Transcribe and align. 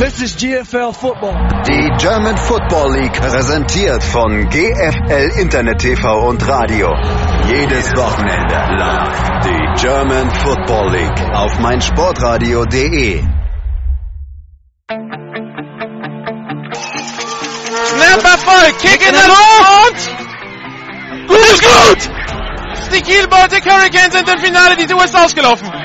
This 0.00 0.22
is 0.22 0.34
GFL 0.34 0.94
Football. 0.94 1.36
Die 1.68 1.90
German 1.98 2.34
Football 2.38 2.94
League 2.94 3.12
präsentiert 3.12 4.02
von 4.02 4.48
GFL 4.48 5.38
Internet 5.38 5.76
TV 5.78 6.26
und 6.26 6.48
Radio. 6.48 6.88
Jedes 7.46 7.94
Wochenende 7.94 8.54
live 8.78 9.40
die 9.44 9.82
German 9.82 10.30
Football 10.30 10.92
League 10.92 11.20
auf 11.34 11.58
meinsportradio.de. 11.58 13.22
Snap 17.84 18.24
Erfolg, 18.24 18.78
Kick 18.80 19.06
in 19.06 19.12
der 19.12 19.28
Luft! 19.28 20.10
Gut 21.28 21.40
ist 21.40 21.62
gut! 21.62 22.10
Die 22.94 23.02
Kiel 23.02 23.28
Baltic 23.28 23.70
Hurricanes 23.70 24.14
sind 24.14 24.26
im 24.30 24.38
Finale, 24.38 24.76
die 24.76 24.86
Tour 24.86 25.04
ist 25.04 25.14
ausgelaufen. 25.14 25.79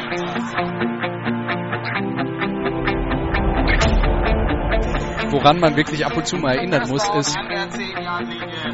Woran 5.35 5.59
man 5.59 5.75
wirklich 5.75 6.05
ab 6.05 6.15
und 6.15 6.25
zu 6.25 6.37
mal 6.37 6.55
erinnern 6.55 6.87
muss, 6.87 7.03
ist, 7.17 7.35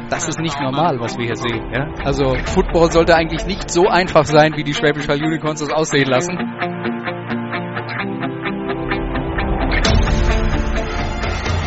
das 0.08 0.28
ist 0.28 0.38
nicht 0.38 0.60
normal, 0.60 1.00
was 1.00 1.18
wir 1.18 1.26
hier 1.26 1.36
sehen. 1.36 1.72
Ja? 1.72 1.88
Also 2.04 2.36
Football 2.46 2.92
sollte 2.92 3.16
eigentlich 3.16 3.44
nicht 3.46 3.68
so 3.68 3.88
einfach 3.88 4.24
sein, 4.24 4.52
wie 4.56 4.62
die 4.62 4.72
Schwäbisch 4.72 5.08
Hall 5.08 5.20
Unicorns 5.20 5.60
das 5.60 5.70
aussehen 5.70 6.08
lassen. 6.08 6.38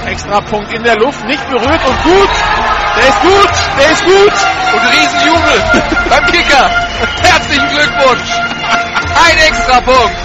Extra 0.07 0.39
Punkt 0.41 0.71
in 0.71 0.83
der 0.83 0.95
Luft, 0.97 1.25
nicht 1.25 1.45
berührt 1.49 1.81
und 1.87 2.03
gut. 2.03 2.29
Der 2.95 3.09
ist 3.09 3.21
gut, 3.21 3.51
der 3.77 3.91
ist 3.91 4.05
gut. 4.05 4.33
Und 4.73 4.81
Riesenjubel 4.93 6.07
beim 6.09 6.25
Kicker. 6.27 6.69
Herzlichen 7.21 7.67
Glückwunsch. 7.67 8.31
Ein 9.27 9.37
extra 9.47 9.81
Punkt. 9.81 10.24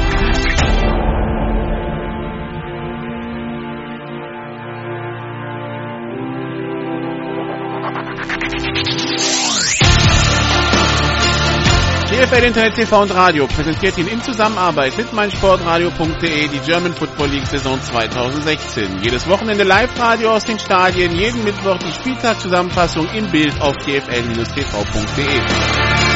GFL 12.31 12.45
Internet 12.45 12.75
TV 12.75 13.01
und 13.01 13.11
Radio 13.11 13.45
präsentiert 13.45 13.97
Ihnen 13.97 14.07
in 14.07 14.21
Zusammenarbeit 14.21 14.97
mit 14.97 15.11
meinsportradio.de 15.11 16.47
die 16.47 16.59
German 16.59 16.93
Football 16.93 17.27
League 17.27 17.45
Saison 17.45 17.77
2016. 17.81 19.03
Jedes 19.03 19.27
Wochenende 19.27 19.65
Live-Radio 19.65 20.31
aus 20.31 20.45
den 20.45 20.57
Stadien, 20.57 21.11
jeden 21.11 21.43
Mittwoch 21.43 21.77
die 21.79 21.91
Spieltagszusammenfassung 21.91 23.09
im 23.13 23.29
Bild 23.31 23.59
auf 23.59 23.75
gfl-tv.de. 23.85 26.10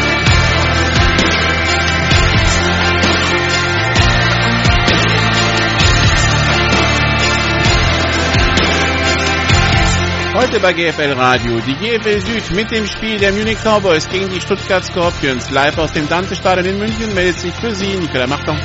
Heute 10.38 10.60
bei 10.60 10.74
GFL 10.74 11.14
Radio 11.14 11.62
die 11.62 11.76
GFL 11.76 12.20
Süd 12.20 12.52
mit 12.58 12.70
dem 12.70 12.86
Spiel 12.86 13.18
der 13.18 13.32
Munich 13.32 13.58
Cowboys 13.64 14.10
gegen 14.10 14.28
die 14.30 14.42
Stuttgart 14.42 14.84
Scorpions. 14.84 15.50
Live 15.50 15.78
aus 15.78 15.94
dem 15.94 16.10
Dante-Stadion 16.10 16.66
in 16.66 16.78
München 16.78 17.16
meldet 17.16 17.40
sich 17.40 17.54
für 17.54 17.74
Sie 17.74 17.96
Nicola 17.96 18.28
Machtung. 18.28 18.60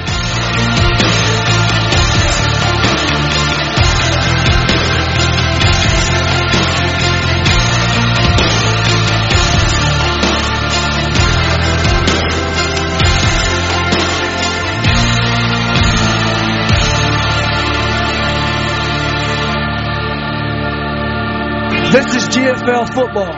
This 21.92 22.14
is 22.14 22.28
GFL 22.28 22.86
Football. 22.94 23.34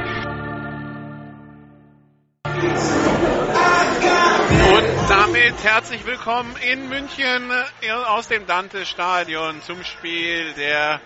Und 4.74 5.08
damit 5.08 5.64
herzlich 5.64 6.04
willkommen 6.04 6.54
in 6.56 6.90
München 6.90 7.50
äh, 7.80 7.90
aus 7.90 8.28
dem 8.28 8.46
Dante-Stadion 8.46 9.62
zum 9.62 9.82
Spiel 9.84 10.52
der 10.52 11.00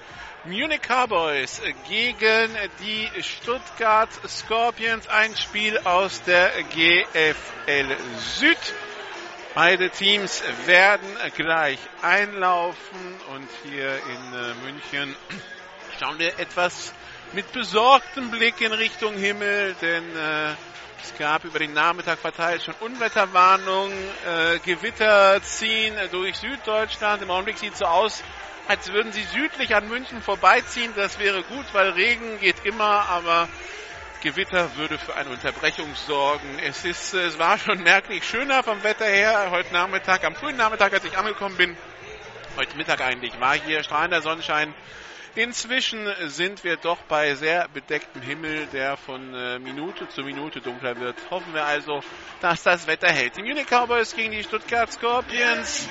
Munich 0.44 0.80
Cowboys 0.88 1.62
gegen 1.88 2.50
die 2.80 3.08
Stuttgart 3.22 4.10
Scorpions. 4.26 5.06
Ein 5.06 5.36
Spiel 5.36 5.78
aus 5.84 6.20
der 6.24 6.50
GFL 6.64 7.96
Süd. 8.18 8.58
Beide 9.54 9.90
Teams 9.90 10.42
werden 10.64 11.16
gleich 11.36 11.78
einlaufen 12.02 13.14
und 13.32 13.48
hier 13.62 13.94
in 13.94 14.34
äh, 14.34 14.54
München 14.64 15.14
schauen 16.00 16.18
wir 16.18 16.38
etwas 16.40 16.92
mit 17.32 17.53
besorgtem 17.53 18.31
Blick 18.31 18.60
in 18.60 18.72
Richtung 18.72 19.14
Himmel, 19.14 19.75
denn 19.81 20.04
äh, 20.16 20.54
es 21.03 21.16
gab 21.19 21.44
über 21.44 21.59
den 21.59 21.72
Nachmittag 21.72 22.19
verteilt 22.19 22.62
schon 22.62 22.75
Unwetterwarnungen, 22.81 23.92
äh, 24.26 24.59
Gewitter 24.60 25.41
ziehen 25.42 25.94
durch 26.10 26.37
Süddeutschland. 26.37 27.22
Im 27.22 27.31
Augenblick 27.31 27.59
sieht 27.59 27.75
es 27.75 27.81
so 27.81 27.84
aus, 27.84 28.22
als 28.69 28.92
würden 28.92 29.12
sie 29.12 29.22
südlich 29.22 29.75
an 29.75 29.88
München 29.88 30.22
vorbeiziehen. 30.22 30.92
Das 30.97 31.19
wäre 31.19 31.42
gut, 31.42 31.66
weil 31.72 31.91
Regen 31.91 32.41
geht 32.41 32.64
immer, 32.64 33.09
aber 33.09 33.48
Gewitter 34.22 34.75
würde 34.76 34.98
für 34.98 35.14
eine 35.14 35.31
Unterbrechung 35.31 35.94
sorgen. 35.94 36.58
Es 36.64 36.84
ist, 36.84 37.14
es 37.14 37.38
war 37.38 37.58
schon 37.58 37.82
merklich 37.82 38.25
schöner 38.25 38.62
vom 38.62 38.82
Wetter 38.82 39.06
her 39.06 39.50
heute 39.50 39.72
Nachmittag, 39.72 40.25
am 40.25 40.34
frühen 40.34 40.56
Nachmittag, 40.56 40.93
als 40.93 41.04
ich 41.04 41.16
angekommen 41.16 41.56
bin. 41.56 41.76
Heute 42.56 42.76
Mittag 42.76 43.00
eigentlich 43.03 43.38
war 43.38 43.54
hier 43.54 43.82
strahlender 43.82 44.22
Sonnenschein. 44.22 44.75
Inzwischen 45.36 46.08
sind 46.30 46.64
wir 46.64 46.78
doch 46.78 46.97
bei 47.08 47.34
sehr 47.34 47.69
bedecktem 47.69 48.22
Himmel, 48.22 48.66
der 48.72 48.97
von 48.97 49.34
äh, 49.34 49.58
Minute 49.58 50.08
zu 50.08 50.22
Minute 50.22 50.62
dunkler 50.62 50.98
wird. 50.98 51.14
Hoffen 51.30 51.52
wir 51.52 51.66
also, 51.66 52.00
dass 52.41 52.62
das 52.62 52.86
Wetter 52.86 53.12
hält. 53.12 53.36
Die 53.36 53.42
Munich 53.42 53.66
Cowboys 53.66 54.16
gegen 54.16 54.30
die 54.30 54.42
Stuttgart 54.42 54.91
Scorpions. 54.91 55.88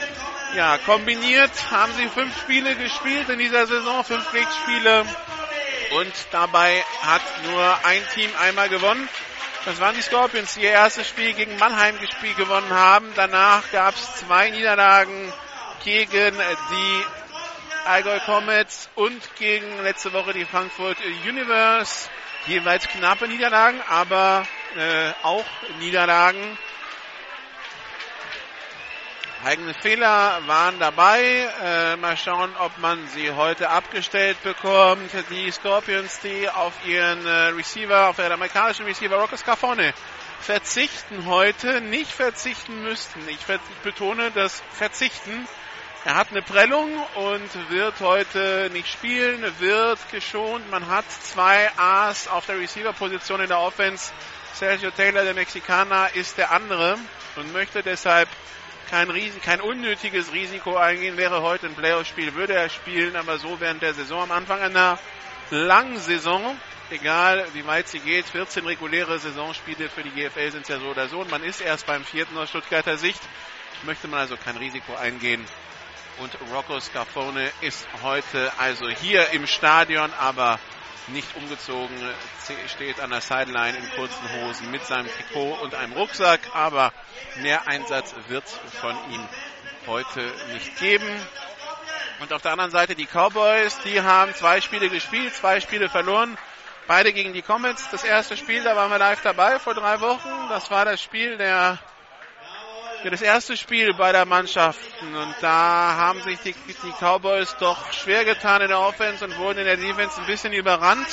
Ja, 0.56 0.80
kombiniert 0.80 1.52
haben 1.70 1.94
sie 1.94 2.08
fünf 2.08 2.36
Spiele 2.42 2.76
gespielt 2.76 3.30
in 3.30 3.38
dieser 3.38 3.68
Saison, 3.68 4.04
fünf 4.04 4.26
Pflichtspiele. 4.26 5.06
Und 6.00 6.14
dabei 6.32 6.84
hat 7.04 7.22
nur 7.48 7.86
ein 7.86 8.02
Team 8.16 8.32
einmal 8.42 8.70
gewonnen. 8.70 9.08
Das 9.66 9.80
waren 9.80 9.94
die 9.94 10.02
Scorpions, 10.02 10.56
die 10.56 10.62
ihr 10.62 10.72
erstes 10.72 11.08
Spiel 11.08 11.34
gegen 11.34 11.60
Mannheim 11.60 12.00
gespielt 12.00 12.38
gewonnen 12.38 12.72
haben. 12.72 13.12
Danach 13.16 13.70
gab 13.72 13.94
es 13.94 14.16
zwei 14.16 14.50
Niederlagen 14.50 15.32
gegen 15.84 16.34
die 16.72 17.25
Allgäu 17.86 18.20
Comets 18.20 18.90
und 18.96 19.22
gegen 19.36 19.84
letzte 19.84 20.12
Woche 20.12 20.34
die 20.34 20.46
Frankfurt 20.46 20.98
Universe. 21.28 22.10
Jeweils 22.48 22.88
knappe 22.88 23.28
Niederlagen, 23.28 23.80
aber 23.88 24.48
äh, 24.76 25.12
auch 25.24 25.46
Niederlagen. 25.80 26.58
Eigene 29.46 29.76
Fehler 29.76 30.42
waren 30.48 30.80
dabei. 30.80 31.48
Äh, 31.64 31.98
mal 31.98 32.18
schauen, 32.18 32.52
ob 32.58 32.76
man 32.80 33.08
sie 33.10 33.32
heute 33.32 33.70
abgestellt 33.70 34.42
bekommt. 34.42 35.12
Die 35.30 35.52
Scorpions, 35.52 36.20
die 36.22 36.50
auf 36.50 36.74
ihren 36.88 37.24
äh, 37.28 37.50
Receiver, 37.50 38.10
auf 38.10 38.18
ihren 38.18 38.32
amerikanischen 38.32 38.86
Receiver 38.86 39.16
Rockers 39.16 39.44
Carfone 39.44 39.94
verzichten 40.40 41.26
heute, 41.26 41.82
nicht 41.82 42.12
verzichten 42.12 42.82
müssten. 42.82 43.20
Ich, 43.30 43.38
ich 43.48 43.78
betone 43.84 44.32
das 44.32 44.64
Verzichten. 44.72 45.48
Er 46.06 46.14
hat 46.14 46.30
eine 46.30 46.44
Prellung 46.44 46.88
und 47.16 47.72
wird 47.72 48.00
heute 48.00 48.70
nicht 48.72 48.88
spielen, 48.88 49.44
wird 49.58 49.98
geschont. 50.12 50.70
Man 50.70 50.88
hat 50.88 51.04
zwei 51.10 51.72
A's 51.78 52.28
auf 52.28 52.46
der 52.46 52.60
Receiver-Position 52.60 53.42
in 53.42 53.48
der 53.48 53.58
Offense. 53.58 54.14
Sergio 54.54 54.92
Taylor, 54.92 55.24
der 55.24 55.34
Mexikaner, 55.34 56.14
ist 56.14 56.38
der 56.38 56.52
andere 56.52 57.00
und 57.38 57.52
möchte 57.54 57.82
deshalb 57.82 58.30
kein, 58.92 59.10
Risiko, 59.10 59.44
kein 59.44 59.60
unnötiges 59.60 60.32
Risiko 60.32 60.78
eingehen. 60.78 61.18
Wäre 61.18 61.42
heute 61.42 61.66
ein 61.66 61.74
Playoff-Spiel, 61.74 62.36
würde 62.36 62.54
er 62.54 62.70
spielen, 62.70 63.16
aber 63.16 63.40
so 63.40 63.60
während 63.60 63.82
der 63.82 63.96
Saison 63.96 64.22
am 64.22 64.32
Anfang 64.32 64.62
einer 64.62 65.00
langen 65.50 65.98
Saison, 65.98 66.56
egal 66.92 67.48
wie 67.54 67.66
weit 67.66 67.88
sie 67.88 68.00
geht, 68.00 68.28
14 68.28 68.64
reguläre 68.68 69.18
Saisonspiele 69.18 69.90
für 69.90 70.04
die 70.04 70.12
GFL 70.12 70.52
sind 70.52 70.70
ja 70.70 70.78
so 70.78 70.86
oder 70.86 71.08
so 71.08 71.22
und 71.22 71.32
man 71.32 71.42
ist 71.42 71.62
erst 71.62 71.88
beim 71.88 72.04
vierten 72.04 72.38
aus 72.38 72.50
Stuttgarter 72.50 73.00
Sicht, 73.00 73.22
möchte 73.86 74.08
man 74.08 74.20
also 74.20 74.38
kein 74.38 74.58
Risiko 74.58 74.94
eingehen 74.94 75.44
und 76.20 76.38
Rocco 76.54 76.80
Scarfone 76.80 77.52
ist 77.62 77.88
heute 78.04 78.52
also 78.58 78.88
hier 78.90 79.30
im 79.32 79.48
Stadion, 79.48 80.12
aber 80.20 80.60
nicht 81.08 81.28
umgezogen, 81.36 81.96
steht 82.68 83.00
an 83.00 83.12
der 83.12 83.22
Sideline 83.22 83.78
in 83.78 83.90
kurzen 83.92 84.32
Hosen 84.34 84.72
mit 84.72 84.86
seinem 84.86 85.08
Trikot 85.08 85.54
und 85.62 85.76
einem 85.76 85.94
Rucksack, 85.94 86.40
aber 86.54 86.92
mehr 87.42 87.68
Einsatz 87.68 88.16
wird 88.28 88.48
von 88.82 88.96
ihm 89.12 89.28
heute 89.88 90.34
nicht 90.54 90.78
geben. 90.80 91.08
Und 92.22 92.32
auf 92.34 92.42
der 92.42 92.54
anderen 92.54 92.72
Seite 92.72 92.96
die 92.96 93.06
Cowboys, 93.06 93.80
die 93.84 94.02
haben 94.02 94.34
zwei 94.34 94.62
Spiele 94.62 94.90
gespielt, 94.90 95.36
zwei 95.36 95.60
Spiele 95.60 95.90
verloren. 95.90 96.38
Beide 96.88 97.14
gegen 97.14 97.34
die 97.34 97.42
Comets. 97.42 97.90
Das 97.92 98.04
erste 98.04 98.38
Spiel, 98.38 98.64
da 98.64 98.76
waren 98.76 98.90
wir 98.90 99.00
live 99.00 99.22
dabei 99.22 99.60
vor 99.60 99.74
drei 99.74 100.00
Wochen. 100.02 100.30
Das 100.50 100.72
war 100.72 100.86
das 100.86 101.02
Spiel 101.02 101.38
der, 101.38 101.80
ja, 103.06 103.12
das 103.12 103.22
erste 103.22 103.56
Spiel 103.56 103.94
beider 103.94 104.26
Mannschaften. 104.26 105.16
Und 105.16 105.36
da 105.40 105.96
haben 105.96 106.22
sich 106.24 106.40
die, 106.40 106.54
die 106.54 106.92
Cowboys 107.00 107.56
doch 107.60 107.94
schwer 107.94 108.26
getan 108.26 108.64
in 108.64 108.70
der 108.70 108.80
Offense 108.80 109.24
und 109.24 109.38
wurden 109.38 109.60
in 109.60 109.66
der 109.66 109.78
Defense 109.78 110.20
ein 110.20 110.26
bisschen 110.26 110.54
überrannt. 110.54 111.08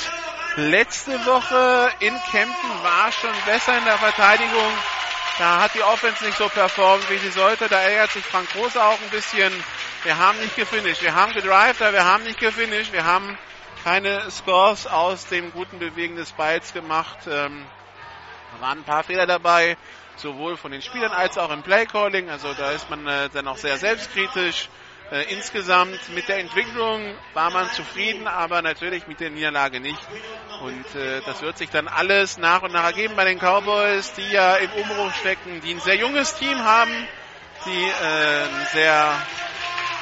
Letzte 0.55 1.23
Woche 1.27 1.91
in 1.99 2.15
Kempten 2.31 2.69
war 2.83 3.11
schon 3.11 3.33
besser 3.45 3.77
in 3.77 3.85
der 3.85 3.99
Verteidigung. 3.99 4.73
Da 5.37 5.61
hat 5.61 5.75
die 5.75 5.83
Offense 5.83 6.25
nicht 6.25 6.37
so 6.37 6.49
performt, 6.49 7.07
wie 7.11 7.17
sie 7.17 7.29
sollte. 7.29 7.69
Da 7.69 7.79
ärgert 7.79 8.11
sich 8.11 8.25
Frank 8.25 8.51
Große 8.53 8.83
auch 8.83 8.99
ein 8.99 9.09
bisschen. 9.11 9.53
Wir 10.03 10.17
haben 10.17 10.39
nicht 10.39 10.55
gefinisht. 10.55 11.03
Wir 11.03 11.13
haben 11.13 11.33
gedrived, 11.33 11.81
aber 11.81 11.93
wir 11.93 12.05
haben 12.05 12.23
nicht 12.23 12.39
gefinisht. 12.39 12.91
Wir 12.91 13.05
haben 13.05 13.37
keine 13.83 14.31
Scores 14.31 14.87
aus 14.87 15.27
dem 15.27 15.51
guten 15.51 15.77
Bewegen 15.77 16.15
des 16.15 16.31
Balls 16.31 16.73
gemacht. 16.73 17.19
Ähm, 17.27 17.65
da 18.53 18.65
waren 18.65 18.79
ein 18.79 18.83
paar 18.83 19.03
Fehler 19.03 19.27
dabei, 19.27 19.77
sowohl 20.15 20.57
von 20.57 20.71
den 20.71 20.81
Spielern 20.81 21.11
als 21.11 21.37
auch 21.37 21.51
im 21.51 21.63
Playcalling. 21.63 22.29
Also 22.29 22.53
da 22.53 22.71
ist 22.71 22.89
man 22.89 23.07
äh, 23.07 23.29
dann 23.29 23.47
auch 23.47 23.57
sehr 23.57 23.77
selbstkritisch. 23.77 24.69
Äh, 25.11 25.31
insgesamt 25.33 26.09
mit 26.15 26.27
der 26.27 26.39
Entwicklung 26.39 27.15
war 27.33 27.51
man 27.51 27.69
zufrieden, 27.71 28.27
aber 28.27 28.61
natürlich 28.61 29.05
mit 29.07 29.19
der 29.19 29.29
Niederlage 29.29 29.79
nicht. 29.79 29.99
Und 30.61 30.95
äh, 30.95 31.21
das 31.25 31.41
wird 31.41 31.57
sich 31.57 31.69
dann 31.69 31.87
alles 31.87 32.37
nach 32.37 32.61
und 32.61 32.71
nach 32.71 32.85
ergeben 32.85 33.15
bei 33.15 33.25
den 33.25 33.37
Cowboys, 33.37 34.13
die 34.13 34.31
ja 34.31 34.55
im 34.55 34.71
Umbruch 34.71 35.13
stecken, 35.13 35.61
die 35.61 35.73
ein 35.73 35.79
sehr 35.81 35.97
junges 35.97 36.33
Team 36.35 36.57
haben, 36.63 36.91
die 37.65 37.83
äh, 37.83 38.65
sehr 38.71 39.21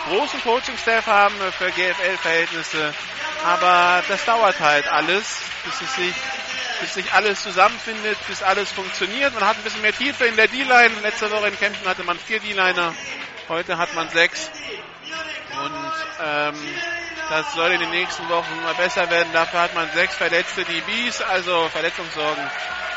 großen 0.07 0.41
Coaching-Staff 0.43 1.07
haben 1.07 1.35
für 1.57 1.71
GFL-Verhältnisse. 1.71 2.93
Aber 3.45 4.03
das 4.07 4.23
dauert 4.25 4.59
halt 4.59 4.87
alles, 4.87 5.41
bis 5.65 5.81
es 5.81 5.95
sich 5.95 6.15
bis 6.81 6.95
sich 6.95 7.13
alles 7.13 7.41
zusammenfindet, 7.43 8.17
bis 8.27 8.43
alles 8.43 8.71
funktioniert. 8.71 9.33
Man 9.33 9.45
hat 9.45 9.57
ein 9.57 9.63
bisschen 9.63 9.81
mehr 9.81 9.93
Tiefe 9.93 10.25
in 10.25 10.35
der 10.35 10.47
D-Line. 10.47 10.91
Letzte 11.01 11.31
Woche 11.31 11.47
in 11.47 11.57
Kempten 11.57 11.87
hatte 11.87 12.03
man 12.03 12.17
vier 12.17 12.39
D-Liner, 12.39 12.93
heute 13.47 13.77
hat 13.77 13.93
man 13.93 14.09
sechs. 14.09 14.51
Und 15.63 15.93
ähm, 16.25 16.55
das 17.29 17.53
soll 17.53 17.71
in 17.71 17.79
den 17.79 17.91
nächsten 17.91 18.27
Wochen 18.27 18.51
immer 18.59 18.73
besser 18.73 19.09
werden. 19.09 19.31
Dafür 19.31 19.61
hat 19.61 19.75
man 19.75 19.89
sechs 19.93 20.15
verletzte 20.15 20.65
DBs, 20.65 21.21
also 21.21 21.69
Verletzungssorgen 21.69 22.43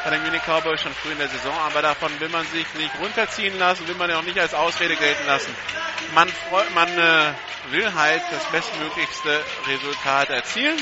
bei 0.02 0.10
den 0.10 0.22
Munich 0.22 0.42
Cowboys 0.44 0.80
schon 0.80 0.92
früh 0.94 1.12
in 1.12 1.18
der 1.18 1.28
Saison. 1.28 1.54
Aber 1.66 1.82
davon 1.82 2.18
will 2.20 2.28
man 2.30 2.46
sich 2.46 2.66
nicht 2.74 2.98
runterziehen 3.00 3.58
lassen, 3.58 3.86
will 3.86 3.94
man 3.94 4.10
ja 4.10 4.18
auch 4.18 4.22
nicht 4.22 4.38
als 4.38 4.54
Ausrede 4.54 4.96
gelten 4.96 5.26
lassen. 5.26 5.54
Man, 6.14 6.28
man 6.74 6.88
äh, 6.98 7.32
will 7.70 7.94
halt 7.94 8.22
das 8.30 8.44
bestmöglichste 8.50 9.44
Resultat 9.66 10.30
erzielen. 10.30 10.76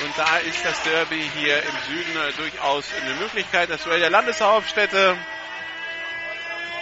Und 0.00 0.16
da 0.16 0.38
ist 0.38 0.64
das 0.64 0.80
Derby 0.84 1.28
hier 1.34 1.62
im 1.62 1.76
Süden 1.88 2.16
äh, 2.16 2.32
durchaus 2.32 2.84
eine 3.02 3.14
Möglichkeit. 3.14 3.68
Das 3.68 3.82
Duell 3.82 3.98
der 3.98 4.10
Landeshauptstädte, 4.10 5.16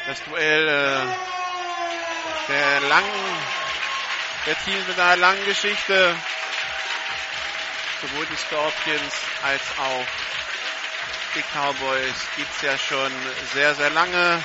das 0.07 0.23
Duell 0.25 0.69
äh, 0.69 1.07
der 2.49 2.81
langen 2.89 3.37
der 4.47 4.57
Teams 4.65 4.87
mit 4.87 4.99
einer 4.99 5.17
langen 5.17 5.45
Geschichte. 5.45 6.15
Sowohl 8.03 8.27
die 8.27 8.37
Scorpions 8.37 9.15
als 9.43 9.63
auch 9.79 10.07
die 11.35 11.43
Cowboys 11.53 12.15
gibt 12.37 12.51
es 12.57 12.63
ja 12.63 12.79
schon 12.79 13.13
sehr, 13.53 13.75
sehr 13.75 13.91
lange. 13.91 14.45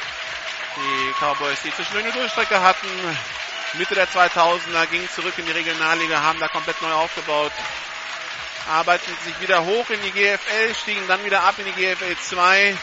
Die 0.78 1.14
Cowboys, 1.20 1.62
die 1.62 1.74
zwischendurch 1.74 2.06
eine 2.06 2.14
Durchstrecke 2.14 2.62
hatten, 2.62 2.88
Mitte 3.74 3.96
der 3.96 4.08
2000er, 4.08 4.86
gingen 4.88 5.10
zurück 5.10 5.34
in 5.38 5.46
die 5.46 5.52
Regionalliga, 5.52 6.22
haben 6.22 6.40
da 6.40 6.48
komplett 6.48 6.82
neu 6.82 6.92
aufgebaut, 6.92 7.52
arbeiten 8.70 9.12
sich 9.26 9.40
wieder 9.42 9.66
hoch 9.66 9.90
in 9.90 10.02
die 10.02 10.12
GFL, 10.12 10.76
stiegen 10.76 11.08
dann 11.08 11.24
wieder 11.26 11.44
ab 11.44 11.56
in 11.58 11.66
die 11.66 11.72
GFL 11.72 12.16
2 12.16 12.78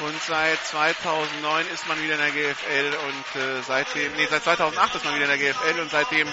und 0.00 0.22
seit 0.22 0.64
2009 0.64 1.66
ist 1.74 1.88
man 1.88 2.00
wieder 2.02 2.14
in 2.14 2.20
der 2.20 2.30
GFL 2.30 2.96
und 3.06 3.40
äh, 3.40 3.62
seitdem, 3.66 4.12
nee, 4.14 4.26
seit 4.30 4.44
2008 4.44 4.94
ist 4.94 5.04
man 5.04 5.14
wieder 5.14 5.32
in 5.32 5.38
der 5.40 5.52
GFL 5.52 5.80
und 5.80 5.90
seitdem 5.90 6.28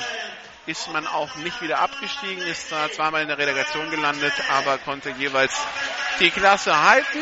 ist 0.68 0.92
man 0.92 1.08
auch 1.08 1.36
nicht 1.38 1.62
wieder 1.62 1.80
abgestiegen, 1.80 2.44
ist 2.44 2.70
zwar 2.70 2.92
zweimal 2.92 3.22
in 3.22 3.28
der 3.28 3.38
Relegation 3.38 3.90
gelandet, 3.92 4.34
aber 4.52 4.78
konnte 4.80 5.12
jeweils 5.12 5.54
die 6.20 6.32
Klasse 6.32 6.80
halten. 6.80 7.20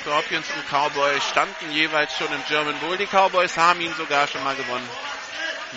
Scorpions 0.00 0.46
und 0.54 0.68
Cowboys 0.68 1.24
standen 1.28 1.72
jeweils 1.72 2.16
schon 2.16 2.32
im 2.32 2.44
German 2.46 2.78
Bowl. 2.78 2.96
Die 2.96 3.06
Cowboys 3.06 3.56
haben 3.56 3.80
ihn 3.80 3.92
sogar 3.94 4.28
schon 4.28 4.44
mal 4.44 4.54
gewonnen. 4.54 4.88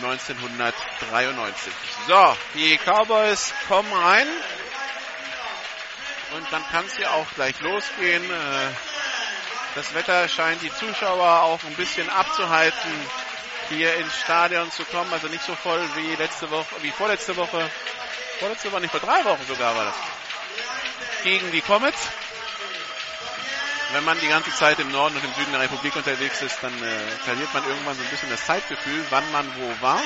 1993. 0.03 1.73
So, 2.07 2.37
die 2.55 2.77
Cowboys 2.77 3.53
kommen 3.67 3.91
rein. 3.91 4.27
Und 6.35 6.45
dann 6.51 6.63
kann 6.69 6.85
es 6.85 6.97
ja 6.97 7.11
auch 7.11 7.25
gleich 7.35 7.59
losgehen. 7.61 8.23
Äh, 8.23 8.69
das 9.75 9.93
Wetter 9.93 10.27
scheint 10.27 10.61
die 10.61 10.73
Zuschauer 10.73 11.41
auch 11.41 11.63
ein 11.63 11.75
bisschen 11.75 12.09
abzuhalten, 12.09 12.91
hier 13.69 13.95
ins 13.95 14.15
Stadion 14.17 14.71
zu 14.71 14.83
kommen. 14.85 15.11
Also 15.13 15.27
nicht 15.27 15.43
so 15.43 15.55
voll 15.55 15.81
wie 15.95 16.15
letzte 16.15 16.49
Woche, 16.51 16.75
wie 16.81 16.91
vorletzte 16.91 17.35
Woche. 17.35 17.69
Vorletzte 18.39 18.71
Woche, 18.71 18.81
nicht 18.81 18.91
vor 18.91 18.99
drei 18.99 19.23
Wochen 19.25 19.45
sogar 19.47 19.75
war 19.75 19.85
das. 19.85 19.95
Gegen 21.23 21.51
die 21.51 21.61
Comets. 21.61 22.09
Wenn 23.91 24.03
man 24.03 24.19
die 24.19 24.27
ganze 24.27 24.51
Zeit 24.51 24.77
im 24.79 24.91
Norden 24.91 25.15
und 25.15 25.23
im 25.23 25.33
Süden 25.33 25.51
der 25.51 25.61
Republik 25.61 25.95
unterwegs 25.95 26.41
ist, 26.43 26.61
dann 26.61 26.73
äh, 26.73 26.99
verliert 27.25 27.51
man 27.53 27.67
irgendwann 27.67 27.95
so 27.95 28.03
ein 28.03 28.09
bisschen 28.09 28.29
das 28.29 28.45
Zeitgefühl, 28.45 29.03
wann 29.09 29.31
man 29.31 29.47
wo 29.55 29.81
war. 29.81 29.99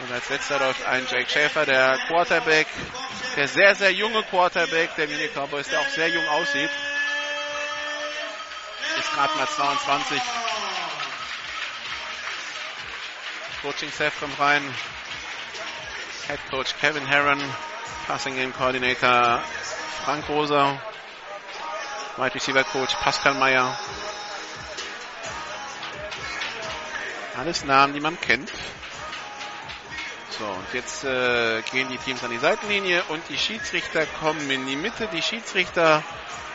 Und 0.00 0.12
als 0.12 0.28
letzter 0.28 0.58
läuft 0.58 0.84
ein 0.84 1.06
Jake 1.10 1.30
Schäfer, 1.30 1.64
der 1.64 1.96
Quarterback, 2.06 2.66
der 3.36 3.46
sehr, 3.46 3.74
sehr 3.74 3.92
junge 3.92 4.22
Quarterback 4.24 4.94
der 4.96 5.06
Munich 5.06 5.32
Cowboys, 5.32 5.68
der 5.68 5.80
auch 5.80 5.88
sehr 5.88 6.08
jung 6.08 6.26
aussieht. 6.28 6.70
Ist 8.98 9.12
gerade 9.12 9.36
mal 9.36 9.48
22. 9.48 10.20
Coaching 13.62 13.90
Staff 13.92 14.18
kommt 14.18 14.38
rein. 14.40 14.62
Head 16.26 16.40
Coach 16.50 16.74
Kevin 16.80 17.06
Herron, 17.06 17.40
Passing 18.06 18.34
Game 18.36 18.52
Coordinator 18.52 19.40
Frank 20.04 20.28
Rosa, 20.28 20.80
Wide 22.18 22.34
Receiver 22.34 22.64
Coach 22.64 22.94
Pascal 22.96 23.34
Meyer. 23.34 23.78
Alles 27.36 27.64
Namen, 27.64 27.94
die 27.94 28.00
man 28.00 28.20
kennt. 28.20 28.50
So, 30.30 30.44
und 30.44 30.66
jetzt 30.72 31.04
äh, 31.04 31.62
gehen 31.70 31.88
die 31.88 31.98
Teams 31.98 32.24
an 32.24 32.30
die 32.30 32.38
Seitenlinie 32.38 33.04
und 33.10 33.22
die 33.28 33.38
Schiedsrichter 33.38 34.04
kommen 34.20 34.50
in 34.50 34.66
die 34.66 34.74
Mitte. 34.74 35.08
Die 35.12 35.22
Schiedsrichter 35.22 36.02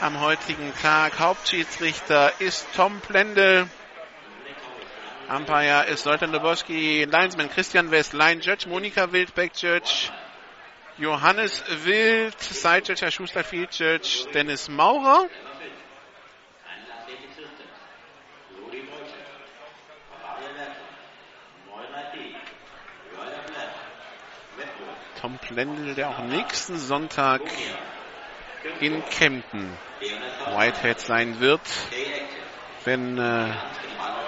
am 0.02 0.20
heutigen 0.20 0.74
Tag. 0.82 1.18
Hauptschiedsrichter 1.20 2.34
ist 2.40 2.68
Tom 2.76 3.00
Plendel. 3.00 3.70
Umpire 5.30 5.86
ist 5.86 6.04
Leutnant 6.06 6.36
Dobowski, 6.36 7.06
Linesman 7.06 7.50
Christian 7.50 7.90
West, 7.90 8.12
Line 8.12 8.42
Judge 8.42 8.68
Monika 8.68 9.14
Wild, 9.14 9.34
Back 9.34 9.54
Judge 9.56 10.12
Johannes 10.98 11.64
Wild, 11.86 12.40
Side 12.40 12.84
Judge 12.86 13.02
Herr 13.02 13.12
Schuster, 13.12 13.44
Field 13.46 13.74
Judge 13.74 14.28
Dennis 14.34 14.68
Maurer. 14.68 15.30
Tom 25.44 25.56
Plendel, 25.56 25.96
der 25.96 26.10
auch 26.10 26.20
nächsten 26.20 26.78
Sonntag 26.78 27.42
in 28.80 29.04
Kempten 29.06 29.78
Whitehead 30.56 31.00
sein 31.00 31.40
wird, 31.40 31.62
wenn 32.86 33.18
äh, 33.18 33.54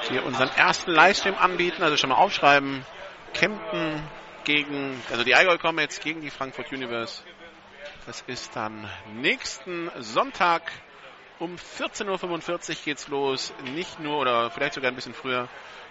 wir 0.10 0.26
unseren 0.26 0.50
ersten 0.56 0.92
Livestream 0.92 1.36
anbieten, 1.36 1.84
also 1.84 1.98
schon 1.98 2.10
mal 2.10 2.18
aufschreiben, 2.18 2.86
Kempten 3.34 4.04
gegen, 4.44 5.02
also 5.10 5.24
die 5.24 5.36
Allgäu 5.36 5.58
jetzt 5.80 6.02
gegen 6.04 6.22
die 6.22 6.30
Frankfurt 6.30 6.72
Universe. 6.72 7.24
Das 8.06 8.24
ist 8.28 8.56
dann 8.56 8.90
nächsten 9.14 9.92
Sonntag 10.00 10.72
um 11.40 11.56
14.45 11.56 12.70
Uhr 12.70 12.76
geht's 12.86 13.08
los. 13.08 13.54
Nicht 13.74 14.00
nur, 14.00 14.20
oder 14.20 14.52
vielleicht 14.52 14.74
sogar 14.74 14.92
ein 14.92 14.96
bisschen 14.96 15.14
früher, 15.14 15.48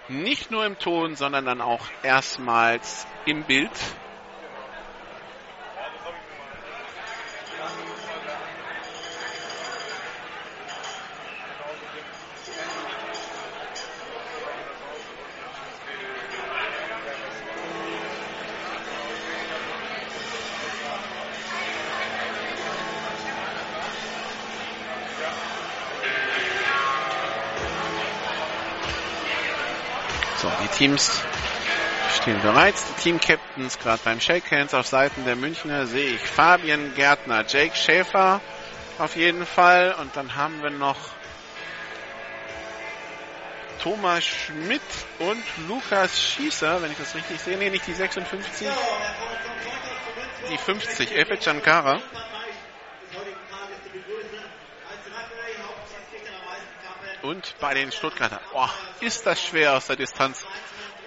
nicht 0.09 0.51
nur 0.51 0.65
im 0.65 0.79
Ton, 0.79 1.17
sondern 1.17 1.45
dann 1.45 1.61
auch 1.61 1.87
erstmals 2.03 3.07
im 3.27 3.45
Bild. 3.45 3.71
Teams 30.95 31.23
stehen 32.15 32.41
bereits. 32.43 32.85
Die 32.87 33.03
Team-Captains 33.03 33.81
gerade 33.81 34.01
beim 34.05 34.21
Shakehands 34.21 34.75
auf 34.75 34.87
Seiten 34.87 35.25
der 35.25 35.35
Münchner 35.35 35.87
sehe 35.87 36.15
ich 36.15 36.21
Fabian 36.21 36.95
Gärtner, 36.95 37.45
Jake 37.49 37.75
Schäfer 37.75 38.41
auf 38.99 39.17
jeden 39.17 39.45
Fall. 39.45 39.97
Und 40.01 40.15
dann 40.15 40.37
haben 40.37 40.63
wir 40.63 40.71
noch 40.71 40.97
Thomas 43.83 44.25
Schmidt 44.25 44.83
und 45.19 45.43
Lukas 45.69 46.23
Schießer, 46.23 46.81
wenn 46.81 46.93
ich 46.93 46.99
das 46.99 47.15
richtig 47.17 47.41
sehe. 47.41 47.59
Nee, 47.59 47.71
nicht 47.71 47.87
die 47.89 47.95
56. 47.95 48.69
Die 50.49 50.59
50, 50.59 51.17
Efe 51.17 51.39
Chankara. 51.41 52.01
Und 57.23 57.55
bei 57.59 57.73
den 57.73 57.91
Stuttgarter. 57.91 58.41
Boah, 58.53 58.71
ist 59.01 59.27
das 59.27 59.43
schwer 59.43 59.73
aus 59.73 59.87
der 59.87 59.97
Distanz. 59.97 60.45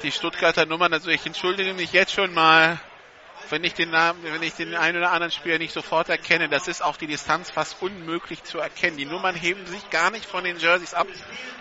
Die 0.04 0.12
Stuttgarter 0.12 0.66
Nummern, 0.68 0.94
also 0.94 1.10
ich 1.10 1.26
entschuldige 1.26 1.74
mich 1.74 1.92
jetzt 1.92 2.14
schon 2.14 2.34
mal, 2.34 2.80
wenn 3.50 3.64
ich 3.64 3.74
den 3.74 3.90
Namen, 3.90 4.24
wenn 4.24 4.44
ich 4.44 4.54
den 4.54 4.76
einen 4.76 4.98
oder 4.98 5.12
anderen 5.12 5.32
Spieler 5.32 5.58
nicht 5.58 5.74
sofort 5.74 6.10
erkenne. 6.10 6.50
Das 6.50 6.68
ist 6.68 6.84
auch 6.84 6.98
die 6.98 7.08
Distanz 7.08 7.50
fast 7.50 7.82
unmöglich 7.82 8.44
zu 8.44 8.60
erkennen. 8.60 8.98
Die 8.98 9.06
Nummern 9.06 9.36
heben 9.36 9.66
sich 9.66 9.90
gar 9.90 10.12
nicht 10.12 10.26
von 10.26 10.44
den 10.44 10.58
Jerseys 10.60 10.94
ab. 10.94 11.08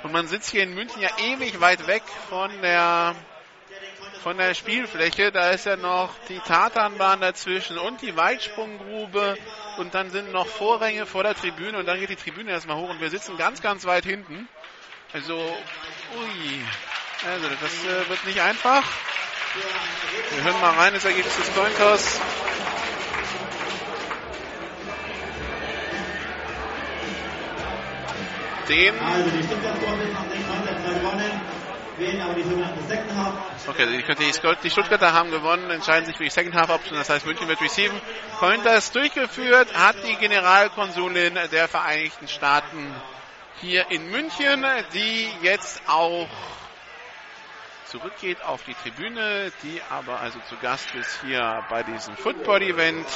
Und 0.02 0.12
man 0.12 0.28
sitzt 0.28 0.50
hier 0.50 0.62
in 0.62 0.74
München 0.74 1.00
ja 1.00 1.08
ewig 1.18 1.60
weit 1.60 1.86
weg 1.86 2.02
von 2.28 2.50
der 2.60 3.14
von 4.22 4.36
der 4.36 4.54
Spielfläche. 4.54 5.32
Da 5.32 5.50
ist 5.50 5.66
ja 5.66 5.76
noch 5.76 6.10
die 6.28 6.40
Tatanbahn 6.40 7.20
dazwischen 7.20 7.78
und 7.78 8.02
die 8.02 8.16
Weitsprunggrube 8.16 9.36
und 9.78 9.94
dann 9.94 10.10
sind 10.10 10.32
noch 10.32 10.46
Vorränge 10.46 11.06
vor 11.06 11.22
der 11.22 11.34
Tribüne 11.34 11.78
und 11.78 11.86
dann 11.86 12.00
geht 12.00 12.10
die 12.10 12.16
Tribüne 12.16 12.50
erstmal 12.50 12.76
hoch 12.76 12.90
und 12.90 13.00
wir 13.00 13.08
sitzen 13.08 13.36
ganz, 13.36 13.62
ganz 13.62 13.84
weit 13.86 14.04
hinten. 14.04 14.48
Also, 15.12 15.36
ui. 15.36 16.60
Also, 17.24 17.48
das 17.48 17.84
äh, 17.84 18.08
wird 18.08 18.26
nicht 18.26 18.40
einfach. 18.40 18.84
Wir 20.34 20.44
hören 20.44 20.60
mal 20.60 20.74
rein, 20.74 20.92
das 20.92 21.04
Ergebnis 21.04 21.34
des 21.36 21.54
Cointoss. 21.54 22.20
Den. 28.68 28.94
Okay, 33.66 34.02
die, 34.62 34.70
Stuttgarter 34.70 35.12
haben 35.12 35.30
gewonnen, 35.30 35.70
entscheiden 35.70 36.04
sich 36.04 36.16
für 36.16 36.24
die 36.24 36.30
Second 36.30 36.54
Half 36.54 36.68
Option, 36.70 36.98
das 36.98 37.08
heißt 37.08 37.24
München 37.24 37.48
wird 37.48 37.60
receiven. 37.60 37.98
Cointers 38.38 38.92
durchgeführt 38.92 39.72
hat 39.74 39.96
die 40.06 40.16
Generalkonsulin 40.16 41.38
der 41.50 41.68
Vereinigten 41.68 42.28
Staaten 42.28 42.94
hier 43.60 43.90
in 43.90 44.10
München, 44.10 44.66
die 44.92 45.30
jetzt 45.42 45.80
auch 45.86 46.28
zurückgeht 47.86 48.42
auf 48.42 48.62
die 48.64 48.74
Tribüne, 48.74 49.52
die 49.62 49.80
aber 49.90 50.20
also 50.20 50.38
zu 50.48 50.56
Gast 50.56 50.94
ist 50.94 51.20
hier 51.22 51.64
bei 51.70 51.82
diesem 51.82 52.16
Football-Event. 52.16 53.06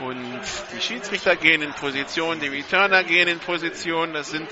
Und 0.00 0.40
die 0.74 0.80
Schiedsrichter 0.80 1.36
gehen 1.36 1.62
in 1.62 1.72
Position, 1.74 2.40
die 2.40 2.48
Returner 2.48 3.04
gehen 3.04 3.28
in 3.28 3.38
Position. 3.38 4.12
Das 4.14 4.30
sind 4.30 4.48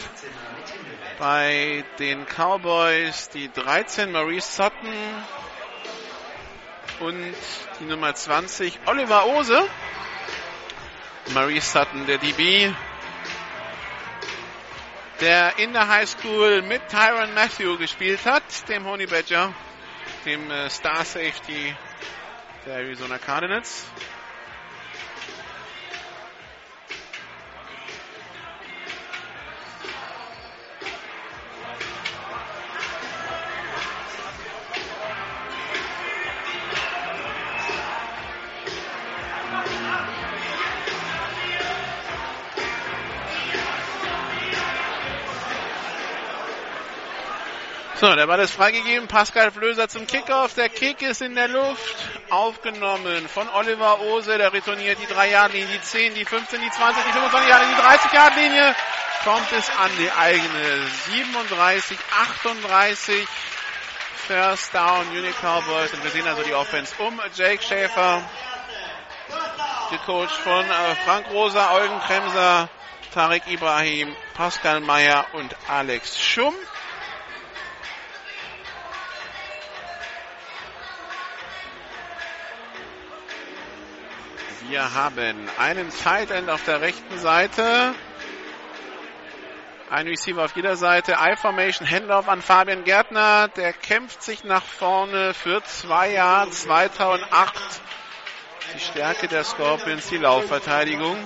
bei 1.19 1.85
den 1.99 2.27
Cowboys 2.27 3.29
die 3.31 3.51
13 3.51 4.13
Maurice 4.13 4.53
Sutton 4.53 4.95
und 7.01 7.35
die 7.81 7.85
Nummer 7.85 8.15
20 8.15 8.81
Oliver 8.87 9.27
Ose. 9.27 9.63
Maurice 11.35 11.71
Sutton, 11.73 12.07
der 12.07 12.19
DB, 12.19 12.73
der 15.21 15.59
in 15.59 15.73
der 15.73 15.89
High 15.89 16.09
School 16.09 16.63
mit 16.63 16.89
Tyron 16.89 17.35
Matthew 17.35 17.77
gespielt 17.77 18.25
hat, 18.25 18.43
dem 18.69 18.85
Honey 18.87 19.07
Badger, 19.07 19.53
dem 20.25 20.51
äh, 20.51 20.71
Star 20.71 21.05
Safety 21.05 21.75
der 22.67 22.77
Arizona 22.77 23.19
Cardinals. 23.19 23.87
So, 48.01 48.17
der 48.17 48.27
Ball 48.27 48.41
ist 48.41 48.55
freigegeben. 48.55 49.09
Pascal 49.09 49.51
Flöser 49.51 49.87
zum 49.87 50.07
Kickoff. 50.07 50.55
Der 50.55 50.71
Kick 50.71 51.03
ist 51.03 51.21
in 51.21 51.35
der 51.35 51.49
Luft. 51.49 51.97
Aufgenommen 52.31 53.29
von 53.29 53.47
Oliver 53.51 54.01
Ose. 54.01 54.39
Der 54.39 54.55
retourniert 54.55 54.99
die 55.03 55.07
3-Yard-Linie, 55.07 55.69
die 55.71 55.83
10, 55.83 56.15
die 56.15 56.25
15, 56.25 56.63
die 56.63 56.71
20, 56.71 57.05
die 57.05 57.13
25 57.13 57.51
Yard-Linie, 57.51 57.77
die 57.77 57.83
30-Yard-Linie. 57.83 58.75
Kommt 59.23 59.53
es 59.53 59.69
an 59.69 59.91
die 59.99 60.11
eigene 60.13 60.87
37, 61.11 61.99
38. 62.39 63.29
First 64.27 64.75
Down, 64.75 65.07
Munich 65.09 65.35
Cowboys. 65.43 65.93
Und 65.93 66.03
wir 66.03 66.11
sehen 66.11 66.27
also 66.27 66.43
die 66.43 66.55
Offense 66.55 66.95
um 67.01 67.21
Jake 67.35 67.63
Schäfer. 67.63 68.23
Gecoacht 69.91 70.37
von 70.37 70.65
äh, 70.65 70.95
Frank 71.05 71.27
Rosa, 71.33 71.75
Eugen 71.75 72.01
Kremser, 72.01 72.71
Tarek 73.13 73.43
Ibrahim, 73.49 74.17
Pascal 74.33 74.81
Meyer 74.81 75.27
und 75.35 75.55
Alex 75.69 76.19
Schumm. 76.19 76.55
Wir 84.71 84.95
haben 84.95 85.49
einen 85.59 85.91
Tight 85.91 86.31
End 86.31 86.49
auf 86.49 86.65
der 86.65 86.81
rechten 86.81 87.19
Seite. 87.19 87.93
Ein 89.91 90.07
Receiver 90.07 90.45
auf 90.45 90.55
jeder 90.55 90.77
Seite. 90.77 91.17
I-Formation, 91.21 91.91
Handoff 91.91 92.29
an 92.29 92.41
Fabian 92.41 92.85
Gärtner. 92.85 93.49
Der 93.49 93.73
kämpft 93.73 94.23
sich 94.23 94.45
nach 94.45 94.63
vorne 94.63 95.35
für 95.35 95.61
zwei 95.65 96.13
Jahre 96.13 96.51
2008. 96.51 97.53
Die 98.73 98.79
Stärke 98.79 99.27
der 99.27 99.43
Scorpions, 99.43 100.07
die 100.07 100.19
Laufverteidigung. 100.19 101.17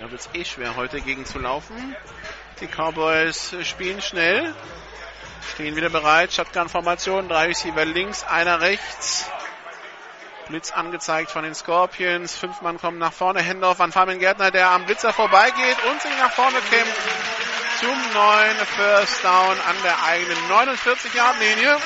Da 0.00 0.08
wird 0.08 0.20
es 0.20 0.30
eh 0.34 0.44
schwer, 0.44 0.76
heute 0.76 1.00
gegen 1.00 1.26
zu 1.26 1.40
laufen. 1.40 1.96
Die 2.60 2.68
Cowboys 2.68 3.56
spielen 3.64 4.00
schnell. 4.00 4.54
Stehen 5.54 5.74
wieder 5.74 5.90
bereit. 5.90 6.32
Shotgun-Formation. 6.32 7.28
Drei 7.28 7.46
Receiver 7.46 7.84
links, 7.84 8.22
einer 8.22 8.60
rechts. 8.60 9.28
Blitz 10.46 10.70
angezeigt 10.70 11.30
von 11.30 11.42
den 11.42 11.54
Scorpions. 11.54 12.36
Fünf 12.36 12.60
Mann 12.60 12.78
kommen 12.78 12.98
nach 12.98 13.12
vorne. 13.12 13.42
Hendorf 13.42 13.80
an 13.80 13.90
Fabian 13.90 14.20
Gärtner, 14.20 14.50
der 14.50 14.70
am 14.70 14.86
Blitzer 14.86 15.12
vorbeigeht 15.12 15.76
und 15.90 16.00
sich 16.00 16.16
nach 16.18 16.32
vorne 16.32 16.58
kämpft 16.70 17.00
zum 17.80 18.12
neuen 18.14 18.56
First 18.56 19.22
Down 19.24 19.60
an 19.60 19.76
der 19.84 20.02
eigenen 20.04 20.38
49-Yard-Linie. 20.48 21.76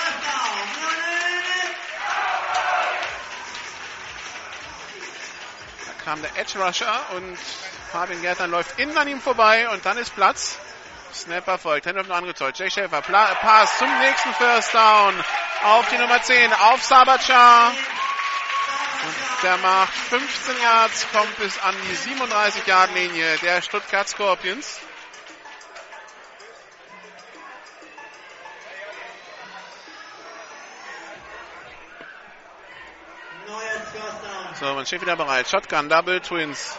Da 5.87 6.05
kam 6.05 6.23
der 6.23 6.37
Edge 6.37 6.59
Rusher 6.59 7.01
und 7.17 7.39
Fabian 7.91 8.21
Gärtner 8.21 8.47
läuft 8.47 8.79
innen 8.79 8.97
an 8.97 9.09
ihm 9.09 9.21
vorbei 9.21 9.69
und 9.71 9.85
dann 9.85 9.97
ist 9.97 10.15
Platz. 10.15 10.59
Snapper 11.13 11.59
folgt. 11.59 11.87
Hendorf 11.87 12.07
nur 12.07 12.17
angezeugt. 12.17 12.59
Jay 12.59 12.71
Schäfer. 12.71 13.03
Pass 13.03 13.79
zum 13.79 13.89
nächsten 13.99 14.33
First 14.35 14.75
Down. 14.75 15.15
Auf 15.65 15.89
die 15.91 15.99
Nummer 15.99 16.23
10. 16.23 16.53
Auf 16.53 16.85
Sabachar. 16.85 17.73
Der 19.43 19.57
macht 19.57 19.95
15 19.95 20.61
Yards, 20.61 21.07
kommt 21.13 21.37
bis 21.39 21.59
an 21.61 21.75
die 21.89 21.95
37 21.95 22.67
Yard 22.67 22.95
Linie 22.95 23.39
der 23.39 23.63
Stuttgart 23.63 24.07
Scorpions. 24.07 24.81
So, 34.61 34.75
man 34.75 34.85
steht 34.85 35.01
wieder 35.01 35.17
bereit. 35.17 35.49
Shotgun, 35.49 35.89
Double 35.89 36.21
Twins. 36.21 36.79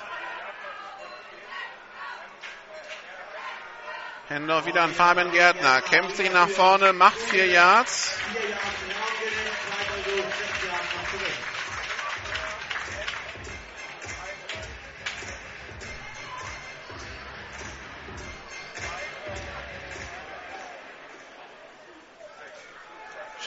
Händler 4.28 4.64
wieder 4.68 4.84
an 4.84 4.94
Fabian 4.94 5.32
Gärtner. 5.32 5.82
Kämpft 5.82 6.16
sich 6.16 6.32
nach 6.32 6.48
vorne, 6.48 6.94
macht 6.94 7.18
vier 7.18 7.48
Yards. 7.48 8.16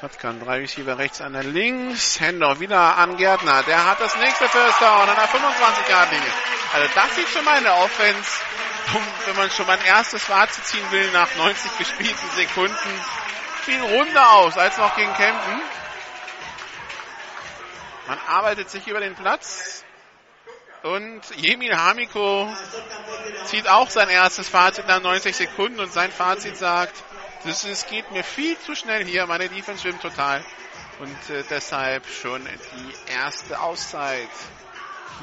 Shotgun, 0.04 0.38
drei 0.38 0.58
Receiver 0.58 0.98
rechts, 0.98 1.22
einer 1.22 1.42
links. 1.42 2.20
Händler 2.20 2.60
wieder 2.60 2.98
an 2.98 3.16
Gärtner. 3.16 3.62
Der 3.62 3.86
hat 3.86 4.00
das 4.00 4.14
nächste 4.16 4.46
First 4.50 4.78
Down 4.78 5.08
an 5.08 5.16
der 5.16 5.28
25 5.28 5.88
Yard 5.88 6.12
Linie. 6.12 6.32
Also 6.74 6.88
das 6.94 7.14
sieht 7.14 7.28
schon 7.28 7.42
mal 7.42 7.56
in 7.56 7.64
der 7.64 7.76
Offense 7.78 8.30
wenn 9.24 9.36
man 9.36 9.50
schon 9.50 9.66
mal 9.66 9.78
ein 9.78 9.84
erstes 9.86 10.22
Fazit 10.22 10.62
ziehen 10.66 10.90
will 10.90 11.10
nach 11.12 11.34
90 11.36 11.78
gespielten 11.78 12.30
Sekunden, 12.36 13.00
viel 13.62 13.80
runder 13.80 14.32
aus 14.32 14.58
als 14.58 14.76
noch 14.76 14.94
gegen 14.94 15.12
Kempten. 15.14 15.62
Man 18.06 18.18
arbeitet 18.28 18.68
sich 18.68 18.86
über 18.86 19.00
den 19.00 19.14
Platz. 19.14 19.84
Und 20.82 21.22
Jemil 21.36 21.74
Hamiko 21.74 22.54
zieht 23.46 23.66
auch 23.68 23.88
sein 23.88 24.10
erstes 24.10 24.50
Fazit 24.50 24.86
nach 24.86 25.00
90 25.00 25.34
Sekunden 25.34 25.80
und 25.80 25.90
sein 25.90 26.12
Fazit 26.12 26.58
sagt, 26.58 26.94
das 27.44 27.64
ist, 27.64 27.88
geht 27.88 28.10
mir 28.10 28.24
viel 28.24 28.58
zu 28.58 28.74
schnell 28.74 29.04
hier, 29.04 29.26
meine 29.26 29.48
Defense 29.48 29.82
schwimmt 29.82 30.02
total. 30.02 30.42
Und 31.00 31.30
äh, 31.30 31.42
deshalb 31.50 32.06
schon 32.06 32.42
die 32.44 33.12
erste 33.12 33.60
Auszeit 33.60 34.28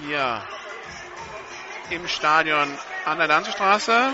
hier 0.01 0.43
im 1.89 2.07
Stadion 2.07 2.67
an 3.05 3.17
der 3.17 3.27
Landstraße. 3.27 4.13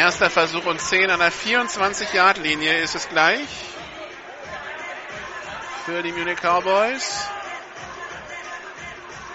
Erster 0.00 0.30
Versuch 0.30 0.64
und 0.64 0.80
10 0.80 1.10
an 1.10 1.18
der 1.18 1.30
24-Yard-Linie 1.30 2.78
ist 2.78 2.94
es 2.94 3.06
gleich 3.10 3.46
für 5.84 6.02
die 6.02 6.10
Munich 6.10 6.38
Cowboys. 6.40 7.28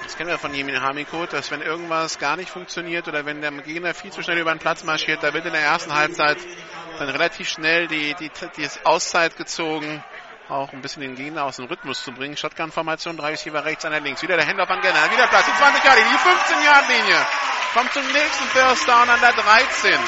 Das 0.02 0.18
kennen 0.18 0.32
wir 0.32 0.40
von 0.40 0.56
Jemin 0.56 0.82
Hamiko, 0.82 1.28
dass 1.28 1.52
wenn 1.52 1.62
irgendwas 1.62 2.18
gar 2.18 2.36
nicht 2.36 2.50
funktioniert 2.50 3.08
oder 3.08 3.28
wenn 3.28 3.42
der 3.42 3.52
Gegner 3.52 3.94
viel 3.94 4.12
zu 4.12 4.24
schnell 4.24 4.40
über 4.40 4.56
den 4.56 4.58
Platz 4.58 4.84
marschiert, 4.84 5.22
da 5.22 5.36
wird 5.36 5.46
in 5.46 5.52
der 5.52 5.62
ersten 5.62 5.94
Halbzeit 5.94 6.40
dann 6.98 7.10
relativ 7.10 7.48
schnell 7.48 7.88
die, 7.88 8.16
die, 8.16 8.32
die 8.58 8.68
Auszeit 8.86 9.38
gezogen, 9.38 10.04
auch 10.50 10.74
ein 10.74 10.82
bisschen 10.82 11.04
den 11.04 11.14
Gegner 11.14 11.44
aus 11.44 11.58
dem 11.58 11.66
Rhythmus 11.66 12.04
zu 12.04 12.12
bringen. 12.12 12.36
Shotgun-Formation, 12.38 13.18
drei 13.18 13.30
Receiver 13.30 13.64
rechts, 13.64 13.86
einer 13.86 14.00
links. 14.00 14.24
Wieder 14.24 14.36
der 14.36 14.48
Händler 14.48 14.66
von 14.66 14.82
Genner, 14.82 15.12
wieder 15.12 15.28
Platz, 15.28 15.46
die 15.46 15.60
20 15.60 15.84
Jahre, 15.84 16.00
die 16.00 16.18
15 16.18 16.64
Yard 16.64 16.90
linie 16.90 17.28
Kommt 17.76 17.92
zum 17.92 18.08
nächsten 18.14 18.46
First 18.54 18.88
Down 18.88 19.10
an 19.10 19.20
der 19.20 19.34
13. 19.34 20.00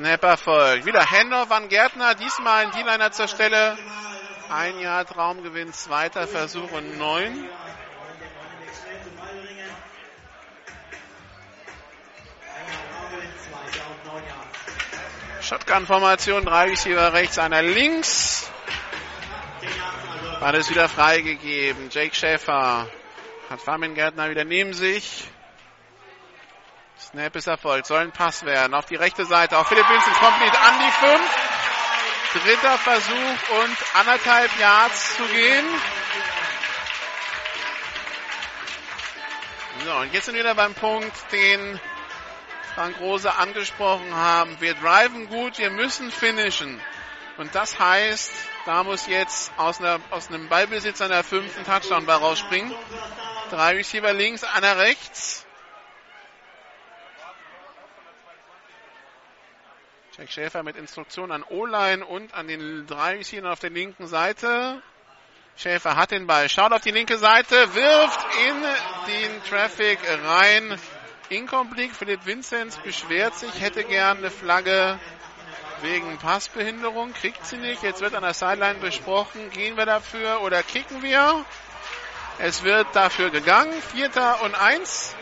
Snapper 0.00 0.38
folgt. 0.38 0.86
Wieder 0.86 1.10
Handoff 1.10 1.50
an 1.50 1.68
Gärtner. 1.68 2.14
Diesmal 2.14 2.64
ein 2.64 2.70
D-Liner 2.70 3.12
zur 3.12 3.28
Stelle. 3.28 3.76
Ein 4.48 4.80
Yard 4.80 5.14
Raumgewinn, 5.14 5.74
zweiter 5.74 6.26
Versuch 6.26 6.72
und 6.72 6.96
neun. 6.96 7.46
Shotgun-Formation, 15.42 16.46
drei 16.46 16.70
Receiver 16.70 17.12
rechts, 17.12 17.38
einer 17.38 17.60
links. 17.60 18.50
War 20.38 20.52
das 20.52 20.70
wieder 20.70 20.88
freigegeben. 20.88 21.90
Jake 21.90 22.14
Schäfer 22.14 22.88
hat 23.50 23.60
Fabian 23.60 23.94
Gärtner 23.94 24.30
wieder 24.30 24.44
neben 24.44 24.72
sich. 24.72 25.28
Snap 27.00 27.34
ist 27.34 27.46
erfolgt. 27.46 27.86
Soll 27.86 28.00
ein 28.00 28.12
Pass 28.12 28.44
werden. 28.44 28.74
Auf 28.74 28.86
die 28.86 28.94
rechte 28.94 29.24
Seite. 29.24 29.56
Auf 29.56 29.68
Philipp 29.68 29.88
Vincent. 29.88 30.16
Complete 30.16 30.58
an 30.60 30.74
die 30.78 31.06
5. 31.06 32.44
Dritter 32.44 32.78
Versuch 32.78 33.62
und 33.62 33.76
anderthalb 33.94 34.50
Yards 34.60 35.16
zu 35.16 35.24
gehen. 35.24 35.66
So, 39.84 39.94
und 39.94 40.12
jetzt 40.12 40.26
sind 40.26 40.34
wir 40.34 40.42
wieder 40.42 40.54
beim 40.54 40.74
Punkt, 40.74 41.12
den 41.32 41.80
Frank 42.74 43.00
Rose 43.00 43.34
angesprochen 43.34 44.14
haben. 44.14 44.60
Wir 44.60 44.74
driven 44.74 45.28
gut, 45.28 45.58
wir 45.58 45.70
müssen 45.70 46.12
finishen. 46.12 46.80
Und 47.38 47.54
das 47.54 47.78
heißt, 47.78 48.30
da 48.66 48.84
muss 48.84 49.06
jetzt 49.06 49.50
aus, 49.56 49.80
einer, 49.80 49.98
aus 50.10 50.28
einem 50.28 50.48
Ballbesitz 50.48 50.98
der 50.98 51.24
fünften 51.24 51.64
Touchdown-Ball 51.64 52.18
rausspringen. 52.18 52.72
Drei 53.50 53.76
Receiver 53.76 54.12
links, 54.12 54.44
einer 54.44 54.76
rechts. 54.76 55.46
Jack 60.16 60.30
Schäfer 60.30 60.62
mit 60.62 60.76
Instruktion 60.76 61.30
an 61.32 61.42
O-Line 61.42 62.04
und 62.04 62.34
an 62.34 62.48
den 62.48 62.86
drei 62.86 63.16
Receivern 63.16 63.52
auf 63.52 63.60
der 63.60 63.70
linken 63.70 64.06
Seite. 64.06 64.82
Schäfer 65.56 65.96
hat 65.96 66.10
den 66.10 66.26
Ball, 66.26 66.48
schaut 66.48 66.72
auf 66.72 66.80
die 66.80 66.90
linke 66.90 67.18
Seite, 67.18 67.74
wirft 67.74 68.26
in 68.48 68.62
den 69.12 69.44
Traffic 69.44 69.98
rein. 70.24 70.78
Incomplete. 71.28 71.94
Philipp 71.94 72.26
Vinzenz 72.26 72.76
beschwert 72.78 73.34
sich, 73.36 73.60
hätte 73.60 73.84
gern 73.84 74.18
eine 74.18 74.30
Flagge 74.30 74.98
wegen 75.82 76.18
Passbehinderung. 76.18 77.12
Kriegt 77.14 77.46
sie 77.46 77.56
nicht. 77.56 77.82
Jetzt 77.82 78.00
wird 78.00 78.14
an 78.14 78.22
der 78.22 78.34
Sideline 78.34 78.80
besprochen, 78.80 79.50
gehen 79.50 79.76
wir 79.76 79.86
dafür 79.86 80.40
oder 80.42 80.62
kicken 80.62 81.02
wir. 81.02 81.44
Es 82.38 82.64
wird 82.64 82.88
dafür 82.94 83.30
gegangen. 83.30 83.80
Vierter 83.80 84.42
und 84.42 84.54
eins. 84.54 85.14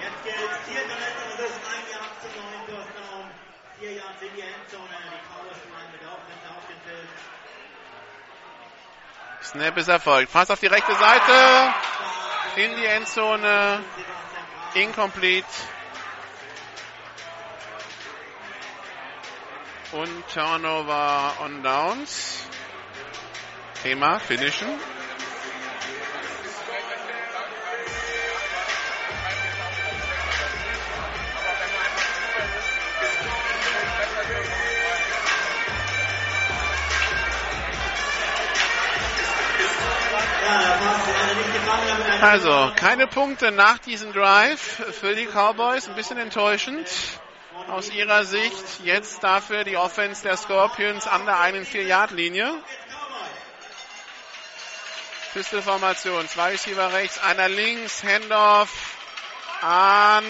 Jetzt 0.00 0.24
gilt 0.24 0.36
vierter 0.36 0.94
letzter 0.94 1.36
Versuch, 1.36 1.68
ein 1.74 1.84
Jahr 1.92 2.10
zu 2.22 2.28
neun, 2.38 2.60
First 2.66 2.90
Down. 2.96 4.07
Yards 4.18 4.22
in 4.22 4.34
die 4.34 4.42
Endzone. 4.42 4.88
Die 5.04 5.20
Cowboys 5.28 5.58
bleiben 5.68 5.92
mit 5.92 6.02
Offense 6.02 6.48
auf 6.56 6.66
dem 6.66 6.80
Feld. 6.86 7.08
Snap 9.42 9.76
ist 9.76 9.88
erfolgt. 9.88 10.32
Pass 10.32 10.50
auf 10.50 10.60
die 10.60 10.66
rechte 10.66 10.94
Seite. 10.94 11.74
In 12.56 12.76
die 12.76 12.86
Endzone. 12.86 13.82
Incomplete. 14.74 15.46
Und 19.92 20.28
Turnover 20.32 21.34
on 21.40 21.62
Downs. 21.62 22.44
Thema 23.82 24.18
Finishen. 24.20 24.68
Also, 42.20 42.72
keine 42.74 43.06
Punkte 43.06 43.52
nach 43.52 43.78
diesem 43.78 44.12
Drive 44.12 44.60
für 45.00 45.14
die 45.14 45.26
Cowboys. 45.26 45.88
Ein 45.88 45.94
bisschen 45.94 46.18
enttäuschend 46.18 46.88
aus 47.68 47.90
ihrer 47.90 48.24
Sicht. 48.24 48.80
Jetzt 48.84 49.22
dafür 49.22 49.62
die 49.64 49.76
Offense 49.76 50.22
der 50.22 50.36
Scorpions 50.36 51.06
an 51.06 51.26
der 51.26 51.38
einen 51.38 51.64
4-Yard-Linie. 51.64 52.54
Pistol-Formation. 55.32 56.28
Zwei 56.28 56.50
Receiver 56.52 56.92
rechts, 56.92 57.22
einer 57.22 57.48
links. 57.48 58.02
Handoff 58.02 58.70
an 59.62 60.24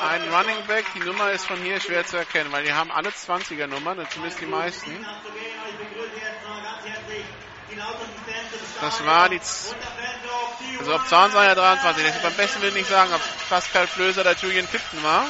einen 0.00 0.34
Running 0.34 0.66
Back. 0.66 0.86
Die 0.94 1.00
Nummer 1.00 1.30
ist 1.30 1.46
von 1.46 1.58
hier 1.58 1.80
schwer 1.80 2.04
zu 2.04 2.16
erkennen, 2.16 2.50
weil 2.50 2.64
die 2.64 2.72
haben 2.72 2.90
alle 2.90 3.10
20er 3.10 3.68
Nummern, 3.68 4.04
zumindest 4.10 4.40
die 4.40 4.46
meisten. 4.46 5.06
Das 8.80 9.06
war 9.06 9.28
die, 9.28 9.40
also 10.78 10.94
ob 10.94 11.06
Zahn 11.08 11.32
war 11.34 11.44
ja 11.44 11.54
23. 11.54 12.04
Ich 12.06 12.22
beim 12.22 12.34
besten 12.34 12.62
will 12.62 12.72
nicht 12.72 12.88
sagen, 12.88 13.12
ob 13.12 13.20
Pascal 13.48 13.86
Flöser 13.86 14.22
oder 14.22 14.34
Julian 14.34 14.68
Tipton 14.70 15.02
war. 15.02 15.26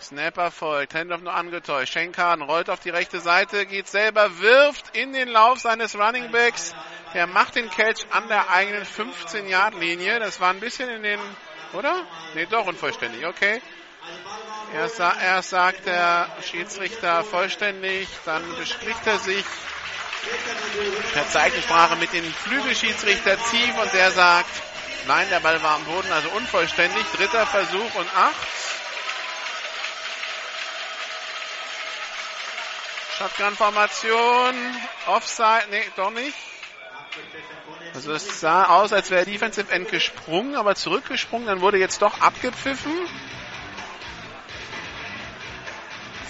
Snapper 0.00 0.52
folgt, 0.52 0.94
Handoff 0.94 1.20
nur 1.20 1.34
angetäuscht. 1.34 1.92
Schenkan 1.92 2.40
rollt 2.40 2.70
auf 2.70 2.78
die 2.78 2.90
rechte 2.90 3.18
Seite, 3.18 3.66
geht 3.66 3.88
selber, 3.88 4.38
wirft 4.38 4.96
in 4.96 5.12
den 5.12 5.28
Lauf 5.28 5.58
seines 5.58 5.96
Running 5.96 6.30
Backs. 6.30 6.74
Der 7.12 7.26
macht 7.26 7.56
den 7.56 7.68
Catch 7.70 8.06
an 8.10 8.28
der 8.28 8.50
eigenen 8.50 8.84
15-Yard-Linie. 8.84 10.20
Das 10.20 10.38
war 10.40 10.50
ein 10.50 10.60
bisschen 10.60 10.88
in 10.90 11.02
den, 11.02 11.20
oder? 11.72 12.06
Nee, 12.34 12.46
doch 12.46 12.66
unvollständig, 12.66 13.26
okay. 13.26 13.60
Erst, 14.74 15.00
erst 15.00 15.50
sagt 15.50 15.86
der 15.86 16.28
Schiedsrichter 16.42 17.24
vollständig, 17.24 18.08
dann 18.24 18.42
bespricht 18.56 19.06
er 19.06 19.18
sich 19.18 19.44
per 21.12 21.28
Zeichensprache 21.28 21.96
mit 21.96 22.12
dem 22.12 22.24
Flügelschiedsrichter 22.24 23.38
Zief 23.44 23.78
und 23.80 23.92
der 23.92 24.10
sagt, 24.10 24.50
nein, 25.06 25.26
der 25.30 25.40
Ball 25.40 25.62
war 25.62 25.76
am 25.76 25.84
Boden, 25.84 26.10
also 26.12 26.28
unvollständig. 26.30 27.04
Dritter 27.14 27.46
Versuch 27.46 27.94
und 27.94 28.16
acht. 28.16 28.34
Shotgun-Formation, 33.18 34.54
Offside, 35.06 35.66
nee, 35.70 35.84
doch 35.96 36.10
nicht. 36.10 36.36
Also 37.94 38.12
es 38.12 38.40
sah 38.40 38.64
aus, 38.66 38.92
als 38.92 39.10
wäre 39.10 39.24
Defensive 39.24 39.72
End 39.72 39.88
gesprungen, 39.88 40.54
aber 40.54 40.74
zurückgesprungen. 40.74 41.46
Dann 41.46 41.62
wurde 41.62 41.78
jetzt 41.78 42.02
doch 42.02 42.20
abgepfiffen. 42.20 42.92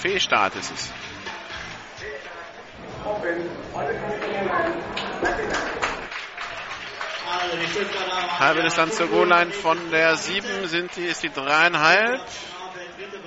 Fehlstart 0.01 0.55
ist 0.55 0.71
es. 0.73 1.06
Halbe 8.39 8.63
Distanz 8.63 8.97
zur 8.97 9.09
Goal-Line 9.09 9.53
von 9.53 9.91
der 9.91 10.17
7 10.17 10.69
sind 10.69 10.95
die, 10.97 11.05
ist 11.05 11.23
die 11.23 11.33
dreieinhalb. 11.33 12.21
Genau, 12.21 12.73
der 12.75 13.07
dritte 13.07 13.19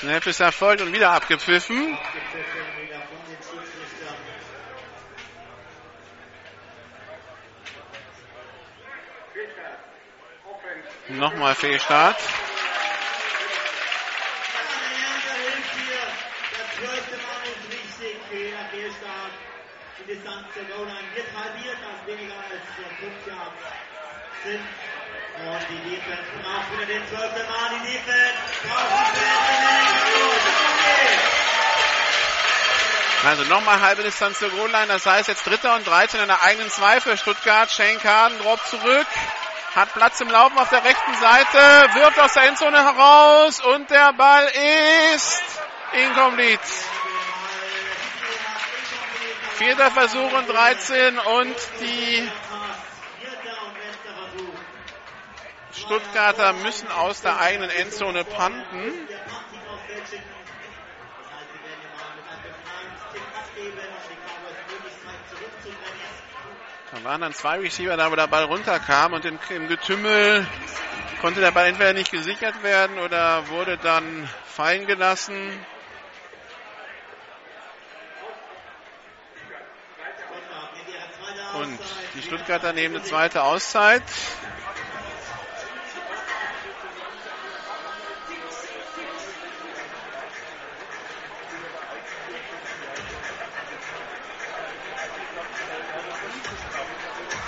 Snap 0.00 0.26
erfolgt 0.26 0.80
und 0.80 0.94
wieder 0.94 1.10
abgepfiffen. 1.10 1.98
Nochmal 11.08 11.54
Fehlstart. 11.54 12.16
Der 19.98 20.16
Distanz 20.16 20.46
zur 20.54 20.64
Goal-Line 20.64 21.08
wird 21.14 21.26
halbiert, 21.36 21.76
das 21.82 22.06
weniger 22.06 22.36
als 22.36 22.62
5 23.00 23.26
Yards 23.26 23.62
sind. 24.44 24.89
Also 33.24 33.44
nochmal 33.44 33.80
halbe 33.80 34.02
Distanz 34.02 34.38
zur 34.38 34.50
Goal-Line. 34.50 34.86
Das 34.88 35.04
heißt 35.04 35.28
jetzt 35.28 35.46
Dritter 35.46 35.74
und 35.76 35.86
13 35.86 36.20
in 36.20 36.26
der 36.26 36.42
eigenen 36.42 36.70
2 36.70 37.00
für 37.00 37.16
Stuttgart. 37.16 37.70
Shane 37.70 37.98
Carden 37.98 38.38
droppt 38.38 38.66
zurück. 38.68 39.06
Hat 39.74 39.92
Platz 39.92 40.20
im 40.20 40.30
Laufen 40.30 40.58
auf 40.58 40.70
der 40.70 40.82
rechten 40.82 41.14
Seite. 41.14 41.94
Wirft 41.94 42.18
aus 42.18 42.32
der 42.32 42.44
Endzone 42.44 42.82
heraus. 42.82 43.60
Und 43.60 43.90
der 43.90 44.12
Ball 44.14 44.50
ist 45.14 45.42
incomplete. 45.92 46.62
Vierter 49.56 49.90
Versuch 49.90 50.32
und 50.32 50.48
13 50.48 51.18
und 51.18 51.56
die 51.80 52.28
Stuttgarter 55.72 56.52
müssen 56.52 56.90
aus 56.90 57.22
der 57.22 57.38
eigenen 57.38 57.70
Endzone 57.70 58.24
panten. 58.24 58.92
Da 66.92 67.04
waren 67.04 67.20
dann 67.20 67.32
zwei 67.34 67.58
Receiver 67.58 67.96
da, 67.96 68.10
wo 68.10 68.16
der 68.16 68.26
Ball 68.26 68.44
runterkam 68.44 69.12
und 69.12 69.24
im, 69.24 69.38
im 69.50 69.68
Getümmel 69.68 70.46
konnte 71.20 71.40
der 71.40 71.52
Ball 71.52 71.66
entweder 71.66 71.92
nicht 71.92 72.10
gesichert 72.10 72.62
werden 72.62 72.98
oder 72.98 73.48
wurde 73.48 73.76
dann 73.78 74.28
fallen 74.46 74.86
gelassen. 74.86 75.66
Und 81.54 81.78
die 82.14 82.22
Stuttgarter 82.22 82.72
nehmen 82.72 82.96
eine 82.96 83.04
zweite 83.04 83.42
Auszeit. 83.42 84.02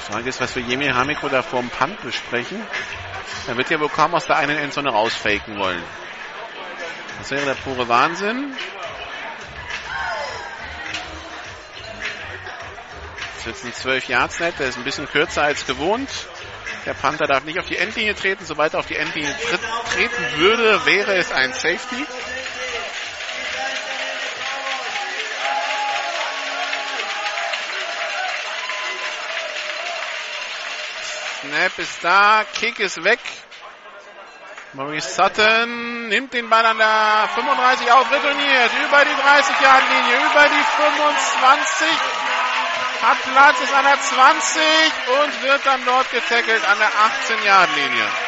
Frage 0.02 0.28
ist, 0.28 0.40
was 0.40 0.54
wir 0.56 0.62
Jemir 0.62 0.94
Hamiko 0.94 1.28
da 1.28 1.42
vorm 1.42 1.70
Punt 1.70 2.00
besprechen. 2.02 2.60
Er 3.46 3.56
wird 3.56 3.70
ja 3.70 3.80
wohl 3.80 3.88
kaum 3.88 4.14
aus 4.14 4.26
der 4.26 4.36
einen 4.36 4.58
Endzone 4.58 4.90
rausfaken 4.90 5.58
wollen. 5.58 5.82
Das 7.18 7.30
wäre 7.30 7.44
der 7.44 7.54
pure 7.54 7.88
Wahnsinn. 7.88 8.54
Das 13.34 13.46
ist 13.46 13.46
jetzt 13.46 13.64
ein 13.64 13.72
12 13.74 14.08
Yards 14.08 14.40
Net, 14.40 14.58
der 14.58 14.68
ist 14.68 14.76
ein 14.76 14.84
bisschen 14.84 15.08
kürzer 15.08 15.42
als 15.42 15.66
gewohnt. 15.66 16.10
Der 16.84 16.94
Panther 16.94 17.26
darf 17.26 17.44
nicht 17.44 17.58
auf 17.60 17.66
die 17.66 17.76
Endlinie 17.76 18.14
treten. 18.14 18.44
Sobald 18.44 18.74
er 18.74 18.80
auf 18.80 18.86
die 18.86 18.96
Endlinie 18.96 19.34
treten 19.92 20.38
würde, 20.38 20.84
wäre 20.84 21.14
es 21.14 21.30
ein 21.30 21.52
Safety. 21.52 22.06
Snap 31.62 31.78
ist 31.78 32.02
da, 32.02 32.44
Kick 32.58 32.80
ist 32.80 33.04
weg. 33.04 33.20
Maurice 34.72 35.10
Sutton 35.14 36.08
nimmt 36.08 36.34
den 36.34 36.50
Ball 36.50 36.66
an 36.66 36.76
der 36.76 37.28
35 37.36 37.92
auf, 37.92 38.10
retourniert 38.10 38.70
über 38.84 39.04
die 39.04 39.14
30-Yard-Linie, 39.14 40.16
über 40.26 40.48
die 40.48 40.64
25, 40.82 41.86
hat 43.02 43.18
Platz, 43.32 43.60
ist 43.60 43.74
an 43.74 43.84
der 43.84 44.00
20 44.00 44.62
und 45.22 45.42
wird 45.44 45.64
dann 45.64 45.84
dort 45.84 46.10
getackelt 46.10 46.64
an 46.68 46.78
der 46.78 46.88
18-Yard-Linie. 46.88 48.06
Und 48.06 48.21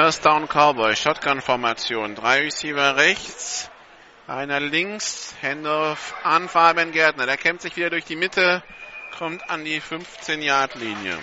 First 0.00 0.24
Down 0.24 0.46
Cowboy, 0.46 0.94
Shotgun-Formation, 0.94 2.14
drei 2.14 2.42
Receiver 2.42 2.94
rechts, 2.94 3.68
einer 4.28 4.60
links, 4.60 5.34
Handoff 5.42 6.14
an 6.22 6.48
Fabian 6.48 6.92
Gärtner. 6.92 7.26
Der 7.26 7.36
kämpft 7.36 7.62
sich 7.62 7.74
wieder 7.74 7.90
durch 7.90 8.04
die 8.04 8.14
Mitte, 8.14 8.62
kommt 9.18 9.50
an 9.50 9.64
die 9.64 9.82
15-Yard-Linie. 9.82 11.14
Er 11.14 11.18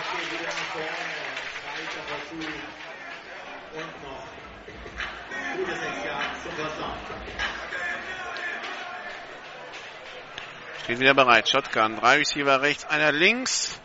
steht 0.00 0.32
wieder 0.32 0.48
nach 0.48 0.54
vorne. 0.72 0.88
Zweiter 1.76 2.04
Versuch. 2.08 2.48
Und 3.74 4.02
noch 4.02 4.24
gute 5.58 5.76
6 5.76 6.04
Yards 6.06 6.42
zum 6.42 6.52
First 6.52 6.80
Down. 6.80 6.96
Steht 10.84 11.00
wieder 11.00 11.12
bereit, 11.12 11.50
Shotgun, 11.50 11.96
drei 11.96 12.16
Receiver 12.16 12.62
rechts, 12.62 12.86
einer 12.86 13.12
links, 13.12 13.78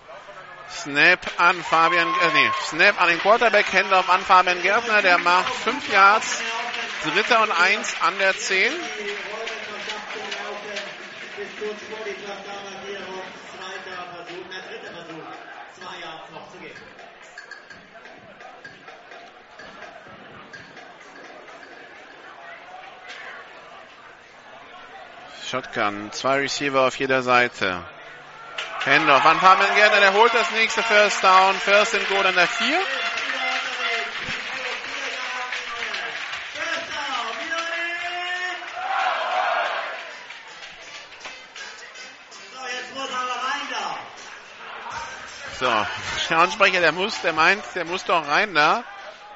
Snap 0.70 1.20
an 1.38 1.62
Fabian, 1.64 2.08
äh, 2.08 2.34
nee, 2.34 2.52
Snap 2.68 3.02
an 3.02 3.10
den 3.10 3.20
Quarterback, 3.20 3.72
Handoff 3.72 4.10
an 4.10 4.22
Fabian 4.22 4.62
Gärtner, 4.62 5.02
der 5.02 5.18
macht 5.20 5.54
5 5.54 5.92
Yards, 5.92 6.42
Dritter 7.04 7.44
und 7.44 7.52
eins 7.52 7.96
an 8.02 8.18
der 8.18 8.38
10. 8.38 8.56
Die 8.58 8.70
Räume 8.70 8.80
verschafft 8.98 10.14
zum 10.14 10.22
Laufen 10.44 10.96
bis 11.38 11.48
kurz 11.60 11.82
vor 11.90 12.06
die 12.06 12.14
First 12.14 12.46
Down 12.46 12.64
Markierung. 12.64 13.22
Zweiter 13.52 13.98
Versuch, 14.16 14.46
der 14.50 14.62
dritte 14.62 14.92
Versuch. 14.92 15.28
Zwei 15.78 16.00
Yards 16.02 16.32
noch 16.34 16.52
zu 16.52 16.58
gehen. 16.58 16.76
Shotgun, 25.48 26.12
zwei 26.12 26.40
Receiver 26.40 26.82
auf 26.88 26.98
jeder 26.98 27.22
Seite. 27.22 27.84
Handoff 28.86 29.26
an 29.26 29.40
Fabian 29.40 29.74
Gärtner, 29.76 30.00
der 30.00 30.14
holt 30.14 30.32
das 30.36 30.52
nächste 30.52 30.84
First 30.84 31.24
Down, 31.24 31.56
First 31.56 31.96
and 31.96 32.08
Goal 32.08 32.24
an 32.24 32.36
der 32.36 32.48
4. 32.48 32.68
Wieder 32.68 32.78
unterwegs. 32.78 32.86
First 36.54 36.92
Down. 36.94 37.26
Munich! 37.50 37.96
So, 45.60 45.88
Schauensprecher, 46.28 46.82
der 46.82 46.92
muss, 46.92 47.20
der 47.22 47.34
meint, 47.34 47.64
der 47.74 47.86
muss 47.86 48.04
doch 48.06 48.28
rein 48.28 48.54
da 48.54 48.84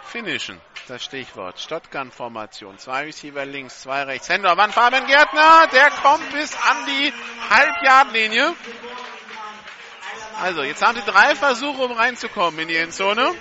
finishen. 0.09 0.62
das 0.88 1.03
Stichwort. 1.03 1.59
Shotgun-Formation. 1.59 2.77
Zwei 2.77 3.05
Receiver 3.05 3.45
links, 3.45 3.81
zwei 3.81 4.03
rechts. 4.03 4.29
Händler, 4.29 4.57
Wann 4.57 4.71
Fabian 4.71 5.05
Gärtner. 5.07 5.67
Der 5.71 5.89
kommt 5.91 6.31
bis 6.31 6.53
an 6.55 6.85
die 6.88 7.13
Halbjahrlinie. 7.49 8.55
Also, 10.41 10.63
jetzt 10.63 10.82
haben 10.82 10.97
sie 10.97 11.04
drei 11.12 11.36
Versuche, 11.36 11.82
um 11.82 11.91
reinzukommen 11.91 12.60
in 12.62 12.67
die 12.69 12.78
Endzone. 12.78 13.34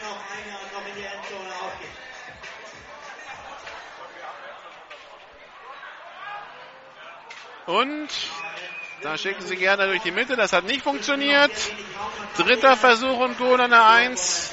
Und 7.67 8.09
da 9.03 9.17
schicken 9.17 9.47
sie 9.47 9.57
gerne 9.57 9.87
durch 9.87 10.03
die 10.03 10.11
Mitte. 10.11 10.35
Das 10.35 10.53
hat 10.53 10.65
nicht 10.65 10.83
funktioniert. 10.83 11.53
Dritter 12.37 12.77
Versuch 12.77 13.19
und 13.19 13.39
Goal 13.39 13.61
an 13.61 13.71
der 13.71 13.87
1. 13.87 14.53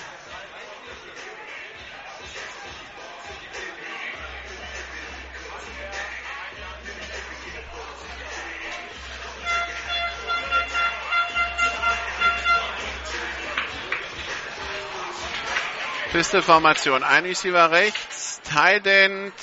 Pistol-Formation. 16.15 17.03
Ein 17.03 17.25
Receiver 17.25 17.71
rechts, 17.71 18.39
Tight 18.43 18.87
End 18.87 19.33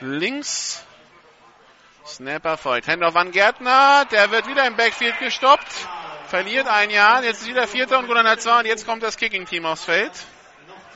links. 0.00 0.84
Snapper 2.06 2.56
folgt. 2.56 2.86
Handoff 2.86 3.16
an 3.16 3.32
Gärtner. 3.32 4.04
Der 4.12 4.30
wird 4.30 4.46
wieder 4.46 4.64
im 4.64 4.76
Backfield 4.76 5.18
gestoppt. 5.18 5.66
Verliert 6.28 6.68
ein 6.68 6.90
Jahr. 6.90 7.24
Jetzt 7.24 7.42
ist 7.42 7.48
wieder 7.48 7.66
Vierter 7.66 7.98
und 7.98 8.06
Goal 8.06 8.18
an 8.18 8.26
der 8.26 8.38
2. 8.38 8.60
Und 8.60 8.66
jetzt 8.66 8.86
kommt 8.86 9.02
das 9.02 9.16
Kicking-Team 9.16 9.66
aufs 9.66 9.82
Feld. 9.82 10.12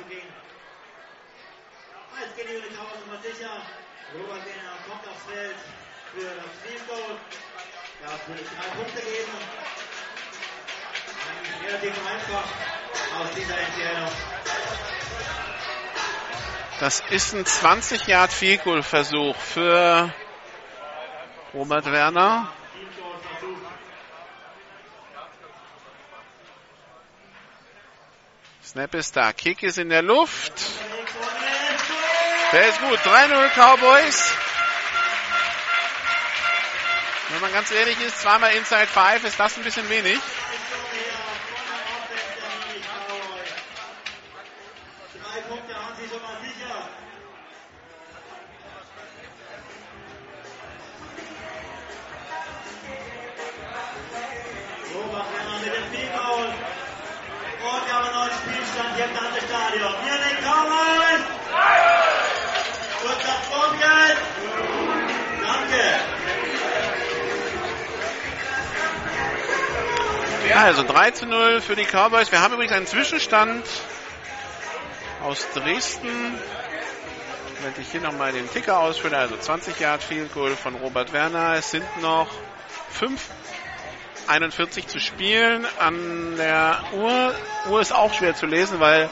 die. 0.09 0.23
Robert 4.17 4.45
Wiener 4.47 4.77
kommt 4.89 5.09
aufs 5.09 5.25
Feld 5.33 5.57
für 6.15 6.27
das 6.27 6.55
Field 6.63 6.87
Goal. 6.87 7.17
Ja, 8.03 8.13
natürlich 8.13 8.47
drei 8.47 8.77
Punkte 8.77 9.03
geben. 9.03 9.74
Das 16.81 17.01
ist 17.11 17.35
ein 17.35 17.47
20 17.47 18.07
Yard 18.07 18.33
Field 18.33 18.65
Goal 18.65 18.83
Versuch 18.83 19.37
für 19.37 20.13
Robert 21.55 21.91
Werner. 21.91 22.53
Snap 28.65 28.95
ist 28.95 29.17
da. 29.17 29.33
Kick 29.33 29.63
ist 29.63 29.79
in 29.79 29.89
der 29.89 30.03
Luft. 30.03 30.53
Der 32.53 32.69
ist 32.69 32.81
gut. 32.81 32.99
3-0 32.99 33.49
Cowboys. 33.55 34.35
Wenn 37.31 37.41
man 37.41 37.53
ganz 37.53 37.71
ehrlich 37.71 38.01
ist, 38.01 38.21
zweimal 38.21 38.53
Inside 38.55 38.87
5 38.87 39.25
ist 39.25 39.39
das 39.39 39.57
ein 39.57 39.65
bisschen 39.65 39.89
wenig. 39.89 40.21
Punkte 45.49 45.75
haben 45.75 45.95
sie 46.01 46.09
schon 46.09 46.23
mal 46.23 46.37
sicher. 46.41 46.75
Robert 54.95 55.27
Werner 55.33 55.59
mit 55.61 55.75
dem 55.75 55.87
Field 55.93 56.13
Goal. 56.15 56.47
Und 56.47 57.87
wir 57.87 57.95
haben 57.95 58.05
einen 58.07 58.15
neuen 58.15 58.31
Spielstand 58.41 58.97
hier 58.97 59.05
im 59.05 59.15
Landesstadion. 59.15 59.95
Hier 60.05 60.19
den 60.25 60.37
Cowboys. 60.45 61.23
Kurzer 63.03 63.39
Vorgeld. 63.51 64.19
Danke. 65.43 65.85
Ja, 70.49 70.65
also 70.65 70.83
3 70.85 71.11
zu 71.11 71.27
0 71.27 71.61
für 71.61 71.77
die 71.77 71.85
Cowboys. 71.85 72.33
Wir 72.33 72.41
haben 72.41 72.55
übrigens 72.55 72.73
einen 72.73 72.87
Zwischenstand 72.87 73.67
aus 75.25 75.47
Dresden. 75.55 76.39
Wenn 77.63 77.73
ich 77.81 77.91
hier 77.91 78.03
nochmal 78.03 78.33
den 78.33 78.51
Ticker 78.51 78.79
ausfülle, 78.79 79.17
also 79.17 79.37
20 79.37 79.81
Yard 79.81 80.03
Field 80.03 80.35
Goal 80.35 80.51
von 80.51 80.75
Robert 80.75 81.15
Werner. 81.15 81.55
Es 81.55 81.71
sind 81.71 81.87
noch 82.03 82.29
5,41 84.29 84.87
zu 84.87 85.01
spielen. 85.01 85.67
An 85.79 86.37
der 86.37 86.85
Uhr, 86.93 87.35
Uhr 87.71 87.81
ist 87.81 87.93
auch 87.93 88.13
schwer 88.13 88.35
zu 88.35 88.45
lesen, 88.45 88.81
weil 88.81 89.09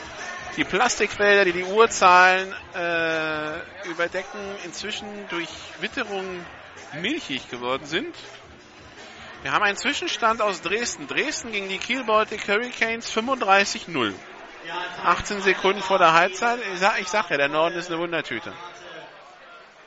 die 0.59 0.64
Plastikfelder, 0.64 1.46
die 1.46 1.53
die 1.53 1.64
Uhrzahlen 1.64 2.55
äh, 2.75 3.88
überdecken, 3.88 4.38
inzwischen 4.66 5.09
durch 5.31 5.48
Witterung 5.81 6.44
milchig 7.01 7.48
geworden 7.48 7.87
sind. 7.87 8.14
Wir 9.42 9.53
haben 9.53 9.62
einen 9.62 9.79
Zwischenstand 9.79 10.42
aus 10.42 10.61
Dresden. 10.61 11.09
Dresden 11.09 11.53
gegen 11.53 11.70
die 11.70 11.79
Kiel 11.79 12.05
Baltic 12.05 12.46
Hurricanes 12.46 13.11
35-0. 13.16 14.12
Ja, 14.66 14.85
18 15.05 15.40
Sekunden 15.40 15.83
vor 15.83 15.98
der 15.98 16.12
Halbzeit. 16.12 16.61
Ich 16.72 16.79
sag, 16.79 17.01
ich 17.01 17.09
sag 17.09 17.31
ja, 17.31 17.37
der 17.37 17.48
Norden 17.48 17.77
ist 17.77 17.90
eine 17.90 17.98
Wundertüte. 17.98 18.53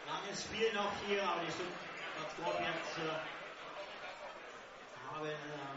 Langes 0.05 0.43
Spiel 0.43 0.73
noch 0.73 0.91
hier, 1.07 1.23
aber 1.23 1.41
die 1.45 1.51
Stuttgart 1.51 2.59
äh, 2.59 3.09
haben 5.13 5.29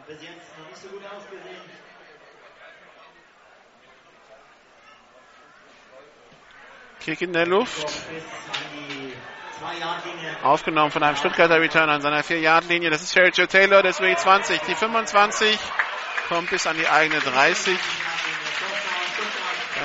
bis 0.06 0.22
jetzt 0.22 0.58
noch 0.58 0.68
nicht 0.68 0.82
so 0.82 0.88
gut 0.88 1.02
ausgesehen. 1.04 1.58
Kick 7.00 7.22
in 7.22 7.32
der 7.32 7.46
Luft. 7.46 7.90
Aufgenommen 10.42 10.90
von 10.90 11.02
einem 11.02 11.16
Stuttgarter 11.16 11.60
Return 11.60 11.88
an 11.88 12.00
seiner 12.00 12.22
4-Yard-Linie. 12.22 12.90
Das 12.90 13.02
ist 13.02 13.12
Sherry 13.12 13.30
Taylor, 13.30 13.82
die 13.82 13.92
20. 13.92 14.60
Die 14.62 14.74
25 14.74 15.58
kommt 16.28 16.50
bis 16.50 16.66
an 16.66 16.76
die 16.76 16.88
eigene 16.88 17.20
30. 17.20 17.78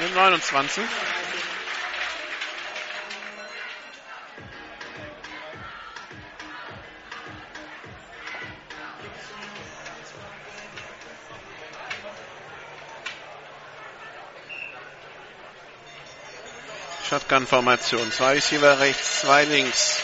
Die 0.02 0.14
29. 0.14 0.84
Shotgun-Formation. 17.14 18.12
Zwei 18.12 18.34
Receiver 18.34 18.80
rechts, 18.80 19.22
zwei 19.22 19.44
links. 19.46 20.02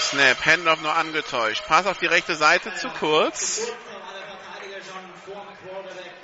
Snap, 0.00 0.44
Handoff 0.44 0.80
nur 0.80 0.92
angetäuscht. 0.92 1.62
Pass 1.68 1.86
auf 1.86 1.98
die 1.98 2.06
rechte 2.06 2.34
Seite 2.34 2.74
zu 2.74 2.88
kurz. 2.88 3.60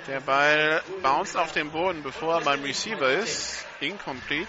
Der 0.07 0.19
Ball 0.19 0.81
bounced 1.01 1.37
auf 1.37 1.51
den 1.51 1.69
Boden, 1.71 2.01
bevor 2.03 2.35
er 2.35 2.41
beim 2.41 2.63
Receiver 2.63 3.09
ist. 3.09 3.65
Incomplete. 3.79 4.47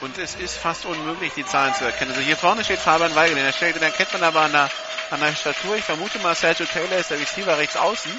Und 0.00 0.16
es 0.16 0.34
ist 0.36 0.56
fast 0.56 0.86
unmöglich, 0.86 1.34
die 1.34 1.44
Zahlen 1.44 1.74
zu 1.74 1.84
erkennen. 1.84 2.12
Also 2.12 2.22
hier 2.22 2.36
vorne 2.36 2.64
steht 2.64 2.78
Fabian 2.78 3.14
Weigel. 3.14 3.34
Den 3.36 3.44
erstellt- 3.44 3.76
den 3.76 3.82
erkennt 3.82 4.12
man 4.14 4.22
aber 4.24 4.40
an 4.40 4.52
der, 4.52 4.70
an 5.10 5.20
der 5.20 5.34
Statur. 5.34 5.76
Ich 5.76 5.84
vermute 5.84 6.18
mal, 6.20 6.34
Sergio 6.34 6.64
Taylor 6.64 6.96
ist 6.96 7.10
der 7.10 7.20
Receiver 7.20 7.58
rechts 7.58 7.76
außen. 7.76 8.10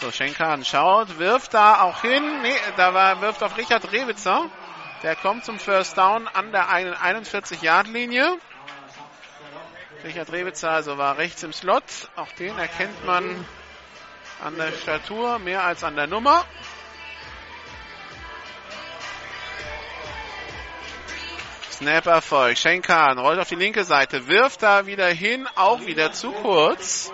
So, 0.00 0.10
Schenkan 0.10 0.64
schaut, 0.64 1.18
wirft 1.18 1.52
da 1.52 1.82
auch 1.82 2.00
hin. 2.00 2.40
Nee, 2.40 2.56
da 2.76 2.94
war, 2.94 3.20
wirft 3.20 3.42
auf 3.42 3.56
Richard 3.58 3.92
Rewitzer. 3.92 4.50
Der 5.02 5.14
kommt 5.16 5.44
zum 5.44 5.58
First 5.58 5.98
Down 5.98 6.26
an 6.28 6.50
der 6.52 6.70
eigenen 6.70 6.96
41-Yard-Linie. 6.96 8.38
Richard 10.04 10.30
Rewitzer 10.30 10.70
also 10.70 10.98
war 10.98 11.16
rechts 11.16 11.42
im 11.42 11.52
Slot. 11.54 11.82
Auch 12.14 12.30
den 12.32 12.58
erkennt 12.58 13.06
man 13.06 13.46
an 14.42 14.56
der 14.56 14.72
Statur 14.72 15.38
mehr 15.38 15.64
als 15.64 15.82
an 15.82 15.96
der 15.96 16.06
Nummer. 16.06 16.44
Snap 21.70 22.06
Erfolg. 22.06 22.58
Schenkan 22.58 23.18
rollt 23.18 23.38
auf 23.38 23.48
die 23.48 23.54
linke 23.54 23.84
Seite, 23.84 24.28
wirft 24.28 24.62
da 24.62 24.86
wieder 24.86 25.08
hin, 25.08 25.48
auch 25.56 25.80
wieder 25.86 26.12
zu 26.12 26.32
kurz. 26.32 27.10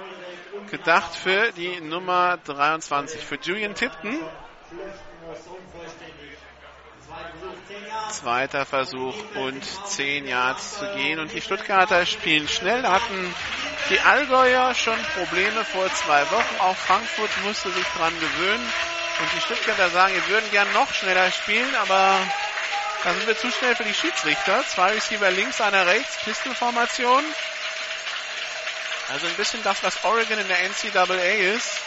Gedacht 0.71 1.15
für 1.15 1.53
die 1.53 1.81
Nummer 1.81 2.39
23, 2.45 3.25
für 3.25 3.39
Julian 3.41 3.75
Tipton. 3.75 4.19
Zweiter 8.13 8.67
Versuch 8.67 9.15
und 9.37 9.65
10 9.87 10.27
Yards 10.27 10.79
zu 10.79 10.87
gehen. 10.95 11.19
Und 11.19 11.33
die 11.33 11.41
Stuttgarter 11.41 12.05
spielen 12.07 12.49
schnell. 12.49 12.83
Hatten 12.83 13.35
die 13.89 14.01
Allgäuer 14.01 14.75
schon 14.75 14.99
Probleme 15.15 15.65
vor 15.65 15.93
zwei 15.95 16.31
Wochen. 16.31 16.61
Auch 16.61 16.77
Frankfurt 16.77 17.31
musste 17.45 17.71
sich 17.71 17.87
dran 17.97 18.13
gewöhnen. 18.21 18.73
Und 19.21 19.29
die 19.37 19.41
Stuttgarter 19.41 19.91
sagen, 19.91 20.15
wir 20.15 20.29
würden 20.29 20.51
gern 20.51 20.73
noch 20.73 20.93
schneller 20.93 21.31
spielen, 21.31 21.75
aber 21.77 22.19
da 23.05 23.15
sind 23.15 23.27
wir 23.27 23.37
zu 23.37 23.51
schnell 23.51 23.77
für 23.77 23.85
die 23.85 23.95
Schiedsrichter. 23.95 24.65
Zwei 24.67 24.93
Receiver 24.93 25.31
links, 25.31 25.61
einer 25.61 25.87
rechts, 25.87 26.17
Pistolformation. 26.25 27.25
Also 29.13 29.27
ein 29.27 29.35
bisschen 29.35 29.63
das, 29.63 29.83
was 29.83 30.05
Oregon 30.05 30.39
in 30.39 30.49
der 30.49 30.59
NCAA 30.69 31.55
ist. 31.55 31.81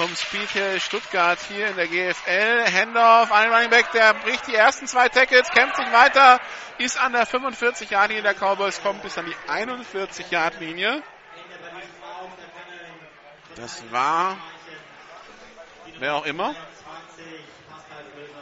Vom 0.00 0.16
Speed 0.16 0.54
her 0.54 0.80
Stuttgart 0.80 1.38
hier 1.46 1.66
in 1.66 1.76
der 1.76 1.86
GFL. 1.86 2.72
Handoff, 2.72 3.30
ein 3.32 3.52
Running 3.52 3.68
Back, 3.68 3.92
der 3.92 4.14
bricht 4.14 4.46
die 4.46 4.54
ersten 4.54 4.86
zwei 4.86 5.10
Tackles, 5.10 5.50
kämpft 5.50 5.76
sich 5.76 5.92
weiter, 5.92 6.40
ist 6.78 6.98
an 6.98 7.12
der 7.12 7.26
45-Yard-Linie 7.26 8.22
der 8.22 8.32
Cowboys, 8.32 8.80
kommt 8.82 9.02
bis 9.02 9.18
an 9.18 9.26
die 9.26 9.34
41-Yard-Linie. 9.46 11.02
Das 13.56 13.82
war 13.90 14.38
wer 15.98 16.14
auch 16.14 16.24
immer. 16.24 16.54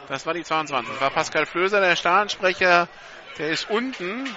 Das 0.07 0.25
war 0.25 0.33
die 0.33 0.43
22. 0.43 0.93
Das 0.93 1.01
war 1.01 1.09
Pascal 1.09 1.45
Flöser, 1.45 1.81
der 1.81 1.97
Stahlensprecher. 1.97 2.87
Der 3.37 3.49
ist 3.49 3.69
unten 3.69 4.33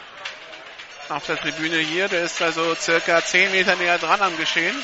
auf 1.08 1.24
der 1.26 1.36
Tribüne 1.36 1.78
hier. 1.78 2.08
Der 2.08 2.24
ist 2.24 2.42
also 2.42 2.74
circa 2.74 3.22
10 3.22 3.52
Meter 3.52 3.76
näher 3.76 3.98
dran 3.98 4.20
am 4.22 4.36
Geschehen. 4.36 4.74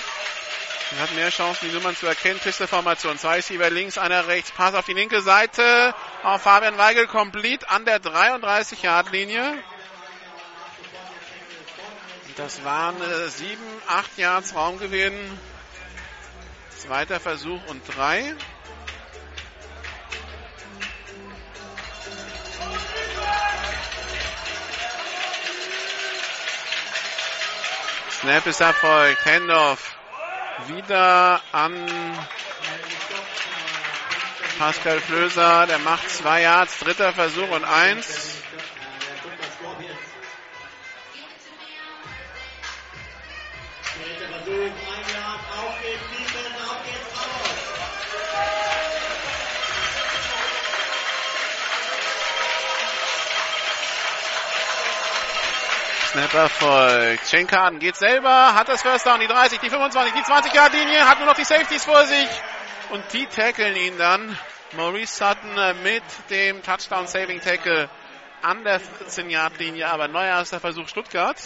Er 0.90 1.02
hat 1.02 1.14
mehr 1.14 1.28
Chancen, 1.28 1.68
die 1.68 1.74
Nummern 1.74 1.94
zu 1.94 2.06
erkennen. 2.06 2.40
Pisteformation. 2.40 3.18
Zwei 3.18 3.36
Receiver 3.36 3.68
links, 3.68 3.98
einer 3.98 4.26
rechts. 4.26 4.50
Pass 4.52 4.74
auf 4.74 4.86
die 4.86 4.94
linke 4.94 5.20
Seite. 5.20 5.94
Auf 6.22 6.42
Fabian 6.42 6.78
Weigel 6.78 7.06
komplett 7.06 7.68
an 7.68 7.84
der 7.84 8.00
33-Yard-Linie. 8.00 9.62
Das 12.36 12.64
waren 12.64 12.96
äh, 13.02 13.28
7, 13.28 13.58
8 13.86 14.18
Yards 14.18 14.54
Raumgewinn. 14.54 15.38
Zweiter 16.76 17.20
Versuch 17.20 17.60
und 17.66 17.82
drei. 17.94 18.34
Snap 28.20 28.46
ist 28.46 28.60
erfolgt. 28.60 29.26
Handoff 29.26 29.97
wieder 30.66 31.40
an 31.52 31.86
Pascal 34.58 35.00
Flöser. 35.00 35.66
Der 35.66 35.78
macht 35.78 36.10
zwei 36.10 36.42
Yards. 36.42 36.80
Dritter 36.80 37.12
Versuch 37.12 37.48
und 37.50 37.64
eins. 37.64 38.34
Snapper 56.18 56.48
folgt. 56.48 57.28
Schenkan 57.28 57.78
geht 57.78 57.94
selber, 57.94 58.52
hat 58.52 58.68
das 58.68 58.82
First 58.82 59.06
Down, 59.06 59.20
die 59.20 59.28
30, 59.28 59.60
die 59.60 59.70
25, 59.70 60.14
die 60.14 60.22
20 60.24 60.52
Yard 60.52 60.72
Linie, 60.72 61.08
hat 61.08 61.18
nur 61.18 61.28
noch 61.28 61.36
die 61.36 61.44
Safeties 61.44 61.84
vor 61.84 62.04
sich 62.06 62.28
und 62.90 63.04
die 63.12 63.26
tackeln 63.26 63.76
ihn 63.76 63.96
dann. 63.98 64.36
Maurice 64.72 65.14
Sutton 65.14 65.56
äh, 65.56 65.74
mit 65.74 66.02
dem 66.28 66.60
Touchdown 66.64 67.06
Saving 67.06 67.40
Tackle 67.40 67.88
an 68.42 68.64
der 68.64 68.80
14 68.80 69.30
Yard 69.30 69.58
Linie, 69.60 69.88
aber 69.88 70.08
neuer 70.08 70.26
erster 70.26 70.58
Versuch 70.58 70.88
Stuttgart. 70.88 71.36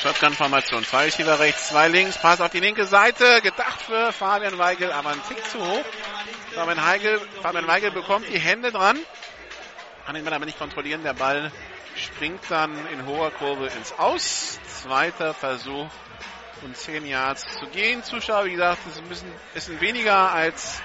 Shotgun-Formation. 0.00 0.84
Zwei 0.84 1.06
Receiver 1.06 1.40
rechts, 1.40 1.68
zwei 1.68 1.88
links. 1.88 2.16
Pass 2.18 2.40
auf 2.40 2.50
die 2.50 2.60
linke 2.60 2.86
Seite. 2.86 3.40
Gedacht 3.42 3.82
für 3.82 4.12
Fabian 4.12 4.56
Weigel, 4.56 4.92
aber 4.92 5.10
ein 5.10 5.20
Tick 5.26 5.44
zu 5.50 5.58
hoch. 5.58 5.84
Fabian 6.54 6.78
Weigel, 6.78 7.20
Fabian 7.42 7.66
Weigel 7.66 7.90
bekommt 7.90 8.28
die 8.28 8.38
Hände 8.38 8.70
dran. 8.70 8.96
Kann 10.06 10.14
ihn 10.14 10.26
aber 10.28 10.44
nicht 10.44 10.58
kontrollieren. 10.58 11.02
Der 11.02 11.14
Ball 11.14 11.50
springt 11.96 12.42
dann 12.48 12.72
in 12.92 13.06
hoher 13.06 13.32
Kurve 13.32 13.66
ins 13.66 13.92
Aus. 13.98 14.60
Zweiter 14.82 15.34
Versuch 15.34 15.88
und 16.62 16.76
10 16.76 17.04
Yards 17.04 17.46
zu 17.58 17.66
gehen. 17.66 18.04
Zuschauer, 18.04 18.44
wie 18.44 18.52
gesagt, 18.52 18.78
ist 18.86 18.98
ein 18.98 19.08
bisschen, 19.08 19.32
ist 19.54 19.80
weniger 19.80 20.32
als 20.32 20.80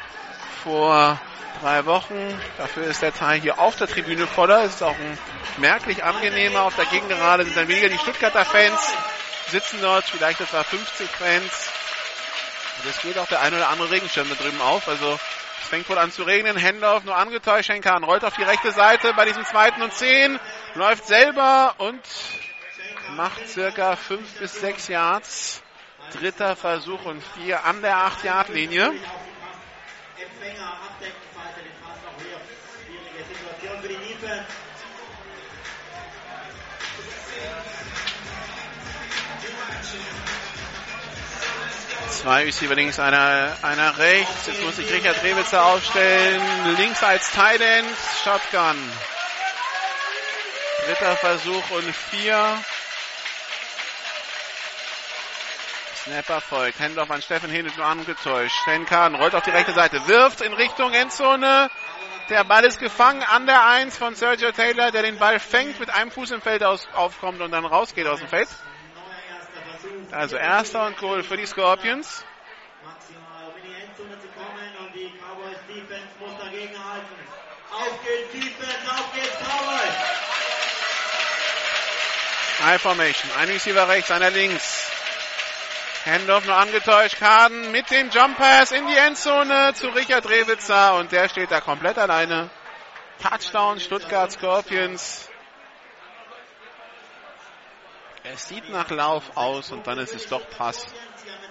vor 0.64 1.20
drei 1.62 1.86
Wochen. 1.86 2.40
Dafür 2.58 2.84
ist 2.86 3.02
der 3.02 3.14
Teil 3.14 3.40
hier 3.42 3.60
auf 3.60 3.76
der 3.76 3.88
Tribüne 3.88 4.28
voller. 4.28 4.64
Es 4.64 4.76
ist 4.76 4.84
auch 4.84 4.96
merklich 5.58 6.04
angenehmer. 6.04 6.64
Auf 6.64 6.76
der 6.76 6.86
Gegengerade 6.86 7.44
sind 7.44 7.56
dann 7.56 7.68
weniger 7.68 7.90
die 7.90 7.98
Stuttgarter 7.98 8.46
Fans, 8.46 8.80
sitzen 9.50 9.80
dort 9.82 10.06
vielleicht 10.06 10.42
etwa 10.42 10.64
50 10.64 11.10
Fans. 11.10 11.72
Und 12.78 12.90
es 12.90 13.02
geht 13.02 13.18
auch 13.18 13.28
der 13.28 13.42
ein 13.42 13.54
oder 13.54 13.70
andere 13.70 13.92
Regenschirm 13.92 14.28
da 14.30 14.36
drüben 14.36 14.62
auf. 14.62 14.88
Also 14.88 15.20
es 15.62 15.68
fängt 15.68 15.88
wohl 15.90 15.98
an 15.98 16.12
zu 16.12 16.24
regnen. 16.24 16.62
Handoff 16.62 17.04
nur 17.04 17.16
angetäuscht. 17.16 17.68
Schenkan 17.68 18.04
rollt 18.04 18.26
auf 18.26 18.36
die 18.36 18.44
rechte 18.44 18.72
Seite 18.72 19.14
bei 19.14 19.26
diesem 19.26 19.46
zweiten 19.46 19.82
und 19.82 19.94
zehn. 19.94 20.40
Läuft 20.76 21.06
selber 21.06 21.76
und 21.78 22.02
macht 23.16 23.48
circa 23.48 23.96
fünf 23.96 24.28
bis 24.40 24.60
sechs 24.60 24.88
Yards. 24.88 25.62
Dritter 26.14 26.56
Versuch 26.56 27.06
und 27.06 27.24
vier 27.36 27.64
an 27.64 27.82
der 27.82 27.96
8-Yard-Linie. 27.96 28.94
Empfänger 30.24 30.72
abdecken, 30.88 31.24
falls 31.36 31.58
er 31.58 31.64
den 31.64 31.78
Pass 31.84 32.00
noch 32.04 32.16
hier. 32.24 32.40
Schwierige 32.86 33.22
Situation 33.28 33.82
für 33.82 33.88
die 33.88 34.02
Defense. 34.08 34.46
Zwei 42.10 42.44
Receiver 42.46 42.76
links, 42.76 43.00
einer, 43.00 43.58
einer 43.62 43.98
rechts. 43.98 44.48
Jetzt 44.48 44.64
muss 44.64 44.78
sich 44.78 44.90
Richard 44.94 45.22
Rewitzer 45.24 45.66
aufstellen. 45.66 46.42
Links 46.78 47.04
als 47.04 47.30
End, 47.36 47.88
Shotgun. 48.24 48.78
Dritter 50.86 51.18
Versuch 51.18 51.70
und 51.72 51.94
vier. 51.94 52.64
Snapper 56.04 56.42
folgt. 56.42 56.80
Handoff 56.80 57.10
an 57.10 57.22
Steffen 57.22 57.50
Hennig 57.50 57.78
nur 57.78 57.86
angetäuscht. 57.86 58.56
Stenkan 58.64 59.16
rollt 59.16 59.36
auf 59.36 59.44
die 59.44 59.52
rechte 59.52 59.74
Seite, 59.74 60.06
wirft 60.08 60.42
in 60.42 60.54
Richtung 60.54 60.94
Endzone. 60.94 61.70
Der 62.30 62.44
Ball 62.44 62.66
ist 62.66 62.80
gefangen 62.80 63.24
an 63.24 63.46
der 63.46 63.66
1 63.66 63.98
von 63.98 64.14
Sergio 64.16 64.52
Taylor, 64.52 64.92
der 64.92 65.04
den 65.04 65.18
Ball 65.18 65.40
fängt, 65.40 65.80
mit 65.80 65.90
einem 65.90 66.12
Fuß 66.12 66.32
im 66.32 66.42
Feld 66.42 66.64
aus, 66.64 66.88
aufkommt 66.94 67.42
und 67.42 67.52
dann 67.52 67.66
rausgeht 67.66 68.08
aus 68.08 68.20
dem 68.20 68.28
Feld. 68.28 68.50
Also 70.12 70.36
erster 70.36 70.86
und 70.88 70.98
Goal 70.98 71.24
für 71.24 71.38
die 71.38 71.46
Scorpions. 71.46 72.26
Auf 77.72 78.04
geht's 78.04 78.32
Defense, 78.32 78.92
auf 78.92 79.14
geht's 79.14 79.38
Cowboys! 79.40 79.96
High 82.66 82.82
Formation, 82.82 83.32
ein 83.40 83.50
Receiver 83.50 83.88
rechts, 83.88 84.12
einer 84.12 84.30
links. 84.30 84.93
Handoff 86.06 86.46
nur 86.46 86.56
angetäuscht. 86.56 87.18
Kaden 87.18 87.72
mit 87.72 87.90
dem 87.90 88.10
Jump 88.10 88.38
Pass 88.38 88.72
in 88.72 88.86
die 88.88 88.96
Endzone 88.96 89.74
zu 89.74 89.88
Richard 89.88 90.30
Rewitzer 90.30 90.96
und 90.96 91.12
der 91.12 91.30
steht 91.30 91.50
da 91.50 91.62
komplett 91.62 91.98
alleine. 91.98 92.50
Touchdown 93.22 93.80
Stuttgart 93.80 94.32
Scorpions. 94.32 95.30
Es 98.24 98.48
sieht 98.48 98.70
nach 98.70 98.90
Lauf 98.90 99.36
aus 99.36 99.72
und 99.72 99.88
dann 99.88 99.98
ist 100.00 100.14
es 100.14 100.28
doch 100.28 100.50
Pass. 100.50 100.86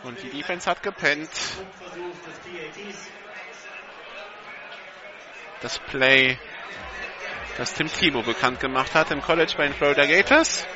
Und 0.03 0.23
die 0.23 0.31
Defense 0.31 0.69
hat 0.69 0.83
gepennt. 0.83 1.31
Das 5.62 5.79
Play, 5.79 6.38
das 7.57 7.73
Tim 7.73 7.87
Thibault 7.87 8.27
bekannt 8.27 8.61
gemacht 8.61 8.95
hat 8.95 9.11
im 9.12 9.23
College 9.23 9.55
bei 9.57 9.65
den 9.65 9.75
Florida 9.75 10.05
Gators. 10.05 10.67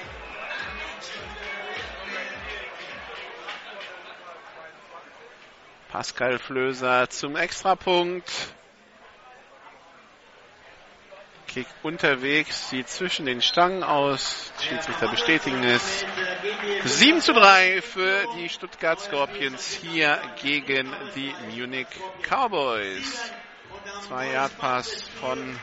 Pascal 5.96 6.38
Flöser 6.38 7.08
zum 7.08 7.36
Extrapunkt. 7.36 8.30
Kick 11.46 11.66
unterwegs, 11.82 12.68
sieht 12.68 12.90
zwischen 12.90 13.24
den 13.24 13.40
Stangen 13.40 13.82
aus. 13.82 14.52
Schiedsrichter 14.60 15.08
bestätigen 15.08 15.64
es. 15.64 16.04
7 16.84 17.22
zu 17.22 17.32
3 17.32 17.80
für 17.80 18.26
die 18.36 18.50
Stuttgart 18.50 19.00
Scorpions 19.00 19.70
hier 19.70 20.20
gegen 20.42 20.94
die 21.14 21.34
Munich 21.50 21.86
Cowboys. 22.28 23.32
Zwei 24.06 24.32
Yard 24.32 24.58
Pass 24.58 25.02
von 25.18 25.58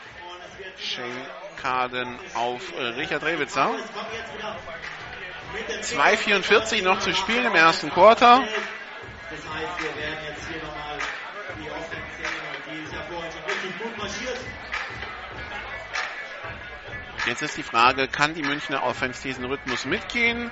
Shane 0.80 1.28
Carden 1.62 2.18
auf 2.34 2.74
Richard 2.98 3.22
Rewitzer. 3.22 3.70
2,44 5.82 6.82
noch 6.82 6.98
zu 7.02 7.14
spielen 7.14 7.46
im 7.46 7.54
ersten 7.54 7.92
Quarter. 7.92 8.44
Das 9.36 9.52
heißt, 9.52 9.80
wir 9.82 9.96
werden 9.98 10.26
jetzt 10.28 10.48
hier 10.48 10.62
nochmal 10.62 11.00
die 11.58 11.70
Offense 11.72 12.06
sehen, 12.18 12.30
die 12.70 12.84
ist 12.84 12.94
ja 12.94 13.02
vorhin 13.02 13.32
schon 13.32 13.44
richtig 13.44 13.80
gut 13.80 13.98
marschiert. 13.98 14.38
Jetzt 17.26 17.42
ist 17.42 17.58
die 17.58 17.64
Frage, 17.64 18.08
kann 18.08 18.36
die 18.36 18.44
Münchner 18.44 18.84
Offense 18.84 19.24
diesen 19.24 19.46
Rhythmus 19.46 19.86
mitgehen? 19.86 20.52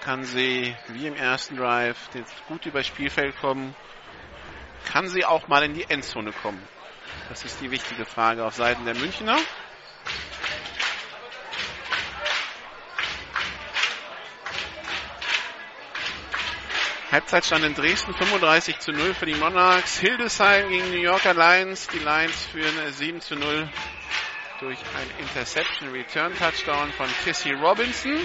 Kann 0.00 0.24
sie, 0.24 0.74
wie 0.88 1.06
im 1.06 1.16
ersten 1.16 1.56
Drive, 1.56 1.98
gut 2.48 2.64
übers 2.64 2.86
Spielfeld 2.86 3.36
kommen? 3.40 3.74
Kann 4.86 5.08
sie 5.08 5.26
auch 5.26 5.46
mal 5.46 5.64
in 5.64 5.74
die 5.74 5.84
Endzone 5.84 6.32
kommen? 6.32 6.62
Das 7.28 7.44
ist 7.44 7.60
die 7.60 7.70
wichtige 7.70 8.06
Frage 8.06 8.44
auf 8.44 8.54
Seiten 8.54 8.86
der 8.86 8.94
Münchner. 8.94 9.36
Halbzeitstand 17.14 17.64
in 17.64 17.74
Dresden 17.76 18.12
35 18.12 18.80
zu 18.80 18.90
0 18.90 19.14
für 19.14 19.26
die 19.26 19.36
Monarchs. 19.36 20.00
Hildesheim 20.00 20.68
gegen 20.68 20.90
New 20.90 20.98
Yorker 20.98 21.32
Lions. 21.32 21.86
Die 21.86 22.00
Lions 22.00 22.46
führen 22.46 22.74
7 22.90 23.20
zu 23.20 23.36
0 23.36 23.68
durch 24.58 24.78
ein 24.78 25.24
Interception 25.24 25.92
Return 25.92 26.36
Touchdown 26.36 26.90
von 26.90 27.06
Kissy 27.22 27.52
Robinson. 27.52 28.18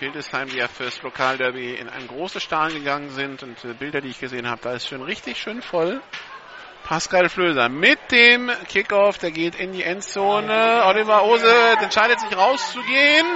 Hildesheim, 0.00 0.48
die 0.48 0.56
ja 0.56 0.66
fürs 0.66 1.02
Lokalderby 1.02 1.74
in 1.74 1.90
ein 1.90 2.08
großes 2.08 2.42
Stadion 2.42 2.78
gegangen 2.78 3.10
sind 3.10 3.42
und 3.42 3.62
äh, 3.66 3.74
Bilder, 3.74 4.00
die 4.00 4.08
ich 4.08 4.20
gesehen 4.20 4.48
habe, 4.48 4.62
da 4.62 4.72
ist 4.72 4.88
schon 4.88 5.02
richtig 5.02 5.36
schön 5.36 5.60
voll. 5.60 6.00
Pascal 6.84 7.28
Flöser 7.28 7.68
mit 7.68 7.98
dem 8.10 8.50
Kickoff, 8.68 9.18
der 9.18 9.30
geht 9.30 9.56
in 9.56 9.72
die 9.72 9.82
Endzone. 9.82 10.84
Oliver 10.86 11.22
Ose 11.24 11.76
entscheidet 11.82 12.20
sich 12.20 12.34
rauszugehen 12.34 13.26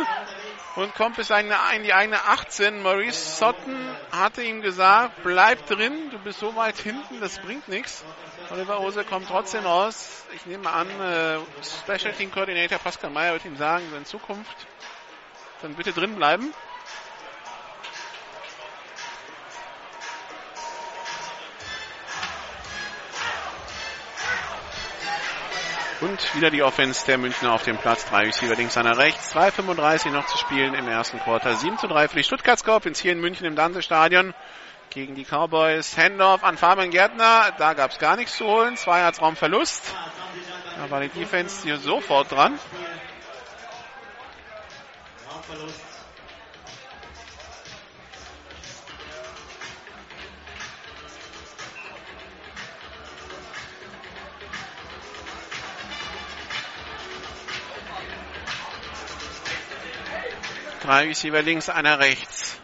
und 0.76 0.94
kommt 0.94 1.16
bis 1.16 1.30
in 1.30 1.82
die 1.82 1.92
eigene 1.92 2.24
18. 2.24 2.82
Maurice 2.82 3.36
Sutton 3.36 3.76
hatte 4.12 4.42
ihm 4.42 4.62
gesagt, 4.62 5.22
bleib 5.22 5.66
drin, 5.66 6.10
du 6.10 6.18
bist 6.18 6.38
so 6.38 6.54
weit 6.56 6.78
hinten, 6.78 7.20
das 7.20 7.38
bringt 7.40 7.68
nichts. 7.68 8.04
Oliver 8.50 8.80
Ose 8.80 9.04
kommt 9.04 9.28
trotzdem 9.28 9.64
raus. 9.64 10.24
Ich 10.34 10.46
nehme 10.46 10.70
an, 10.70 10.88
äh, 11.00 11.38
Special 11.62 12.14
Team 12.14 12.30
Coordinator 12.30 12.78
Pascal 12.78 13.10
Meyer 13.10 13.32
wird 13.32 13.44
ihm 13.44 13.56
sagen, 13.56 13.84
in 13.96 14.04
Zukunft 14.04 14.66
dann 15.62 15.74
bitte 15.74 15.92
drin 15.92 16.14
bleiben. 16.14 16.52
Und 26.00 26.34
wieder 26.36 26.50
die 26.50 26.62
Offense 26.62 27.04
der 27.06 27.18
Münchner 27.18 27.52
auf 27.52 27.64
dem 27.64 27.76
Platz. 27.76 28.04
Drei 28.04 28.24
Receiver 28.24 28.54
links, 28.54 28.76
einer 28.76 28.96
rechts. 28.96 29.34
2,35 29.34 30.10
noch 30.10 30.26
zu 30.26 30.38
spielen 30.38 30.74
im 30.74 30.86
ersten 30.86 31.18
Quarter. 31.18 31.56
7 31.56 31.76
zu 31.76 31.88
3 31.88 32.06
für 32.06 32.16
die 32.18 32.24
Stuttgart 32.24 32.56
Scorpions 32.56 33.00
hier 33.00 33.10
in 33.10 33.20
München 33.20 33.46
im 33.46 33.56
Dante-Stadion 33.56 34.32
gegen 34.90 35.16
die 35.16 35.24
Cowboys. 35.24 35.96
Handoff 35.96 36.44
an 36.44 36.56
Fabian 36.56 36.90
Gärtner. 36.90 37.52
Da 37.58 37.74
gab 37.74 37.90
es 37.90 37.98
gar 37.98 38.14
nichts 38.14 38.36
zu 38.36 38.46
holen. 38.46 38.76
Zweierraumverlust. 38.76 39.92
Da 40.76 40.88
war 40.88 41.00
die 41.00 41.08
Defense 41.08 41.64
hier 41.64 41.78
sofort 41.78 42.30
dran. 42.30 42.60
Raumverlust. 45.28 45.87
Drei 60.88 61.08
Receiver 61.08 61.42
links, 61.42 61.68
einer 61.68 61.98
rechts. 61.98 62.58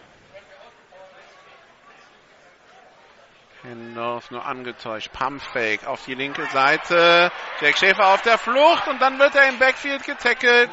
Hendorf 3.61 4.31
nur 4.31 4.47
angetäuscht. 4.47 5.13
Pumpfake 5.13 5.87
auf 5.87 6.07
die 6.07 6.15
linke 6.15 6.47
Seite. 6.47 7.31
Jack 7.61 7.77
Schäfer 7.77 8.15
auf 8.15 8.23
der 8.23 8.39
Flucht 8.39 8.89
und 8.89 8.99
dann 9.03 9.19
wird 9.19 9.35
er 9.35 9.51
im 9.51 9.59
Backfield 9.59 10.05
getackelt. 10.05 10.71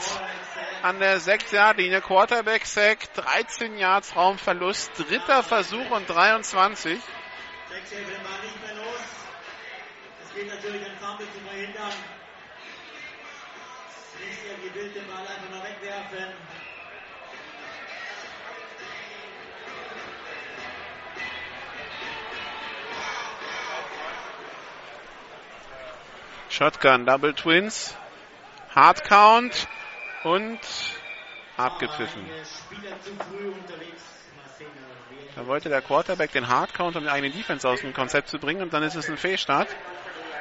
An 0.81 0.99
der 0.99 1.19
6-Yard-Linie. 1.19 1.99
Quarterback-Sack. 1.99 3.13
13 3.15 3.77
Yards 3.77 4.15
Raumverlust. 4.15 4.97
Dritter 4.97 5.43
Versuch 5.43 5.91
und 5.91 6.09
23. 6.09 6.93
Jack 6.93 7.81
Schäfer 7.85 8.11
war 8.23 8.41
nicht 8.45 8.65
mehr 8.65 8.75
los. 8.75 9.01
Es 10.23 10.33
geht 10.33 10.47
natürlich 10.47 10.85
ein 10.85 10.97
Fumble 11.01 11.27
zu 11.33 11.39
verhindern. 11.41 11.91
Nicht 14.21 14.39
er 14.47 14.69
gewillt 14.69 14.95
den 14.95 15.07
Ball 15.07 15.27
einfach 15.27 15.49
nur 15.49 15.61
wegwerfen. 15.61 16.33
Shotgun, 26.51 27.05
Double 27.05 27.33
Twins, 27.33 27.95
Hard 28.75 29.05
Count 29.05 29.67
und 30.23 30.59
abgepfiffen. 31.55 32.25
Da 35.35 35.47
wollte 35.47 35.69
der 35.69 35.81
Quarterback 35.81 36.33
den 36.33 36.49
Hard 36.49 36.73
Count, 36.73 36.97
um 36.97 37.03
die 37.03 37.09
eigene 37.09 37.31
Defense 37.31 37.67
aus 37.67 37.79
dem 37.79 37.93
Konzept 37.93 38.27
zu 38.27 38.37
bringen 38.37 38.61
und 38.61 38.73
dann 38.73 38.83
ist 38.83 38.95
es 38.95 39.09
ein 39.09 39.15
Fehlstart. 39.15 39.69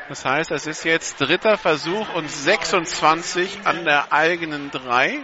Das 0.08 0.24
heißt, 0.24 0.50
es 0.50 0.66
ist 0.66 0.84
jetzt 0.84 1.20
dritter 1.20 1.56
Versuch 1.56 2.12
und 2.14 2.28
26 2.28 3.60
an 3.64 3.84
der 3.84 4.12
eigenen 4.12 4.72
3. 4.72 5.20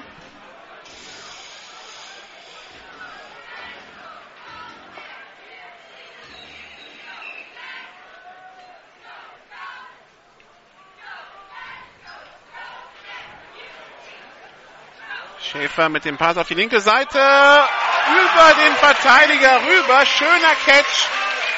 Schäfer 15.56 15.88
mit 15.88 16.04
dem 16.04 16.18
Pass 16.18 16.36
auf 16.36 16.48
die 16.48 16.54
linke 16.54 16.80
Seite. 16.80 17.18
Über 17.18 18.62
den 18.62 18.74
Verteidiger 18.76 19.60
rüber. 19.62 20.04
Schöner 20.04 20.54
Catch 20.66 21.08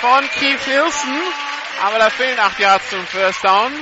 von 0.01 0.29
Keith 0.39 0.63
Hilson. 0.65 1.21
Aber 1.83 1.99
da 1.99 2.11
fehlen 2.11 2.39
acht 2.39 2.59
Yards 2.59 2.91
zum 2.91 3.05
First 3.07 3.45
Down. 3.45 3.73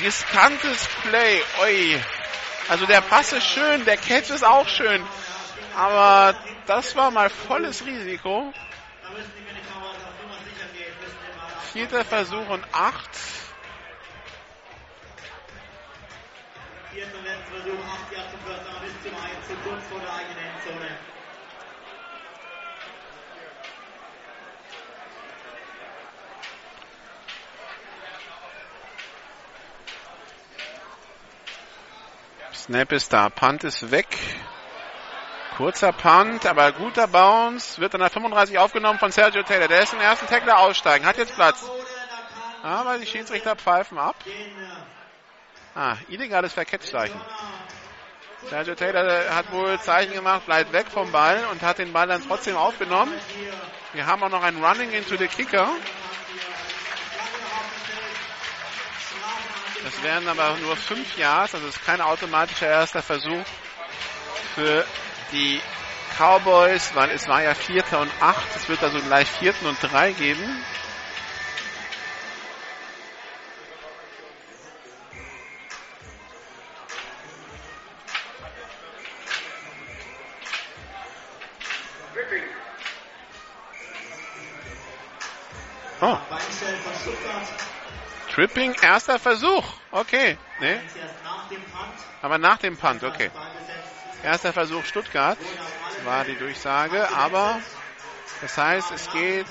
Riskantes 0.00 0.88
Play. 1.02 1.42
Oi. 1.62 2.00
Also 2.68 2.86
der 2.86 3.02
Pass 3.02 3.32
ist 3.32 3.46
schön, 3.46 3.84
der 3.84 3.98
Catch 3.98 4.30
ist 4.30 4.44
auch 4.44 4.68
schön. 4.68 5.04
Aber 5.76 6.34
das 6.66 6.96
war 6.96 7.10
mal 7.10 7.28
volles 7.28 7.84
Risiko. 7.84 8.52
Vierter 11.72 12.04
Versuch 12.04 12.48
und 12.48 12.64
acht. 12.72 13.10
Vierter 16.92 17.10
Versuch, 17.50 17.84
acht 17.86 18.12
Yards 18.12 18.30
zum 18.30 18.40
First 18.40 18.66
Down 18.66 18.82
bis 18.82 18.92
zum 19.02 19.14
1 19.14 19.46
zu 19.48 19.54
kurz 19.66 19.82
vor 19.88 19.98
der 19.98 20.12
eigenen 20.12 20.38
Endzone. 20.38 20.98
Snap 32.52 32.92
ist 32.92 33.12
da, 33.12 33.30
Punt 33.30 33.64
ist 33.64 33.90
weg. 33.90 34.06
Kurzer 35.56 35.92
Punt, 35.92 36.44
aber 36.44 36.72
guter 36.72 37.08
Bounce. 37.08 37.80
Wird 37.80 37.94
an 37.94 38.02
der 38.02 38.10
35 38.10 38.58
aufgenommen 38.58 38.98
von 38.98 39.12
Sergio 39.12 39.42
Taylor. 39.42 39.68
Der 39.68 39.82
ist 39.82 39.94
im 39.94 40.00
ersten 40.00 40.26
Tackler 40.26 40.58
aussteigen, 40.58 41.06
hat 41.06 41.16
jetzt 41.16 41.34
Platz. 41.34 41.64
Aber 42.62 42.98
die 42.98 43.06
Schiedsrichter 43.06 43.56
pfeifen 43.56 43.98
ab. 43.98 44.16
Ah, 45.74 45.96
illegales 46.08 46.52
Verkettszeichen. 46.52 47.18
Sergio 48.50 48.74
Taylor 48.74 49.34
hat 49.34 49.50
wohl 49.52 49.80
Zeichen 49.80 50.12
gemacht, 50.12 50.44
bleibt 50.44 50.72
weg 50.72 50.86
vom 50.92 51.10
Ball 51.12 51.46
und 51.50 51.62
hat 51.62 51.78
den 51.78 51.92
Ball 51.92 52.06
dann 52.06 52.22
trotzdem 52.26 52.56
aufgenommen. 52.56 53.12
Wir 53.94 54.06
haben 54.06 54.22
auch 54.22 54.28
noch 54.28 54.42
ein 54.42 54.62
Running 54.62 54.90
into 54.90 55.16
the 55.16 55.28
Kicker. 55.28 55.68
Das 59.82 60.02
wären 60.02 60.28
aber 60.28 60.56
nur 60.58 60.76
fünf 60.76 61.16
Yards, 61.16 61.54
also 61.54 61.66
ist 61.66 61.84
kein 61.84 62.00
automatischer 62.00 62.68
erster 62.68 63.02
Versuch 63.02 63.44
für 64.54 64.84
die 65.32 65.60
Cowboys, 66.18 66.94
weil 66.94 67.10
es 67.10 67.26
war 67.28 67.42
ja 67.42 67.54
Vierter 67.54 68.00
und 68.00 68.10
Acht. 68.20 68.56
Es 68.56 68.68
wird 68.68 68.82
also 68.82 69.00
gleich 69.00 69.28
Vierten 69.28 69.66
und 69.66 69.78
Drei 69.82 70.12
geben. 70.12 70.62
Oh. 86.02 86.18
Tripping, 88.34 88.74
erster 88.82 89.20
Versuch. 89.20 89.64
Okay. 89.92 90.36
Nee. 90.58 90.80
Aber 92.20 92.38
nach 92.38 92.58
dem 92.58 92.76
Punt, 92.76 93.04
okay. 93.04 93.30
Erster 94.24 94.52
Versuch 94.52 94.84
Stuttgart 94.84 95.38
war 96.04 96.24
die 96.24 96.34
Durchsage, 96.34 97.08
aber 97.14 97.60
das 98.40 98.58
heißt, 98.58 98.90
es 98.90 99.12
geht 99.12 99.46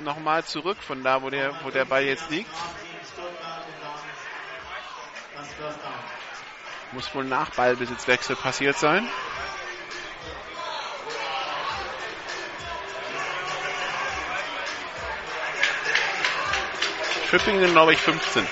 nochmal 0.00 0.44
zurück 0.44 0.78
von 0.80 1.04
da, 1.04 1.22
wo 1.22 1.30
der, 1.30 1.54
wo 1.62 1.70
der 1.70 1.84
Ball 1.84 2.02
jetzt 2.02 2.28
liegt. 2.28 2.50
Muss 6.92 7.14
wohl 7.14 7.24
nach 7.24 7.50
Ballbesitzwechsel 7.50 8.34
passiert 8.34 8.76
sein. 8.76 9.08
Schwippingen, 17.28 17.72
glaube 17.72 17.92
ich, 17.92 18.00
15. 18.00 18.46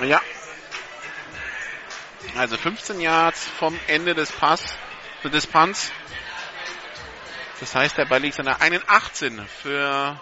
Ja. 0.00 0.20
Also 2.36 2.56
15 2.56 3.00
Yards 3.00 3.46
vom 3.58 3.78
Ende 3.86 4.14
des 4.14 4.32
Pass, 4.32 4.76
des 5.24 5.46
Punts. 5.46 5.92
Das 7.60 7.74
heißt, 7.74 7.98
der 7.98 8.06
Ball 8.06 8.20
liegt 8.20 8.40
an 8.40 8.46
der 8.46 8.60
18 8.86 9.46
für 9.46 9.80
Dann 9.80 10.16
haben 10.16 10.20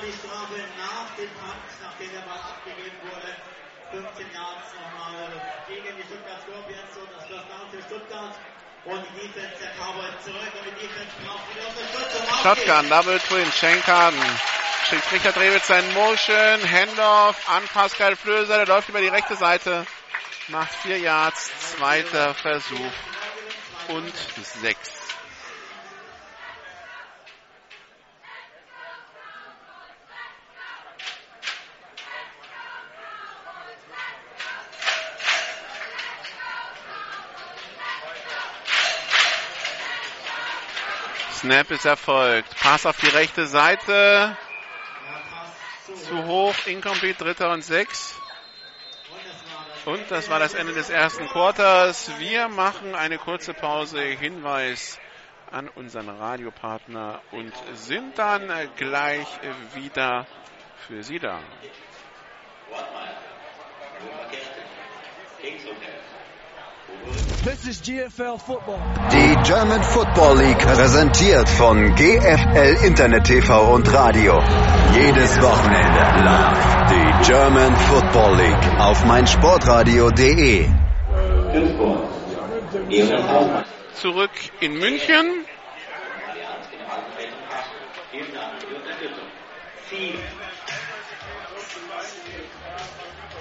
wir 0.00 0.10
die 0.10 0.18
Strafe 0.18 0.54
nach 0.76 1.16
dem 1.16 1.30
Punt, 1.30 1.54
nachdem 1.82 2.10
der 2.10 2.20
Ball 2.20 2.40
abgegeben 2.40 2.96
wurde. 3.02 3.36
15 3.92 4.26
Yards 4.34 4.74
nochmal 4.74 5.30
gegen 5.68 5.96
die 5.96 6.02
Stuttgart 6.02 6.42
Scorpions 6.42 6.96
und 6.96 7.08
das 7.16 7.26
First 7.26 7.48
Down 7.48 7.70
für 7.70 7.82
Stuttgart. 7.82 8.10
Und 8.12 8.18
die 8.18 8.18
Defense 8.18 8.18
der 8.18 8.18
Cowboys 8.18 8.18
zurück 8.18 8.18
und 8.18 8.18
die 8.18 8.18
Defense 8.20 8.20
braucht 8.20 8.28
wieder 8.28 8.30
Unterstützung. 8.30 8.30
Auf 8.30 8.79
Shotgun. 12.42 12.88
Double 12.88 13.18
Twin, 13.18 13.52
Schenkarden. 13.52 14.20
Schickt 14.88 15.12
Richard 15.12 15.36
Drewitz 15.36 15.68
seinen 15.68 15.92
Motion, 15.94 16.68
Handoff 16.68 17.36
an 17.48 17.62
Pascal 17.72 18.16
Flöser, 18.16 18.56
der 18.56 18.66
läuft 18.66 18.88
über 18.88 19.00
die 19.00 19.08
rechte 19.08 19.36
Seite, 19.36 19.86
macht 20.48 20.74
vier 20.74 20.98
Yards, 20.98 21.50
zweiter 21.76 22.34
Versuch 22.34 22.92
und 23.88 24.12
sechs. 24.62 24.99
Snap 41.40 41.70
ist 41.70 41.86
erfolgt. 41.86 42.54
Pass 42.60 42.84
auf 42.84 42.98
die 43.00 43.08
rechte 43.08 43.46
Seite. 43.46 44.36
Zu 46.06 46.26
hoch, 46.26 46.54
incomplete, 46.66 47.24
dritter 47.24 47.50
und 47.50 47.64
sechs. 47.64 48.14
Und 49.86 50.10
das 50.10 50.28
war 50.28 50.38
das 50.38 50.52
Ende 50.52 50.74
des 50.74 50.90
ersten 50.90 51.26
Quarters. 51.28 52.10
Wir 52.18 52.48
machen 52.48 52.94
eine 52.94 53.16
kurze 53.16 53.54
Pause. 53.54 54.02
Hinweis 54.02 54.98
an 55.50 55.70
unseren 55.70 56.10
Radiopartner 56.10 57.22
und 57.30 57.54
sind 57.72 58.18
dann 58.18 58.52
gleich 58.76 59.26
wieder 59.74 60.26
für 60.86 61.02
Sie 61.02 61.18
da. 61.18 61.40
This 67.42 67.66
is 67.66 67.80
GFL 67.80 68.38
football. 68.38 68.78
Die 69.10 69.34
German 69.48 69.82
Football 69.82 70.36
League 70.36 70.58
präsentiert 70.58 71.48
von 71.48 71.94
GFL 71.94 72.84
Internet 72.84 73.24
TV 73.24 73.72
und 73.72 73.90
Radio. 73.94 74.38
Jedes 74.92 75.40
Wochenende 75.40 76.22
live 76.22 76.70
die 76.90 77.32
German 77.32 77.74
Football 77.76 78.36
League 78.36 78.78
auf 78.78 79.06
meinsportradio.de. 79.06 80.68
Zurück 83.94 84.30
in 84.60 84.78
München. 84.78 85.46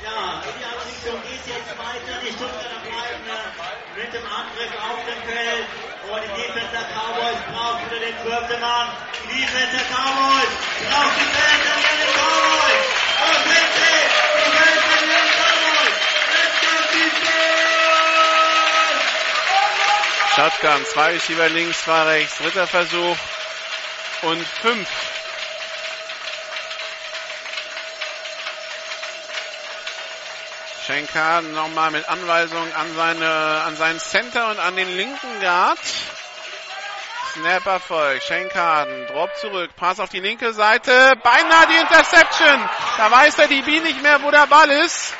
Ja, 0.04 0.42
in 0.42 0.56
die 0.58 0.66
andere 0.66 0.88
Richtung 0.88 1.22
geht 1.22 1.46
jetzt 1.46 1.78
weiter. 1.78 2.16
Die 2.24 2.32
Stuttgarter 2.34 2.80
bleiben 2.82 3.24
äh, 3.28 3.70
mit 4.00 4.14
dem 4.14 4.26
Feld. 5.26 5.66
Und 6.10 6.22
die 6.24 6.34
Defense 6.42 6.74
Cowboys 6.94 7.42
braucht 7.52 7.86
wieder 7.86 8.00
den 8.00 8.16
zwölften 8.24 8.60
Mann. 8.62 8.88
Die 9.30 9.42
Defense 9.42 9.78
Cowboys 9.94 10.52
braucht 10.90 11.16
die 11.20 11.30
Fans 11.34 11.66
an 11.70 11.82
den 11.86 12.12
Cowboys. 12.18 12.86
Und 13.30 13.42
sie, 13.78 14.02
die 14.40 14.50
Fans 14.58 14.84
an 14.90 15.06
den 15.10 15.28
Cowboys. 15.40 15.96
Let's 16.34 16.58
go 16.62 16.74
Defense! 16.94 17.40
Shotgun, 20.36 20.82
zwei 20.86 21.12
Receiver 21.14 21.50
links, 21.50 21.84
zwei 21.84 22.04
rechts, 22.04 22.38
dritter 22.38 22.68
Versuch 22.68 23.18
und 24.24 24.46
fünf. 24.62 24.88
Schenker 30.90 31.44
nochmal 31.44 31.92
mit 31.92 32.10
Anweisung 32.10 32.74
an 32.74 32.96
seine, 32.96 33.62
an 33.64 33.76
seinen 33.76 34.00
Center 34.00 34.50
und 34.50 34.58
an 34.58 34.76
den 34.76 34.88
linken 34.98 35.40
Guard. 35.40 35.78
Snap 37.36 37.64
Erfolg. 37.68 38.24
Schenkaden, 38.24 39.06
Drop 39.06 39.30
zurück, 39.36 39.70
Pass 39.76 40.00
auf 40.00 40.10
die 40.10 40.20
linke 40.20 40.52
Seite, 40.52 41.14
beinahe 41.22 41.68
die 41.68 41.76
Interception. 41.78 42.70
Da 42.98 43.12
weiß 43.12 43.36
der 43.36 43.48
DB 43.50 43.82
nicht 43.82 44.02
mehr, 44.02 44.24
wo 44.24 44.32
der 44.32 44.48
Ball 44.48 44.68
ist. 44.72 45.14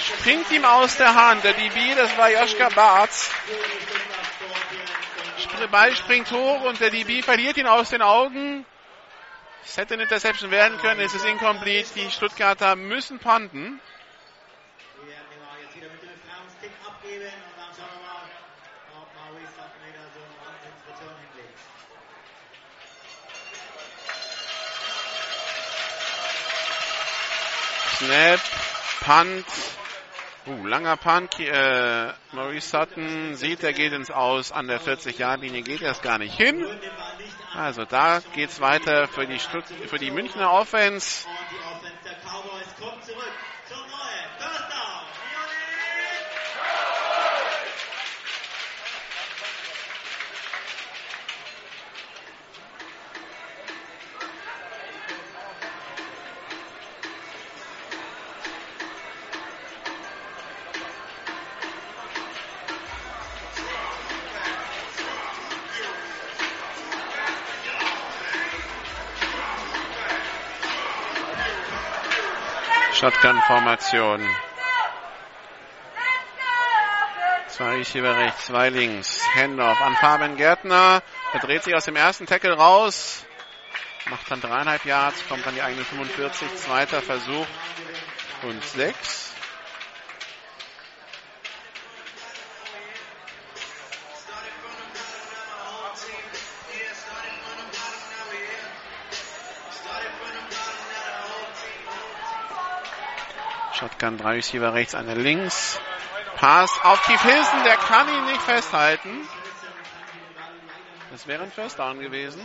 Springt 0.00 0.50
ihm 0.50 0.64
aus 0.64 0.96
der 0.96 1.14
Hand. 1.14 1.44
Der 1.44 1.52
DB, 1.52 1.94
das 1.94 2.16
war 2.18 2.28
Joschka 2.28 2.70
Barz. 2.70 3.30
Sp- 5.38 5.70
Ball 5.70 5.94
springt 5.94 6.32
hoch 6.32 6.62
und 6.62 6.80
der 6.80 6.90
DB 6.90 7.22
verliert 7.22 7.56
ihn 7.56 7.68
aus 7.68 7.90
den 7.90 8.02
Augen. 8.02 8.66
Es 9.64 9.76
hätte 9.76 9.94
eine 9.94 10.02
Interception 10.02 10.50
werden 10.50 10.76
können, 10.78 10.98
es 11.02 11.14
ist 11.14 11.24
incomplete. 11.24 11.88
Die 11.94 12.10
Stuttgarter 12.10 12.74
müssen 12.74 13.20
punten. 13.20 13.80
Wir 14.96 15.06
werden 15.12 15.26
genau 15.32 15.52
jetzt 15.62 15.76
wieder 15.76 15.88
mit 15.88 16.02
dem 16.02 16.10
Stick 16.58 16.70
abgeben 16.86 17.24
und 17.24 17.56
dann 17.56 17.70
schauen 17.74 17.92
wir 17.96 18.04
mal, 18.04 19.00
ob 19.00 19.08
Maurice 19.14 19.52
Sutton 19.56 19.80
wieder 19.88 20.04
so 20.14 20.20
einen 20.20 20.36
Wahnsinns-Return 20.44 21.16
hinlegt. 21.32 21.58
Snap, 27.98 28.40
Punt. 29.00 29.46
Uh, 30.46 30.66
langer 30.66 30.96
Punt. 30.96 31.38
Äh, 31.38 32.12
Maurice 32.32 32.68
Sutton 32.68 33.36
sieht, 33.36 33.62
er 33.62 33.72
geht 33.72 33.92
ins 33.92 34.10
Aus. 34.10 34.52
An 34.52 34.66
der 34.66 34.80
40-Yard-Linie 34.80 35.62
geht 35.62 35.80
er 35.80 35.92
es 35.92 36.02
gar 36.02 36.18
nicht 36.18 36.36
hin. 36.36 36.66
Also 37.54 37.84
da 37.84 38.20
geht's 38.34 38.60
weiter 38.60 39.06
für 39.06 39.26
die, 39.26 39.38
für 39.38 39.98
die 39.98 40.10
Münchner 40.10 40.52
Offense. 40.52 41.26
Shotgun-Formation. 73.04 74.26
Zwei 77.48 77.76
Receiver 77.76 78.16
rechts, 78.16 78.46
zwei 78.46 78.70
links. 78.70 79.20
Handoff 79.34 79.78
an 79.82 79.94
Fabian 79.96 80.36
Gärtner. 80.38 81.02
Er 81.34 81.40
dreht 81.40 81.64
sich 81.64 81.74
aus 81.74 81.84
dem 81.84 81.96
ersten 81.96 82.24
Tackle 82.24 82.54
raus. 82.54 83.26
Macht 84.08 84.30
dann 84.30 84.40
dreieinhalb 84.40 84.86
Yards, 84.86 85.22
kommt 85.28 85.46
an 85.46 85.54
die 85.54 85.60
eigene 85.60 85.84
45. 85.84 86.56
Zweiter 86.56 87.02
Versuch 87.02 87.46
und 88.42 88.64
sechs. 88.64 89.23
Shotgun, 103.84 104.16
drei 104.16 104.36
Receiver 104.36 104.72
rechts, 104.72 104.94
einer 104.94 105.14
links. 105.14 105.78
Pass 106.36 106.70
auf 106.82 107.02
Keith 107.02 107.20
Hilson, 107.20 107.64
der 107.64 107.76
kann 107.76 108.08
ihn 108.08 108.24
nicht 108.24 108.40
festhalten. 108.40 109.28
Das 111.10 111.26
wäre 111.26 111.42
ein 111.42 111.52
First 111.52 111.78
Down 111.78 112.00
gewesen. 112.00 112.40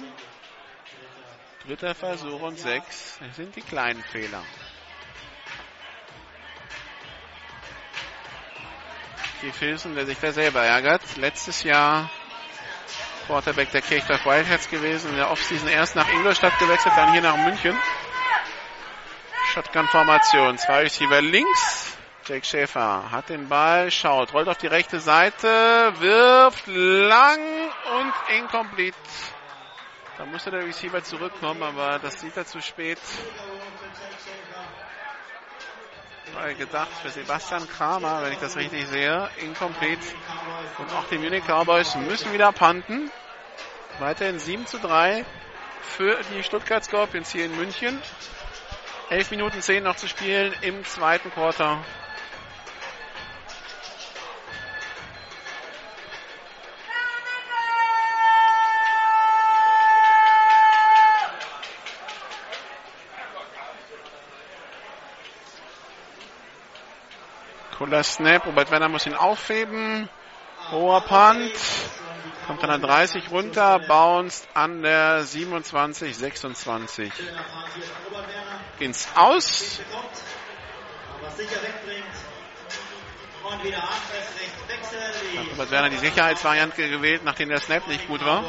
Dritter 1.65 1.95
Versuch 1.95 2.41
und 2.41 2.59
sechs. 2.59 3.17
Das 3.21 3.37
sind 3.37 3.55
die 3.55 3.61
kleinen 3.61 4.03
Fehler. 4.03 4.43
Keith 9.39 9.55
Hilson, 9.55 9.95
der 9.95 10.05
sich 10.05 10.19
da 10.19 10.33
selber 10.33 10.61
ärgert. 10.61 11.01
Letztes 11.15 11.63
Jahr 11.63 12.09
Quarterback 13.27 13.71
der 13.71 13.81
Kirchdorf 13.81 14.25
Wildcats 14.25 14.69
gewesen. 14.69 15.11
In 15.11 15.15
der 15.15 15.31
Offseason 15.31 15.69
erst 15.69 15.95
nach 15.95 16.09
Ingolstadt 16.09 16.59
gewechselt, 16.59 16.95
dann 16.97 17.13
hier 17.13 17.21
nach 17.21 17.37
München. 17.37 17.79
Shotgun-Formation. 19.49 20.57
Zwei 20.59 20.83
Receiver 20.83 21.21
links. 21.21 21.97
Jake 22.25 22.45
Schäfer 22.45 23.11
hat 23.11 23.29
den 23.29 23.49
Ball, 23.49 23.89
schaut, 23.89 24.33
rollt 24.33 24.47
auf 24.47 24.57
die 24.57 24.67
rechte 24.67 24.99
Seite, 24.99 25.47
wirft 25.97 26.67
lang 26.67 27.39
und 27.99 28.13
incomplete. 28.37 28.95
Da 30.19 30.25
musste 30.25 30.51
der 30.51 30.63
Receiver 30.65 31.03
zurückkommen, 31.03 31.63
aber 31.63 31.97
das 31.97 32.19
sieht 32.19 32.37
er 32.37 32.45
zu 32.45 32.61
spät. 32.61 32.99
War 36.35 36.53
gedacht 36.53 36.91
für 37.01 37.09
Sebastian 37.09 37.67
Kramer, 37.67 38.21
wenn 38.21 38.33
ich 38.33 38.39
das 38.39 38.55
richtig 38.55 38.85
sehe. 38.85 39.27
Incomplete. 39.37 40.05
Und 40.77 40.93
auch 40.93 41.05
die 41.09 41.17
Munich 41.17 41.43
Cowboys 41.47 41.95
müssen 41.95 42.31
wieder 42.31 42.51
panten. 42.51 43.09
Weiterhin 43.97 44.37
7 44.37 44.67
zu 44.67 44.77
3 44.77 45.25
für 45.81 46.19
die 46.31 46.43
Stuttgart 46.43 46.83
Scorpions 46.83 47.31
hier 47.31 47.45
in 47.45 47.55
München. 47.55 47.99
11 49.09 49.31
Minuten 49.31 49.61
10 49.61 49.83
noch 49.83 49.95
zu 49.95 50.07
spielen 50.07 50.53
im 50.61 50.85
zweiten 50.85 51.31
Quarter. 51.31 51.83
Cooler 67.79 68.03
Snap. 68.03 68.45
Robert 68.45 68.69
Werner 68.69 68.89
muss 68.89 69.07
ihn 69.07 69.15
aufheben. 69.15 70.07
Hoher 70.69 71.01
Punt. 71.01 71.53
Kommt 72.45 72.63
an 72.63 72.69
der 72.69 72.87
30 72.87 73.31
runter. 73.31 73.79
Bounced 73.79 74.47
an 74.53 74.83
der 74.83 75.23
27, 75.23 76.15
26. 76.15 77.11
Ins 78.79 79.07
Aus. 79.15 79.79
Hat 85.37 85.51
Robert 85.51 85.71
Werner 85.71 85.89
die 85.89 85.97
Sicherheitsvariante 85.97 86.89
gewählt, 86.89 87.23
nachdem 87.23 87.49
der 87.49 87.59
Snap 87.59 87.87
nicht 87.87 88.07
gut 88.07 88.23
war. 88.23 88.43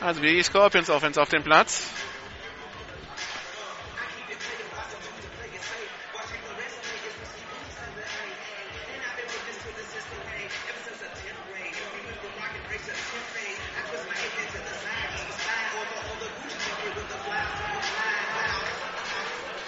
Also 0.00 0.22
wie 0.22 0.34
die 0.34 0.42
Scorpions 0.42 0.90
Offense 0.90 1.20
auf 1.20 1.28
dem 1.28 1.42
Platz. 1.42 1.86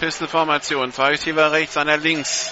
Pistolformation. 0.00 0.92
Zwei 0.92 1.10
Receiver 1.10 1.52
rechts, 1.52 1.76
einer 1.76 1.98
links. 1.98 2.50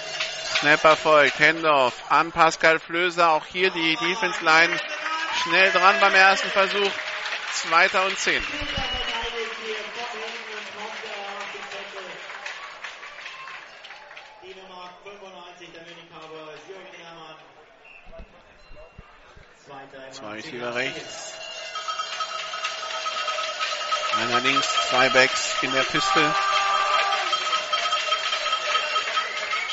Snapper 0.60 0.96
folgt. 0.96 1.38
Hendorf 1.38 1.94
an 2.10 2.30
Pascal 2.30 2.78
Flöser. 2.78 3.30
Auch 3.30 3.46
hier 3.46 3.70
die 3.70 3.96
Defense 3.96 4.44
Line 4.44 4.78
schnell 5.42 5.72
dran 5.72 5.98
beim 5.98 6.14
ersten 6.14 6.48
Versuch. 6.50 6.90
Zweiter 7.54 8.04
und 8.04 8.18
zehn. 8.18 8.42
Zwei 20.10 20.32
Receiver 20.32 20.74
rechts. 20.74 21.32
Einer 24.20 24.40
links, 24.40 24.68
zwei 24.90 25.08
Backs 25.10 25.54
in 25.62 25.72
der 25.72 25.82
Piste. 25.82 26.34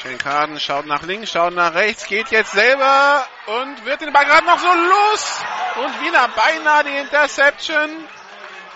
Schenkaden 0.06 0.60
schaut 0.60 0.86
nach 0.86 1.01
links, 1.01 1.32
schaut 1.32 1.56
nach 1.56 1.74
rechts, 1.74 2.06
geht 2.06 2.30
jetzt 2.30 2.51
selber 2.51 3.28
und 3.47 3.86
wird 3.86 4.01
den 4.01 4.14
Ball 4.14 4.26
gerade 4.26 4.45
noch 4.45 4.60
so 4.60 4.72
los. 4.72 5.41
Und 5.78 6.06
wieder 6.06 6.28
beinahe 6.28 6.84
die 6.84 6.95
Interception. 6.95 7.89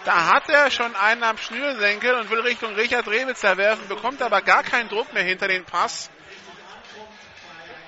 Da 0.06 0.26
hat 0.26 0.50
er 0.50 0.72
schon 0.72 0.96
einen 0.96 1.22
am 1.22 1.38
Schnürsenkel 1.38 2.16
und 2.16 2.32
will 2.32 2.40
Richtung 2.40 2.74
Richard 2.74 3.08
Rewitzer 3.08 3.58
werfen, 3.58 3.88
bekommt 3.88 4.24
aber 4.24 4.42
gar 4.42 4.64
keinen 4.64 4.90
Druck 4.90 5.14
mehr 5.14 5.22
hinter 5.22 5.48
den 5.48 5.66
Pass. 5.66 6.10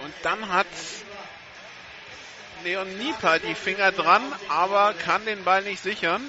Und 0.04 0.14
dann 0.22 0.54
hat 0.54 0.68
Leon 2.64 2.96
Nieper 3.00 3.39
die 3.39 3.56
Finger 3.56 3.92
dran, 3.92 4.22
aber 4.50 4.94
kann 4.94 5.26
den 5.26 5.44
Ball 5.44 5.64
nicht 5.64 5.82
sichern. 5.82 6.22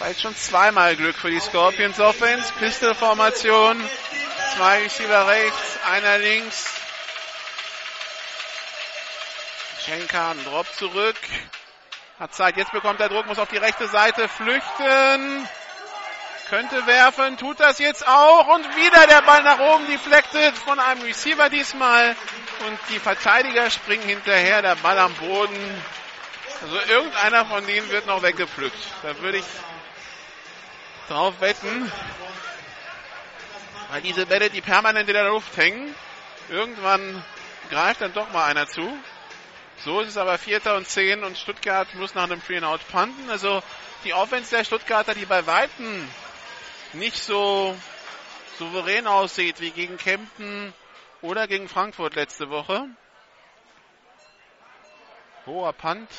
War 0.00 0.08
jetzt 0.08 0.22
schon 0.22 0.34
zweimal 0.34 0.96
Glück 0.96 1.14
für 1.14 1.30
die 1.30 1.40
Scorpions 1.40 2.00
Offense. 2.00 2.50
Pistol-Formation. 2.58 3.78
Zwei 4.56 4.82
Receiver 4.82 5.28
rechts, 5.28 5.78
einer 5.86 6.18
links. 6.18 6.64
Schenkan 9.84 10.42
Drop 10.44 10.66
zurück. 10.74 11.16
Hat 12.18 12.34
Zeit, 12.34 12.56
jetzt 12.56 12.72
bekommt 12.72 13.00
er 13.00 13.10
Druck, 13.10 13.26
muss 13.26 13.38
auf 13.38 13.50
die 13.50 13.58
rechte 13.58 13.88
Seite 13.88 14.26
flüchten. 14.28 15.48
Könnte 16.48 16.86
werfen, 16.86 17.36
tut 17.36 17.60
das 17.60 17.78
jetzt 17.78 18.06
auch. 18.08 18.48
Und 18.54 18.64
wieder 18.76 19.06
der 19.06 19.20
Ball 19.22 19.42
nach 19.42 19.60
oben 19.60 19.86
deflected 19.86 20.56
von 20.56 20.80
einem 20.80 21.02
Receiver 21.02 21.50
diesmal. 21.50 22.16
Und 22.66 22.78
die 22.88 22.98
Verteidiger 22.98 23.70
springen 23.70 24.08
hinterher, 24.08 24.62
der 24.62 24.76
Ball 24.76 24.98
am 24.98 25.12
Boden. 25.14 25.84
Also 26.62 26.76
irgendeiner 26.92 27.44
von 27.44 27.66
denen 27.66 27.88
wird 27.90 28.06
noch 28.06 28.22
weggepflückt. 28.22 28.78
Da 29.02 29.18
würde 29.20 29.38
ich 29.38 29.44
drauf 31.10 31.40
wetten. 31.40 31.90
Weil 33.90 34.02
diese 34.02 34.26
Bälle, 34.26 34.50
die 34.50 34.60
permanent 34.60 35.08
in 35.08 35.14
der 35.14 35.28
Luft 35.28 35.56
hängen, 35.56 35.94
irgendwann 36.48 37.24
greift 37.70 38.00
dann 38.00 38.12
doch 38.12 38.30
mal 38.32 38.44
einer 38.44 38.66
zu. 38.66 38.86
So 39.84 40.00
ist 40.00 40.08
es 40.08 40.16
aber 40.16 40.38
Vierter 40.38 40.76
und 40.76 40.86
Zehn 40.86 41.24
und 41.24 41.36
Stuttgart 41.36 41.92
muss 41.94 42.14
nach 42.14 42.24
einem 42.24 42.40
Free 42.40 42.56
and 42.56 42.66
Out 42.66 42.80
panten. 42.90 43.30
Also 43.30 43.62
die 44.04 44.14
Offense 44.14 44.54
der 44.54 44.64
Stuttgarter, 44.64 45.14
die 45.14 45.26
bei 45.26 45.46
Weitem 45.46 46.08
nicht 46.92 47.16
so 47.16 47.74
souverän 48.58 49.06
aussieht 49.06 49.60
wie 49.60 49.70
gegen 49.70 49.96
Kempten 49.96 50.72
oder 51.22 51.48
gegen 51.48 51.68
Frankfurt 51.68 52.14
letzte 52.14 52.50
Woche. 52.50 52.86
Hoher 55.46 55.72
Punt. 55.72 56.10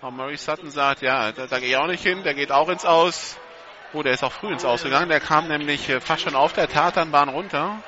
Und 0.00 0.16
Murray 0.16 0.36
Sutton 0.36 0.70
sagt, 0.70 1.02
ja, 1.02 1.30
da, 1.30 1.46
da 1.46 1.60
gehe 1.60 1.68
ich 1.68 1.76
auch 1.76 1.86
nicht 1.86 2.02
hin, 2.02 2.24
der 2.24 2.34
geht 2.34 2.50
auch 2.50 2.68
ins 2.68 2.84
Aus. 2.84 3.38
Oh, 3.94 4.02
der 4.02 4.14
ist 4.14 4.24
auch 4.24 4.32
früh 4.32 4.50
ins 4.50 4.64
Ausgegangen. 4.64 5.10
Der 5.10 5.20
kam 5.20 5.48
nämlich 5.48 5.88
äh, 5.88 6.00
fast 6.00 6.22
schon 6.22 6.34
auf 6.34 6.54
der 6.54 6.68
Tatanbahn 6.68 7.28
runter. 7.28 7.82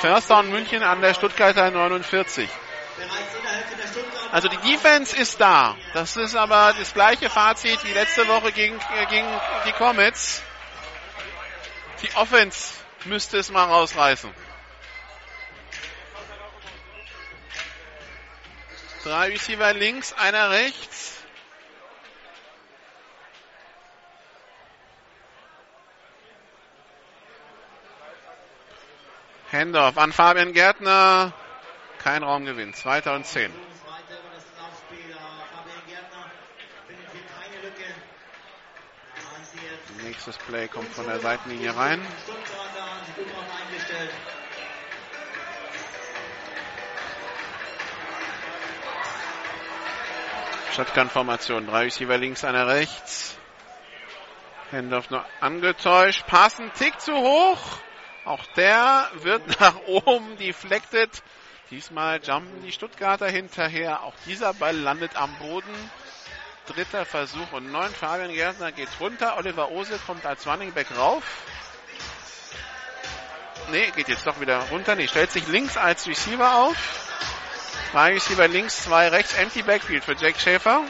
First 0.00 0.30
Down 0.30 0.50
München 0.50 0.82
an 0.82 1.02
der 1.02 1.12
Stuttgarter 1.12 1.70
49. 1.70 2.48
Also 4.32 4.48
die 4.48 4.56
Defense 4.56 5.14
ist 5.14 5.40
da. 5.40 5.76
Das 5.92 6.16
ist 6.16 6.34
aber 6.36 6.74
das 6.78 6.94
gleiche 6.94 7.28
Fazit 7.28 7.84
wie 7.84 7.92
letzte 7.92 8.26
Woche 8.28 8.50
gegen, 8.52 8.76
äh, 8.76 9.06
gegen 9.10 9.28
die 9.66 9.72
Comets. 9.72 10.42
Die 12.02 12.14
Offense 12.16 12.72
müsste 13.04 13.36
es 13.38 13.50
mal 13.50 13.64
rausreißen. 13.64 14.32
Drei 19.04 19.28
Receiver 19.28 19.72
links, 19.74 20.14
einer 20.14 20.50
rechts. 20.50 21.15
Hendorf 29.56 29.96
an 29.96 30.12
Fabian 30.12 30.52
Gärtner. 30.52 31.32
Kein 31.98 32.22
Raumgewinn. 32.22 32.74
Zweiter 32.74 33.14
und 33.14 33.24
zehn. 33.26 33.50
Nächstes 40.02 40.36
Play 40.38 40.68
kommt 40.68 40.92
von 40.92 41.06
der 41.06 41.20
Seitenlinie 41.20 41.74
rein. 41.74 42.00
Shotgun-Formation. 50.74 51.66
Drei 51.66 51.84
Receiver 51.84 52.18
links, 52.18 52.44
einer 52.44 52.66
rechts. 52.66 53.38
Hendorf 54.70 55.08
nur 55.08 55.24
angetäuscht. 55.40 56.26
Passen 56.26 56.70
Tick 56.74 57.00
zu 57.00 57.14
hoch. 57.14 57.78
Auch 58.26 58.44
der 58.56 59.08
wird 59.22 59.60
nach 59.60 59.76
oben 59.86 60.36
deflected. 60.36 61.10
Diesmal 61.70 62.20
jumpen 62.22 62.62
die 62.62 62.72
Stuttgarter 62.72 63.28
hinterher. 63.28 64.02
Auch 64.02 64.14
dieser 64.26 64.52
Ball 64.52 64.76
landet 64.76 65.16
am 65.16 65.32
Boden. 65.38 65.90
Dritter 66.66 67.04
Versuch 67.04 67.52
und 67.52 67.70
neun. 67.70 67.92
Fabian 67.94 68.32
Gärtner 68.32 68.72
geht 68.72 68.88
runter. 69.00 69.36
Oliver 69.36 69.70
Ose 69.70 69.98
kommt 70.06 70.26
als 70.26 70.46
Running 70.46 70.72
Back 70.72 70.88
rauf. 70.96 71.22
Nee, 73.70 73.90
geht 73.94 74.08
jetzt 74.08 74.26
doch 74.26 74.40
wieder 74.40 74.58
runter. 74.70 74.96
Nee, 74.96 75.08
stellt 75.08 75.30
sich 75.30 75.46
links 75.46 75.76
als 75.76 76.06
Receiver 76.06 76.56
auf. 76.56 76.76
Zwei 77.92 78.12
Receiver 78.12 78.48
links, 78.48 78.82
zwei 78.82 79.08
rechts. 79.08 79.34
Empty 79.34 79.62
Backfield 79.62 80.04
für 80.04 80.14
Jack 80.14 80.40
Schäfer. 80.40 80.82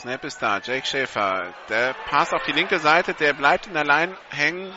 Snap 0.00 0.24
ist 0.24 0.40
da. 0.40 0.60
Jake 0.60 0.86
Schäfer. 0.86 1.52
Der 1.68 1.94
Pass 2.08 2.32
auf 2.32 2.42
die 2.44 2.52
linke 2.52 2.78
Seite. 2.78 3.12
Der 3.12 3.34
bleibt 3.34 3.66
in 3.66 3.74
der 3.74 3.84
Line 3.84 4.16
hängen 4.30 4.74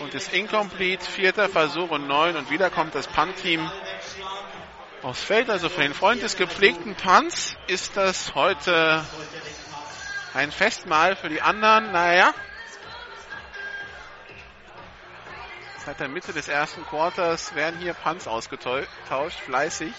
und 0.00 0.12
ist 0.12 0.34
incomplete. 0.34 1.10
Vierter 1.10 1.48
Versuch 1.48 1.90
und 1.90 2.06
neun. 2.06 2.36
Und 2.36 2.50
wieder 2.50 2.68
kommt 2.68 2.94
das 2.94 3.06
Punt-Team 3.08 3.70
aufs 5.00 5.22
Feld. 5.22 5.48
Also 5.48 5.70
für 5.70 5.80
den 5.80 5.94
Freund 5.94 6.22
des 6.22 6.36
gepflegten 6.36 6.94
Punts 6.96 7.56
ist 7.66 7.96
das 7.96 8.34
heute 8.34 9.02
ein 10.34 10.52
Festmahl 10.52 11.16
für 11.16 11.30
die 11.30 11.40
anderen. 11.40 11.90
Naja. 11.90 12.34
Seit 15.86 15.98
der 15.98 16.08
Mitte 16.08 16.34
des 16.34 16.48
ersten 16.48 16.84
Quarters 16.84 17.54
werden 17.54 17.80
hier 17.80 17.94
Punts 17.94 18.28
ausgetauscht. 18.28 19.40
Fleißig. 19.46 19.94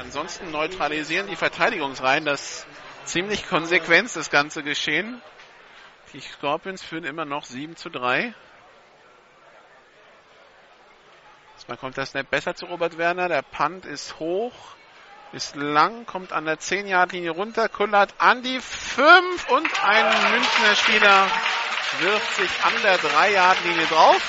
Ansonsten 0.00 0.50
neutralisieren 0.50 1.26
die 1.26 1.36
Verteidigungsreihen 1.36 2.24
das 2.24 2.66
ziemlich 3.04 3.48
konsequent, 3.48 4.14
das 4.14 4.30
ganze 4.30 4.62
Geschehen. 4.62 5.20
Die 6.12 6.20
Scorpions 6.20 6.82
führen 6.82 7.04
immer 7.04 7.24
noch 7.24 7.44
7 7.44 7.76
zu 7.76 7.90
3. 7.90 8.32
Diesmal 11.56 11.76
kommt 11.76 11.96
der 11.96 12.06
Snap 12.06 12.30
besser 12.30 12.54
zu 12.54 12.66
Robert 12.66 12.96
Werner. 12.96 13.28
Der 13.28 13.42
Punt 13.42 13.84
ist 13.84 14.18
hoch, 14.20 14.54
ist 15.32 15.56
lang, 15.56 16.06
kommt 16.06 16.32
an 16.32 16.44
der 16.44 16.58
10-Yard-Linie 16.58 17.30
runter, 17.30 17.68
kullert 17.68 18.14
an 18.18 18.42
die 18.42 18.60
5 18.60 19.48
und 19.50 19.84
ein 19.84 20.32
Münchner 20.32 20.76
Spieler 20.76 21.26
wirft 21.98 22.36
sich 22.36 22.50
an 22.64 22.72
der 22.82 22.98
3-Yard-Linie 22.98 23.86
drauf. 23.86 24.22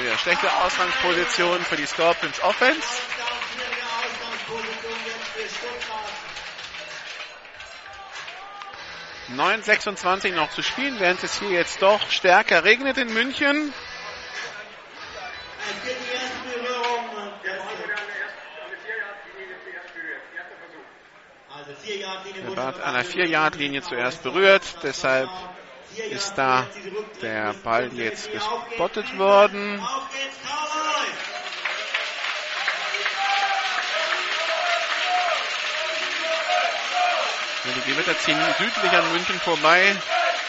Wieder 0.00 0.18
schlechte 0.18 0.52
Ausgangsposition 0.56 1.60
für 1.60 1.76
die 1.76 1.86
Scorpions 1.86 2.42
Offense. 2.42 2.88
9,26 9.36 10.32
noch 10.34 10.50
zu 10.50 10.62
spielen, 10.62 11.00
während 11.00 11.22
es 11.24 11.38
hier 11.38 11.50
jetzt 11.50 11.80
doch 11.80 12.10
stärker 12.10 12.64
regnet 12.64 12.98
in 12.98 13.12
München. 13.12 13.72
Er 22.44 22.56
war 22.56 22.82
an 22.84 22.94
der 22.94 23.04
4-Yard-Linie 23.04 23.82
zuerst 23.82 24.22
berührt, 24.22 24.62
deshalb 24.82 25.30
ist 26.10 26.34
da 26.36 26.66
der 27.20 27.54
Ball 27.54 27.92
jetzt 27.94 28.30
gespottet 28.32 29.18
worden. 29.18 29.80
Die 37.64 37.92
Gewitter 37.92 38.18
ziehen 38.18 38.38
südlich 38.58 38.92
an 38.92 39.12
München 39.12 39.38
vorbei. 39.38 39.94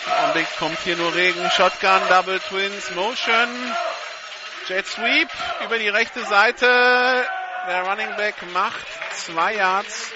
Im 0.05 0.11
Augenblick 0.11 0.47
kommt 0.57 0.80
hier 0.80 0.95
nur 0.95 1.14
Regen. 1.14 1.47
Shotgun, 1.51 2.01
Double 2.09 2.39
Twins, 2.39 2.89
Motion. 2.95 3.49
Jet 4.68 4.88
Sweep 4.88 5.30
über 5.64 5.78
die 5.78 5.89
rechte 5.89 6.26
Seite. 6.26 6.66
Der 7.68 7.84
Running 7.84 8.16
Back 8.16 8.34
macht 8.51 8.88
zwei 9.11 9.53
Yards. 9.53 10.11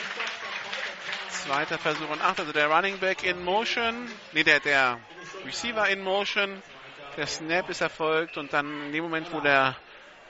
Zweiter 1.29 1.77
Versuch 1.77 2.09
und 2.09 2.21
acht. 2.23 2.39
Also 2.39 2.51
der 2.51 2.67
Running 2.67 2.97
Back 2.97 3.23
in 3.23 3.45
Motion. 3.45 4.11
Nee, 4.31 4.43
der, 4.43 4.59
der 4.59 4.97
Receiver 5.45 5.87
in 5.89 6.03
Motion. 6.03 6.63
Der 7.15 7.27
Snap 7.27 7.69
ist 7.69 7.81
erfolgt 7.81 8.37
und 8.37 8.53
dann 8.53 8.87
in 8.87 8.91
dem 8.91 9.03
Moment, 9.03 9.31
wo 9.31 9.39
der 9.39 9.75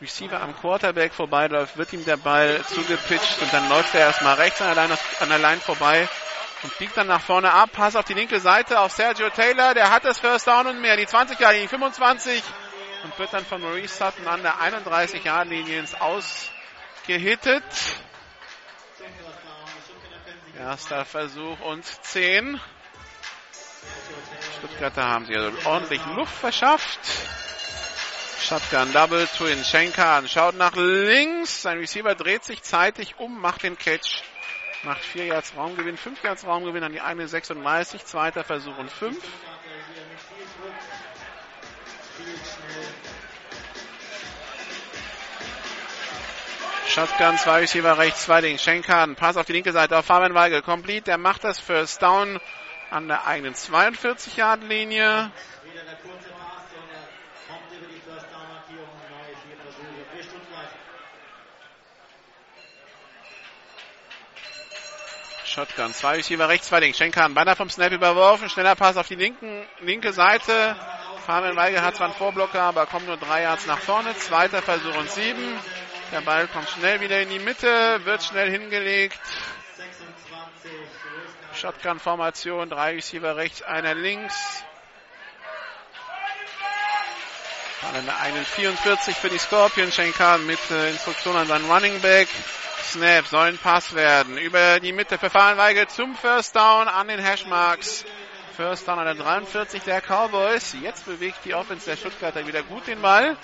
Receiver 0.01 0.41
am 0.41 0.53
Quarterback 0.59 1.13
vorbeiläuft, 1.13 1.77
wird 1.77 1.93
ihm 1.93 2.03
der 2.03 2.17
Ball 2.17 2.61
zugepitcht 2.67 3.41
und 3.41 3.53
dann 3.53 3.69
läuft 3.69 3.95
er 3.95 4.01
erstmal 4.01 4.35
rechts 4.35 4.61
an 4.61 4.75
der 4.75 4.83
Line, 4.83 4.97
an 5.21 5.29
der 5.29 5.39
Line 5.39 5.61
vorbei 5.61 6.09
und 6.67 6.77
biegt 6.79 6.97
dann 6.97 7.07
nach 7.07 7.21
vorne 7.21 7.51
ab. 7.51 7.69
Pass 7.71 7.95
auf 7.95 8.03
die 8.03 8.13
linke 8.13 8.39
Seite 8.41 8.79
auf 8.81 8.91
Sergio 8.91 9.29
Taylor. 9.29 9.73
Der 9.73 9.89
hat 9.89 10.03
das 10.03 10.19
First 10.19 10.47
Down 10.47 10.67
und 10.67 10.81
mehr. 10.81 10.97
Die 10.97 11.07
20 11.07 11.39
Jahre 11.39 11.53
Linie, 11.53 11.69
25 11.69 12.43
und 13.03 13.17
wird 13.17 13.31
dann 13.31 13.45
von 13.45 13.61
Maurice 13.61 13.95
Sutton 13.95 14.27
an 14.27 14.41
der 14.41 14.59
31 14.59 15.23
Jahre 15.23 15.47
Linie 15.47 15.79
ins 15.79 15.95
Aus 15.95 16.51
gehittet. 17.05 17.63
Erster 20.59 21.05
Versuch 21.05 21.59
und 21.61 21.85
10. 21.85 22.59
Stuttgarter 24.57 25.05
haben 25.05 25.25
sich 25.25 25.37
also 25.37 25.53
ordentlich 25.65 26.01
Luft 26.15 26.33
verschafft. 26.33 26.99
Shotgun 28.41 28.91
Double 28.91 29.25
Twin. 29.37 29.63
Schenkan 29.63 30.27
schaut 30.27 30.55
nach 30.55 30.75
links. 30.75 31.61
Sein 31.61 31.77
Receiver 31.77 32.15
dreht 32.15 32.43
sich 32.43 32.61
zeitig 32.61 33.15
um, 33.19 33.39
macht 33.39 33.63
den 33.63 33.77
Catch 33.77 34.23
Macht 34.83 35.03
4 35.03 35.25
Yards 35.25 35.53
Raumgewinn, 35.55 35.97
5 35.97 36.23
Yards 36.23 36.45
Raumgewinn 36.45 36.83
an 36.83 36.91
die 36.91 37.01
eine 37.01 37.27
36, 37.27 38.05
zweiter 38.05 38.43
Versuch 38.43 38.77
und 38.77 38.91
5. 38.91 39.17
Shotgun, 46.87 47.37
zwei 47.37 47.59
Receiver 47.59 47.97
rechts, 47.97 48.23
zwei 48.23 48.41
links. 48.41 48.63
Schenkan, 48.63 49.15
Pass 49.15 49.37
auf 49.37 49.45
die 49.45 49.53
linke 49.53 49.71
Seite 49.71 49.97
auf 49.97 50.05
Fabian 50.05 50.33
Weigel. 50.33 50.61
Complete, 50.61 51.03
der 51.03 51.17
macht 51.17 51.43
das 51.43 51.59
First 51.59 52.01
Down 52.01 52.39
an 52.89 53.07
der 53.07 53.27
eigenen 53.27 53.53
42 53.53 54.37
Shotgun. 65.57 65.91
Zwei 65.91 66.17
Receiver 66.17 66.47
rechts, 66.47 66.67
zwei 66.67 66.81
links. 66.81 66.99
Schenkan, 66.99 67.33
Banner 67.33 67.55
vom 67.55 67.67
Snap 67.67 67.91
überworfen. 67.91 68.47
Schneller 68.47 68.75
Pass 68.75 68.95
auf 68.95 69.07
die 69.07 69.15
linken, 69.15 69.65
linke 69.79 70.13
Seite. 70.13 70.75
Fabian 71.25 71.55
Weigel 71.55 71.81
hat 71.81 71.95
zwar 71.95 72.09
einen 72.09 72.15
Vorblocker, 72.15 72.61
aber 72.61 72.85
kommt 72.85 73.07
nur 73.07 73.17
drei 73.17 73.41
Yards 73.41 73.65
nach 73.65 73.79
vorne. 73.79 74.15
Zweiter 74.17 74.61
Versuch 74.61 74.95
und 74.95 75.09
sieben. 75.09 75.59
Der 76.11 76.21
Ball 76.21 76.47
kommt 76.47 76.69
schnell 76.69 77.01
wieder 77.01 77.19
in 77.23 77.29
die 77.29 77.39
Mitte, 77.39 78.05
wird 78.05 78.23
schnell 78.23 78.51
hingelegt. 78.51 79.19
Shotgun-Formation, 81.55 82.69
drei 82.69 82.93
Receiver 82.93 83.35
rechts, 83.35 83.63
einer 83.63 83.95
links. 83.95 84.63
Dann 87.81 87.95
eine 87.95 88.15
41 88.15 89.15
für 89.15 89.29
die 89.29 89.39
Scorpions. 89.39 89.95
Schenkan 89.95 90.45
mit 90.45 90.59
äh, 90.69 90.91
Instruktion 90.91 91.35
an 91.35 91.47
seinen 91.47 91.67
Running 91.67 91.99
Back. 92.01 92.27
Snap 92.87 93.27
soll 93.27 93.47
ein 93.47 93.57
Pass 93.57 93.93
werden. 93.95 94.37
Über 94.37 94.79
die 94.79 94.93
Mitte 94.93 95.17
für 95.17 95.29
Fahrenweigel 95.29 95.87
zum 95.87 96.15
First 96.15 96.55
Down 96.55 96.87
an 96.87 97.09
den 97.09 97.19
Hashmarks. 97.19 98.05
First 98.55 98.87
Down 98.87 98.99
an 98.99 99.05
der 99.05 99.15
43 99.15 99.83
der 99.83 99.99
Cowboys. 99.99 100.73
Jetzt 100.81 101.05
bewegt 101.05 101.39
die 101.43 101.53
Offense 101.53 101.85
der 101.85 101.97
Stuttgarter 101.97 102.47
wieder 102.47 102.63
gut 102.63 102.87
den 102.87 103.01
Ball. 103.01 103.35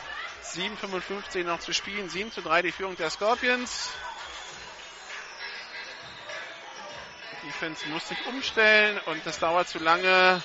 7,55 0.45 1.43
noch 1.43 1.59
zu 1.59 1.73
spielen. 1.73 2.07
7 2.07 2.31
zu 2.31 2.41
3 2.41 2.61
die 2.61 2.71
Führung 2.71 2.95
der 2.95 3.09
Scorpions. 3.09 3.89
Die 7.41 7.47
Defense 7.47 7.85
muss 7.89 8.07
sich 8.07 8.25
umstellen 8.27 8.97
und 9.07 9.25
das 9.25 9.39
dauert 9.39 9.67
zu 9.67 9.79
lange. 9.79 10.41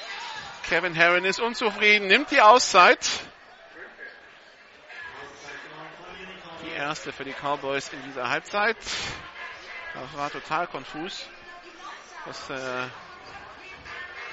Kevin 0.69 0.95
Herron 0.95 1.25
ist 1.25 1.39
unzufrieden, 1.39 2.09
nimmt 2.09 2.33
die 2.33 2.41
Auszeit. 2.41 3.09
Erste 6.79 7.13
für 7.13 7.25
die 7.25 7.33
Cowboys 7.33 7.89
in 7.93 8.01
dieser 8.05 8.31
Halbzeit. 8.31 8.77
Das 9.95 10.17
war 10.17 10.31
total 10.31 10.69
konfus, 10.69 11.29
was 12.25 12.51
äh, 12.51 12.87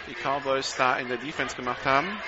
die 0.08 0.14
Cowboys 0.14 0.76
da 0.76 0.98
in 0.98 1.08
der 1.08 1.18
Defense 1.18 1.56
gemacht 1.56 1.84
haben. 1.86 2.22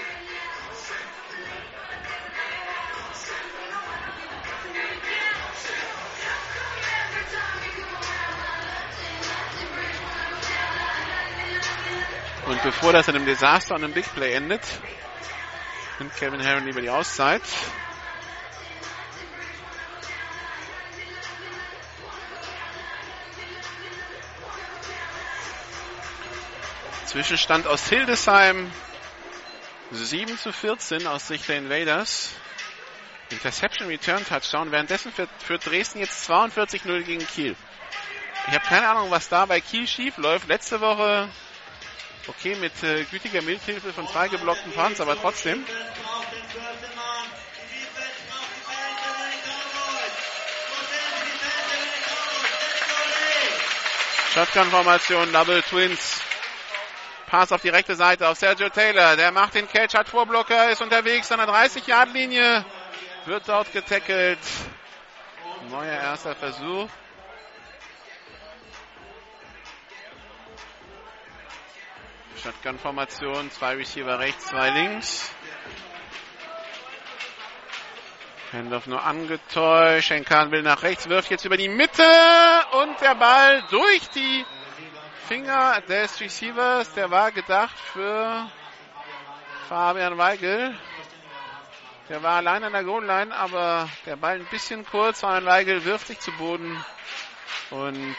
Und 12.47 12.63
bevor 12.63 12.91
das 12.91 13.07
in 13.07 13.15
einem 13.15 13.25
Desaster 13.25 13.75
und 13.75 13.83
einem 13.83 13.93
Big 13.93 14.11
Play 14.15 14.33
endet, 14.33 14.63
nimmt 15.99 16.15
Kevin 16.15 16.39
Herron 16.39 16.65
lieber 16.65 16.81
die 16.81 16.89
Auszeit. 16.89 17.43
Zwischenstand 27.17 27.65
aus 27.65 27.89
Hildesheim 27.89 28.71
7 29.89 30.37
zu 30.37 30.53
14 30.53 31.07
aus 31.07 31.27
Sicht 31.27 31.49
der 31.49 31.57
Invaders. 31.57 32.29
Interception 33.31 33.87
Return 33.87 34.23
Touchdown. 34.23 34.71
Währenddessen 34.71 35.11
führt, 35.11 35.65
Dresden 35.65 35.97
jetzt 35.97 36.29
42-0 36.29 37.01
gegen 37.01 37.25
Kiel. 37.25 37.55
Ich 38.45 38.53
habe 38.53 38.63
keine 38.65 38.87
Ahnung, 38.87 39.09
was 39.09 39.29
da 39.29 39.47
bei 39.47 39.59
Kiel 39.59 39.87
schief 39.87 40.17
läuft. 40.17 40.47
Letzte 40.47 40.79
Woche 40.79 41.27
okay 42.27 42.53
mit 42.53 42.83
äh, 42.83 43.03
gütiger 43.05 43.41
Mithilfe 43.41 43.91
von 43.93 44.07
zwei 44.07 44.27
geblockten 44.27 44.71
Punts, 44.73 45.01
aber 45.01 45.19
trotzdem. 45.19 45.65
Shotgun-Formation, 54.35 55.33
Double 55.33 55.63
Twins. 55.63 56.26
Pass 57.27 57.51
auf 57.51 57.61
die 57.61 57.69
rechte 57.69 57.95
Seite 57.95 58.29
auf 58.29 58.37
Sergio 58.37 58.69
Taylor. 58.69 59.17
Der 59.17 59.33
macht 59.33 59.55
den 59.55 59.67
Catch, 59.67 59.95
hat 59.95 60.07
Vorblocker, 60.07 60.71
ist 60.71 60.81
unterwegs 60.81 61.29
an 61.29 61.39
der 61.39 61.49
30-Yard-Linie. 61.49 62.65
Wird 63.25 63.49
dort 63.49 63.73
getackelt. 63.73 64.39
Neuer 65.69 65.91
erster 65.91 66.35
Versuch. 66.35 66.87
Shotgun-Formation, 72.41 73.51
zwei 73.51 73.75
Receiver 73.75 74.19
rechts, 74.19 74.45
zwei 74.45 74.69
links. 74.69 75.29
Handoff 78.53 78.87
nur 78.87 79.03
angetäuscht. 79.03 80.07
Schenkan 80.07 80.51
will 80.51 80.61
nach 80.61 80.81
rechts, 80.83 81.09
wirft 81.09 81.29
jetzt 81.29 81.43
über 81.43 81.57
die 81.57 81.67
Mitte 81.67 82.09
und 82.71 83.01
der 83.01 83.15
Ball 83.15 83.63
durch 83.69 84.07
die 84.11 84.45
Finger 85.27 85.81
des 85.81 86.21
Receivers. 86.21 86.93
Der 86.93 87.11
war 87.11 87.31
gedacht 87.33 87.77
für 87.91 88.49
Fabian 89.67 90.17
Weigel. 90.17 90.73
Der 92.07 92.23
war 92.23 92.37
allein 92.37 92.63
an 92.63 92.71
der 92.71 92.85
Goal-Line, 92.85 93.35
aber 93.35 93.89
der 94.05 94.15
Ball 94.15 94.35
ein 94.35 94.45
bisschen 94.45 94.85
kurz. 94.85 95.19
Fabian 95.19 95.45
Weigel 95.45 95.83
wirft 95.83 96.07
sich 96.07 96.19
zu 96.21 96.31
Boden 96.31 96.81
und 97.71 98.15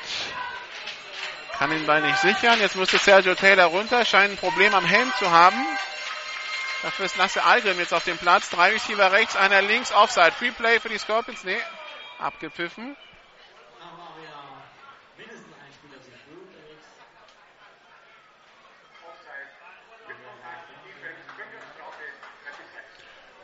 kann 1.59 1.71
den 1.71 1.87
Ball 1.87 2.03
nicht 2.03 2.19
sichern. 2.19 2.61
Jetzt 2.61 2.77
musste 2.77 2.99
Sergio 2.99 3.35
Taylor 3.35 3.65
runter, 3.65 4.05
scheint 4.05 4.33
ein 4.33 4.37
Problem 4.37 4.75
am 4.75 4.85
Helm 4.85 5.11
zu 5.19 5.31
haben. 5.31 5.57
Dafür 6.83 7.07
ist 7.07 7.17
Lasse 7.17 7.43
Algrim 7.43 7.79
jetzt 7.79 7.95
auf 7.95 8.05
dem 8.05 8.19
Platz. 8.19 8.51
Drei 8.51 8.73
Receiver 8.73 9.11
rechts, 9.13 9.35
einer 9.35 9.63
links, 9.63 9.93
Offside. 9.93 10.33
Free 10.33 10.51
Play 10.51 10.79
für 10.79 10.91
die 10.91 10.99
Scorpions. 10.99 11.43
Nee, 11.43 11.59
abgepfiffen. 12.19 12.97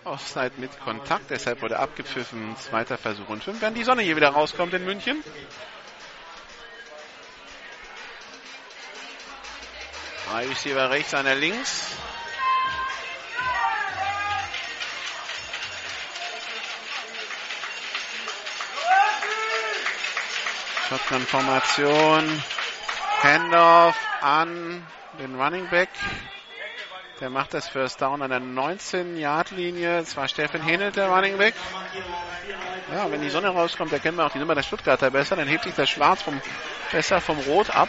Offside 0.04 0.52
mit 0.58 0.78
Kontakt, 0.80 1.30
deshalb 1.30 1.62
wurde 1.62 1.78
abgepfiffen. 1.78 2.56
Zweiter 2.56 2.98
Versuch 2.98 3.28
und 3.28 3.42
fünf. 3.42 3.60
Wenn 3.62 3.74
die 3.74 3.84
Sonne 3.84 4.02
hier 4.02 4.16
wieder 4.16 4.30
rauskommt 4.30 4.74
in 4.74 4.84
München. 4.84 5.22
Drei 10.28 10.46
Receiver 10.46 10.90
rechts, 10.90 11.14
einer 11.14 11.34
links. 11.34 11.96
Shotgun-Formation. 20.88 22.42
Handoff 23.22 23.96
an 24.20 24.86
den 25.18 25.40
Running 25.40 25.68
Back. 25.70 25.88
Der 27.24 27.30
macht 27.30 27.54
das 27.54 27.66
First 27.66 28.02
Down 28.02 28.20
an 28.20 28.28
der 28.28 28.42
19-Yard-Linie. 28.42 30.00
Es 30.00 30.14
war 30.14 30.28
Steffen 30.28 30.60
Henelt, 30.60 30.96
der 30.96 31.08
Running 31.08 31.38
Back. 31.38 31.54
Ja, 32.92 33.10
wenn 33.10 33.22
die 33.22 33.30
Sonne 33.30 33.48
rauskommt, 33.48 33.94
erkennen 33.94 34.18
wir 34.18 34.26
auch 34.26 34.32
die 34.32 34.38
Nummer 34.40 34.54
der 34.54 34.62
Stuttgarter 34.62 35.10
besser. 35.10 35.34
Dann 35.34 35.48
hebt 35.48 35.64
sich 35.64 35.72
das 35.72 35.88
Schwarz 35.88 36.20
vom, 36.20 36.38
besser 36.92 37.22
vom 37.22 37.38
Rot 37.38 37.74
ab. 37.74 37.88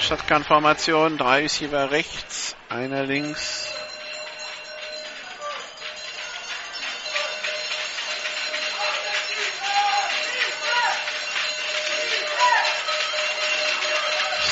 Shotgun-Formation. 0.00 1.18
Drei 1.18 1.42
Receiver 1.42 1.92
rechts, 1.92 2.56
einer 2.68 3.04
links. 3.04 3.75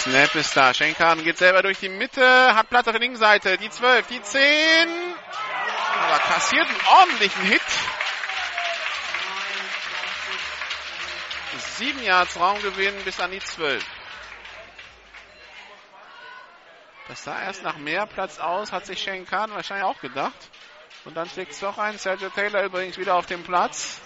Snap 0.04 0.34
ist 0.34 0.54
da. 0.54 0.74
Schenkan 0.74 1.24
geht 1.24 1.38
selber 1.38 1.62
durch 1.62 1.78
die 1.78 1.88
Mitte, 1.88 2.54
hat 2.54 2.68
Platz 2.68 2.86
auf 2.86 2.92
der 2.92 3.00
linken 3.00 3.16
Seite. 3.16 3.56
Die 3.56 3.70
12, 3.70 4.06
die 4.08 4.20
10. 4.20 4.86
Aber 5.98 6.18
kassiert 6.18 6.68
einen 6.68 6.86
ordentlichen 6.86 7.42
Hit. 7.44 7.62
Sieben 11.78 12.02
Yards 12.02 12.38
Raumgewinn 12.38 12.94
bis 13.04 13.18
an 13.18 13.30
die 13.30 13.40
12. 13.40 13.82
Das 17.08 17.24
sah 17.24 17.40
erst 17.40 17.62
nach 17.62 17.78
mehr 17.78 18.04
Platz 18.04 18.38
aus, 18.38 18.72
hat 18.72 18.84
sich 18.84 19.00
Schenkan 19.00 19.52
wahrscheinlich 19.52 19.86
auch 19.86 20.00
gedacht. 20.02 20.50
Und 21.06 21.16
dann 21.16 21.30
schlägt 21.30 21.52
es 21.52 21.60
doch 21.60 21.78
ein. 21.78 21.96
Sergio 21.96 22.28
Taylor 22.28 22.62
übrigens 22.64 22.98
wieder 22.98 23.14
auf 23.14 23.24
dem 23.24 23.42
Platz. 23.42 24.02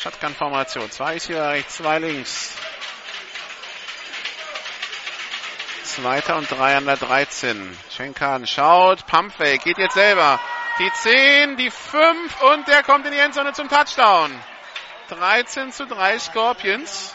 Shotgun-Formation. 0.00 0.90
Zwei 0.90 1.14
ist 1.14 1.28
hier 1.28 1.44
rechts, 1.44 1.76
zwei 1.76 2.00
links. 2.00 2.63
Zweiter 5.94 6.36
und 6.36 6.50
drei 6.50 6.76
an 6.76 6.86
der 6.86 6.96
13. 6.96 7.78
Schenkan 7.88 8.48
schaut, 8.48 9.06
Pumpfake, 9.06 9.62
geht 9.62 9.78
jetzt 9.78 9.94
selber. 9.94 10.40
Die 10.80 10.90
10, 10.90 11.56
die 11.56 11.70
5 11.70 12.42
und 12.42 12.66
der 12.66 12.82
kommt 12.82 13.06
in 13.06 13.12
die 13.12 13.18
Endzone 13.18 13.52
zum 13.52 13.68
Touchdown. 13.68 14.32
13 15.08 15.70
zu 15.70 15.86
3 15.86 16.18
Scorpions. 16.18 17.14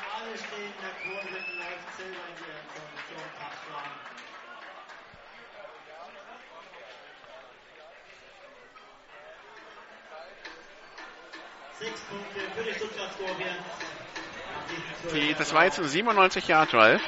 Die, 15.13 15.33
das 15.33 15.53
war 15.53 15.65
jetzt 15.65 15.79
ein 15.79 15.87
97 15.87 16.47
Yard 16.47 16.71
Drive. 16.71 17.01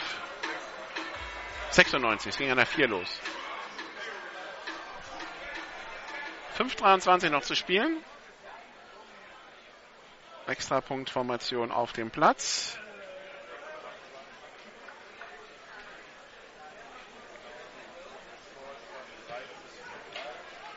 96, 1.71 2.27
es 2.27 2.37
ging 2.37 2.51
an 2.51 2.57
der 2.57 2.65
4 2.65 2.87
los. 2.87 3.19
5,23 6.57 7.29
noch 7.29 7.43
zu 7.43 7.55
spielen. 7.55 8.03
Extrapunktformation 10.47 11.71
auf 11.71 11.93
dem 11.93 12.11
Platz. 12.11 12.77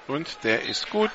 Und 0.07 0.45
der 0.45 0.63
ist 0.63 0.91
gut. 0.91 1.11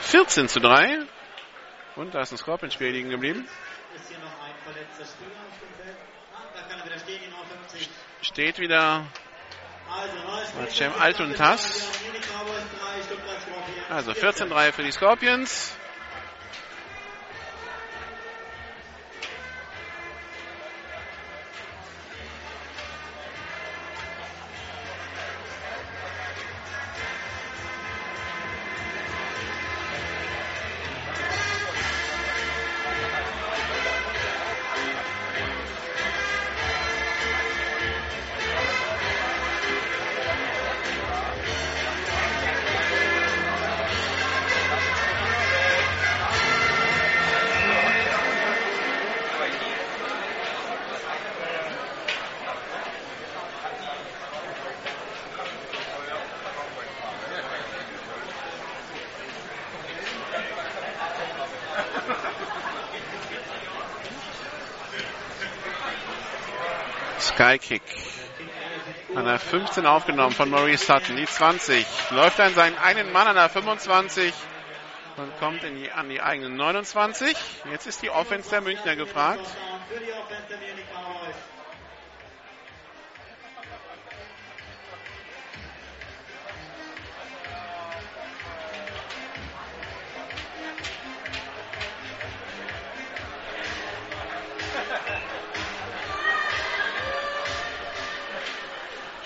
14 0.00 0.48
zu 0.48 0.60
3. 0.60 1.06
Und 1.96 2.14
da 2.14 2.22
ist 2.22 2.32
ein 2.32 2.38
Scorpion-Spiel 2.38 2.88
liegen 2.88 3.10
geblieben. 3.10 3.46
Ist 3.94 4.08
hier 4.08 4.18
noch 4.18 4.43
verletzter 4.64 5.04
Spieler 5.04 5.40
auf 5.44 5.58
dem 5.60 5.84
Feld? 5.84 5.96
Ah, 6.34 6.42
da 6.54 6.60
kann 6.68 6.80
er 6.80 6.86
wieder 6.86 6.98
stehen, 6.98 7.30
Nummer 7.30 7.44
50. 7.68 7.88
Steht 8.22 8.58
wieder 8.58 9.06
Also, 9.90 10.70
Cem 10.76 10.92
Altuntas. 10.94 11.88
Also 13.90 14.12
14-3 14.12 14.72
für 14.72 14.82
die 14.82 14.92
Scorpions. 14.92 15.76
Skykick. 67.54 67.82
An 69.14 69.24
der 69.26 69.38
15 69.38 69.86
aufgenommen 69.86 70.32
von 70.34 70.50
Maurice 70.50 70.84
Sutton. 70.86 71.16
Die 71.16 71.24
20. 71.26 71.86
Läuft 72.10 72.40
an 72.40 72.52
seinen 72.54 72.76
einen 72.78 73.12
Mann 73.12 73.28
an 73.28 73.36
der 73.36 73.48
25 73.48 74.32
und 75.16 75.38
kommt 75.38 75.62
die, 75.62 75.90
an 75.92 76.08
die 76.08 76.20
eigenen 76.20 76.56
29. 76.56 77.36
Jetzt 77.70 77.86
ist 77.86 78.02
die 78.02 78.10
Offense 78.10 78.50
der 78.50 78.60
Münchner 78.60 78.96
gefragt. 78.96 79.46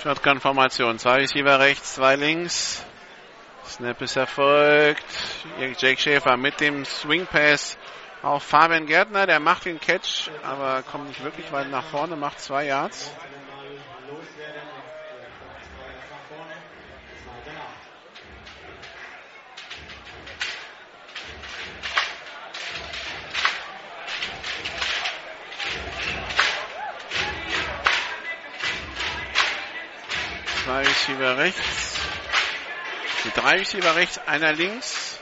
Shotgun-Formation. 0.09 0.99
Zwei 0.99 1.17
Receiver 1.17 1.61
rechts, 1.61 1.97
zwei 1.97 2.17
links. 2.17 2.83
Snap 3.67 4.01
ist 4.01 4.17
erfolgt. 4.17 5.05
Jake 5.77 6.01
Schäfer 6.01 6.39
mit 6.39 6.61
dem 6.61 6.87
Swing 6.87 7.27
Pass 7.27 7.77
auf 8.23 8.43
Fabian 8.43 8.87
Gärtner. 8.87 9.27
Der 9.27 9.39
macht 9.39 9.67
den 9.67 9.79
Catch, 9.79 10.31
aber 10.43 10.83
kommt 10.91 11.09
nicht 11.09 11.23
wirklich 11.23 11.53
weit 11.53 11.71
nach 11.71 11.85
vorne, 11.85 12.17
macht 12.17 12.41
zwei 12.41 12.65
Yards. 12.65 13.11
Zwei 30.69 30.83
Receiver 30.83 31.39
rechts. 31.39 31.99
Die 33.25 33.31
drei 33.31 33.57
Receiver 33.57 33.97
rechts, 33.97 34.21
einer 34.27 34.53
links. 34.53 35.19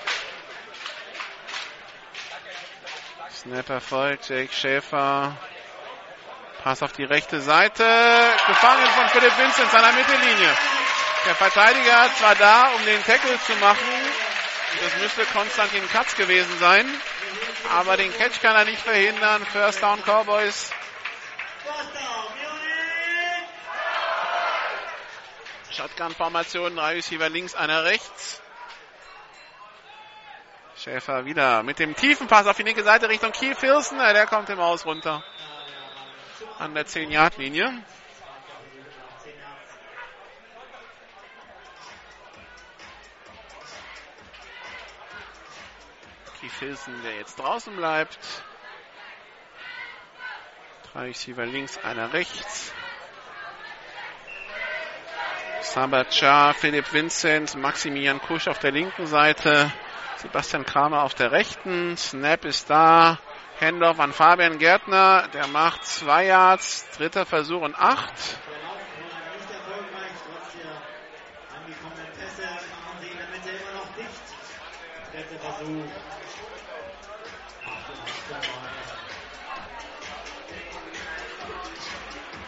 Snap 3.30 3.70
erfolgt, 3.70 4.28
Jake 4.28 4.52
Schäfer. 4.52 5.36
Pass 6.64 6.82
auf 6.82 6.90
die 6.94 7.04
rechte 7.04 7.40
Seite. 7.40 7.84
Gefangen 8.48 8.86
von 8.88 9.08
Philipp 9.10 9.38
Vincent 9.38 9.72
der 9.72 9.92
Mittellinie. 9.92 10.50
Der 11.26 11.34
Verteidiger 11.36 12.10
zwar 12.18 12.34
da, 12.34 12.70
um 12.74 12.84
den 12.84 13.04
Tackle 13.04 13.38
zu 13.46 13.52
machen. 13.60 13.86
Das 14.82 15.00
müsste 15.00 15.24
Konstantin 15.26 15.88
Katz 15.92 16.16
gewesen 16.16 16.58
sein. 16.58 16.92
Aber 17.72 17.96
den 17.96 18.12
Catch 18.18 18.42
kann 18.42 18.56
er 18.56 18.64
nicht 18.64 18.82
verhindern. 18.82 19.46
First 19.52 19.80
Down 19.80 20.02
Cowboys. 20.02 20.72
Shotgun-Formation, 25.76 26.74
drei 26.74 26.94
Receiver 26.94 27.28
links, 27.28 27.54
einer 27.54 27.84
rechts. 27.84 28.40
Schäfer 30.76 31.24
wieder 31.26 31.62
mit 31.62 31.78
dem 31.78 31.94
tiefen 31.94 32.28
Pass 32.28 32.46
auf 32.46 32.56
die 32.56 32.62
linke 32.62 32.82
Seite 32.82 33.08
Richtung 33.08 33.32
Keith 33.32 33.60
Hilson. 33.60 33.98
Der 33.98 34.26
kommt 34.26 34.48
im 34.48 34.58
Aus 34.58 34.86
runter. 34.86 35.22
An 36.58 36.74
der 36.74 36.86
10-Yard-Linie. 36.86 37.82
Keith 46.40 46.58
Hilson, 46.58 47.02
der 47.02 47.16
jetzt 47.16 47.38
draußen 47.38 47.76
bleibt. 47.76 48.18
Drei 50.92 51.06
Receiver 51.06 51.44
links, 51.44 51.76
einer 51.78 52.14
rechts. 52.14 52.72
Sabacar, 55.72 56.54
Philipp 56.54 56.92
Vincent, 56.92 57.54
Maximilian 57.56 58.20
Kusch 58.20 58.48
auf 58.48 58.58
der 58.58 58.72
linken 58.72 59.06
Seite, 59.06 59.72
Sebastian 60.16 60.64
Kramer 60.64 61.02
auf 61.02 61.14
der 61.14 61.32
rechten. 61.32 61.96
Snap 61.96 62.44
ist 62.44 62.70
da. 62.70 63.18
Handoff 63.60 63.98
an 64.00 64.12
Fabian 64.12 64.58
Gärtner, 64.58 65.28
der 65.32 65.46
macht 65.46 65.84
zwei 65.84 66.26
Yards, 66.26 66.86
dritter 66.96 67.24
Versuch 67.24 67.62
und 67.62 67.74
acht. 67.74 68.12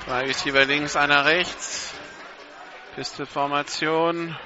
Drei 0.06 0.24
Receiver 0.24 0.64
links, 0.64 0.96
einer 0.96 1.24
rechts. 1.24 1.97
Pistol-Formation. 2.98 4.36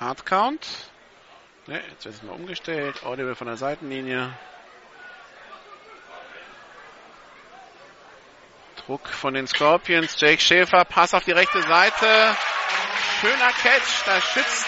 Hardcount. 0.00 0.66
Ne, 1.66 1.82
jetzt 1.90 2.06
wird 2.06 2.14
es 2.14 2.22
mal 2.22 2.32
umgestellt. 2.32 3.04
Audible 3.04 3.34
von 3.34 3.46
der 3.46 3.58
Seitenlinie. 3.58 4.32
Druck 8.86 9.06
von 9.08 9.34
den 9.34 9.46
Scorpions. 9.46 10.18
Jake 10.18 10.40
Schäfer, 10.40 10.86
Pass 10.86 11.12
auf 11.12 11.24
die 11.24 11.32
rechte 11.32 11.60
Seite. 11.64 12.34
Schöner 13.20 13.52
Catch. 13.62 14.06
Da 14.06 14.18
schützt 14.22 14.66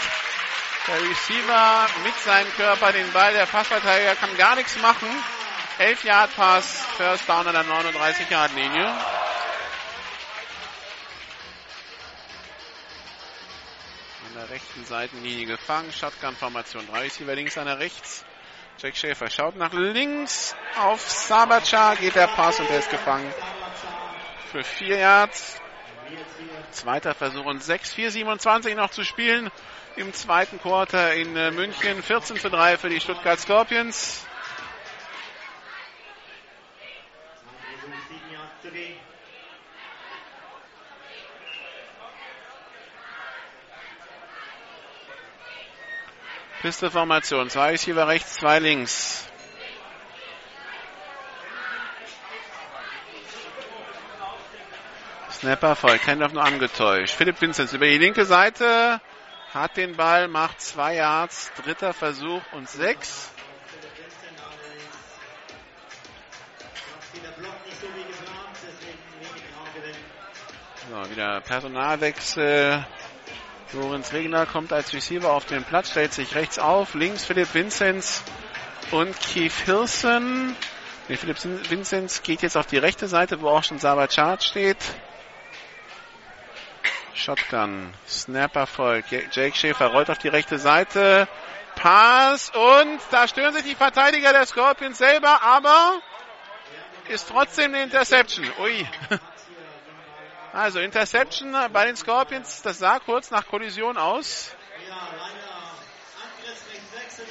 der 0.86 1.00
Receiver 1.00 1.86
mit 2.04 2.14
seinem 2.16 2.52
Körper 2.56 2.92
den 2.92 3.10
Ball. 3.14 3.32
Der 3.32 3.46
Passverteidiger 3.46 4.16
kann 4.16 4.36
gar 4.36 4.54
nichts 4.54 4.78
machen. 4.82 5.08
11 5.78 6.04
Yard 6.04 6.36
Pass. 6.36 6.84
First 6.98 7.26
Down 7.26 7.46
an 7.46 7.54
der 7.54 7.64
39 7.64 8.28
Yard 8.28 8.52
Linie. 8.52 9.17
Rechten 14.58 14.84
Seitenlinie 14.84 15.46
gefangen. 15.46 15.92
Shotgun-Formation. 15.92 16.88
Drei 16.90 17.02
Receiver 17.02 17.34
links, 17.36 17.56
einer 17.56 17.78
rechts. 17.78 18.24
Jack 18.78 18.96
Schäfer 18.96 19.30
schaut 19.30 19.54
nach 19.54 19.72
links. 19.72 20.56
Auf 20.76 21.00
Sabacha 21.08 21.94
geht 21.94 22.16
der 22.16 22.26
Pass 22.26 22.58
und 22.58 22.68
der 22.68 22.80
ist 22.80 22.90
gefangen. 22.90 23.32
Für 24.50 24.64
vier 24.64 24.98
Yards. 24.98 25.60
Zweiter 26.72 27.14
Versuch 27.14 27.44
und 27.44 27.62
6, 27.62 27.92
4, 27.94 28.10
27 28.10 28.74
noch 28.74 28.90
zu 28.90 29.04
spielen 29.04 29.50
im 29.96 30.12
zweiten 30.12 30.60
Quarter 30.60 31.14
in 31.14 31.36
äh, 31.36 31.50
München. 31.52 32.02
14 32.02 32.36
zu 32.38 32.50
3 32.50 32.78
für 32.78 32.88
die 32.88 33.00
Stuttgart 33.00 33.38
Scorpions. 33.38 34.26
Pisteformation. 46.60 47.50
Zwei 47.50 47.70
Receiver 47.70 48.08
rechts, 48.08 48.34
zwei 48.34 48.58
links. 48.58 49.28
Snapper 55.30 55.76
voll. 55.76 55.98
Kendorf 55.98 56.32
nur 56.32 56.42
angetäuscht. 56.42 57.14
Philipp 57.14 57.40
Vinzenz 57.40 57.72
über 57.72 57.86
die 57.86 57.98
linke 57.98 58.24
Seite. 58.24 59.00
Hat 59.54 59.76
den 59.76 59.96
Ball, 59.96 60.26
macht 60.26 60.60
zwei 60.60 60.96
Yards. 60.96 61.52
Dritter 61.62 61.92
Versuch 61.92 62.42
und 62.52 62.68
sechs. 62.68 63.30
So, 70.90 71.10
wieder 71.10 71.40
Personalwechsel. 71.42 72.84
Lorenz 73.72 74.12
Regner 74.12 74.46
kommt 74.46 74.72
als 74.72 74.94
Receiver 74.94 75.30
auf 75.30 75.44
den 75.44 75.62
Platz, 75.62 75.90
stellt 75.90 76.14
sich 76.14 76.34
rechts 76.34 76.58
auf, 76.58 76.94
links 76.94 77.26
Philipp 77.26 77.52
Vinzenz 77.52 78.22
und 78.92 79.14
Keith 79.20 79.52
Hilson. 79.66 80.56
Nee, 81.08 81.16
Philipp 81.16 81.36
Vinzenz 81.70 82.22
geht 82.22 82.42
jetzt 82.42 82.56
auf 82.56 82.66
die 82.66 82.78
rechte 82.78 83.08
Seite, 83.08 83.40
wo 83.42 83.48
auch 83.48 83.62
schon 83.62 83.78
Sabachat 83.78 84.42
steht. 84.42 84.78
Shotgun, 87.14 87.92
Snap 88.08 88.56
Erfolg. 88.56 89.04
Jake 89.10 89.56
Schäfer 89.56 89.88
rollt 89.88 90.08
auf 90.08 90.18
die 90.18 90.28
rechte 90.28 90.58
Seite. 90.58 91.28
Pass 91.74 92.50
und 92.50 93.00
da 93.10 93.28
stören 93.28 93.52
sich 93.52 93.64
die 93.64 93.74
Verteidiger 93.74 94.32
der 94.32 94.46
Scorpions 94.46 94.98
selber, 94.98 95.42
aber 95.42 96.00
ist 97.08 97.28
trotzdem 97.28 97.74
eine 97.74 97.84
Interception. 97.84 98.46
Ui. 98.60 98.86
Also 100.52 100.80
Interception 100.80 101.54
bei 101.72 101.86
den 101.86 101.96
Scorpions, 101.96 102.62
das 102.62 102.78
sah 102.78 102.98
kurz 102.98 103.30
nach 103.30 103.46
Kollision 103.46 103.96
aus. 103.96 104.50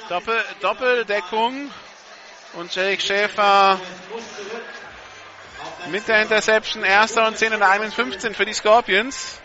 Doppel, 0.08 0.42
Doppeldeckung 0.60 1.70
und 2.54 2.74
Jake 2.74 3.02
Schäfer 3.02 3.78
mit 5.88 6.08
der 6.08 6.22
Interception. 6.22 6.84
Erster 6.84 7.26
und 7.26 7.36
10 7.36 7.52
in 7.52 7.58
der 7.58 7.70
51 7.70 8.36
für 8.36 8.46
die 8.46 8.54
Scorpions. 8.54 9.40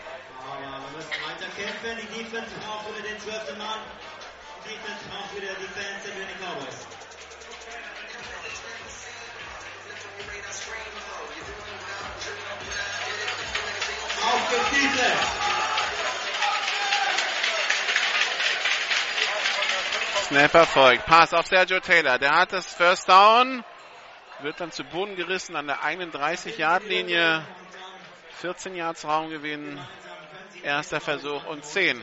Snapper 20.34 20.66
folgt. 20.66 21.06
Pass 21.06 21.32
auf 21.32 21.46
Sergio 21.46 21.80
Taylor. 21.80 22.18
Der 22.18 22.32
hat 22.32 22.52
das 22.52 22.72
First 22.72 23.08
Down. 23.08 23.64
Wird 24.40 24.60
dann 24.60 24.72
zu 24.72 24.82
Boden 24.82 25.16
gerissen 25.16 25.54
an 25.54 25.66
der 25.66 25.82
31-Yard-Linie. 25.82 27.46
14 28.40 28.74
Yards 28.74 29.04
Raumgewinn. 29.04 29.78
Erster 30.62 31.00
Versuch 31.00 31.44
und 31.46 31.64
10. 31.64 32.02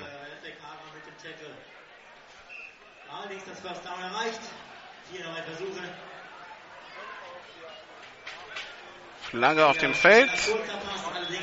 Allerdings 3.12 3.44
das 3.46 3.60
First 3.60 3.86
Down 3.86 4.02
erreicht. 4.02 4.42
Vier 5.12 5.26
neue 5.26 5.44
Versuche. 5.44 6.11
Flagge 9.32 9.66
auf 9.66 9.78
dem 9.78 9.94
Feld. 9.94 10.30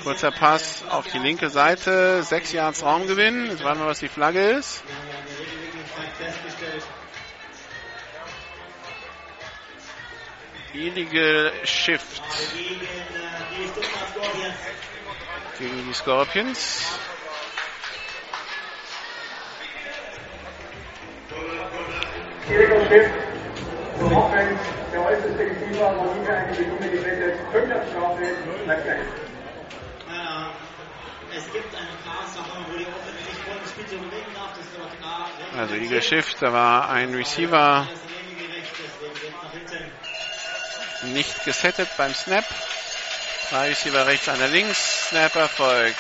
Kurzer 0.03 0.31
Pass 0.31 0.85
auf 0.91 1.07
die 1.07 1.17
linke 1.17 1.49
Seite. 1.49 2.23
Sechs 2.23 2.53
Yards 2.53 2.83
Raumgewinn. 2.83 3.47
Jetzt 3.47 3.65
warten 3.65 3.81
wir, 3.81 3.87
was 3.87 4.01
die 4.01 4.09
Flagge 4.09 4.43
ist. 4.51 4.83
Illegal 10.75 11.51
Shift 11.65 12.23
gegen 15.59 15.89
die 15.89 15.95
Scorpions. 15.95 16.99
Illegal 22.51 22.89
Shift 22.91 23.38
zur 23.99 24.17
Offense, 24.17 24.63
der 24.93 25.05
äußerste 25.05 25.39
Receiver 25.39 25.97
war 25.97 26.15
nie 26.15 26.29
eine 26.29 26.55
Sekunde 26.55 26.89
gerettet. 26.89 27.35
5 27.53 27.91
Strafe, 27.91 28.37
bleibt 28.65 28.85
gleich. 28.85 29.01
Es 31.37 31.53
gibt 31.53 31.75
ein. 31.75 31.89
Also 35.57 35.75
Eagle 35.75 36.03
Shift, 36.03 36.41
da 36.41 36.53
war 36.53 36.89
ein 36.89 37.15
Receiver 37.15 37.89
nicht 41.05 41.45
gesettet 41.45 41.89
beim 41.97 42.15
Snap. 42.15 42.45
Drei 43.51 43.69
Receiver 43.69 44.07
rechts, 44.07 44.29
einer 44.29 44.49
links. 44.49 45.09
Snap 45.09 45.35
erfolgt. 45.35 45.97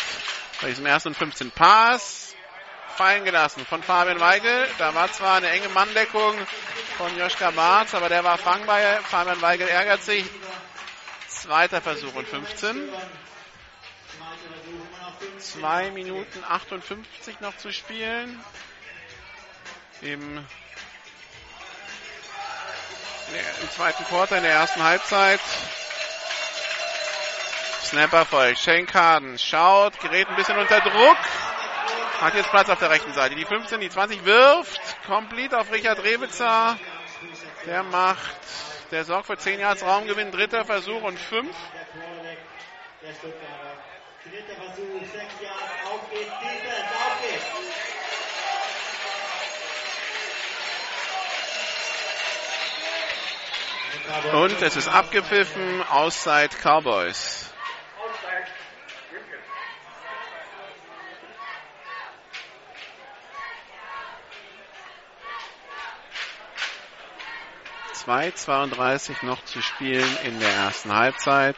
Bei 0.60 0.68
diesem 0.68 0.86
ersten 0.86 1.08
und 1.08 1.16
15 1.16 1.50
Pass. 1.50 2.27
Fallen 2.98 3.24
gelassen 3.24 3.64
von 3.64 3.80
Fabian 3.80 4.18
Weigel. 4.18 4.68
Da 4.78 4.92
war 4.92 5.12
zwar 5.12 5.36
eine 5.36 5.50
enge 5.50 5.68
Manndeckung 5.68 6.34
von 6.96 7.16
Joschka 7.16 7.52
Barth, 7.52 7.94
aber 7.94 8.08
der 8.08 8.24
war 8.24 8.38
fangbar. 8.38 8.80
Fabian 9.04 9.40
Weigel 9.40 9.68
ärgert 9.68 10.02
sich. 10.02 10.26
Zweiter 11.28 11.80
Versuch 11.80 12.12
und 12.16 12.26
15. 12.26 12.88
2 15.38 15.92
Minuten 15.92 16.42
58 16.42 17.38
noch 17.38 17.56
zu 17.56 17.72
spielen. 17.72 18.44
Im, 20.00 20.38
im 23.28 23.70
zweiten 23.76 24.04
Quarter, 24.06 24.38
in 24.38 24.42
der 24.42 24.54
ersten 24.54 24.82
Halbzeit. 24.82 25.40
Snapper 27.84 28.26
folgt. 28.26 28.58
Shane 28.58 28.86
Carden 28.86 29.38
schaut, 29.38 30.00
gerät 30.00 30.28
ein 30.28 30.34
bisschen 30.34 30.58
unter 30.58 30.80
Druck. 30.80 31.16
Hat 32.20 32.34
jetzt 32.34 32.50
Platz 32.50 32.68
auf 32.68 32.80
der 32.80 32.90
rechten 32.90 33.12
Seite. 33.12 33.36
Die 33.36 33.44
15, 33.44 33.80
die 33.80 33.90
20 33.90 34.24
wirft. 34.24 34.80
Complete 35.06 35.56
auf 35.58 35.70
Richard 35.70 36.02
Rewitzer. 36.02 36.76
Der 37.64 37.84
macht, 37.84 38.36
der 38.90 39.04
sorgt 39.04 39.26
für 39.26 39.38
10 39.38 39.60
Yards 39.60 39.84
Raumgewinn. 39.84 40.32
Dritter 40.32 40.64
Versuch 40.64 41.02
und 41.02 41.16
5. 41.18 41.48
Der 43.02 43.14
Stuttgarter. 43.14 43.78
Dritter 44.24 44.54
Versuch, 44.56 45.00
6 45.00 45.14
Yards, 45.40 45.62
auf 45.84 46.10
geht's, 46.10 46.32
Defense, 46.40 46.84
auf 46.92 47.22
geht's. 47.22 47.44
Und 54.32 54.62
es 54.62 54.76
ist 54.76 54.88
abgepfiffen. 54.88 55.82
Auszeit 55.88 56.50
Cowboys. 56.62 57.47
2,32 68.08 69.22
noch 69.22 69.44
zu 69.44 69.60
spielen 69.60 70.16
in 70.16 70.40
der 70.40 70.54
ersten 70.54 70.94
Halbzeit. 70.94 71.56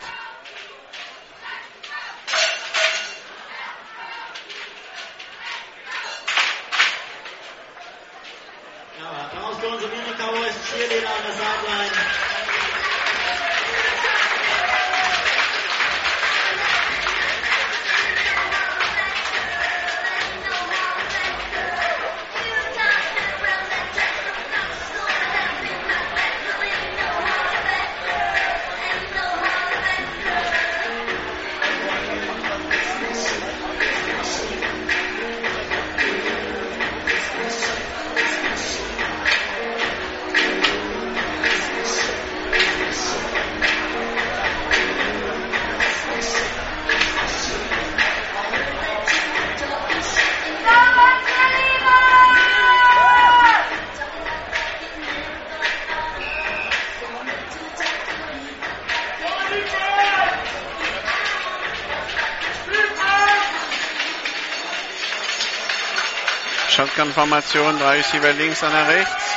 Shotgun-Formation, 67.11 67.79
drei 67.79 67.97
Receiver 67.97 68.33
links, 68.33 68.63
einer 68.63 68.87
rechts. 68.89 69.37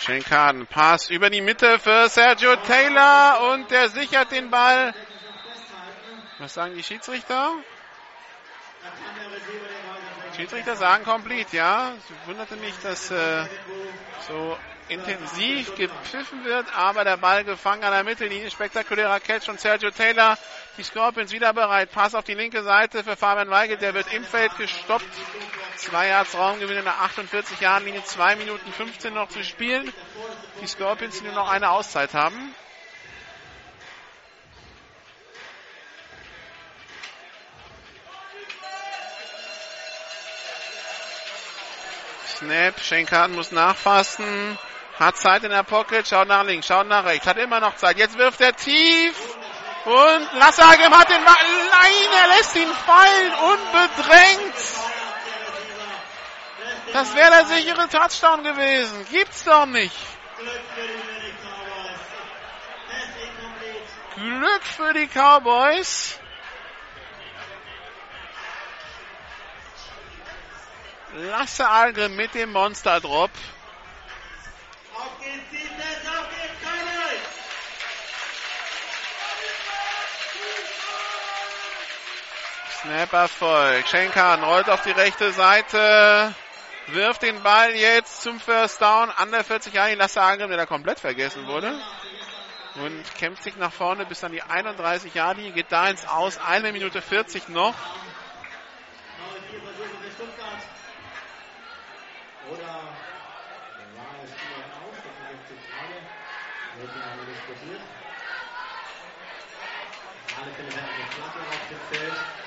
Shane 0.00 0.24
Carden, 0.24 0.66
Pass 0.66 1.10
über 1.10 1.30
die 1.30 1.40
Mitte 1.40 1.78
für 1.78 2.08
Sergio 2.08 2.56
Taylor 2.56 3.52
und 3.52 3.70
der 3.70 3.88
sichert 3.88 4.32
den 4.32 4.50
Ball. 4.50 4.94
Was 6.38 6.54
sagen 6.54 6.74
die 6.74 6.82
Schiedsrichter? 6.82 7.52
Schiedsrichter 10.36 10.76
sagen 10.76 11.04
complete, 11.04 11.56
ja. 11.56 11.92
Es 11.96 12.28
wunderte 12.28 12.56
mich, 12.56 12.74
dass 12.82 13.10
äh, 13.10 13.46
so 14.26 14.56
intensiv 14.92 15.74
gepfiffen 15.74 16.44
wird, 16.44 16.66
aber 16.76 17.04
der 17.04 17.16
Ball 17.16 17.44
gefangen 17.44 17.82
an 17.84 17.92
der 17.92 18.04
Mittellinie. 18.04 18.50
Spektakulärer 18.50 19.20
Catch 19.20 19.46
von 19.46 19.58
Sergio 19.58 19.90
Taylor. 19.90 20.38
Die 20.78 20.82
Scorpions 20.82 21.32
wieder 21.32 21.52
bereit. 21.52 21.90
Pass 21.90 22.14
auf 22.14 22.24
die 22.24 22.34
linke 22.34 22.62
Seite 22.62 23.02
für 23.02 23.16
Fabian 23.16 23.50
Weigel. 23.50 23.76
Der 23.76 23.94
wird 23.94 24.12
im 24.12 24.24
Feld 24.24 24.56
gestoppt. 24.56 25.04
Zwei 25.76 26.08
Yards 26.08 26.34
in 26.34 26.68
der 26.68 27.00
48 27.00 27.60
Jahren 27.60 27.84
Linie. 27.84 28.04
Zwei 28.04 28.36
Minuten 28.36 28.72
15 28.72 29.14
noch 29.14 29.28
zu 29.28 29.42
spielen. 29.42 29.92
Die 30.60 30.66
Scorpions, 30.66 31.18
die 31.18 31.24
nur 31.24 31.34
noch 31.34 31.50
eine 31.50 31.70
Auszeit 31.70 32.14
haben. 32.14 32.54
Snap, 42.42 42.80
Schenkan 42.80 43.32
muss 43.32 43.52
nachfassen. 43.52 44.58
Hat 44.98 45.16
Zeit 45.16 45.42
in 45.44 45.50
der 45.50 45.62
Pocket, 45.62 46.06
schaut 46.06 46.28
nach 46.28 46.44
links, 46.44 46.66
schaut 46.66 46.86
nach 46.86 47.04
rechts, 47.04 47.26
hat 47.26 47.38
immer 47.38 47.60
noch 47.60 47.76
Zeit. 47.76 47.96
Jetzt 47.98 48.18
wirft 48.18 48.40
er 48.40 48.54
tief. 48.54 49.16
Und 49.84 50.32
Lassagem 50.34 50.96
hat 50.96 51.10
den 51.10 51.24
Ball. 51.24 51.34
Nein, 51.70 52.20
er 52.20 52.28
lässt 52.36 52.54
ihn 52.54 52.72
fallen, 52.72 53.32
unbedrängt. 53.34 54.54
Das 56.92 57.14
wäre 57.14 57.30
der 57.30 57.46
sichere 57.46 57.88
Touchdown 57.88 58.44
gewesen. 58.44 59.06
Gibt's 59.10 59.44
doch 59.44 59.66
nicht. 59.66 59.96
Glück 64.14 64.62
für 64.64 64.92
die 64.92 65.08
Cowboys. 65.08 66.20
Lasse 71.14 71.68
Algrim 71.68 72.14
mit 72.14 72.34
dem 72.34 72.52
Monster 72.52 73.00
Drop. 73.00 73.30
Snap 82.82 83.12
Erfolg. 83.12 83.86
Schenkan 83.86 84.42
rollt 84.42 84.68
auf 84.68 84.82
die 84.82 84.90
rechte 84.90 85.30
Seite. 85.30 86.34
Wirft 86.88 87.22
den 87.22 87.40
Ball 87.44 87.76
jetzt 87.76 88.22
zum 88.22 88.40
First 88.40 88.82
Down 88.82 89.08
an 89.10 89.30
der 89.30 89.44
40 89.44 89.72
Jahre 89.72 89.94
Lasse 89.94 90.20
Angriff, 90.20 90.48
der 90.48 90.56
da 90.56 90.66
komplett 90.66 90.98
vergessen 90.98 91.46
wurde. 91.46 91.80
Und 92.74 93.14
kämpft 93.18 93.44
sich 93.44 93.54
nach 93.54 93.72
vorne 93.72 94.04
bis 94.04 94.24
an 94.24 94.32
die 94.32 94.42
31 94.42 95.14
Jahre. 95.14 95.36
Die 95.36 95.52
Geht 95.52 95.70
da 95.70 95.88
ins 95.90 96.04
Aus. 96.08 96.40
Eine 96.44 96.72
Minute 96.72 97.00
40 97.00 97.50
noch. 97.50 97.74
Alle 110.34 110.50
Fälle 110.50 110.74
werden 110.74 110.88
geflattert 110.96 111.46
auf 111.48 111.68
dem 111.68 111.96
Feld. 111.96 112.41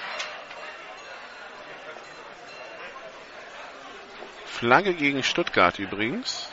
Flagge 4.60 4.94
gegen 4.94 5.22
Stuttgart 5.22 5.78
übrigens. 5.80 6.48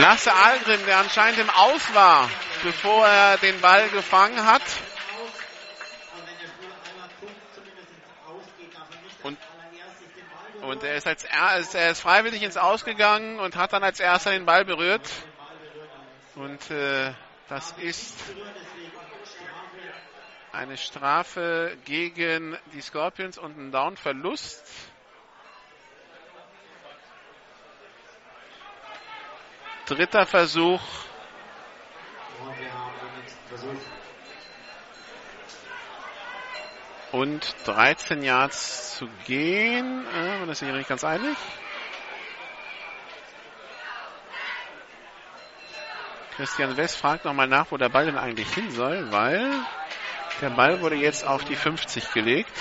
Lasse 0.00 0.32
Algrim, 0.32 0.86
der 0.86 0.98
anscheinend 0.98 1.40
im 1.40 1.50
Aus 1.50 1.94
war, 1.94 2.30
bevor 2.62 3.06
er 3.06 3.36
den 3.36 3.60
Ball 3.60 3.88
gefangen 3.90 4.46
hat. 4.46 4.62
Aber 4.62 6.26
wenn 6.26 6.38
der 6.40 6.48
Spieler 6.48 6.74
einmal 6.88 7.08
guckt, 7.20 7.34
zumindest 7.54 7.88
ins 7.90 8.00
Aus 8.26 8.44
geht, 8.58 8.74
darf 8.74 8.88
er 8.90 8.96
nicht 9.04 9.24
Und- 9.24 9.36
als 9.36 9.46
allererstes 9.50 10.08
den 10.14 10.26
Ball 10.30 10.38
berühren. 10.38 10.48
Und 10.62 10.82
er 10.82 10.96
ist 10.96 11.06
als 11.06 11.24
er 11.24 11.58
ist, 11.58 11.74
er 11.74 11.90
ist 11.90 12.00
freiwillig 12.00 12.42
ins 12.42 12.56
Ausgegangen 12.56 13.38
und 13.38 13.56
hat 13.56 13.72
dann 13.72 13.82
als 13.82 14.00
erster 14.00 14.30
den 14.30 14.46
Ball 14.46 14.64
berührt. 14.64 15.08
Und 16.34 16.70
äh, 16.70 17.12
das 17.48 17.72
ist 17.78 18.16
eine 20.52 20.76
Strafe 20.76 21.76
gegen 21.84 22.56
die 22.72 22.80
Scorpions 22.80 23.38
und 23.38 23.58
ein 23.58 23.72
Down-Verlust. 23.72 24.62
Dritter 29.86 30.26
Versuch. 30.26 30.80
Und 32.40 32.58
wir 32.58 32.72
haben 32.72 32.94
Versuch. 33.48 33.99
Und 37.12 37.54
13 37.64 38.22
Yards 38.22 38.96
zu 38.96 39.08
gehen. 39.26 40.06
Äh, 40.06 40.38
man 40.38 40.48
ist 40.48 40.60
sich 40.60 40.72
nicht 40.72 40.88
ganz 40.88 41.04
einig. 41.04 41.36
Christian 46.36 46.76
West 46.76 46.96
fragt 46.96 47.24
nochmal 47.24 47.48
nach, 47.48 47.70
wo 47.70 47.76
der 47.76 47.90
Ball 47.90 48.06
denn 48.06 48.16
eigentlich 48.16 48.52
hin 48.54 48.70
soll, 48.70 49.10
weil 49.12 49.50
der 50.40 50.50
Ball 50.50 50.80
wurde 50.80 50.96
jetzt 50.96 51.26
auf 51.26 51.44
die 51.44 51.54
50 51.54 52.12
gelegt. 52.12 52.52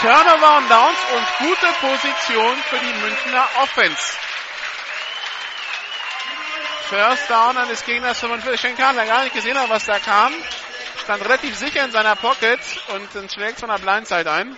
Turnover 0.00 0.56
und 0.56 0.70
Downs 0.70 0.98
und 1.14 1.46
gute 1.46 1.66
Position 1.80 2.56
für 2.70 2.78
die 2.78 2.94
Münchner 2.94 3.46
Offense. 3.62 4.14
First 6.88 7.28
Down 7.28 7.58
an 7.58 7.68
des 7.68 7.84
Gegners 7.84 8.18
45. 8.18 8.58
Shane 8.58 8.76
Carden, 8.76 8.96
der 8.96 9.06
gar 9.06 9.24
nicht 9.24 9.34
gesehen 9.34 9.58
hat, 9.58 9.68
was 9.68 9.84
da 9.84 9.98
kam. 9.98 10.32
Stand 11.02 11.22
relativ 11.22 11.54
sicher 11.56 11.84
in 11.84 11.90
seiner 11.92 12.16
Pocket 12.16 12.60
und 12.88 13.30
schlägt 13.30 13.60
von 13.60 13.68
der 13.68 13.78
Blindside 13.78 14.30
ein. 14.30 14.56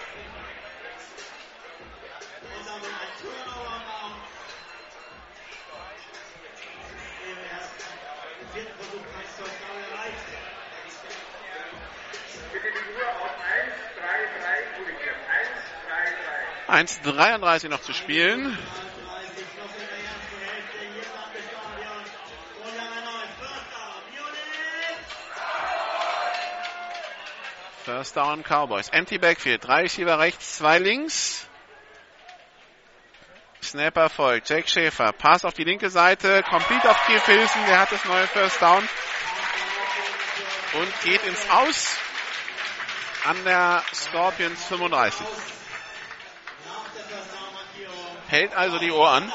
1,33 16.69 17.69
noch 17.69 17.81
zu 17.81 17.93
spielen. 17.93 18.57
First 27.85 28.17
Down 28.17 28.43
Cowboys. 28.43 28.89
Empty 28.89 29.19
Backfield. 29.19 29.67
Drei 29.67 29.83
Receiver 29.83 30.19
rechts, 30.19 30.57
zwei 30.57 30.79
links. 30.79 31.47
Snapper 33.63 34.09
folgt. 34.09 34.49
Jake 34.49 34.69
Schäfer. 34.69 35.13
Pass 35.13 35.45
auf 35.45 35.53
die 35.53 35.65
linke 35.65 35.91
Seite. 35.91 36.43
Complete 36.43 36.91
auf 36.91 37.07
Keith 37.07 37.27
Hilson. 37.27 37.67
Der 37.67 37.81
hat 37.81 37.93
das 37.93 38.05
neue 38.07 38.27
First 38.27 38.63
Down. 38.63 38.89
Und 40.75 41.03
geht 41.03 41.23
ins 41.25 41.51
Aus. 41.51 41.99
An 43.27 43.37
der 43.45 43.83
Scorpions 43.93 44.65
35. 44.65 45.27
Hält 48.29 48.55
also 48.55 48.79
die 48.79 48.91
Ohr 48.91 49.11
an. 49.11 49.33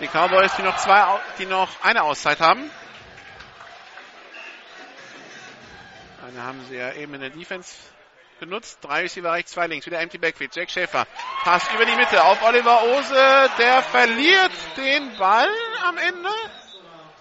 Die 0.00 0.08
Cowboys, 0.08 0.54
die 0.56 0.62
noch 0.62 0.76
zwei, 0.76 1.20
die 1.38 1.46
noch 1.46 1.68
eine 1.82 2.02
Auszeit 2.02 2.40
haben. 2.40 2.70
Eine 6.26 6.42
haben 6.42 6.64
sie 6.68 6.76
ja 6.76 6.92
eben 6.92 7.14
in 7.14 7.20
der 7.20 7.30
Defense 7.30 7.74
benutzt. 8.38 8.78
Drei 8.82 9.02
Receiver 9.02 9.32
rechts, 9.32 9.52
zwei 9.52 9.66
links. 9.66 9.86
Wieder 9.86 10.00
empty 10.00 10.18
backfield. 10.18 10.54
Jack 10.56 10.70
Schäfer. 10.70 11.06
Pass 11.44 11.70
über 11.74 11.84
die 11.84 11.94
Mitte 11.94 12.24
auf 12.24 12.42
Oliver 12.42 12.82
Ose. 12.84 13.50
Der 13.58 13.82
verliert 13.82 14.52
den 14.76 15.16
Ball 15.18 15.48
am 15.86 15.98
Ende. 15.98 16.30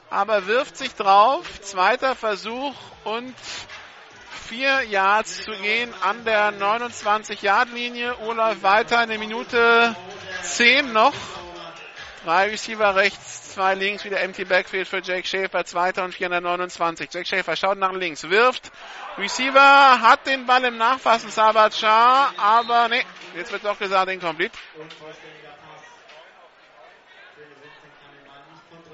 Aber 0.10 0.48
wirft 0.48 0.78
sich 0.78 0.96
drauf. 0.96 1.46
Zweiter 1.62 2.16
Versuch 2.16 2.76
und 3.04 3.36
vier 4.40 4.84
Yards 4.84 5.44
zu 5.44 5.52
gehen 5.52 5.94
an 6.02 6.26
der 6.26 6.54
29-Yard-Linie. 6.54 8.18
Uhr 8.20 8.36
läuft 8.36 8.64
weiter. 8.64 9.00
Eine 9.00 9.18
Minute 9.18 9.96
zehn 10.42 10.92
noch. 10.94 11.14
Drei 12.26 12.50
Receiver 12.50 12.96
rechts, 12.96 13.54
zwei 13.54 13.76
links, 13.76 14.04
wieder 14.04 14.20
empty 14.20 14.44
Backfield 14.44 14.88
für 14.88 15.02
Jake 15.02 15.26
Schäfer, 15.26 15.64
zweiter 15.64 16.04
und 16.04 16.14
429. 16.14 17.10
Jake 17.12 17.26
Schäfer 17.26 17.56
schaut 17.56 17.78
nach 17.78 17.94
links, 17.94 18.30
wirft. 18.30 18.72
Receiver 19.18 20.02
hat 20.02 20.28
den 20.28 20.46
Ball 20.46 20.66
im 20.66 20.78
Nachfassen, 20.78 21.30
Sabat 21.30 21.74
Shah, 21.74 22.34
aber 22.38 22.90
nee, 22.90 23.06
jetzt 23.36 23.54
wird 23.54 23.64
doch 23.64 23.80
gesagt, 23.80 24.12
incomplete. 24.12 24.58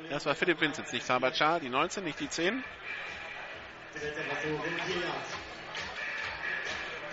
Das 0.09 0.25
war 0.27 0.35
Philipp 0.35 0.61
Vincent, 0.61 0.93
nicht 0.93 1.05
Sabat 1.05 1.35
Shah, 1.35 1.59
die 1.59 1.69
19, 1.69 2.03
nicht 2.03 2.19
die 2.19 2.29
10. 2.29 2.63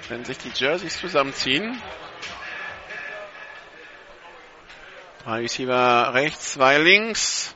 Wenn 0.08 0.24
sich 0.24 0.38
die 0.38 0.50
Jerseys 0.50 0.98
zusammenziehen. 0.98 1.80
Drei 5.24 5.40
Receiver 5.40 6.14
rechts, 6.14 6.54
zwei 6.54 6.78
links. 6.78 7.54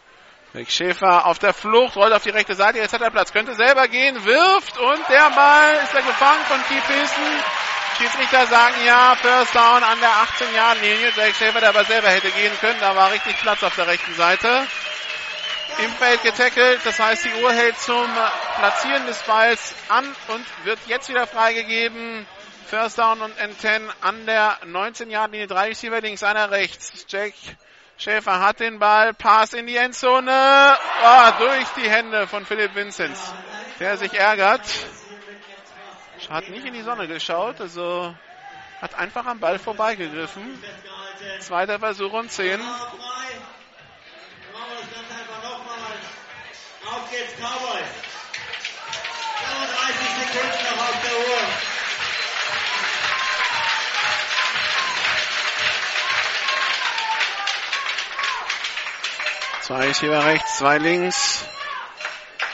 Rick 0.54 0.70
Schäfer 0.70 1.26
auf 1.26 1.38
der 1.38 1.52
Flucht, 1.52 1.96
rollt 1.96 2.14
auf 2.14 2.22
die 2.22 2.30
rechte 2.30 2.54
Seite, 2.54 2.78
jetzt 2.78 2.94
hat 2.94 3.02
er 3.02 3.10
Platz, 3.10 3.30
könnte 3.30 3.54
selber 3.54 3.88
gehen, 3.88 4.24
wirft 4.24 4.78
und 4.78 5.08
der 5.10 5.28
Ball 5.30 5.74
ist 5.84 5.94
er 5.94 6.00
gefangen 6.00 6.44
von 6.48 6.58
Keith 6.62 6.86
Hilson. 6.86 7.42
Schiedsrichter 7.98 8.46
sagen 8.46 8.74
ja, 8.86 9.14
First 9.16 9.54
Down 9.54 9.82
an 9.82 9.98
der 10.00 10.08
18-Jahr-Linie. 10.08 11.12
Jake 11.16 11.34
Schäfer, 11.34 11.60
der 11.60 11.70
aber 11.70 11.84
selber 11.84 12.08
hätte 12.08 12.30
gehen 12.30 12.52
können, 12.60 12.78
da 12.80 12.96
war 12.96 13.12
richtig 13.12 13.36
Platz 13.40 13.62
auf 13.62 13.74
der 13.74 13.86
rechten 13.86 14.14
Seite. 14.14 14.66
Im 15.78 15.90
Feld 15.92 16.22
getackelt, 16.22 16.80
das 16.84 16.98
heißt 16.98 17.26
die 17.26 17.42
Uhr 17.42 17.52
hält 17.52 17.78
zum 17.78 18.08
Platzieren 18.58 19.06
des 19.06 19.22
Balls 19.24 19.74
an 19.88 20.04
und 20.28 20.44
wird 20.64 20.78
jetzt 20.86 21.08
wieder 21.10 21.26
freigegeben. 21.26 22.26
First 22.66 22.98
Down 22.98 23.20
und 23.20 23.38
N10 23.38 23.82
an 24.00 24.26
der 24.26 24.58
19-Yard-Linie. 24.64 25.46
Drei 25.46 25.68
Receiver 25.68 26.00
links, 26.00 26.22
einer 26.22 26.50
rechts. 26.50 27.04
Jack 27.08 27.34
Schäfer 27.98 28.40
hat 28.40 28.60
den 28.60 28.78
Ball. 28.78 29.12
Pass 29.14 29.52
in 29.52 29.66
die 29.66 29.76
Endzone. 29.76 30.76
Oh, 31.04 31.30
durch 31.38 31.68
die 31.76 31.88
Hände 31.88 32.26
von 32.26 32.44
Philipp 32.46 32.74
Vinzenz, 32.74 33.32
der 33.78 33.98
sich 33.98 34.14
ärgert. 34.14 34.62
hat 36.30 36.48
nicht 36.48 36.66
in 36.66 36.72
die 36.74 36.82
Sonne 36.82 37.06
geschaut, 37.06 37.60
also 37.60 38.14
hat 38.80 38.94
einfach 38.94 39.26
am 39.26 39.40
Ball 39.40 39.58
vorbeigegriffen. 39.58 40.62
Zweiter 41.40 41.78
Versuch 41.78 42.12
und 42.12 42.30
10. 42.30 42.60
Frei. 42.60 42.66
Dann 44.52 44.52
machen 44.52 44.68
wir 44.70 44.75
das 44.75 44.75
ganz 44.92 45.10
einfach 45.10 45.42
nochmal. 45.42 45.96
Auf 46.86 47.10
geht's, 47.10 47.34
Cowboys. 47.36 47.90
35 49.38 50.08
Sekunden 50.18 50.64
noch 50.64 50.88
auf 50.88 51.02
der 51.02 51.18
Uhr. 51.18 51.76
Zwei 59.62 59.86
Receiver 59.88 60.24
rechts, 60.24 60.58
zwei 60.58 60.78
links. 60.78 61.44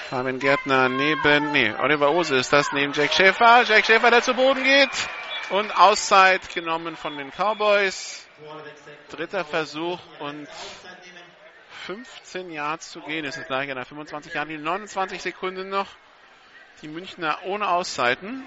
Fabian 0.09 0.39
Gärtner 0.39 0.89
neben, 0.89 1.53
nee, 1.53 1.73
Oliver 1.79 2.11
Ose 2.11 2.37
ist 2.37 2.53
das 2.53 2.73
neben 2.73 2.93
Jack 2.93 3.13
Schäfer. 3.13 3.65
Jack 3.65 3.85
Schäfer, 3.85 4.11
der 4.11 4.23
zu 4.23 4.35
Boden 4.35 4.63
geht. 4.63 4.91
Und 5.51 5.77
Auszeit 5.77 6.55
genommen 6.55 6.97
von 6.97 7.17
den 7.17 7.31
Cowboys. 7.31 8.27
Dritter 9.11 9.45
Versuch 9.45 10.01
und 10.21 10.49
15 11.87 12.51
Yards 12.51 12.91
zu 12.91 13.01
gehen. 13.01 13.25
Es 13.25 13.37
ist 13.37 13.47
gleich 13.47 13.69
an 13.71 13.77
der 13.77 13.85
25 13.85 14.35
Yard, 14.35 14.49
29 14.49 15.21
Sekunden 15.21 15.69
noch. 15.69 15.89
Die 16.81 16.89
Münchner 16.89 17.39
ohne 17.45 17.69
Auszeiten. 17.69 18.45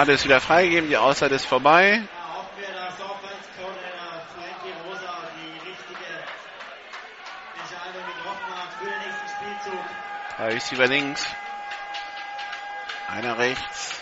Ball 0.00 0.08
ist 0.08 0.24
wieder 0.24 0.40
freigegeben, 0.40 0.88
die 0.88 0.96
Auszeit 0.96 1.30
ist 1.30 1.44
vorbei. 1.44 2.02
Drei 10.38 10.54
Receiver 10.54 10.86
links. 10.86 11.26
Einer 13.08 13.36
rechts. 13.36 14.00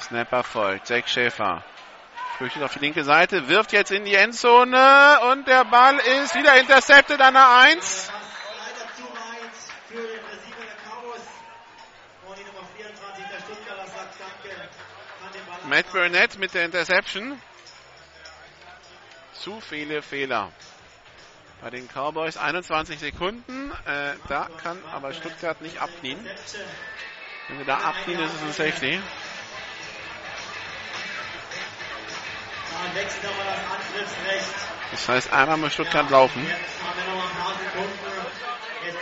Snapper 0.00 0.42
folgt. 0.42 0.88
Jack 0.88 1.08
Schäfer. 1.08 1.62
Flüchtet 2.36 2.64
auf 2.64 2.72
die 2.72 2.80
linke 2.80 3.04
Seite, 3.04 3.46
wirft 3.46 3.70
jetzt 3.70 3.92
in 3.92 4.04
die 4.04 4.16
Endzone 4.16 5.20
und 5.30 5.46
der 5.46 5.64
Ball 5.64 5.96
ist 6.24 6.34
wieder 6.34 6.58
intercepted 6.58 7.20
an 7.20 7.34
der 7.34 7.48
1. 7.48 7.78
Das 7.78 8.10
leider 8.10 8.94
zu 8.96 9.04
weit 9.04 9.54
für 9.86 9.94
den 9.94 10.24
Receiver 10.24 10.64
der 10.66 10.76
Cowboys. 10.90 11.22
Und 12.26 12.36
die 12.36 12.44
Nummer 12.44 12.66
24 12.76 13.24
der 13.30 13.38
Stuttgarter 13.38 13.86
sagt 13.86 14.16
Danke. 14.18 14.56
Kann 14.56 15.32
den 15.32 15.46
Ball 15.46 15.65
Matt 15.76 15.92
Burnett 15.92 16.38
mit 16.38 16.54
der 16.54 16.64
Interception. 16.64 17.38
Zu 19.34 19.60
viele 19.60 20.00
Fehler. 20.00 20.50
Bei 21.60 21.68
den 21.68 21.86
Cowboys 21.86 22.38
21 22.38 22.98
Sekunden. 22.98 23.72
Äh, 23.84 24.14
da 24.26 24.48
kann 24.62 24.82
aber 24.90 25.12
Stuttgart 25.12 25.60
nicht 25.60 25.78
abdienen. 25.78 26.26
Wenn 27.48 27.58
wir 27.58 27.66
da 27.66 27.76
abdienen, 27.76 28.24
ist 28.24 28.32
es 28.36 28.42
ein 28.42 28.52
Safety. 28.54 28.98
Das 34.92 35.08
heißt, 35.10 35.30
einmal 35.30 35.58
muss 35.58 35.74
Stuttgart 35.74 36.08
laufen. 36.08 36.42
Jetzt 36.46 36.58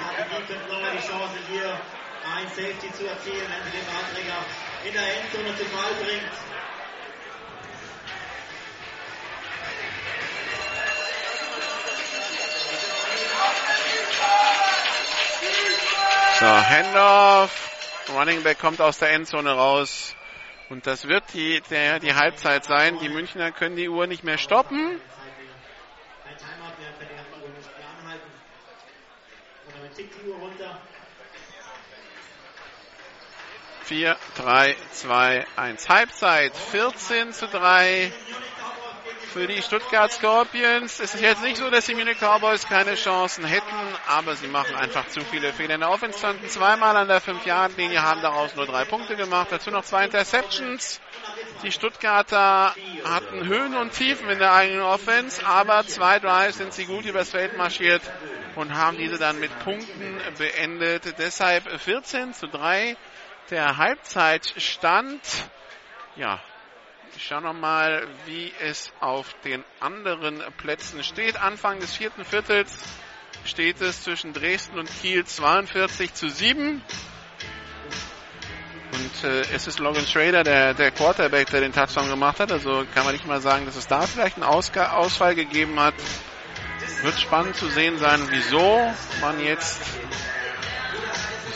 hat 0.00 0.16
die 0.92 0.98
Chance 1.06 1.36
hier 1.52 1.80
ein 2.34 2.48
Safety 2.48 2.92
zu 2.94 3.06
erzielen, 3.06 3.46
wenn 3.48 3.62
sie 3.62 3.70
den 3.78 3.86
Ballträger 3.86 4.44
in 4.84 4.92
der 4.92 5.22
Endzone 5.22 5.56
zu 5.56 5.64
Fall 5.64 5.94
bringt. 5.94 6.32
So, 16.38 16.46
Handoff. 16.46 17.70
Running 18.14 18.42
Back 18.42 18.58
kommt 18.58 18.80
aus 18.82 18.98
der 18.98 19.12
Endzone 19.12 19.52
raus. 19.52 20.14
Und 20.68 20.86
das 20.86 21.08
wird 21.08 21.24
die, 21.32 21.62
der, 21.70 22.00
die 22.00 22.14
Halbzeit 22.14 22.64
sein. 22.64 22.98
Die 22.98 23.08
Münchner 23.08 23.52
können 23.52 23.76
die 23.76 23.88
Uhr 23.88 24.06
nicht 24.06 24.24
mehr 24.24 24.36
stoppen. 24.36 25.00
Ein 26.26 26.36
Timeout 26.36 26.76
nicht 26.78 27.00
mehr 27.00 27.88
anhalten. 27.98 28.30
Und 29.66 29.76
damit 29.76 29.94
tickt 29.94 30.14
die 30.22 30.28
Uhr 30.28 30.36
runter. 30.36 30.53
4, 33.84 34.16
3, 34.36 34.76
2, 34.92 35.46
1. 35.56 35.88
Halbzeit. 35.90 36.56
14 36.56 37.32
zu 37.32 37.46
3 37.46 38.10
für 39.34 39.46
die 39.46 39.60
Stuttgart 39.60 40.10
Scorpions. 40.10 41.00
Es 41.00 41.14
ist 41.14 41.20
jetzt 41.20 41.42
nicht 41.42 41.58
so, 41.58 41.68
dass 41.68 41.84
die 41.86 41.94
Munich 41.94 42.18
Cowboys 42.18 42.66
keine 42.66 42.94
Chancen 42.94 43.44
hätten, 43.44 43.66
aber 44.08 44.36
sie 44.36 44.46
machen 44.46 44.74
einfach 44.76 45.08
zu 45.08 45.20
viele 45.20 45.52
Fehler. 45.52 45.74
In 45.74 45.80
der 45.80 45.90
Offense 45.90 46.18
standen 46.18 46.48
zweimal 46.48 46.96
an 46.96 47.08
der 47.08 47.20
5-Yard-Linie, 47.20 48.02
haben 48.02 48.22
daraus 48.22 48.54
nur 48.54 48.64
drei 48.64 48.84
Punkte 48.84 49.16
gemacht. 49.16 49.48
Dazu 49.50 49.70
noch 49.70 49.84
zwei 49.84 50.04
Interceptions. 50.04 51.00
Die 51.62 51.72
Stuttgarter 51.72 52.74
hatten 53.04 53.46
Höhen 53.46 53.74
und 53.76 53.92
Tiefen 53.92 54.30
in 54.30 54.38
der 54.38 54.52
eigenen 54.52 54.82
Offense, 54.82 55.44
aber 55.44 55.86
zwei 55.86 56.20
Drives 56.20 56.56
sind 56.56 56.72
sie 56.72 56.86
gut 56.86 57.04
übers 57.04 57.30
Feld 57.30 57.56
marschiert 57.58 58.02
und 58.54 58.74
haben 58.74 58.96
diese 58.96 59.18
dann 59.18 59.40
mit 59.40 59.58
Punkten 59.58 60.20
beendet. 60.38 61.18
Deshalb 61.18 61.68
14 61.80 62.32
zu 62.32 62.46
3 62.46 62.96
der 63.50 63.76
Halbzeitstand. 63.76 65.20
Ja, 66.16 66.40
ich 67.16 67.26
schaue 67.26 67.42
nochmal, 67.42 68.06
wie 68.26 68.52
es 68.60 68.92
auf 69.00 69.34
den 69.44 69.64
anderen 69.80 70.42
Plätzen 70.56 71.02
steht. 71.04 71.36
Anfang 71.36 71.80
des 71.80 71.94
vierten 71.94 72.24
Viertels 72.24 72.76
steht 73.44 73.80
es 73.80 74.02
zwischen 74.02 74.32
Dresden 74.32 74.78
und 74.78 74.88
Kiel 75.00 75.24
42 75.24 76.14
zu 76.14 76.28
7. 76.28 76.82
Und 78.92 79.24
äh, 79.24 79.40
es 79.52 79.66
ist 79.66 79.80
Logan 79.80 80.06
Schrader, 80.06 80.44
der, 80.44 80.74
der 80.74 80.90
Quarterback, 80.90 81.50
der 81.50 81.60
den 81.60 81.72
Touchdown 81.72 82.08
gemacht 82.08 82.40
hat. 82.40 82.52
Also 82.52 82.84
kann 82.94 83.04
man 83.04 83.12
nicht 83.12 83.26
mal 83.26 83.40
sagen, 83.40 83.66
dass 83.66 83.76
es 83.76 83.86
da 83.86 84.02
vielleicht 84.02 84.36
einen 84.36 84.44
Ausga 84.44 84.92
Ausfall 84.92 85.34
gegeben 85.34 85.78
hat. 85.80 85.94
Wird 87.02 87.18
spannend 87.18 87.56
zu 87.56 87.68
sehen 87.68 87.98
sein, 87.98 88.20
wieso 88.30 88.92
man 89.20 89.40
jetzt 89.40 89.80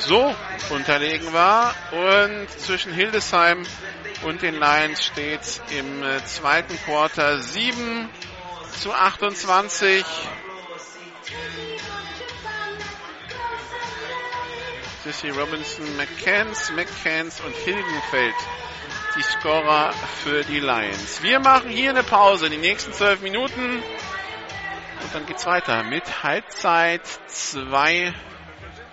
so 0.01 0.35
unterlegen 0.70 1.33
war. 1.33 1.75
Und 1.93 2.51
zwischen 2.51 2.93
Hildesheim 2.93 3.65
und 4.23 4.43
den 4.43 4.55
Lions 4.55 5.05
steht 5.05 5.61
im 5.79 6.03
äh, 6.03 6.25
zweiten 6.25 6.77
Quarter 6.85 7.39
7 7.41 8.09
zu 8.81 8.93
28. 8.93 10.05
Sissy 15.05 15.31
Robinson, 15.31 15.97
McCanns, 15.97 16.70
McCanns 16.73 17.41
und 17.41 17.55
Hilgenfeld 17.55 18.35
die 19.16 19.23
Scorer 19.23 19.93
für 20.23 20.45
die 20.45 20.61
Lions. 20.61 21.23
Wir 21.23 21.41
machen 21.41 21.70
hier 21.70 21.91
eine 21.91 22.03
Pause, 22.03 22.51
die 22.51 22.57
nächsten 22.57 22.93
zwölf 22.93 23.20
Minuten. 23.20 23.83
Und 25.03 25.15
dann 25.15 25.27
geht's 25.27 25.47
weiter 25.47 25.83
mit 25.83 26.23
Halbzeit 26.23 27.03
2 27.27 28.12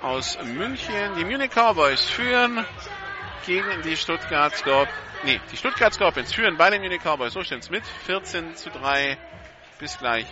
aus 0.06 0.38
München. 0.44 1.16
Die 1.18 1.26
Munich 1.26 1.52
Cowboys 1.52 2.06
führen 2.06 2.64
gegen 3.46 3.82
die 3.84 3.98
Stuttgart 3.98 4.56
Scorpions. 4.56 4.96
Nee, 5.24 5.42
die 5.52 5.58
Stuttgart 5.58 5.94
Scorpions 5.94 6.32
führen 6.34 6.58
bei 6.58 6.70
den 6.70 6.82
Munich 6.82 7.02
Cowboys. 7.04 7.34
So 7.34 7.44
stimmt's 7.44 7.70
mit 7.72 7.84
14 8.06 8.56
zu 8.56 8.70
3. 8.70 9.18
Bis 9.80 9.98
gleich. 9.98 10.28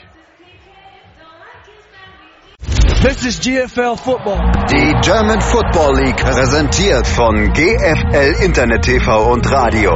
This 3.02 3.26
is 3.26 3.40
GFL 3.40 3.98
Football. 3.98 4.40
Die 4.70 4.94
German 5.02 5.42
Football 5.42 5.98
League 6.04 6.18
präsentiert 6.18 7.06
von 7.06 7.52
GFL 7.52 8.44
Internet 8.46 8.84
TV 8.84 9.32
und 9.32 9.52
Radio. 9.52 9.92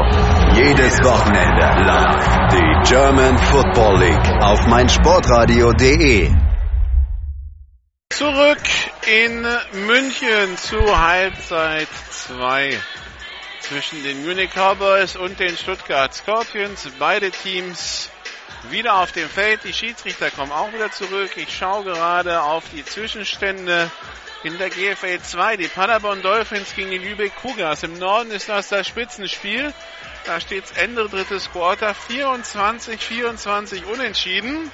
Jedes 0.53 0.97
Wochenende 1.03 1.83
live 1.85 2.37
die 2.51 2.89
German 2.89 3.37
Football 3.37 3.99
League 3.99 4.43
auf 4.43 4.67
meinsportradio.de. 4.67 6.46
Zurück 8.17 8.57
in 9.05 9.47
München 9.85 10.57
zu 10.57 10.99
Halbzeit 10.99 11.87
2 12.09 12.75
zwischen 13.59 14.01
den 14.01 14.25
Munich 14.25 14.49
Cowboys 14.55 15.15
und 15.15 15.39
den 15.39 15.55
Stuttgart 15.55 16.11
Scorpions. 16.15 16.89
Beide 16.97 17.29
Teams 17.29 18.09
wieder 18.71 18.95
auf 18.95 19.11
dem 19.11 19.29
Feld. 19.29 19.63
Die 19.65 19.71
Schiedsrichter 19.71 20.31
kommen 20.31 20.51
auch 20.51 20.73
wieder 20.73 20.91
zurück. 20.91 21.29
Ich 21.35 21.55
schaue 21.55 21.83
gerade 21.83 22.41
auf 22.41 22.63
die 22.73 22.83
Zwischenstände 22.83 23.91
in 24.43 24.57
der 24.57 24.71
GFL 24.71 25.19
2. 25.21 25.57
Die 25.57 25.67
Paderborn 25.67 26.23
Dolphins 26.23 26.73
gegen 26.73 26.89
die 26.89 26.97
Lübeck 26.97 27.33
Cougars. 27.35 27.83
Im 27.83 27.99
Norden 27.99 28.31
ist 28.31 28.49
das 28.49 28.69
das 28.69 28.87
Spitzenspiel. 28.87 29.71
Da 30.25 30.41
steht 30.41 30.63
Ende 30.75 31.07
drittes 31.07 31.51
Quarter 31.51 31.93
24, 31.93 32.99
24 32.99 33.85
unentschieden. 33.85 34.71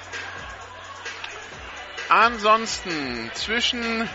Ansonsten 2.08 3.30
zwischen 3.34 4.08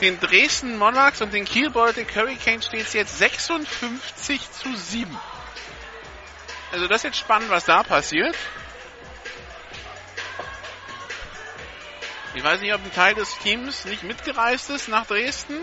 den 0.00 0.18
Dresden 0.20 0.76
Monarchs 0.76 1.22
und 1.22 1.32
den 1.32 1.44
Kiel 1.44 1.70
Baltic 1.70 2.14
Hurricanes 2.14 2.66
steht 2.66 2.86
es 2.86 2.92
jetzt 2.92 3.18
56 3.18 4.50
zu 4.50 4.74
7. 4.74 5.18
Also 6.72 6.88
das 6.88 6.98
ist 6.98 7.04
jetzt 7.04 7.18
spannend, 7.18 7.50
was 7.50 7.64
da 7.64 7.82
passiert. 7.82 8.36
Ich 12.34 12.42
weiß 12.42 12.60
nicht, 12.62 12.72
ob 12.72 12.82
ein 12.82 12.92
Teil 12.92 13.14
des 13.14 13.38
Teams 13.38 13.84
nicht 13.84 14.02
mitgereist 14.02 14.70
ist 14.70 14.88
nach 14.88 15.06
Dresden 15.06 15.60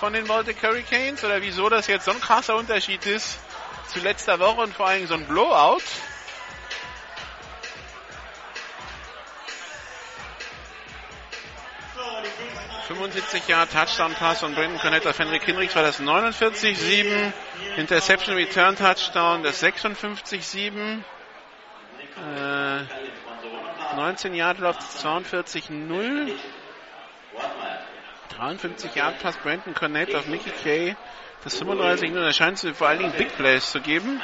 von 0.00 0.12
den 0.12 0.26
Baltic 0.26 0.62
Hurricanes 0.62 1.22
oder 1.24 1.40
wieso 1.40 1.68
das 1.68 1.86
jetzt 1.86 2.04
so 2.04 2.10
ein 2.10 2.20
krasser 2.20 2.56
Unterschied 2.56 3.06
ist 3.06 3.38
zu 3.88 4.00
letzter 4.00 4.40
Woche 4.40 4.62
und 4.62 4.74
vor 4.74 4.88
allem 4.88 5.06
so 5.06 5.14
ein 5.14 5.26
Blowout. 5.26 5.82
75 12.88 13.48
Jahre 13.48 13.68
Touchdown 13.68 14.14
Pass 14.14 14.40
von 14.40 14.54
Brendan 14.54 14.78
Connect 14.78 15.06
auf 15.06 15.18
Henrik 15.18 15.44
Hinrichs 15.44 15.74
war 15.74 15.82
das 15.82 16.00
49-7. 16.00 17.32
Interception 17.76 18.36
Return 18.36 18.76
Touchdown 18.76 19.42
das 19.42 19.62
56-7. 19.62 21.02
Äh, 22.36 22.80
19 23.96 24.34
Jahre 24.34 24.62
Lauf 24.62 24.78
42-0. 24.78 26.32
53 28.36 28.94
Yard 28.94 29.18
Pass 29.20 29.36
Brandon 29.38 29.74
Connect 29.74 30.14
auf 30.14 30.26
Mickey 30.26 30.50
Kay. 30.50 30.96
Das 31.42 31.56
35 31.58 32.10
0 32.10 32.22
Da 32.22 32.32
scheint 32.32 32.62
es 32.62 32.76
vor 32.76 32.88
allen 32.88 33.00
Dingen 33.00 33.12
Big 33.12 33.36
Plays 33.36 33.70
zu 33.70 33.80
geben. 33.80 34.20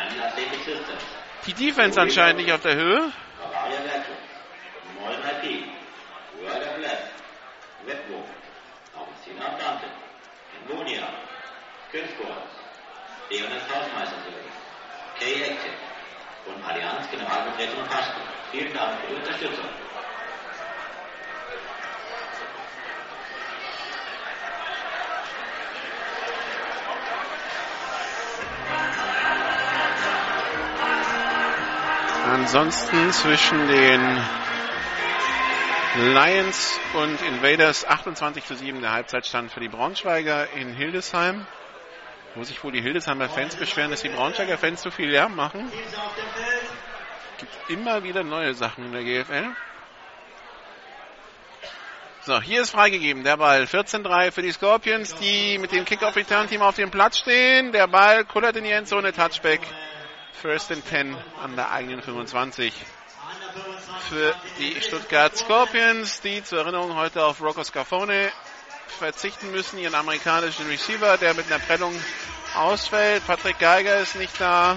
Die 1.47 1.55
Defense 1.55 2.01
anscheinend 2.01 2.43
nicht 2.43 2.53
auf 2.53 2.63
der 2.63 2.77
Höhe. 2.77 3.13
Leonard 13.31 13.63
Hausmeister 13.71 14.17
Kay 15.19 15.43
Active 15.43 15.75
und 16.47 16.65
Allianz 16.65 17.09
Generalvertretung 17.11 17.87
Kasten. 17.89 18.21
Vielen 18.51 18.73
Dank 18.73 19.01
für 19.01 19.07
die 19.07 19.15
Unterstützung. 19.15 19.65
Ansonsten 32.33 33.13
zwischen 33.13 33.69
den 33.69 34.01
Lions 35.97 36.79
und 36.95 37.21
Invaders 37.23 37.85
28 37.85 38.45
zu 38.45 38.55
7 38.55 38.81
der 38.81 38.93
Halbzeitstand 38.93 39.51
für 39.51 39.59
die 39.59 39.69
Braunschweiger 39.69 40.53
in 40.53 40.73
Hildesheim. 40.73 41.45
Wo 42.37 42.45
sich 42.45 42.63
wohl 42.63 42.71
die 42.71 42.81
Hildesheimer 42.81 43.29
Fans 43.29 43.57
beschweren, 43.57 43.91
dass 43.91 44.03
die 44.03 44.09
Braunschweiger 44.09 44.57
Fans 44.57 44.83
zu 44.83 44.93
viel 44.93 45.11
Lärm 45.11 45.35
machen. 45.35 45.69
Gibt 47.39 47.71
immer 47.71 48.05
wieder 48.05 48.23
neue 48.23 48.55
Sachen 48.55 48.85
in 48.85 48.93
der 48.93 49.03
GFL. 49.03 49.49
So, 52.21 52.41
hier 52.41 52.63
ist 52.63 52.71
freigegeben 52.71 53.25
der 53.25 53.39
Ball. 53.39 53.65
14-3 53.65 54.31
für 54.31 54.43
die 54.43 54.53
Scorpions, 54.53 55.17
die 55.17 55.59
mit 55.59 55.73
dem 55.73 55.85
Kick-Off-Return-Team 55.85 56.63
auf 56.63 56.77
dem 56.77 56.93
Platz 56.93 57.19
stehen. 57.19 57.73
Der 57.73 57.89
Ball 57.89 58.25
kullert 58.25 58.55
in 58.55 58.63
die 58.63 58.71
Endzone, 58.71 59.13
Touchback. 59.13 59.61
First 60.35 60.71
and 60.71 60.87
10 60.87 61.17
an 61.43 61.57
der 61.57 61.73
eigenen 61.73 62.01
25 62.01 62.73
für 64.09 64.35
die 64.59 64.81
Stuttgart 64.81 65.37
Scorpions, 65.37 66.21
die 66.21 66.43
zur 66.43 66.61
Erinnerung 66.61 66.97
heute 66.97 67.25
auf 67.25 67.41
Rocco 67.41 67.63
Scafone 67.63 68.31
verzichten 68.99 69.51
müssen, 69.51 69.79
ihren 69.79 69.95
amerikanischen 69.95 70.67
Receiver, 70.67 71.17
der 71.17 71.35
mit 71.35 71.47
einer 71.47 71.59
Prellung 71.59 71.95
ausfällt. 72.57 73.27
Patrick 73.27 73.59
Geiger 73.59 73.99
ist 73.99 74.17
nicht 74.17 74.41
da. 74.41 74.77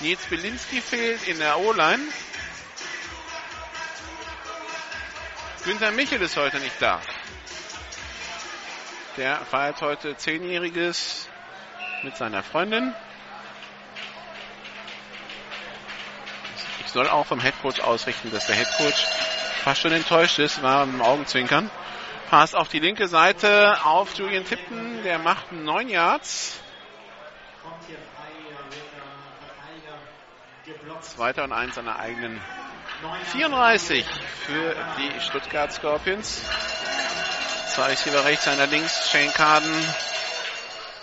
Nils 0.00 0.24
Belinski 0.26 0.80
fehlt 0.80 1.26
in 1.28 1.38
der 1.38 1.58
O-Line. 1.58 2.02
Günther 5.64 5.90
Michel 5.90 6.22
ist 6.22 6.36
heute 6.36 6.58
nicht 6.58 6.80
da. 6.80 7.00
Der 9.16 9.38
feiert 9.38 9.82
heute 9.82 10.16
Zehnjähriges 10.16 11.28
mit 12.02 12.16
seiner 12.16 12.42
Freundin. 12.42 12.94
Ich 16.80 16.88
soll 16.88 17.08
auch 17.08 17.26
vom 17.26 17.40
Headcoach 17.40 17.82
ausrichten, 17.82 18.30
dass 18.30 18.46
der 18.46 18.56
Headcoach 18.56 19.06
fast 19.62 19.82
schon 19.82 19.92
enttäuscht 19.92 20.38
ist, 20.38 20.62
war 20.62 20.84
im 20.84 21.00
Augenzwinkern. 21.02 21.70
Pass 22.30 22.54
auf 22.54 22.68
die 22.68 22.78
linke 22.78 23.08
Seite 23.08 23.84
auf 23.84 24.14
Julian 24.14 24.44
Tipton, 24.44 25.02
der 25.02 25.18
macht 25.18 25.52
neun 25.52 25.88
Yards. 25.88 26.60
Zweiter 31.00 31.44
und 31.44 31.52
eins 31.52 31.74
der 31.74 31.98
eigenen 31.98 32.40
34 33.32 34.04
für 34.46 34.76
die 34.98 35.20
Stuttgart 35.20 35.72
Scorpions. 35.72 36.42
Zwei 37.74 37.86
Receiver 37.86 38.24
rechts, 38.24 38.46
einer 38.48 38.66
links, 38.66 39.10
Shane 39.10 39.32
Carden 39.32 39.84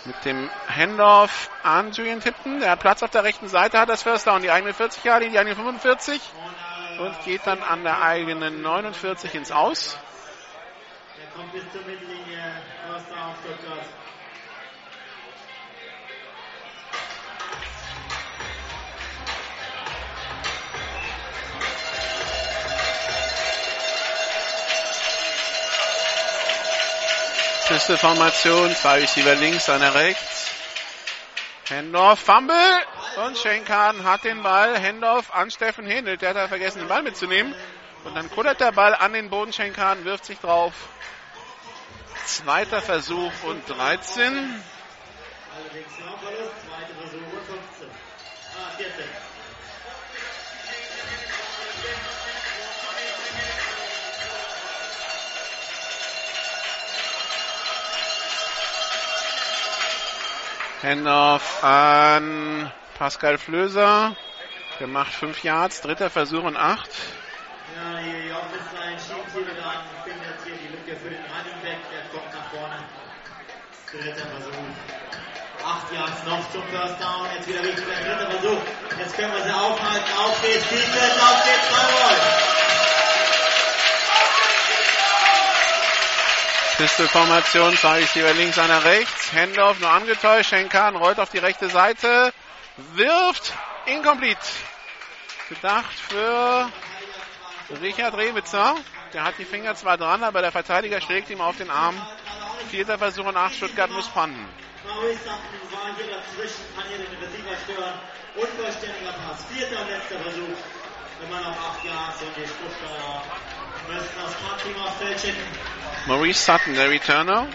mit 0.08 0.24
dem 0.24 0.50
Handoff 0.66 1.50
an 1.62 1.92
Julian 1.92 2.20
Tipton. 2.20 2.60
Der 2.60 2.76
Platz 2.76 3.02
auf 3.02 3.10
der 3.10 3.24
rechten 3.24 3.48
Seite, 3.48 3.78
hat 3.78 3.88
das 3.88 4.02
First 4.02 4.26
Down, 4.26 4.42
die 4.42 4.50
eigene 4.50 4.72
40 4.72 5.04
Jahre, 5.04 5.28
die 5.28 5.38
eigene 5.38 5.54
45 5.54 6.20
und 6.98 7.24
geht 7.24 7.46
dann 7.46 7.62
an 7.62 7.84
der 7.84 8.02
eigenen 8.02 8.62
49 8.62 9.34
ins 9.34 9.52
Aus. 9.52 9.98
Der 11.16 11.26
kommt 11.36 11.52
bis 11.52 11.62
zur 11.72 11.82
Mittellinie. 11.82 12.42
First 12.88 13.10
Down 13.10 13.34
Stuttgart. 13.44 13.84
Pistol-Formation, 27.68 28.74
zwei 28.74 29.00
Receiver 29.00 29.34
links, 29.34 29.68
einer 29.68 29.94
rechts. 29.94 30.50
Handoff, 31.68 32.18
Fumble 32.18 32.56
und 33.26 33.36
Shane 33.36 33.62
Kahn 33.62 34.04
hat 34.04 34.24
den 34.24 34.42
Ball. 34.42 34.80
Handoff 34.82 35.34
an 35.34 35.50
Steffen 35.50 35.84
Händel, 35.84 36.16
der 36.16 36.32
hat 36.32 36.48
vergessen, 36.48 36.78
den 36.78 36.88
Ball 36.88 37.02
mitzunehmen. 37.02 37.54
Und 38.04 38.14
dann 38.14 38.30
kullert 38.30 38.60
der 38.60 38.72
Ball 38.72 38.94
an 38.94 39.12
den 39.12 39.28
Boden. 39.28 39.52
Shane 39.52 39.74
Kahn 39.74 40.06
wirft 40.06 40.24
sich 40.24 40.38
drauf. 40.38 40.72
Zweiter 42.24 42.80
Versuch 42.80 43.32
und 43.42 43.68
13. 43.68 44.62
Handoff 60.82 61.64
an 61.64 62.70
Pascal 62.98 63.38
Flöser. 63.38 64.14
Der 64.78 64.86
macht 64.86 65.12
5 65.12 65.42
Yards, 65.42 65.80
dritter 65.80 66.08
Versuch 66.08 66.44
und 66.44 66.56
8. 66.56 66.88
Ja, 67.74 67.98
die 67.98 68.28
die 68.28 68.32
Offensive 68.32 69.14
schiebt 69.14 69.30
sie 69.32 69.40
wieder 69.40 69.66
an. 69.66 69.82
Findet 70.04 70.38
hier 70.44 70.54
die 70.54 70.68
Lücke 70.68 71.00
für 71.00 71.10
den 71.10 71.18
Running 71.18 71.60
Back. 71.62 71.78
Der 71.90 72.02
kommt 72.14 72.32
nach 72.32 72.50
vorne. 72.50 72.78
Dritter 73.90 74.26
Versuch. 74.28 74.54
Acht 75.66 75.92
Yards 75.92 76.24
noch 76.24 76.50
zum 76.52 76.62
First 76.68 77.02
Down. 77.02 77.26
Jetzt 77.34 77.48
wieder 77.48 77.62
richtig 77.62 77.84
beim 77.84 78.04
dritten 78.04 78.30
Versuch. 78.38 78.62
Jetzt 78.98 79.16
können 79.16 79.32
wir 79.32 79.42
sie 79.42 79.52
aufhalten. 79.52 80.12
Auf 80.16 80.40
geht's, 80.42 80.68
Defense, 80.68 81.20
auf 81.20 81.44
geht's, 81.44 81.66
Freiburg. 81.66 82.57
Pistol-Formation, 86.78 87.76
zwei 87.76 87.98
Receiver 87.98 88.32
links, 88.34 88.56
einer 88.56 88.84
rechts. 88.84 89.32
Handoff 89.32 89.80
nur 89.80 89.90
angetäuscht. 89.90 90.50
Schenkan 90.50 90.94
rollt 90.94 91.18
auf 91.18 91.28
die 91.28 91.38
rechte 91.38 91.68
Seite, 91.68 92.32
wirft, 92.94 93.52
incomplete. 93.86 94.38
Gedacht 95.48 95.92
für 96.08 96.70
Richard 97.82 98.16
Rewitzer. 98.16 98.76
Der 99.12 99.24
hat 99.24 99.34
die 99.38 99.44
Finger 99.44 99.74
zwar 99.74 99.96
dran, 99.96 100.22
aber 100.22 100.40
der 100.40 100.52
Verteidiger 100.52 101.00
schlägt 101.00 101.30
ihm 101.30 101.40
auf 101.40 101.56
den 101.56 101.68
Arm. 101.68 102.00
Vierter 102.70 102.96
Versuch 102.96 103.26
und 103.26 103.36
acht, 103.36 103.56
Stuttgart 103.56 103.90
muss 103.90 104.06
panten. 104.06 104.48
Maurice 104.86 105.18
Sutton 105.18 105.72
war 105.72 105.96
hier 105.96 106.14
dazwischen, 106.14 106.62
kann 106.76 106.84
hier 106.86 106.98
den 106.98 107.18
Receiver 107.18 107.56
stören. 107.64 107.98
Unvollständiger 108.36 109.14
Pass. 109.26 109.44
Vierter 109.52 109.80
und 109.82 109.90
letzter 109.90 110.20
Versuch. 110.20 110.56
Immer 111.26 111.40
noch 111.40 111.58
acht 111.58 111.84
Yards 111.84 112.22
und 112.22 112.36
die 112.36 112.46
Stuttgarter 112.46 113.57
Maurice 116.06 116.44
Sutton, 116.44 116.74
der 116.74 116.90
Returner. 116.90 117.46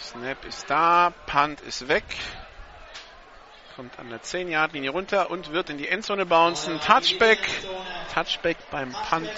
Snap 0.00 0.44
ist 0.44 0.68
da, 0.68 1.12
Punt 1.26 1.60
ist 1.60 1.88
weg. 1.88 2.04
Kommt 3.76 3.98
an 3.98 4.10
der 4.10 4.20
10-Yard-Linie 4.20 4.90
runter 4.90 5.30
und 5.30 5.52
wird 5.52 5.70
in 5.70 5.78
die 5.78 5.88
Endzone 5.88 6.26
bouncen. 6.26 6.80
Touchback. 6.80 7.38
Touchback 8.12 8.56
beim 8.70 8.92
Punt 8.92 9.30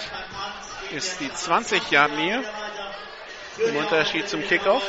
ist 0.91 1.19
die 1.19 1.29
20-Yard-Linie. 1.29 2.43
Im 3.67 3.75
Unterschied 3.75 4.27
zum 4.29 4.41
Kickoff. 4.47 4.83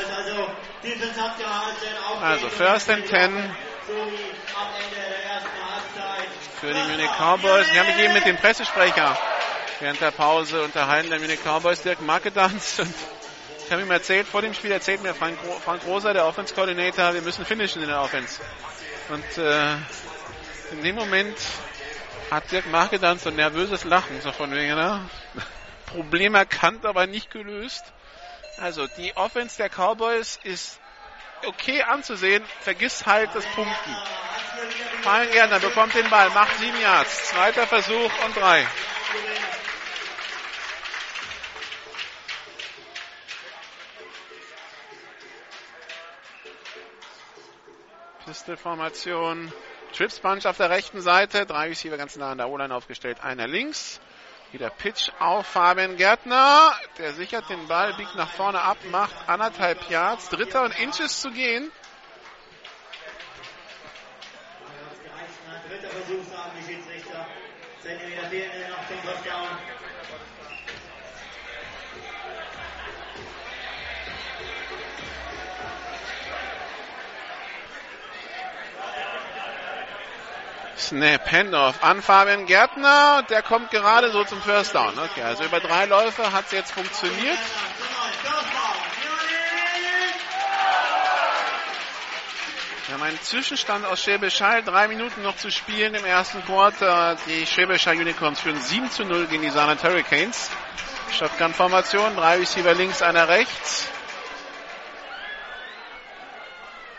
Also 2.21 2.49
First 2.49 2.89
and 2.89 3.05
10 3.07 3.55
für 6.63 6.73
die 6.73 6.83
Munich 6.83 7.11
Cowboys. 7.19 7.67
Ich 7.69 7.77
habe 7.77 7.91
mich 7.91 7.99
eben 7.99 8.13
mit 8.13 8.25
dem 8.25 8.37
Pressesprecher 8.37 9.17
während 9.81 9.99
der 9.99 10.11
Pause 10.11 10.63
unterhalten, 10.63 11.09
der 11.09 11.19
Munich 11.19 11.41
Cowboys, 11.43 11.81
Dirk 11.81 11.99
Markedanz. 11.99 12.79
Und 12.79 12.93
ich 13.65 13.69
habe 13.69 13.81
ihm 13.81 13.91
erzählt, 13.91 14.25
vor 14.25 14.41
dem 14.41 14.53
Spiel 14.53 14.71
erzählt 14.71 15.03
mir 15.03 15.13
Frank, 15.13 15.37
Frank 15.65 15.85
Rosa, 15.85 16.13
der 16.13 16.25
Offense 16.25 16.55
Coordinator, 16.55 17.13
wir 17.15 17.21
müssen 17.21 17.43
finishen 17.43 17.81
in 17.81 17.89
der 17.89 17.99
Offense. 17.99 18.39
Und 19.09 19.37
äh, 19.37 19.73
in 20.71 20.83
dem 20.83 20.95
Moment 20.95 21.35
hat 22.31 22.49
Dirk 22.49 22.71
Markedanz 22.71 23.23
so 23.23 23.29
ein 23.29 23.35
nervöses 23.35 23.83
Lachen, 23.83 24.21
so 24.21 24.31
von 24.31 24.49
wegen, 24.51 24.73
ne? 24.73 25.01
Problem 25.87 26.33
erkannt, 26.33 26.85
aber 26.85 27.07
nicht 27.07 27.29
gelöst. 27.29 27.83
Also 28.55 28.87
die 28.87 29.17
Offense 29.17 29.57
der 29.57 29.67
Cowboys 29.67 30.39
ist 30.43 30.79
okay 31.47 31.81
anzusehen, 31.81 32.43
vergiss 32.61 33.05
halt 33.05 33.29
das 33.33 33.45
Punkten. 33.47 33.95
Fallen 35.01 35.31
Gärtner 35.31 35.59
bekommt 35.59 35.93
den 35.95 36.09
Ball, 36.09 36.29
macht 36.29 36.57
sieben 36.57 36.79
Yards. 36.81 37.29
Zweiter 37.29 37.67
Versuch 37.67 38.11
und 38.25 38.35
drei. 38.35 38.65
Pistol-Formation. 48.25 49.51
Trips 49.93 50.19
Bunch 50.19 50.45
auf 50.45 50.57
der 50.57 50.69
rechten 50.69 51.01
Seite. 51.01 51.45
Drei 51.45 51.67
Receiver 51.67 51.97
ganz 51.97 52.15
nah 52.15 52.31
an 52.31 52.37
der 52.37 52.49
O-Line 52.49 52.73
aufgestellt. 52.73 53.23
Einer 53.23 53.47
links. 53.47 53.99
Wieder 54.53 54.69
Pitch 54.69 55.09
auf 55.17 55.47
Fabian 55.47 55.97
Gärtner. 55.97 56.75
Der 56.99 57.13
sichert 57.13 57.49
den 57.49 57.67
Ball, 57.67 57.95
biegt 57.95 58.13
nach 58.13 58.29
vorne 58.29 58.61
ab, 58.61 58.77
macht 58.91 59.15
anderthalb 59.27 59.89
Yards. 59.89 60.29
Dritter 60.29 60.61
und 60.61 60.79
Inches 60.79 61.21
zu 61.21 61.31
gehen. 61.31 61.71
Dritter 65.67 65.89
Versuch, 65.89 66.23
sagen 66.31 66.51
die 66.55 66.71
Schiedsrichter. 66.71 67.25
Zentimeter 67.81 68.29
fehlen 68.29 68.62
Snap, 80.83 81.31
Handoff 81.31 81.81
an 81.81 82.01
Fabian 82.01 82.45
Gärtner. 82.45 83.23
Der 83.29 83.41
kommt 83.41 83.71
gerade 83.71 84.11
so 84.11 84.25
zum 84.25 84.41
First 84.41 84.75
Down. 84.75 84.93
Okay, 84.99 85.21
also 85.23 85.45
über 85.45 85.61
drei 85.61 85.85
Läufe 85.85 86.33
hat 86.33 86.45
es 86.47 86.51
jetzt 86.51 86.71
funktioniert. 86.73 87.37
Wir 92.85 92.95
haben 92.95 93.03
einen 93.03 93.21
Zwischenstand 93.21 93.85
aus 93.85 94.03
Schwäbisch 94.03 94.41
Hall. 94.41 94.61
Drei 94.61 94.89
Minuten 94.89 95.21
noch 95.21 95.37
zu 95.37 95.49
spielen 95.51 95.95
im 95.95 96.03
ersten 96.03 96.43
Quarter. 96.43 97.15
Die 97.27 97.45
Schwäbisch 97.45 97.87
Hall 97.87 97.95
Unicorns 97.95 98.41
führen 98.41 98.59
7 98.59 98.91
zu 98.91 99.05
0 99.05 99.27
gegen 99.27 99.43
die 99.43 99.51
Saarland 99.51 99.81
Hurricanes. 99.83 100.49
Shotgun-Formation. 101.13 102.17
Drei 102.17 102.39
Receiver 102.39 102.73
links, 102.73 103.01
einer 103.01 103.29
rechts. 103.29 103.87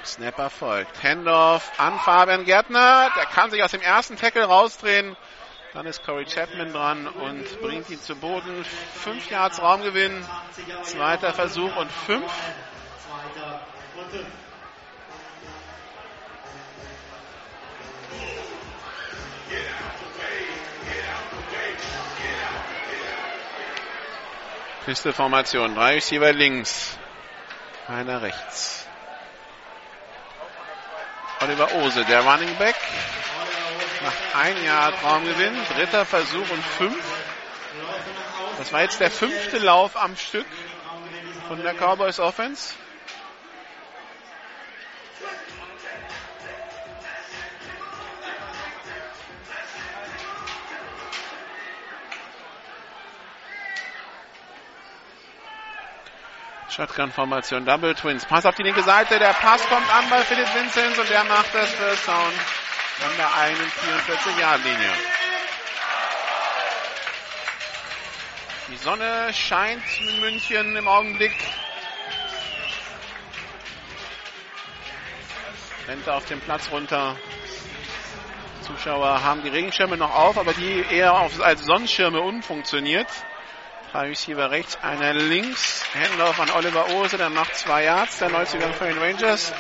Snapper 0.07 0.51
folgt. 0.51 1.03
Handoff 1.03 1.73
an 1.79 1.99
Fabian 1.99 2.45
Gärtner. 2.45 3.11
Der 3.17 3.27
kann 3.27 3.51
sich 3.51 3.63
aus 3.63 3.71
dem 3.71 3.81
ersten 3.81 4.17
Tackle 4.17 4.45
rausdrehen. 4.45 5.17
Dann 5.73 5.87
ist 5.87 6.05
Corey 6.05 6.25
Chapman 6.25 6.73
dran 6.73 7.07
und 7.09 7.61
bringt 7.61 7.91
ihn 7.91 8.01
zu 8.01 8.15
Boden. 8.15 8.65
Fünf 9.03 9.29
Yards 9.31 9.61
Raumgewinn. 9.61 10.25
Zweiter 10.83 11.33
Versuch 11.33 11.75
und 11.77 11.91
fünf. 11.91 12.33
Pistol-Formation. 24.85 25.75
Drei 25.75 25.95
Receiver 25.95 26.33
links. 26.33 26.99
Einer 27.89 28.23
rechts. 28.23 28.84
Oliver 31.41 31.75
Ose, 31.77 32.05
der 32.05 32.21
Running 32.21 32.57
Back. 32.57 32.77
Macht 34.03 34.37
ein 34.37 34.65
Jahr 34.65 34.93
Raumgewinn. 35.03 35.55
Dritter 35.75 36.05
Versuch 36.05 36.51
und 36.51 36.65
fünf. 36.65 37.03
Das 38.59 38.73
war 38.73 38.83
jetzt 38.83 39.01
der 39.01 39.11
fünfte 39.11 39.59
Lauf 39.59 39.97
am 39.97 40.17
Stück 40.17 40.47
von 41.49 41.63
der 41.63 41.75
Cowboys 41.75 42.21
Offense. 42.21 42.75
Shotgun-Formation, 56.75 57.65
Double 57.65 57.95
Twins. 57.95 58.25
Pass 58.25 58.45
auf 58.47 58.57
die 58.57 58.65
linke 58.65 58.83
Seite. 58.83 59.21
Der 59.21 59.33
Pass 59.33 59.65
kommt 59.69 59.89
an 59.95 60.11
bei 60.11 60.23
Philipp 60.23 60.53
Vinzenz 60.55 60.99
und 60.99 61.09
der 61.09 61.23
macht 61.25 61.55
das 61.55 61.71
First 61.71 62.09
Down 62.09 62.17
an 62.17 63.17
der 63.17 63.29
41-Yard-Linie. 63.29 64.91
Die 68.73 68.77
Sonne 68.77 69.33
scheint 69.33 69.83
in 70.01 70.21
München 70.21 70.75
im 70.75 70.89
Augenblick. 70.89 71.35
Rennt 75.87 76.09
auf 76.09 76.25
den 76.25 76.41
Platz 76.41 76.71
runter. 76.73 77.15
Zuschauer 78.63 79.23
haben 79.23 79.43
die 79.43 79.51
Regenschirme 79.51 79.97
noch 79.97 80.13
auf, 80.13 80.39
aber 80.39 80.55
die 80.55 80.85
eher 80.91 81.15
als 81.15 81.65
Sonnenschirme 81.65 82.21
umfunktioniert. 82.21 83.07
Drei 83.95 84.09
Receiver 84.09 84.51
rechts, 84.51 84.77
einer 84.83 85.15
links. 85.15 85.85
Handoff 85.95 86.41
an 86.41 86.51
Oliver 86.51 86.89
Ose, 86.97 87.17
der 87.17 87.31
macht 87.31 87.55
zwei 87.55 87.85
Yards, 87.85 88.19
der 88.19 88.29
Neuzugang 88.29 88.75
für 88.75 88.87
den 88.87 88.99
Rangers. 88.99 89.53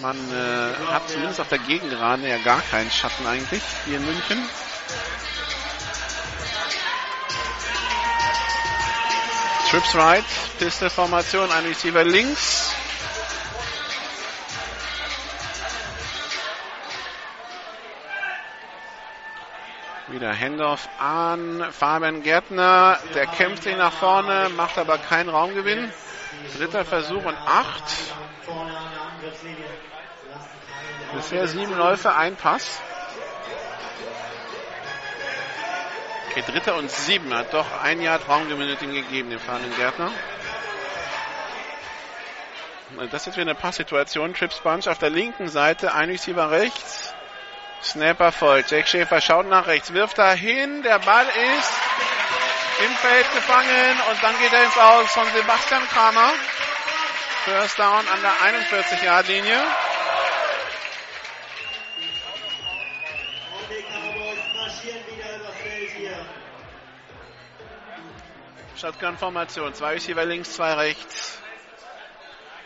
Man 0.00 0.16
äh, 0.32 0.86
hat 0.86 1.08
zumindest 1.08 1.40
auf 1.40 1.48
der 1.48 1.58
Gegengerade 1.58 2.28
ja 2.28 2.38
gar 2.44 2.60
keinen 2.60 2.92
Schatten 2.92 3.26
eigentlich, 3.26 3.60
hier 3.86 3.96
in 3.96 4.06
München. 4.06 4.48
Trips 9.68 9.94
right, 9.96 10.24
Pistol-Formation, 10.60 11.50
ein 11.50 11.64
Receiver 11.64 12.04
links. 12.04 12.72
Wieder 20.22 20.38
Handoff 20.38 20.88
an 21.00 21.66
Fabian 21.72 22.22
Gärtner. 22.22 22.96
Der 23.12 23.26
kämpft 23.26 23.66
ihn 23.66 23.78
nach 23.78 23.92
vorne, 23.92 24.50
macht 24.50 24.78
aber 24.78 24.96
keinen 24.98 25.28
Raumgewinn. 25.28 25.92
Dritter 26.56 26.84
Versuch 26.84 27.24
und 27.24 27.36
acht. 27.44 27.82
Bisher 31.12 31.48
sieben 31.48 31.76
Läufe, 31.76 32.14
ein 32.14 32.36
Pass. 32.36 32.80
Okay, 36.30 36.44
dritter 36.46 36.76
und 36.76 36.88
sieben. 36.88 37.34
Hat 37.34 37.52
doch 37.52 37.66
ein 37.82 38.00
Jahr 38.00 38.20
Traumgewinn 38.20 38.68
mit 38.68 38.80
ihm 38.80 38.92
gegeben, 38.92 39.30
dem 39.30 39.40
fahrenden 39.40 39.74
Gärtner. 39.74 40.12
Das 43.10 43.22
ist 43.22 43.26
jetzt 43.26 43.36
wieder 43.38 43.50
eine 43.50 43.56
Passsituation. 43.56 44.34
Trips 44.34 44.60
Bunch 44.60 44.86
auf 44.86 44.98
der 44.98 45.10
linken 45.10 45.48
Seite, 45.48 45.94
ein 45.94 46.10
Receiver 46.10 46.52
rechts. 46.52 47.11
Snapper 47.82 48.32
voll. 48.32 48.64
Jack 48.68 48.88
Schäfer 48.88 49.20
schaut 49.20 49.46
nach 49.46 49.66
rechts, 49.66 49.92
wirft 49.92 50.18
dahin. 50.18 50.82
Der 50.82 50.98
Ball 51.00 51.26
ist 51.26 51.72
im 52.84 52.96
Feld 52.96 53.32
gefangen 53.34 54.00
und 54.10 54.22
dann 54.22 54.38
geht 54.38 54.52
er 54.52 54.64
ins 54.64 54.78
Aus 54.78 55.10
von 55.10 55.26
Sebastian 55.34 55.82
Kramer. 55.88 56.32
First 57.44 57.78
down 57.78 58.06
an 58.06 58.22
der 58.22 58.32
41-Yard-Linie. 58.32 59.58
Und 63.58 63.70
die 63.70 63.82
Cowboys 63.82 64.38
marschieren 64.56 65.02
wieder 65.08 65.36
übers 65.36 65.56
Feld 65.56 65.90
hier. 65.96 66.26
Shotgun-Formation. 68.80 69.74
Zwei 69.74 69.94
Receiver 69.94 70.24
links, 70.24 70.52
zwei 70.52 70.74
rechts. 70.74 71.38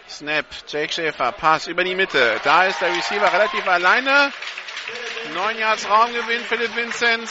Snap. 0.08 0.44
Jake 0.68 0.92
Schäfer. 0.92 1.32
Pass 1.32 1.66
über 1.66 1.84
die 1.84 1.94
Mitte. 1.94 2.38
Da 2.44 2.66
ist 2.66 2.80
der 2.80 2.94
Receiver 2.94 3.32
relativ 3.32 3.66
alleine. 3.66 4.30
Neun 5.34 5.58
Yards 5.58 5.88
Raumgewinn. 5.88 6.44
Philipp 6.44 6.74
Vincent. 6.76 7.28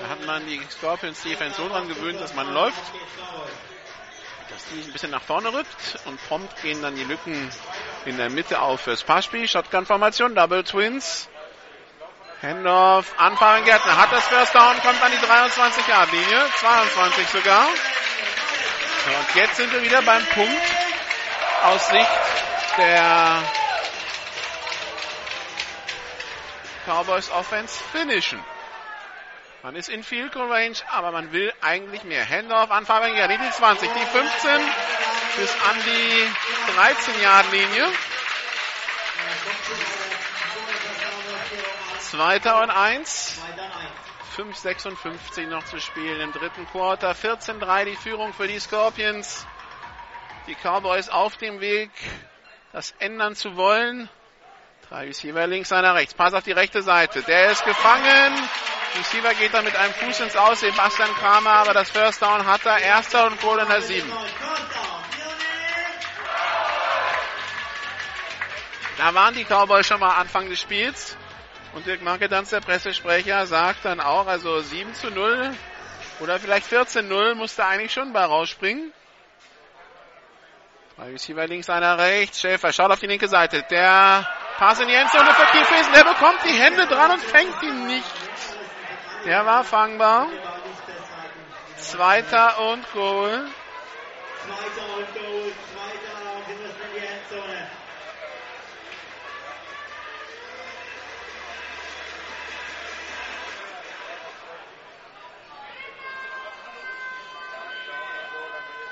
Da 0.00 0.08
hat 0.08 0.24
man 0.26 0.46
die 0.46 0.60
Scorpions 0.70 1.22
Defense 1.22 1.56
so 1.56 1.68
dran 1.68 1.88
gewöhnt, 1.88 2.20
dass 2.20 2.34
man 2.34 2.52
läuft. 2.52 2.80
Dass 4.50 4.64
die 4.72 4.82
ein 4.82 4.92
bisschen 4.92 5.10
nach 5.10 5.22
vorne 5.22 5.52
rückt. 5.52 5.98
Und 6.04 6.22
prompt 6.28 6.62
gehen 6.62 6.82
dann 6.82 6.96
die 6.96 7.04
Lücken 7.04 7.50
in 8.04 8.16
der 8.16 8.30
Mitte 8.30 8.60
auf 8.60 8.82
fürs 8.82 9.02
Passspiel. 9.02 9.46
Shotgun-Formation. 9.46 10.34
Double 10.34 10.64
Twins. 10.64 11.28
Handoff 12.42 13.12
an 13.18 13.36
Fabian 13.36 13.64
Gärtner. 13.64 13.96
Hat 13.98 14.12
das 14.12 14.26
First 14.28 14.54
Down, 14.54 14.80
kommt 14.80 15.02
an 15.02 15.12
die 15.12 15.26
23-Yard-Linie. 15.26 16.46
22 16.58 17.28
sogar. 17.28 17.66
So, 19.04 19.10
und 19.10 19.34
jetzt 19.34 19.56
sind 19.56 19.72
wir 19.72 19.82
wieder 19.82 20.00
beim 20.02 20.24
Punkt 20.26 20.62
aus 21.64 21.88
Sicht 21.88 22.08
der 22.78 23.42
Cowboys 26.90 27.30
Offense 27.30 27.80
finishen. 27.92 28.42
Man 29.62 29.76
ist 29.76 29.88
in 29.88 30.02
Field 30.02 30.32
Goal 30.32 30.50
Range, 30.50 30.74
aber 30.90 31.12
man 31.12 31.30
will 31.30 31.52
eigentlich 31.60 32.02
mehr. 32.02 32.28
Handoff 32.28 32.72
an 32.72 32.84
Fabian 32.84 33.14
Gärtner. 33.14 33.38
Die 33.38 33.50
20, 33.52 33.88
die 33.88 34.06
15 34.06 34.50
bis 35.36 35.54
an 35.70 35.76
die 35.86 36.28
13-Yard-Linie. 36.76 37.92
Zweiter 42.00 42.60
und 42.60 42.70
eins. 42.70 43.40
5,56 44.36 45.46
noch 45.46 45.64
zu 45.66 45.78
spielen 45.80 46.20
im 46.20 46.32
dritten 46.32 46.66
Quarter. 46.66 47.12
14-3 47.12 47.84
die 47.84 47.96
Führung 47.96 48.32
für 48.32 48.48
die 48.48 48.58
Scorpions. 48.58 49.46
Die 50.48 50.56
Cowboys 50.56 51.08
auf 51.08 51.36
dem 51.36 51.60
Weg, 51.60 51.92
das 52.72 52.94
ändern 52.98 53.36
zu 53.36 53.54
wollen. 53.54 54.08
Drei 54.90 55.04
Receiver 55.04 55.46
links, 55.46 55.70
einer 55.70 55.94
rechts. 55.94 56.14
Pass 56.14 56.34
auf 56.34 56.42
die 56.42 56.50
rechte 56.50 56.82
Seite. 56.82 57.22
Der 57.22 57.52
ist 57.52 57.64
gefangen. 57.64 58.34
Receiver 58.98 59.34
geht 59.34 59.54
dann 59.54 59.64
mit 59.64 59.76
einem 59.76 59.94
Fuß 59.94 60.18
ins 60.18 60.36
Aus. 60.36 60.58
Sebastian 60.58 61.14
Kramer, 61.14 61.50
aber 61.50 61.74
das 61.74 61.90
First 61.90 62.20
Down 62.20 62.44
hat 62.44 62.66
er. 62.66 62.78
Erster 62.78 63.28
und 63.28 63.40
Goal 63.40 63.60
in 63.60 63.68
der 63.68 63.82
7. 63.82 64.12
Da 68.98 69.14
waren 69.14 69.32
die 69.34 69.44
Cowboys 69.44 69.86
schon 69.86 70.00
mal 70.00 70.16
Anfang 70.16 70.48
des 70.48 70.60
Spiels. 70.60 71.16
Und 71.72 71.86
Dirk 71.86 72.02
Markedanz, 72.02 72.50
der 72.50 72.58
Pressesprecher, 72.58 73.46
sagt 73.46 73.84
dann 73.84 74.00
auch, 74.00 74.26
also 74.26 74.60
7 74.60 74.92
zu 74.94 75.12
0 75.12 75.54
oder 76.18 76.40
vielleicht 76.40 76.66
14 76.66 77.06
0 77.06 77.36
musste 77.36 77.64
eigentlich 77.64 77.92
schon 77.92 78.12
bei 78.12 78.24
rausspringen. 78.24 78.92
Drei 80.96 81.12
Receiver 81.12 81.46
links, 81.46 81.70
einer 81.70 81.96
rechts. 81.96 82.40
Schäfer 82.40 82.72
schaut 82.72 82.90
auf 82.90 82.98
die 82.98 83.06
linke 83.06 83.28
Seite. 83.28 83.64
Der 83.70 84.26
Pass 84.60 84.78
in 84.78 84.88
die 84.88 84.94
Endzone 84.94 85.32
für 85.32 85.46
Kiefesen. 85.56 85.90
Der 85.94 86.04
bekommt 86.04 86.44
die 86.44 86.52
Hände 86.52 86.86
dran 86.86 87.12
und 87.12 87.22
fängt 87.22 87.62
ihn 87.62 87.86
nicht. 87.86 88.12
Der 89.24 89.46
war 89.46 89.64
fangbar. 89.64 90.26
Zweiter 91.78 92.60
und 92.70 92.92
Goal. 92.92 93.48
Zweiter 94.44 94.98
und 94.98 95.14
Goal, 95.14 95.52
Lauf 96.24 96.44
in 96.50 96.58
die 96.92 97.06
Endzone. 97.06 97.70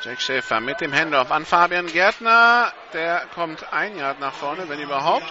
Jack 0.00 0.20
Schäfer 0.20 0.60
mit 0.60 0.80
dem 0.80 0.94
Handoff 0.94 1.32
an 1.32 1.44
Fabian 1.44 1.88
Gärtner. 1.88 2.72
Der 2.92 3.26
kommt 3.34 3.72
ein 3.72 3.98
Yard 3.98 4.20
nach 4.20 4.32
vorne, 4.32 4.68
wenn 4.68 4.78
überhaupt. 4.78 5.26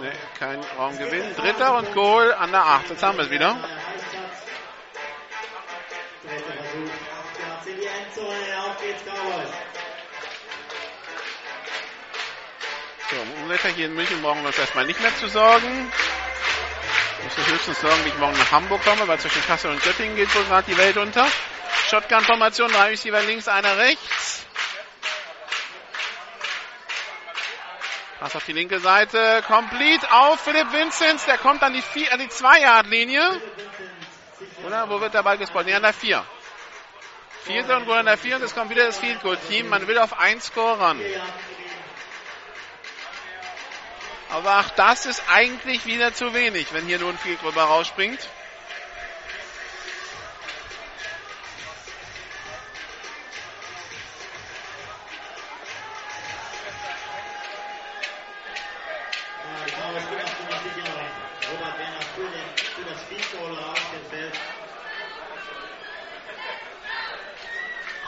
Nee, 0.00 0.12
kein 0.38 0.60
Raumgewinn. 0.78 1.36
Dritter 1.36 1.76
und 1.76 1.92
Goal 1.92 2.32
an 2.32 2.52
der 2.52 2.64
8. 2.64 2.90
Jetzt 2.90 3.02
haben 3.02 3.18
wir 3.18 3.24
es 3.24 3.30
wieder. 3.30 3.54
So, 13.10 13.16
um 13.16 13.42
Unwetter 13.42 13.68
hier 13.68 13.86
in 13.86 13.94
München 13.94 14.22
brauchen 14.22 14.40
wir 14.40 14.46
uns 14.46 14.58
erstmal 14.58 14.86
nicht 14.86 15.00
mehr 15.02 15.14
zu 15.16 15.28
sorgen. 15.28 15.92
Ich 17.28 17.36
muss 17.36 17.46
höchstens 17.46 17.80
sorgen, 17.80 18.04
wie 18.04 18.08
ich 18.08 18.18
morgen 18.18 18.38
nach 18.38 18.50
Hamburg 18.50 18.82
komme, 18.84 19.06
weil 19.06 19.18
zwischen 19.18 19.44
Kassel 19.46 19.70
und 19.70 19.82
Göttingen 19.82 20.16
geht 20.16 20.34
wohl 20.34 20.44
gerade 20.44 20.64
die 20.70 20.78
Welt 20.78 20.96
unter. 20.96 21.26
Shotgun-Formation, 21.88 22.70
drei 22.72 22.90
Receiver 22.90 23.22
links, 23.22 23.48
einer 23.48 23.76
rechts. 23.78 24.46
Pass 28.20 28.36
auf 28.36 28.44
die 28.44 28.52
linke 28.52 28.80
Seite, 28.80 29.42
complete 29.46 30.12
auf 30.12 30.40
Philipp 30.40 30.72
Vinzenz, 30.72 31.24
der 31.24 31.38
kommt 31.38 31.62
an 31.62 31.72
die, 31.72 31.80
vier, 31.80 32.12
an 32.12 32.18
die 32.18 32.28
2-Yard-Linie. 32.28 33.40
Oder, 34.66 34.90
wo 34.90 35.00
wird 35.00 35.14
der 35.14 35.22
Ball 35.22 35.38
gespottet? 35.38 35.68
Nee, 35.68 35.74
an 35.74 35.82
der 35.82 35.94
4. 35.94 36.22
Vierte 37.44 37.74
und 37.74 37.86
Goal 37.86 37.98
an 37.98 38.06
der 38.06 38.18
4 38.18 38.36
und 38.36 38.42
es 38.42 38.54
kommt 38.54 38.70
wieder 38.70 38.84
das 38.84 38.98
Field 38.98 39.22
Goal 39.22 39.38
Team. 39.48 39.68
Man 39.68 39.86
will 39.86 39.98
auf 39.98 40.18
ein 40.18 40.40
Score 40.40 40.78
ran. 40.78 41.00
Aber 44.28 44.60
auch 44.60 44.68
das 44.70 45.06
ist 45.06 45.22
eigentlich 45.32 45.86
wieder 45.86 46.12
zu 46.12 46.34
wenig, 46.34 46.72
wenn 46.72 46.86
hier 46.86 46.98
nur 46.98 47.10
ein 47.10 47.18
Field 47.18 47.40
Goal 47.40 47.52
rausspringt. 47.58 48.20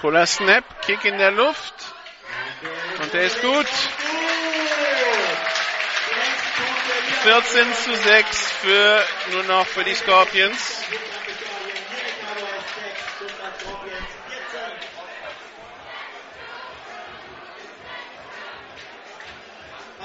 Cooler 0.03 0.27
Snap, 0.27 0.65
Kick 0.85 1.05
in 1.05 1.17
der 1.17 1.31
Luft. 1.31 1.75
Und 3.01 3.15
der 3.15 3.23
ist 3.23 3.41
gut. 3.41 3.69
14 7.23 7.73
zu 7.73 7.95
6 7.95 8.51
für 8.51 9.07
nur 9.31 9.45
noch 9.45 9.65
für 9.65 9.85
die 9.85 9.95
Scorpions. 9.95 10.83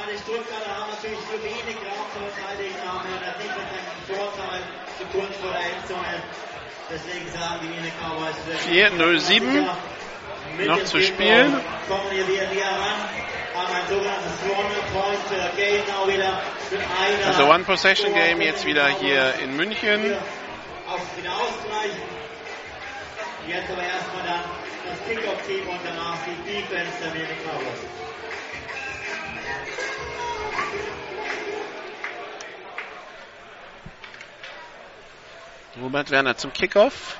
Die 0.10 0.18
Stuttgarter 0.20 0.78
haben 0.78 0.92
natürlich 0.92 1.20
zu 1.20 1.44
wenig 1.44 1.76
Raum 1.78 2.06
zu 2.14 2.20
verteidigen, 2.32 2.76
haben 2.88 3.08
in 3.08 3.20
der 3.20 3.34
Defense 3.34 3.74
einen 3.74 4.06
Vorteil 4.06 4.62
zu 5.00 5.48
der 5.48 5.60
Endzone. 5.60 6.47
Deswegen 6.90 7.30
sagen 7.32 7.60
die 7.62 7.70
Wiener 7.70 7.92
Cowboys, 8.00 8.36
4:07 8.66 9.68
noch 10.66 10.84
zu 10.86 11.02
spielen. 11.02 11.60
Kommen 11.88 12.12
wieder 12.50 12.66
ran, 12.66 13.10
ein 13.76 13.88
sogenanntes 13.90 14.32
wieder. 16.08 16.42
Also 17.28 17.46
One 17.50 17.64
Possession 17.66 18.14
Game 18.14 18.42
jetzt 18.42 18.66
wieder 18.66 18.88
hier 18.88 19.34
in 19.44 19.58
München. 19.58 20.16
Auf 20.88 21.02
wieder 21.18 21.34
ausgleichen. 21.34 22.02
Jetzt 23.48 23.70
aber 23.70 23.84
erstmal 23.84 24.24
dann 24.24 24.44
das 24.88 24.98
Kickoff-Team 25.08 25.68
und 25.68 25.80
danach 25.84 26.18
die 26.26 26.52
Defense 26.52 26.94
der 27.04 27.14
Wiener 27.14 27.36
Cowboys. 27.44 27.82
Robert 35.82 36.10
Werner 36.10 36.36
zum 36.36 36.52
Kickoff. 36.54 37.18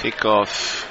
Kickoff 0.00 0.86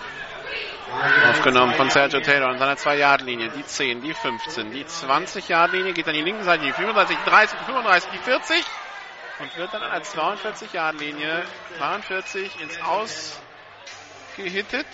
Aufgenommen 1.30 1.74
von 1.76 1.90
Sergio 1.90 2.20
Taylor 2.20 2.49
an 2.49 2.58
seiner 2.58 2.76
2-Yard-Linie. 2.76 3.49
Die 3.49 3.66
10, 3.66 4.02
die 4.02 4.14
15, 4.14 4.72
die 4.72 4.84
20-Yard-Linie 4.84 5.94
geht 5.94 6.08
an 6.08 6.14
die 6.14 6.22
linke 6.22 6.44
Seite, 6.44 6.64
die 6.64 6.72
35, 6.72 7.18
die 7.18 7.30
30, 7.30 7.60
die 7.60 7.66
35, 7.66 8.10
die 8.12 8.18
40 8.18 8.66
und 9.39 9.57
wird 9.57 9.73
dann 9.73 9.84
an 9.84 10.01
der 10.01 10.03
42-Yard-Linie 10.03 11.45
42 11.77 12.61
ins 12.61 12.81
Aus 12.81 13.39
gehittet. 14.35 14.88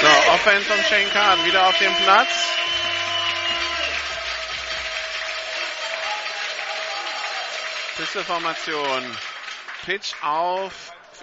So! 0.00 0.08
Offense 0.32 0.64
von 0.64 0.82
Shane 0.84 1.10
Kahn 1.12 1.44
wieder 1.44 1.68
auf 1.68 1.78
dem 1.78 1.94
Platz. 1.96 2.28
Pisteformation. 8.00 9.04
Pitch 9.84 10.14
auf 10.22 10.72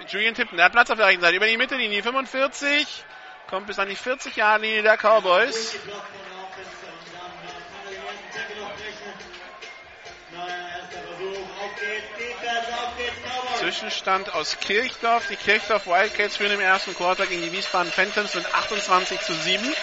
Julian 0.09 0.35
Tippen. 0.35 0.57
Der 0.57 0.65
hat 0.65 0.73
Platz 0.73 0.91
auf 0.91 0.97
der 0.97 1.07
rechten 1.07 1.21
Seite. 1.21 1.35
Über 1.35 1.47
die 1.47 1.57
Mitte, 1.57 1.75
die 1.75 2.01
45. 2.01 3.03
Kommt 3.49 3.65
bis 3.65 3.79
an 3.79 3.89
die 3.89 3.97
40-Jahre-Linie 3.97 4.83
der 4.83 4.95
Cowboys. 4.97 5.71
Geblockt 5.71 6.05
von 6.05 6.19
der 6.19 6.37
er. 12.47 12.67
Cowboys. 13.23 13.59
Zwischenstand 13.59 14.33
aus 14.35 14.59
Kirchdorf. 14.59 15.27
Die 15.29 15.35
Kirchdorf 15.35 15.87
Wildcats 15.87 16.37
führen 16.37 16.51
im 16.51 16.61
ersten 16.61 16.93
Quarter 16.95 17.25
gegen 17.25 17.41
die 17.41 17.51
Wiesbaden 17.51 17.91
Phantoms 17.91 18.35
mit 18.35 18.53
28 18.53 19.19
zu 19.21 19.33
7. 19.33 19.73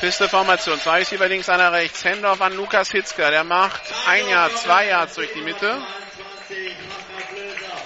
Pisteformation. 0.00 0.78
Zwei 0.80 1.00
ist 1.00 1.08
hier 1.08 1.26
links, 1.26 1.48
einer 1.48 1.72
rechts. 1.72 2.04
Hendorf 2.04 2.40
an 2.40 2.54
Lukas 2.54 2.90
Hitzker. 2.90 3.30
Der 3.30 3.44
macht 3.44 3.82
ein 4.06 4.28
Jahr, 4.28 4.50
zwei 4.54 4.88
Yards 4.88 5.14
durch 5.14 5.32
die 5.32 5.40
Mitte. 5.40 5.78
22, 6.48 6.76
Mark 7.12 7.30
Löser. 7.32 7.76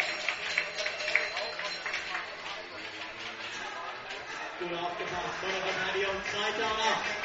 Gut 4.59 4.79
aufgepasst, 4.79 5.35
vor 5.41 5.49
der 5.49 5.73
Verteidigung, 5.73 6.17
zweiter 6.31 6.67
und 6.67 6.81
acht. 6.81 7.21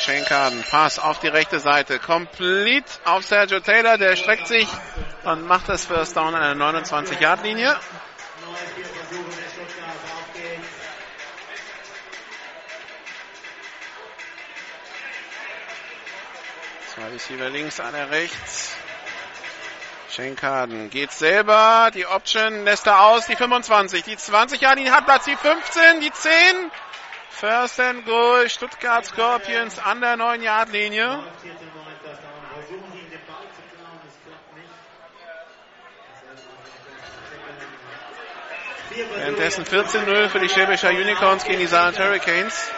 Shane 0.00 0.24
Carden, 0.26 0.64
Pass 0.70 0.98
auf 0.98 1.18
die 1.20 1.28
rechte 1.28 1.60
Seite. 1.60 1.98
Complete 1.98 2.84
auf 3.06 3.24
Sergio 3.24 3.60
Taylor. 3.60 3.96
Der 3.96 4.16
streckt 4.16 4.46
sich 4.46 4.68
und 5.24 5.46
macht 5.46 5.68
das 5.68 5.84
First 5.84 6.16
Down 6.16 6.34
an 6.34 6.58
der 6.58 6.66
29-Yard-Linie. 6.66 7.68
Neue 7.68 8.56
vier 8.74 8.84
Versuche 8.84 9.30
der 9.30 9.50
Stuttgart, 9.50 9.88
auf 9.88 10.32
geht's. 10.34 10.68
Zwei 16.94 17.08
Receiver 17.08 17.50
links, 17.50 17.80
einer 17.80 18.10
rechts. 18.10 18.76
Shane 20.10 20.36
Carden 20.36 20.90
geht 20.90 21.10
selber. 21.10 21.90
Die 21.92 22.06
Option 22.06 22.64
lässt 22.64 22.86
er 22.86 23.00
aus. 23.00 23.26
Die 23.26 23.34
25, 23.34 24.04
die 24.04 24.16
20 24.16 24.60
Yard-Linie 24.60 24.92
hat 24.92 25.06
Platz. 25.06 25.24
Die 25.24 25.34
15, 25.34 26.00
die 26.00 26.12
10. 26.12 26.32
First 27.30 27.80
and 27.80 28.06
Goal. 28.06 28.48
Stuttgart 28.48 29.04
Scorpions 29.04 29.80
an 29.80 30.00
der 30.00 30.14
9-Yard-Linie. 30.16 31.06
Neun, 31.06 31.24
vierte, 31.42 31.64
neun, 31.64 31.86
First 32.00 32.22
Down. 32.22 32.30
Versuchen 32.54 32.92
sie 32.92 32.98
ihn 32.98 33.10
den 33.10 33.26
Ball 33.26 33.42
zu 33.50 33.62
klauen, 33.74 33.98
das 34.04 34.14
klappt 34.22 34.54
nicht. 34.54 34.70
Vier 36.20 36.28
Versuche. 36.28 36.62
Währenddessen 38.96 39.64
14-0 39.64 40.28
für 40.28 40.38
die 40.38 40.48
Schwäbischer 40.48 40.90
Unicorns 40.90 41.42
gegen 41.44 41.58
die 41.58 41.66
Saarland 41.66 41.98
Hurricanes. 41.98 42.70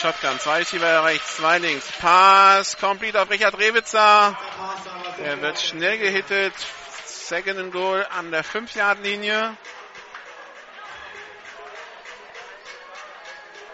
Shotgun, 0.00 0.38
zwei 0.40 0.58
Receiver 0.60 1.04
rechts, 1.04 1.36
zwei 1.36 1.58
links. 1.58 1.92
Pass, 2.00 2.78
complete 2.78 3.20
auf 3.20 3.28
Richard 3.28 3.58
Rewitzer. 3.58 4.36
Er 5.22 5.42
wird 5.42 5.60
schnell 5.60 5.98
gehittet. 5.98 6.54
Second 7.04 7.58
and 7.58 7.72
Goal 7.72 8.06
an 8.18 8.30
der 8.30 8.44
5-Yard-Linie. 8.44 9.56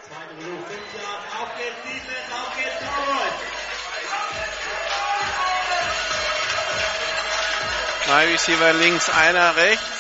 Zweiter 0.03 0.35
Versuch, 0.37 0.67
fünf 0.67 0.95
Yard. 0.95 1.23
Auf 1.41 1.49
geht's, 1.57 1.83
Defense, 1.85 2.35
auf 2.35 2.57
geht's, 2.57 2.79
Cowboys. 2.81 3.39
Zwei 8.05 8.27
Receiver 8.33 8.73
links, 8.75 9.11
einer 9.11 9.57
rechts. 9.57 9.98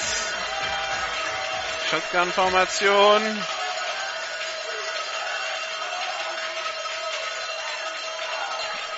Shotgun-Formation. 1.91 3.23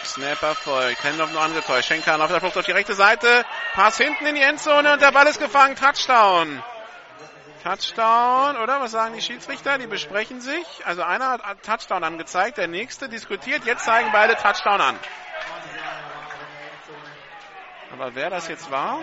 Snapper 0.04 0.56
folgt. 0.56 1.04
Hendorf 1.04 1.30
nur 1.30 1.40
angetäuscht. 1.40 1.86
Schenkan 1.86 2.20
auf 2.20 2.30
der 2.30 2.40
Flucht 2.40 2.58
auf 2.58 2.64
die 2.64 2.72
rechte 2.72 2.94
Seite. 2.94 3.44
Pass 3.74 3.96
hinten 3.96 4.26
in 4.26 4.34
die 4.34 4.42
Endzone 4.42 4.94
und 4.94 5.02
der 5.02 5.12
Ball 5.12 5.28
ist 5.28 5.38
gefangen. 5.38 5.76
Touchdown. 5.76 6.62
Touchdown, 7.62 8.56
oder? 8.56 8.80
Was 8.80 8.90
sagen 8.90 9.14
die 9.14 9.22
Schiedsrichter? 9.22 9.78
Die 9.78 9.86
besprechen 9.86 10.40
sich. 10.40 10.66
Also 10.84 11.02
einer 11.02 11.30
hat 11.30 11.62
Touchdown 11.62 12.02
angezeigt, 12.02 12.58
der 12.58 12.66
nächste 12.66 13.08
diskutiert. 13.08 13.64
Jetzt 13.66 13.84
zeigen 13.84 14.10
beide 14.10 14.34
Touchdown 14.34 14.80
an. 14.80 14.98
Aber 17.92 18.16
wer 18.16 18.30
das 18.30 18.48
jetzt 18.48 18.68
war? 18.70 18.98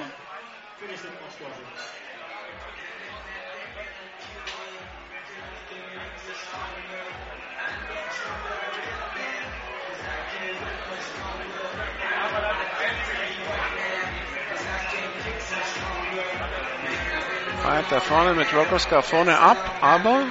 Feiert 17.68 17.91
da 17.91 17.99
vorne 17.99 18.34
mit 18.34 18.48
Rocco 18.53 19.02
vorne 19.02 19.38
ab, 19.38 19.57
aber 19.81 20.23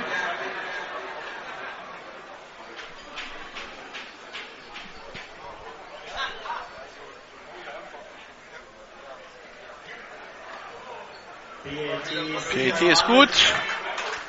PET 12.53 12.81
ist 12.81 13.05
gut. 13.07 13.29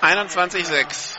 21-6. 0.01 1.16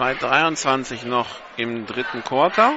2,23 0.00 1.06
noch 1.06 1.28
im 1.58 1.84
dritten 1.86 2.24
Quarter. 2.24 2.72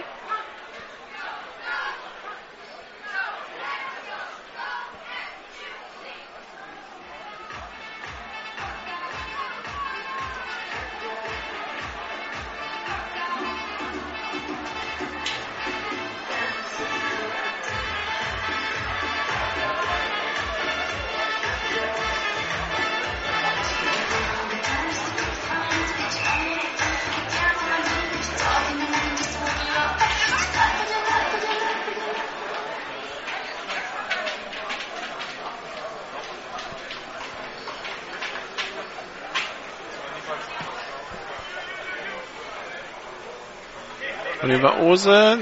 Ose 44.84 45.38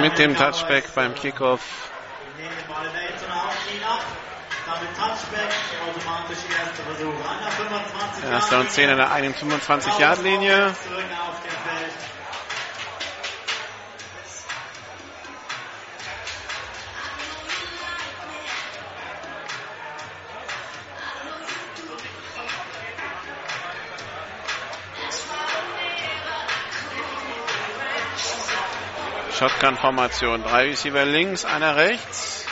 mit 0.00 0.18
dem 0.18 0.36
Touchback 0.36 0.84
beim 0.94 1.14
Kickoff. 1.14 1.60
Erster 8.30 8.60
und 8.60 8.70
10 8.70 8.90
an 8.90 8.96
der 8.98 9.10
125-Yard-Linie. 9.10 10.74
Shotgun-Formation. 29.38 30.42
Drei 30.44 30.64
Receiver 30.68 31.04
links, 31.04 31.44
einer 31.44 31.76
rechts. 31.76 32.46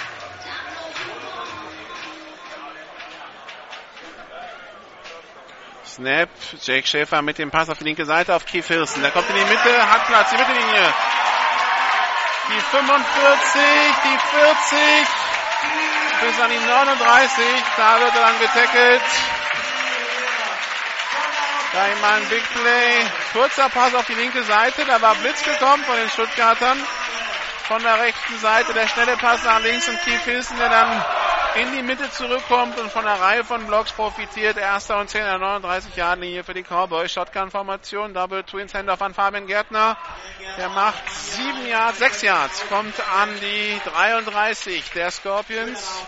Snap. 5.87 6.29
Jake 6.61 6.87
Schäfer 6.87 7.23
mit 7.23 7.39
dem 7.39 7.51
Pass 7.51 7.71
auf 7.71 7.79
die 7.79 7.85
linke 7.85 8.05
Seite 8.05 8.35
auf 8.35 8.45
Keith 8.45 8.67
Hilson. 8.67 9.01
Der 9.01 9.13
kommt 9.13 9.31
in 9.31 9.37
die 9.37 9.45
Mitte, 9.45 9.91
hat 9.91 10.07
Platz, 10.07 10.31
die 10.31 10.37
Mittellinie. 10.37 10.93
Die 12.49 12.61
45, 12.61 13.61
die 14.05 14.19
40, 14.37 14.79
bis 16.21 16.41
an 16.41 16.51
die 16.51 16.67
39. 16.67 17.45
Da 17.79 18.01
wird 18.01 18.15
er 18.15 18.21
dann 18.21 18.39
getackelt. 18.41 19.34
Da 21.75 21.87
immer 21.89 22.09
ein 22.09 22.29
Big 22.29 22.45
Play. 22.53 23.05
Kurzer 23.33 23.69
Pass 23.69 23.95
auf 23.97 24.07
die 24.07 24.15
linke 24.15 24.45
Seite. 24.45 24.85
Da 24.85 25.03
war 25.03 25.17
Blitz 25.17 25.43
gekommen 25.43 25.83
von 25.83 25.97
den 25.97 26.09
Stuttgartern. 26.09 26.79
Von 27.67 27.83
der 27.83 27.99
rechten 27.99 28.39
Seite 28.39 28.73
der 28.75 28.87
schnelle 28.87 29.17
Pass 29.17 29.43
nach 29.43 29.61
links 29.61 29.89
und 29.89 29.99
Keith 30.03 30.23
Hilson, 30.25 30.57
der 30.59 30.69
dann 30.69 31.05
in 31.57 31.73
die 31.73 31.83
Mitte 31.83 32.09
zurückkommt 32.11 32.79
und 32.79 32.93
von 32.93 33.05
einer 33.05 33.21
Reihe 33.21 33.43
von 33.43 33.67
Blocks 33.67 33.91
profitiert. 33.91 34.57
Erster 34.57 35.01
und 35.01 35.11
10 35.11 35.23
an 35.23 35.41
der 35.41 35.49
39 35.49 35.97
Jahren 35.97 36.21
Linie 36.21 36.45
für 36.45 36.55
die 36.55 36.63
Cowboys. 36.63 37.11
Shotgun-Formation, 37.13 38.15
Double 38.15 38.45
Twins 38.45 38.73
Handoff 38.73 39.03
an 39.03 39.13
Fabian 39.13 39.49
Gärtner. 39.49 39.97
Der 40.57 40.69
macht 40.69 41.11
sieben 41.11 41.67
Yards, 41.67 41.99
sechs 41.99 42.23
Yards, 42.23 42.69
kommt 42.69 42.95
an 43.17 43.31
die 43.41 43.81
33 43.85 44.91
der 44.91 45.11
Scorpions. 45.11 46.07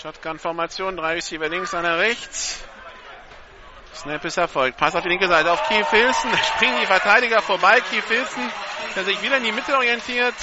Shotgun-Formation, 0.00 0.96
drei 0.96 1.14
Receiver 1.14 1.48
links, 1.48 1.74
einer 1.74 1.98
rechts. 1.98 2.62
Snap 3.94 4.24
ist 4.24 4.36
erfolgt. 4.36 4.76
Pass 4.78 4.94
auf 4.94 5.02
die 5.02 5.08
linke 5.08 5.26
Seite 5.26 5.50
auf 5.50 5.66
Keith 5.66 5.86
Filson. 5.86 6.30
Da 6.30 6.38
springen 6.38 6.78
die 6.80 6.86
Verteidiger 6.86 7.42
vorbei. 7.42 7.80
Keith 7.80 8.04
Filson, 8.04 8.48
der 8.94 9.04
sich 9.04 9.20
wieder 9.22 9.38
in 9.38 9.44
die 9.44 9.50
Mitte 9.50 9.74
orientiert 9.74 10.34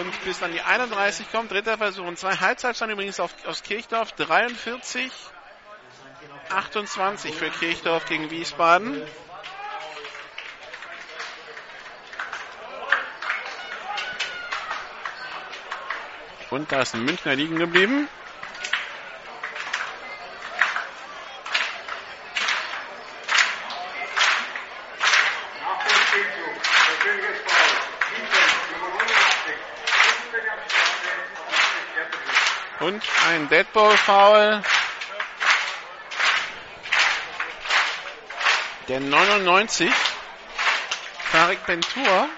und 0.00 0.24
bis 0.24 0.42
an 0.42 0.50
die 0.50 0.60
31 0.60 1.30
kommt. 1.30 1.52
Dritter 1.52 1.78
Versuch 1.78 2.04
und 2.04 2.18
zwei 2.18 2.34
Halbzeitstand 2.34 2.90
übrigens 2.90 3.20
auf, 3.20 3.32
aus 3.46 3.62
Kirchdorf. 3.62 4.10
43, 4.12 5.12
28 6.50 7.34
für 7.36 7.50
Kirchdorf 7.50 8.06
gegen 8.06 8.28
Wiesbaden. 8.30 9.02
Und 16.50 16.72
da 16.72 16.80
ist 16.80 16.94
ein 16.96 17.04
Münchner 17.04 17.36
liegen 17.36 17.56
geblieben. 17.56 18.08
Und 32.88 33.02
ein 33.28 33.50
Deadball-Foul. 33.50 34.62
Der 38.88 39.00
99. 39.00 39.92
Tarek 41.30 41.66
Bentur 41.66 42.28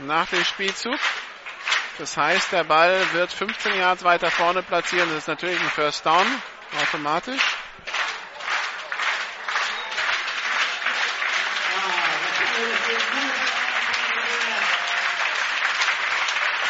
nach 0.00 0.28
dem 0.28 0.44
Spielzug. 0.44 0.98
Das 1.96 2.14
heißt, 2.14 2.52
der 2.52 2.64
Ball 2.64 3.10
wird 3.14 3.32
15 3.32 3.78
Yards 3.78 4.04
weiter 4.04 4.30
vorne 4.30 4.62
platzieren. 4.62 5.08
Das 5.08 5.20
ist 5.20 5.28
natürlich 5.28 5.58
ein 5.58 5.70
First 5.70 6.04
Down. 6.04 6.26
Automatisch. 6.82 7.40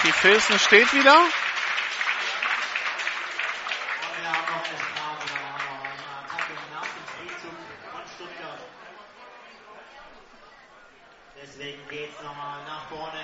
Die 0.05 0.13
Filzen 0.13 0.61
steht 0.61 0.95
wieder. 0.95 1.27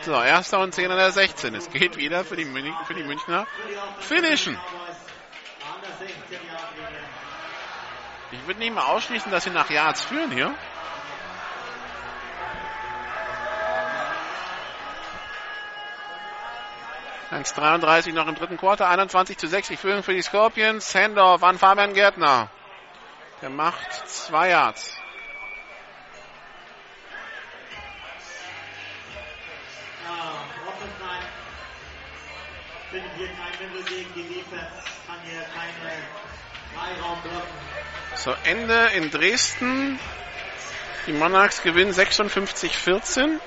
So, 0.07 0.13
erster 0.23 0.61
und 0.61 0.73
10 0.73 0.89
an 0.89 0.99
der 0.99 1.11
16. 1.11 1.53
Es 1.57 1.69
geht 1.69 1.97
wieder 1.97 2.25
für 2.25 2.37
die, 2.37 2.45
Münch 2.45 2.73
für 2.87 2.95
die 2.95 3.03
Münchner. 3.03 3.45
Finishen. 3.99 4.57
Ich 8.31 8.47
würde 8.47 8.61
nicht 8.61 8.73
mal 8.73 8.85
ausschließen, 8.85 9.33
dass 9.33 9.43
sie 9.43 9.51
nach 9.51 9.69
Yards 9.69 10.05
führen 10.05 10.31
hier. 10.31 10.55
Eins 17.33 17.53
33 17.55 18.15
noch 18.15 18.29
im 18.29 18.37
dritten 18.37 18.59
Quarter, 18.59 18.89
21 18.89 19.37
zu 19.37 19.49
6. 19.49 19.67
Die 19.67 19.77
Führung 19.77 20.05
für 20.05 20.15
die 20.15 20.23
Scorpions. 20.23 20.95
Handoff 20.95 21.43
an 21.43 21.59
Fabian 21.59 21.95
Gärtner. 21.95 22.49
Der 23.43 23.51
macht 23.51 24.09
zwei 24.09 24.51
Yards. 24.51 24.97
Kein 33.87 33.97
Mittel 33.97 34.13
gegen 34.15 34.15
die 34.15 34.35
Defense, 34.35 34.67
kann 35.07 35.19
hier 35.25 35.43
keine 35.55 35.73
Freiraum 36.75 37.21
blocken. 37.23 37.47
So, 38.17 38.35
Ende 38.45 38.87
in 38.95 39.11
Dresden. 39.11 39.99
Die 41.07 41.13
Monarchs 41.13 41.63
gewinnen 41.63 41.93
56-14. 41.93 43.39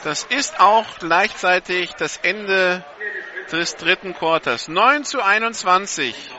Das 0.02 0.24
ist 0.24 0.58
auch 0.58 0.98
gleichzeitig 0.98 1.92
das 1.92 2.16
Ende 2.16 2.84
des 3.52 3.76
dritten 3.76 4.12
Quarters. 4.12 4.66
9 4.66 5.04
zu 5.04 5.22
21. 5.22 6.32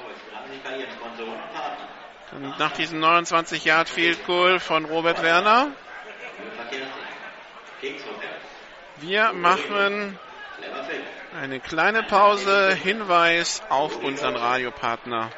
Und 2.34 2.60
nach 2.60 2.74
diesem 2.74 3.00
29 3.00 3.64
Yard 3.64 3.88
Field 3.88 4.26
Goal 4.26 4.60
von 4.60 4.84
Robert 4.84 5.24
Werner. 5.24 5.72
Wir 9.00 9.32
machen 9.34 10.18
eine 11.40 11.60
kleine 11.60 12.02
Pause, 12.02 12.74
Hinweis 12.74 13.62
auf 13.70 13.96
unseren 13.98 14.36
Radiopartner 14.36 15.30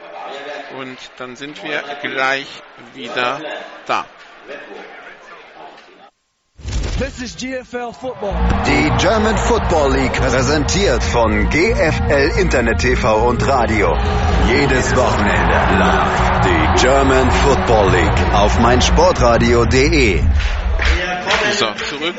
und 0.78 0.98
dann 1.18 1.36
sind 1.36 1.62
wir 1.62 1.84
gleich 2.02 2.48
wieder 2.94 3.42
da. 3.86 4.06
This 6.98 7.22
is 7.22 7.36
GFL 7.36 7.94
Football. 7.94 8.34
Die 8.66 8.92
German 8.98 9.38
Football 9.38 9.94
League 9.94 10.14
präsentiert 10.14 11.04
von 11.04 11.50
GFL 11.50 12.40
Internet 12.40 12.80
TV 12.80 13.28
und 13.28 13.46
Radio. 13.46 13.94
Jedes 14.48 14.96
Wochenende 14.96 15.78
live 15.80 16.42
die 16.42 16.82
German 16.82 17.32
Football 17.32 17.92
League 17.92 18.34
auf 18.34 18.58
meinsportradio.de. 18.60 20.24
So, 21.58 21.66
zurück 21.74 22.16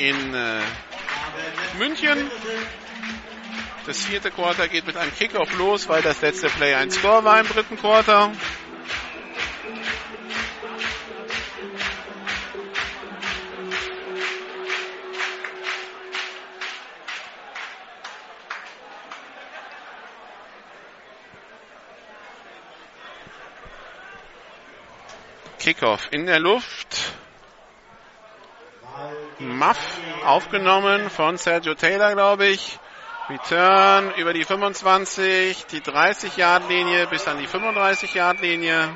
in 0.00 0.34
äh, 0.34 0.60
München. 1.78 2.30
Das 3.86 4.04
vierte 4.04 4.30
Quarter 4.30 4.68
geht 4.68 4.86
mit 4.86 4.96
einem 4.96 5.14
Kickoff 5.14 5.52
los, 5.58 5.88
weil 5.88 6.02
das 6.02 6.20
letzte 6.22 6.48
Play 6.48 6.74
ein 6.74 6.90
Score 6.90 7.24
war 7.24 7.40
im 7.40 7.48
dritten 7.48 7.76
Quarter. 7.76 8.32
Kickoff 25.58 26.08
in 26.10 26.24
der 26.24 26.40
Luft. 26.40 27.19
Muff 29.40 29.78
aufgenommen 30.26 31.08
von 31.08 31.38
Sergio 31.38 31.74
Taylor, 31.74 32.12
glaube 32.12 32.46
ich. 32.46 32.78
Return 33.30 34.12
über 34.16 34.32
die 34.32 34.44
25, 34.44 35.66
die 35.66 35.80
30-Yard-Linie 35.80 37.06
bis 37.06 37.26
an 37.26 37.38
die 37.38 37.46
35-Yard-Linie. 37.46 38.88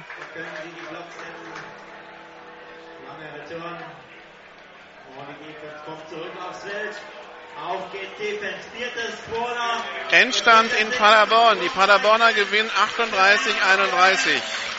Endstand 10.11 10.73
in 10.75 10.91
Paderborn. 10.91 11.61
Die 11.61 11.69
Paderborner 11.69 12.33
gewinnen 12.33 12.71
38-31. 12.71 14.74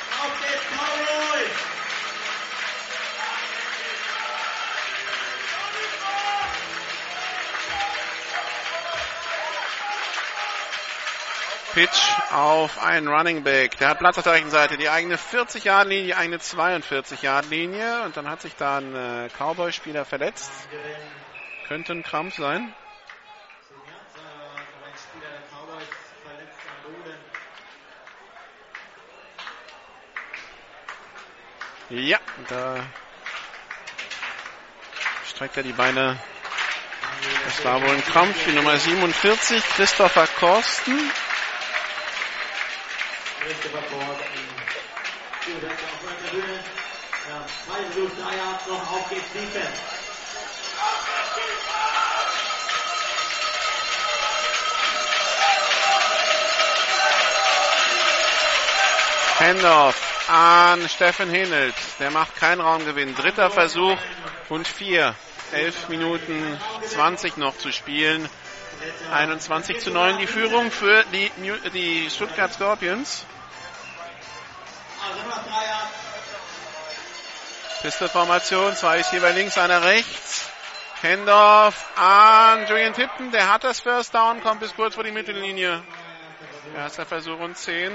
Pitch 11.75 12.31
auf 12.31 12.81
einen 12.81 13.09
Running 13.09 13.43
Back. 13.43 13.77
Der 13.79 13.89
hat 13.89 13.99
Platz 13.99 14.17
auf 14.17 14.23
der 14.23 14.31
rechten 14.31 14.49
Seite. 14.49 14.77
Die 14.77 14.87
eigene 14.87 15.17
40-Yard-Linie, 15.17 16.05
die 16.05 16.15
eigene 16.15 16.37
42-Yard-Linie. 16.37 18.03
Und 18.03 18.15
dann 18.15 18.29
hat 18.29 18.41
sich 18.41 18.55
da 18.55 18.77
ein 18.77 18.95
äh, 18.95 19.29
Cowboy-Spieler 19.37 20.05
verletzt. 20.05 20.49
Könnte 21.67 21.91
ein 21.91 22.01
Krampf 22.01 22.37
sein. 22.37 22.73
Ja, 31.89 32.19
da 32.47 32.77
streckt 35.27 35.57
er 35.57 35.63
die 35.63 35.73
Beine. 35.73 36.17
Das 37.43 37.65
war 37.65 37.81
wohl 37.81 37.89
ein 37.89 38.05
Krampf. 38.05 38.45
Die 38.45 38.53
Nummer 38.53 38.77
47, 38.77 39.61
Christopher 39.75 40.25
Korsten. 40.39 41.11
Christopher 43.45 43.77
Korsten. 43.77 44.45
auf 45.53 45.99
der 46.01 46.29
Tribüne. 46.29 46.63
Ja, 47.29 47.45
zwei 47.63 47.79
drei 48.23 48.37
Yards 48.37 48.67
noch. 48.67 48.91
Auf 48.91 49.09
geht's 49.09 49.31
Defense. 49.33 49.69
Handoff 59.39 60.27
an 60.27 60.89
Steffen 60.89 61.29
Henelt. 61.29 61.75
Der 61.99 62.09
macht 62.09 62.35
keinen 62.37 62.61
Raumgewinn. 62.61 63.13
Dritter 63.13 63.51
Versuch 63.51 63.97
und 64.49 64.67
vier. 64.67 65.13
Elf 65.51 65.87
Minuten 65.89 66.59
20 66.87 67.37
noch 67.37 67.55
zu 67.59 67.71
spielen. 67.71 68.27
21 69.11 69.81
zu 69.81 69.91
9 69.91 70.17
die 70.17 70.25
Führung 70.25 70.71
für 70.71 71.03
die, 71.13 71.31
die 71.75 72.09
Stuttgart 72.09 72.51
Scorpions. 72.51 73.23
Pisteformation, 77.81 78.75
zwei 78.75 78.99
ist 78.99 79.11
hier 79.11 79.21
bei 79.21 79.31
links, 79.31 79.57
einer 79.57 79.83
rechts. 79.83 80.49
Handoff 81.03 81.85
an 81.97 82.65
Julian 82.67 82.93
Tipton, 82.93 83.31
der 83.31 83.51
hat 83.51 83.63
das 83.63 83.79
First 83.79 84.15
Down, 84.15 84.41
kommt 84.41 84.61
bis 84.61 84.73
kurz 84.75 84.95
vor 84.95 85.03
die 85.03 85.11
Mittellinie. 85.11 85.83
Erster 86.75 87.05
Versuch 87.05 87.39
und 87.39 87.55
10. 87.55 87.91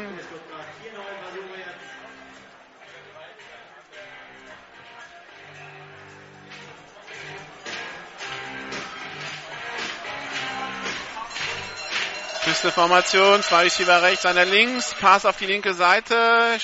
Pisteformation, 12.44 13.42
zwei 13.42 13.62
Receiver 13.64 14.02
rechts, 14.02 14.24
einer 14.24 14.44
links, 14.44 14.94
Pass 15.00 15.26
auf 15.26 15.36
die 15.36 15.46
linke 15.46 15.74
Seite. 15.74 16.58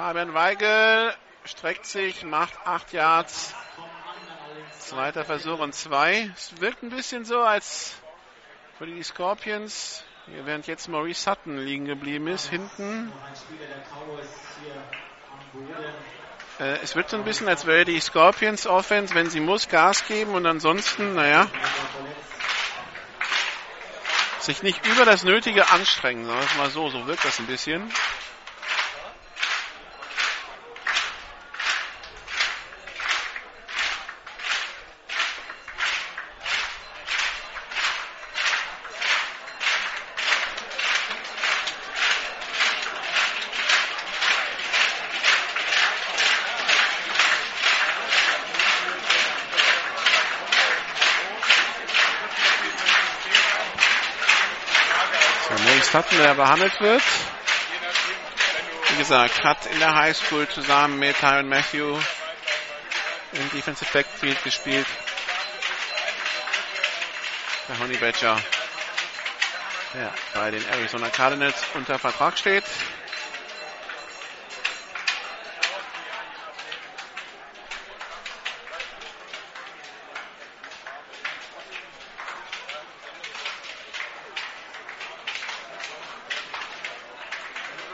Fabian 0.00 0.32
Weigel 0.32 1.14
streckt 1.44 1.84
sich, 1.84 2.24
macht 2.24 2.54
8 2.64 2.94
Yards. 2.94 3.54
Zweiter 4.78 5.26
Versuch 5.26 5.58
und 5.58 5.74
2. 5.74 6.30
Es 6.34 6.58
wirkt 6.58 6.82
ein 6.82 6.88
bisschen 6.88 7.26
so, 7.26 7.40
als 7.40 7.92
würde 8.78 8.94
die 8.94 9.02
Scorpions, 9.02 10.02
während 10.26 10.66
jetzt 10.66 10.88
Maurice 10.88 11.20
Sutton 11.20 11.58
liegen 11.58 11.84
geblieben 11.84 12.28
ist, 12.28 12.48
hinten. 12.48 13.12
Äh, 16.58 16.78
es 16.82 16.96
wird 16.96 17.10
so 17.10 17.18
ein 17.18 17.24
bisschen, 17.24 17.46
als 17.46 17.66
wäre 17.66 17.84
die 17.84 18.00
Scorpions 18.00 18.66
Offense, 18.66 19.14
wenn 19.14 19.28
sie 19.28 19.40
muss, 19.40 19.68
Gas 19.68 20.06
geben 20.06 20.32
und 20.32 20.46
ansonsten, 20.46 21.14
naja, 21.14 21.46
sich 24.38 24.62
nicht 24.62 24.86
über 24.86 25.04
das 25.04 25.24
Nötige 25.24 25.68
anstrengen, 25.68 26.24
sagen 26.24 26.38
wir 26.38 26.46
es 26.46 26.56
mal 26.56 26.70
so, 26.70 26.88
so 26.88 27.06
wirkt 27.06 27.26
das 27.26 27.38
ein 27.38 27.46
bisschen. 27.46 27.92
Sutton, 56.10 56.24
der 56.24 56.34
behandelt 56.34 56.80
wird. 56.80 57.02
Wie 58.88 58.96
gesagt, 58.96 59.44
hat 59.44 59.66
in 59.66 59.78
der 59.78 59.94
High 59.94 60.16
School 60.16 60.48
zusammen 60.48 60.98
mit 60.98 61.18
Tyron 61.18 61.48
Matthew 61.48 61.98
im 63.32 63.50
Defensive 63.50 63.90
Backfield 63.92 64.42
gespielt. 64.42 64.86
Der 67.68 67.78
Honey 67.78 67.96
Badger, 67.96 68.40
der 69.94 70.12
bei 70.34 70.50
den 70.50 70.66
Arizona 70.68 71.08
Cardinals 71.08 71.62
unter 71.74 71.98
Vertrag 71.98 72.36
steht. 72.36 72.64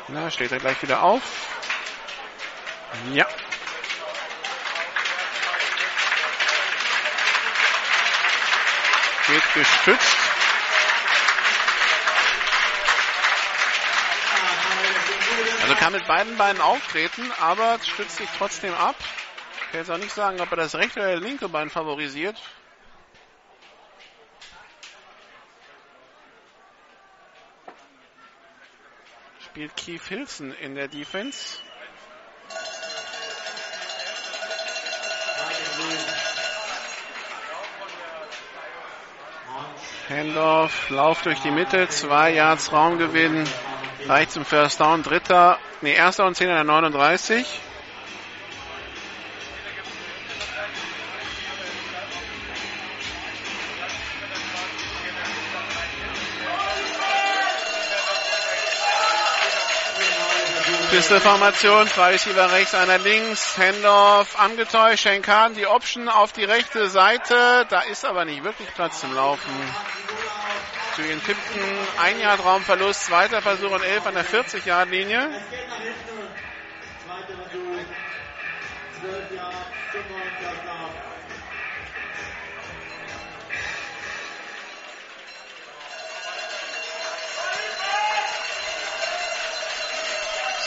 Na, 0.09 0.26
steht 0.37 0.53
er 0.53 0.59
gleich 0.59 0.83
wieder 0.83 1.03
auf. 1.03 1.23
Ja. 3.15 3.27
Geht 9.27 9.55
gestützt. 9.55 10.17
Also 15.63 15.75
kann 15.75 15.93
mit 15.95 16.07
beiden 16.07 16.37
Beinen 16.37 16.61
auftreten, 16.61 17.33
aber 17.41 17.79
stützt 17.83 18.19
sich 18.19 18.29
trotzdem 18.37 18.75
ab. 18.75 18.97
Ich 19.55 19.71
kann 19.71 19.81
jetzt 19.81 19.91
auch 19.91 19.97
nicht 19.97 20.15
sagen, 20.15 20.41
ob 20.43 20.51
er 20.51 20.59
das 20.59 20.75
rechte 20.75 21.01
oder 21.01 21.17
linke 21.17 21.49
Bein 21.49 21.71
favorisiert. 21.71 22.37
Spielt 29.57 29.75
Keith 29.75 30.07
Hilson 30.09 30.53
in 30.53 30.75
der 30.75 30.87
Defense. 30.87 31.57
Handoff, 40.11 40.91
Lauf 40.91 41.23
durch 41.23 41.41
die 41.41 41.51
Mitte, 41.51 41.89
zwei 41.89 42.35
Yards 42.35 42.71
Raumgewinn, 42.71 43.49
reicht 44.07 44.33
zum 44.33 44.45
First 44.45 44.79
Down, 44.79 45.03
dritter, 45.03 45.59
nee, 45.81 45.95
erster 45.95 46.27
und 46.27 46.35
zehn 46.35 46.51
an 46.51 46.57
der 46.57 46.65
39. 46.65 47.47
Pistol-Formation, 60.97 61.89
zwei 61.89 62.13
Receiver 62.13 62.51
rechts, 62.53 62.75
einer 62.75 62.97
links, 62.97 63.59
Handoff 63.59 64.41
angetäuscht, 64.41 65.03
Schenkan 65.03 65.53
die 65.53 65.67
Option 65.67 66.09
auf 66.09 66.33
die 66.33 66.45
rechte 66.45 66.89
Seite, 66.89 67.67
da 67.69 67.81
ist 67.83 68.07
aber 68.07 68.25
nicht 68.25 68.43
wirklich 68.43 68.73
Platz 68.73 69.01
zum 69.01 69.15
Laufen. 69.15 69.53
Julian 70.97 71.23
Tipton, 71.23 71.61
ein 72.03 72.19
Jahr 72.19 72.41
Raumverlust, 72.41 73.05
zweiter 73.05 73.43
Versuch 73.43 73.73
und 73.73 73.83
elf 73.83 74.07
an 74.07 74.15
der 74.15 74.25
40-Yard-Linie. 74.25 75.29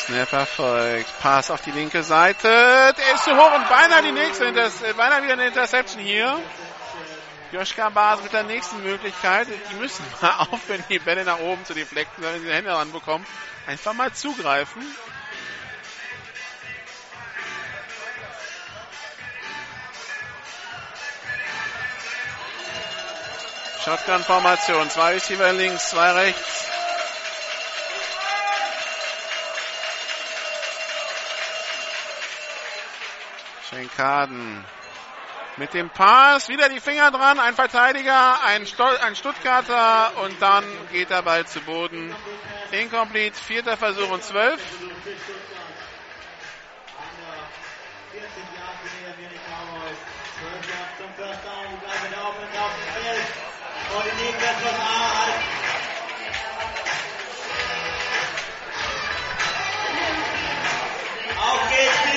Snap 0.09 0.33
erfolgt. 0.33 1.19
Pass 1.21 1.51
auf 1.51 1.61
die 1.61 1.69
linke 1.69 2.01
Seite. 2.01 2.47
Der 2.47 3.13
ist 3.13 3.25
zu 3.25 3.37
hoch 3.37 3.55
und 3.55 3.69
beinahe 3.69 4.01
die 4.01 4.11
nächste, 4.11 4.47
äh, 4.47 4.93
beinahe 4.97 5.21
wieder 5.21 5.33
eine 5.33 5.45
Interception 5.45 6.01
hier. 6.01 6.35
Joschka 7.51 7.89
Bas 7.89 8.23
mit 8.23 8.33
der 8.33 8.41
nächsten 8.41 8.81
Möglichkeit. 8.81 9.47
Die 9.71 9.75
müssen 9.75 10.03
mal 10.21 10.47
aufhören, 10.51 10.83
die 10.89 10.97
Bälle 10.97 11.25
nach 11.25 11.37
oben 11.39 11.63
zu 11.63 11.75
deflekten, 11.75 12.23
wenn 12.23 12.39
sie 12.39 12.47
die 12.47 12.51
Hände 12.51 12.71
ranbekommen. 12.71 13.25
Einfach 13.67 13.93
mal 13.93 14.11
zugreifen. 14.11 14.81
Shotgun-Formation. 23.85 24.89
Zwei 24.89 25.13
Receiver 25.13 25.53
links, 25.53 25.91
zwei 25.91 26.11
rechts. 26.13 26.68
Schenkaden 33.69 34.65
mit 35.57 35.73
dem 35.73 35.89
Pass, 35.89 36.47
wieder 36.49 36.69
die 36.69 36.79
Finger 36.79 37.11
dran, 37.11 37.39
ein 37.39 37.53
Verteidiger, 37.53 38.41
ein, 38.43 38.65
Stol 38.65 38.97
ein 38.97 39.15
Stuttgarter 39.15 40.17
und 40.23 40.41
dann 40.41 40.63
geht 40.91 41.09
der 41.09 41.21
Ball 41.21 41.45
zu 41.45 41.59
Boden. 41.61 42.15
Incomplete, 42.71 43.37
vierter 43.37 43.77
Versuch 43.77 44.09
und 44.09 44.23
zwölf. 44.23 44.59
Auf 61.37 61.69
geht's, 61.69 62.08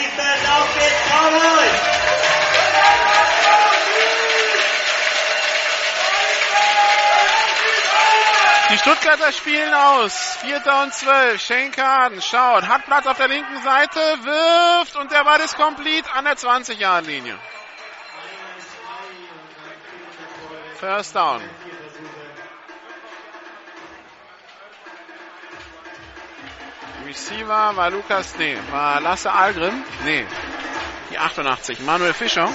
Die 8.73 8.79
Stuttgarter 8.79 9.33
spielen 9.33 9.75
aus. 9.75 10.37
Vierter 10.41 10.83
und 10.85 10.95
zwölf. 10.95 11.43
Shane 11.43 11.71
Carden 11.71 12.23
schaut, 12.23 12.67
hat 12.67 12.87
Platz 12.87 13.07
auf 13.07 13.19
der 13.19 13.29
linken 13.29 13.63
Seite, 13.63 14.01
wirft 14.23 14.97
und 14.97 15.13
der 15.13 15.25
Ball 15.25 15.41
ist 15.41 15.57
komplett 15.57 16.07
an 16.17 16.25
der 16.25 16.37
20-Yard-Linie. 16.39 17.39
First 20.81 21.15
down. 21.15 21.43
Receiver 27.07 27.77
war 27.77 27.91
Lukas, 27.91 28.35
nee, 28.39 28.57
war 28.71 29.01
Lasse 29.01 29.33
Algrim, 29.33 29.85
nee, 30.05 30.25
die 31.11 31.19
88, 31.19 31.81
Manuel 31.81 32.13
Fischer. 32.13 32.49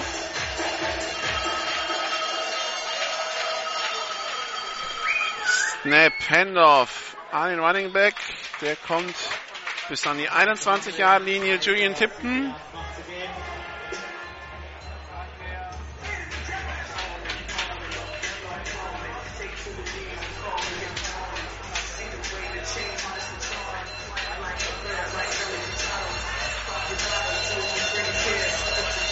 Snap, 5.82 6.14
Handoff 6.30 7.16
an 7.32 7.52
den 7.52 7.60
Running 7.60 7.94
Back. 7.94 8.16
Der 8.62 8.76
kommt 8.76 9.16
bis 9.88 10.06
an 10.06 10.18
die 10.18 10.30
21-Yard-Linie. 10.30 11.60
Julian 11.62 11.96
Tipton. 11.96 12.54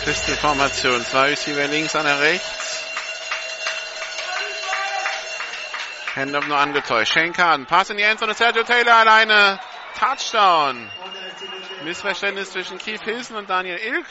Pistol-Formation. 0.06 1.03
Zwei 1.03 1.30
Receiver 1.30 1.68
links, 1.68 1.95
einer 1.95 2.19
rechts. 2.19 2.84
Handoff 6.15 6.45
nur 6.45 6.57
angetäuscht. 6.57 7.11
Schenkan, 7.11 7.65
Pass 7.65 7.90
in 7.90 7.98
die 7.98 8.03
Endzone, 8.03 8.36
Sergio 8.36 8.64
Taylor 8.64 8.98
alleine. 8.98 9.60
Touchdown. 9.98 10.91
Missverständnis 11.84 12.52
zwischen 12.52 12.77
Keith 12.77 13.02
Hilson 13.03 13.36
und 13.36 13.49
Daniel 13.49 13.77
Ilk. 13.77 14.06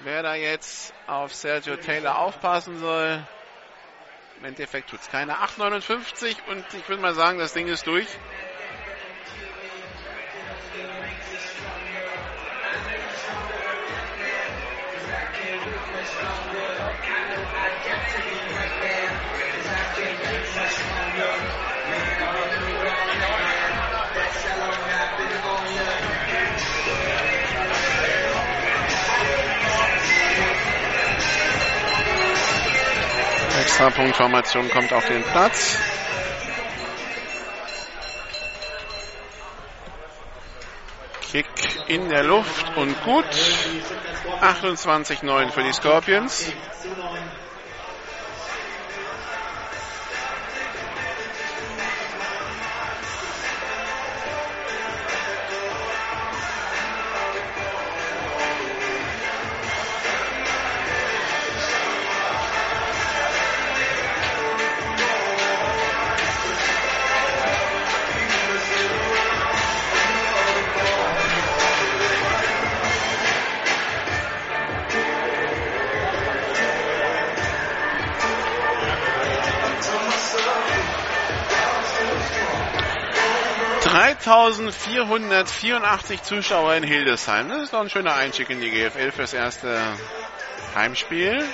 Wer 0.00 0.22
da 0.22 0.34
jetzt 0.34 0.94
auf 1.06 1.34
Sergio 1.34 1.76
Taylor 1.76 2.18
aufpassen 2.18 2.78
soll, 2.78 3.22
im 4.38 4.44
Endeffekt 4.46 4.88
tut 4.88 5.00
es 5.00 5.10
keiner. 5.10 5.44
8,59 5.44 6.36
und 6.48 6.64
ich 6.72 6.88
würde 6.88 7.02
mal 7.02 7.14
sagen, 7.14 7.38
das 7.38 7.52
Ding 7.52 7.68
ist 7.68 7.86
durch. 7.86 8.08
Extrapunktformation 33.82 34.68
kommt 34.70 34.92
auf 34.92 35.06
den 35.06 35.22
Platz. 35.24 35.76
Kick 41.30 41.46
in 41.94 42.08
der 42.08 42.24
Luft 42.24 42.76
und 42.76 43.02
gut. 43.04 43.26
28-9 44.40 45.50
für 45.50 45.62
die 45.62 45.72
Scorpions. 45.72 46.52
3484 83.92 86.22
Zuschauer 86.22 86.74
in 86.76 86.82
Hildesheim. 86.82 87.50
Das 87.50 87.64
ist 87.64 87.74
doch 87.74 87.80
ein 87.80 87.90
schöner 87.90 88.14
Einstieg 88.14 88.48
in 88.48 88.62
die 88.62 88.70
GFL 88.70 89.12
fürs 89.12 89.34
erste 89.34 89.78
Heimspiel. 90.74 91.44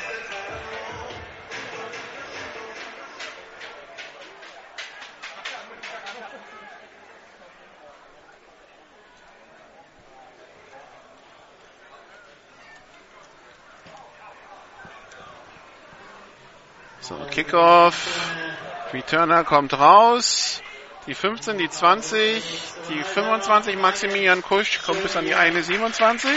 So, 17.00 17.16
Kickoff. 17.32 18.30
Returner 18.92 19.42
kommt 19.42 19.76
raus. 19.76 20.62
Die 21.08 21.14
15, 21.14 21.56
die 21.56 21.70
20, 21.70 22.44
die 22.90 23.02
25 23.02 23.78
Maximilian 23.78 24.42
Kusch 24.42 24.82
kommt 24.82 25.02
bis 25.02 25.16
an 25.16 25.24
die 25.24 25.34
eine 25.34 25.62
27. 25.62 26.30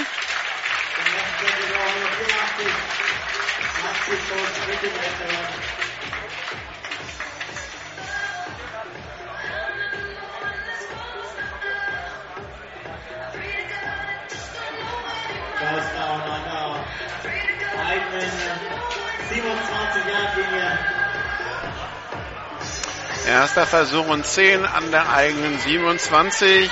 Erster 23.31 23.65
Versuch 23.65 24.07
und 24.07 24.25
10 24.25 24.65
an 24.65 24.91
der 24.91 25.09
eigenen 25.09 25.57
27. 25.57 26.69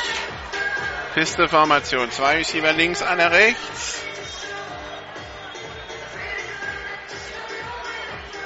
Piste-Formation. 1.14 2.12
Zwei 2.12 2.36
Receiver 2.36 2.74
links, 2.74 3.02
einer 3.02 3.32
rechts. 3.32 4.04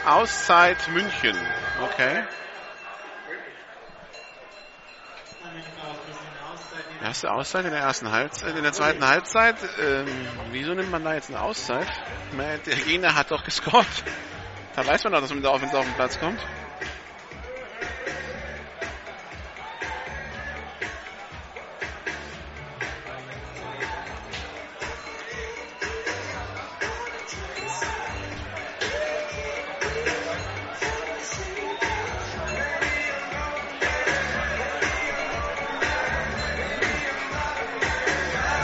Auszeit 0.06 0.78
München. 0.90 1.36
Okay. 1.82 2.24
Erste 7.02 7.32
Auszeit 7.32 7.66
in 7.66 7.72
der 7.72 7.82
ersten 7.82 8.12
Halbzeit, 8.12 8.56
in 8.56 8.62
der 8.62 8.74
zweiten 8.74 9.08
Halbzeit. 9.08 9.56
Ähm, 9.82 10.06
wieso 10.52 10.76
nimmt 10.76 10.92
man 10.92 11.04
da 11.04 11.16
jetzt 11.16 11.32
eine 11.32 11.42
Auszeit? 11.42 11.88
Der 12.38 12.76
Gegner 12.76 13.16
hat 13.16 13.32
doch 13.32 13.44
gescored. 13.44 13.88
Da 14.76 14.86
weiß 14.86 15.04
man 15.04 15.14
doch, 15.14 15.22
dass 15.22 15.34
man 15.34 15.44
Offense 15.48 15.76
auf 15.76 15.86
den 15.86 15.96
Platz 15.96 16.20
kommt. 16.20 16.40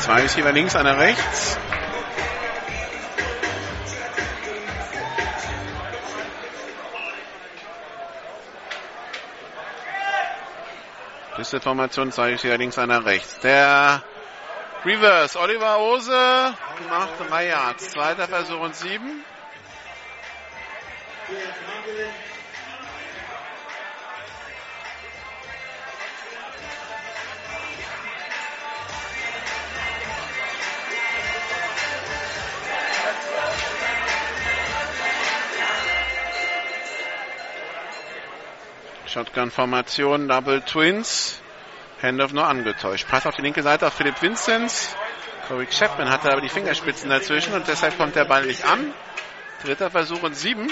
Zwei 0.09 0.21
Receiver 0.21 0.51
links, 0.51 0.75
einer 0.75 0.97
rechts. 0.97 1.59
Diese 11.37 11.61
Formation 11.61 12.11
zwei 12.11 12.31
Receiver 12.31 12.57
links, 12.57 12.79
einer 12.79 13.05
rechts. 13.05 13.37
Der 13.41 14.01
Reverse, 14.83 15.39
Oliver 15.39 15.79
Ose 15.79 16.55
macht 16.89 17.29
drei 17.29 17.49
Yards. 17.49 17.91
Zweiter 17.91 18.27
Versuch 18.27 18.61
und 18.61 18.75
sieben. 18.75 19.23
Shotgun-Formation, 39.09 40.27
Double 40.27 40.61
Twins. 40.61 41.41
Handoff 42.01 42.31
nur 42.31 42.47
angetäuscht. 42.47 43.07
Pass 43.09 43.25
auf 43.25 43.35
die 43.35 43.41
linke 43.41 43.63
Seite 43.63 43.87
auf 43.87 43.93
Philipp 43.93 44.21
Vinzenz. 44.21 44.95
Corey 45.47 45.65
Chapman 45.65 46.09
hatte 46.09 46.31
aber 46.31 46.41
die 46.41 46.49
Fingerspitzen 46.49 47.09
dazwischen 47.09 47.53
und 47.53 47.67
deshalb 47.67 47.97
kommt 47.97 48.15
der 48.15 48.25
Ball 48.25 48.45
nicht 48.45 48.63
an. 48.65 48.93
Dritter 49.63 49.89
Versuch 49.89 50.21
und 50.23 50.35
sieben. 50.35 50.69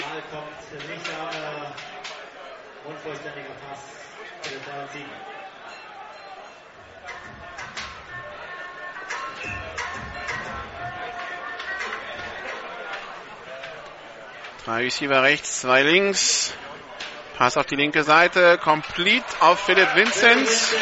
Drei 14.64 14.84
Receiver 14.84 15.22
rechts, 15.22 15.60
zwei 15.60 15.82
links. 15.82 16.54
Pass 17.38 17.56
auf 17.56 17.66
die 17.66 17.76
linke 17.76 18.02
Seite, 18.02 18.58
complete 18.58 19.24
auf 19.38 19.60
Philipp 19.60 19.94
Vinzenz. 19.94 20.74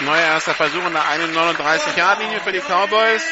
Und 0.00 0.06
neuer 0.06 0.22
erster 0.22 0.54
Versuch 0.54 0.82
an 0.82 0.94
der 0.94 1.02
39-Yard-Linie 1.02 2.40
für 2.40 2.52
die 2.52 2.60
Cowboys. 2.60 3.22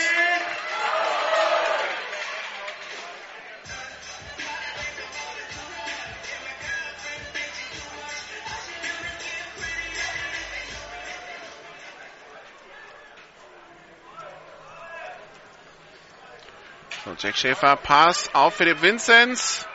So, 17.06 17.16
Jack 17.16 17.38
Schäfer, 17.38 17.76
Pass 17.76 18.28
auf 18.34 18.56
Philipp 18.56 18.82
Vinzenz. 18.82 19.66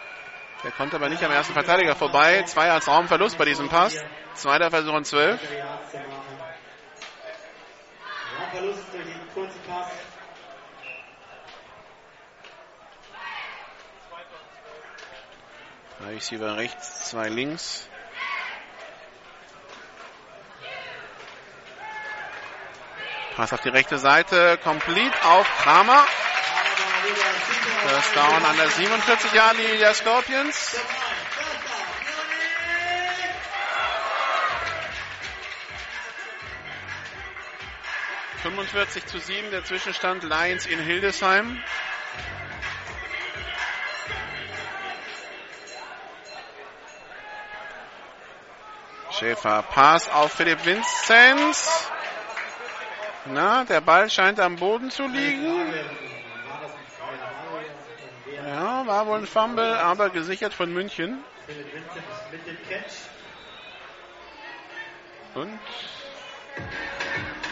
Der 0.63 0.71
konnte 0.71 0.95
aber 0.95 1.09
nicht 1.09 1.23
am 1.23 1.31
ersten 1.31 1.53
Verteidiger 1.53 1.95
vorbei. 1.95 2.43
Zwei 2.43 2.69
als 2.69 2.87
Raumverlust 2.87 3.37
bei 3.37 3.45
diesem 3.45 3.67
Pass. 3.69 3.95
Zweiter 4.35 4.69
Versuch 4.69 4.93
und 4.93 5.05
zwölf. 5.05 5.41
Raumverlust 8.37 8.93
durch 8.93 9.05
den 9.05 9.33
kurzen 9.33 9.59
Pass. 9.67 9.87
Drei 15.99 16.13
Receiver 16.13 16.57
rechts, 16.57 17.09
zwei 17.09 17.29
links. 17.29 17.87
Pass 23.35 23.53
auf 23.53 23.61
die 23.61 23.69
rechte 23.69 23.97
Seite, 23.97 24.59
complete 24.63 25.15
auf 25.23 25.47
Kramer. 25.57 26.05
First 27.81 28.15
down 28.15 28.45
an 28.45 28.57
der 28.57 28.69
47 28.69 29.33
Yard 29.33 29.57
Linie 29.57 29.77
der 29.79 29.93
Scorpions. 29.95 30.75
...45 38.43 39.05
zu 39.05 39.19
7 39.19 39.49
der 39.51 39.63
Zwischenstand 39.63 40.23
Lions 40.23 40.67
in 40.67 40.79
Hildesheim. 40.79 41.63
Schäfer 49.11 49.63
Pass 49.63 50.07
auf 50.09 50.33
Philipp 50.33 50.63
Vinzenz. 50.65 51.89
Na, 53.25 53.63
der 53.63 53.81
Ball 53.81 54.09
scheint 54.09 54.39
am 54.39 54.55
Boden 54.55 54.91
zu 54.91 55.07
liegen. 55.07 56.10
Ja, 58.51 58.85
war 58.85 59.07
wohl 59.07 59.19
ein 59.19 59.27
Fumble, 59.27 59.77
aber 59.79 60.09
gesichert 60.09 60.53
von 60.53 60.73
München. 60.73 61.23
Und 65.35 65.57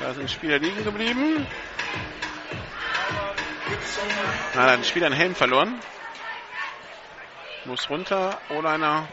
da 0.02 0.14
sind 0.14 0.30
Spieler 0.30 0.60
liegen 0.60 0.84
geblieben. 0.84 1.48
Na, 4.54 4.66
da 4.66 4.72
hat 4.72 4.80
ein 4.80 4.84
Spieler 4.84 5.06
einen 5.06 5.16
Helm 5.16 5.36
verloren. 5.36 5.80
Muss 7.64 7.90
runter. 7.90 8.38
O-Liner 8.50 9.08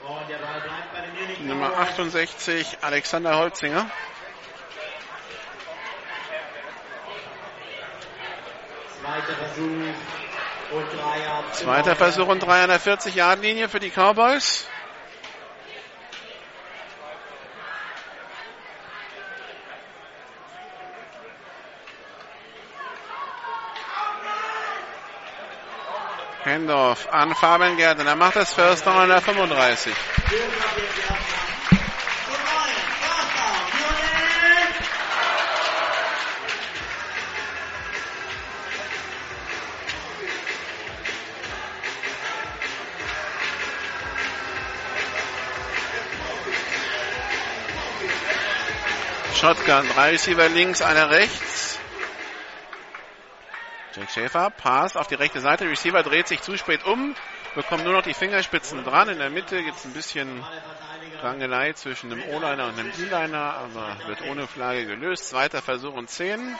Und 0.00 0.28
der 0.28 0.38
Ball 0.38 0.60
bleibt 0.60 0.92
bei 0.92 1.00
den 1.02 1.14
Munich 1.14 1.38
Nummer 1.38 1.68
Cowboys. 1.68 1.88
68, 1.88 2.78
Alexander 2.80 3.38
Holzinger. 3.38 3.88
Zweiter 11.52 11.96
Versuch 11.96 12.28
und 12.28 12.42
drei 12.42 12.62
an 12.62 12.68
der 12.68 12.80
40 12.80 13.14
Yard 13.14 13.42
linie 13.42 13.68
für 13.68 13.80
die 13.80 13.90
Cowboys. 13.90 14.66
Hendorf 26.44 27.08
an 27.12 27.34
Fabian 27.34 27.76
Gärtner. 27.76 28.06
Er 28.06 28.16
macht 28.16 28.36
das 28.36 28.52
First 28.52 28.86
Down 28.86 28.96
an 28.96 29.08
der 29.08 29.20
35. 29.20 29.94
Shotgun, 49.42 49.88
drei 49.88 50.10
Receiver 50.10 50.48
links, 50.50 50.82
einer 50.82 51.10
rechts. 51.10 51.76
Jack 53.92 54.08
Schäfer, 54.12 54.50
Pass 54.50 54.96
auf 54.96 55.08
die 55.08 55.16
rechte 55.16 55.40
Seite. 55.40 55.68
Receiver 55.68 56.04
dreht 56.04 56.28
sich 56.28 56.42
zu 56.42 56.56
spät 56.56 56.84
um, 56.84 57.16
bekommt 57.56 57.82
nur 57.82 57.92
noch 57.92 58.04
die 58.04 58.14
Fingerspitzen 58.14 58.84
dran. 58.84 59.08
In 59.08 59.18
der 59.18 59.30
Mitte 59.30 59.60
gibt 59.64 59.78
es 59.78 59.84
ein 59.84 59.94
bisschen 59.94 60.44
Rangelei 61.22 61.72
zwischen 61.72 62.10
dem 62.10 62.22
O-Liner 62.22 62.68
und 62.68 62.78
dem 62.78 62.92
D-Liner, 62.92 63.54
aber 63.54 63.96
wird 64.06 64.22
ohne 64.30 64.46
Flagge 64.46 64.86
gelöst. 64.86 65.30
Zweiter 65.30 65.60
Versuch 65.60 65.94
und 65.94 66.08
10. 66.08 66.56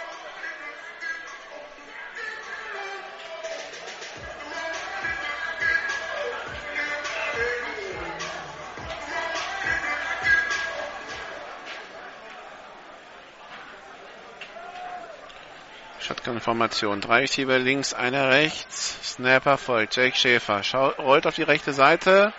Shotgun-Formation. 16.23 17.01
Drei 17.01 17.21
Receiver 17.21 17.59
links, 17.59 17.95
einer 17.95 18.31
rechts. 18.31 18.97
Snapper 19.03 19.59
folgt. 19.59 19.97
Jake 19.97 20.17
Schäfer 20.17 20.63
Schau, 20.63 20.89
rollt 20.91 21.27
auf 21.27 21.35
die 21.35 21.43
rechte 21.43 21.73
Seite. 21.73 22.33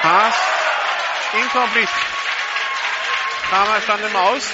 Pass. 0.00 0.34
Incomplete. 1.34 1.88
Kramer 3.48 3.80
stand 3.80 4.02
im 4.04 4.16
Aus. 4.16 4.52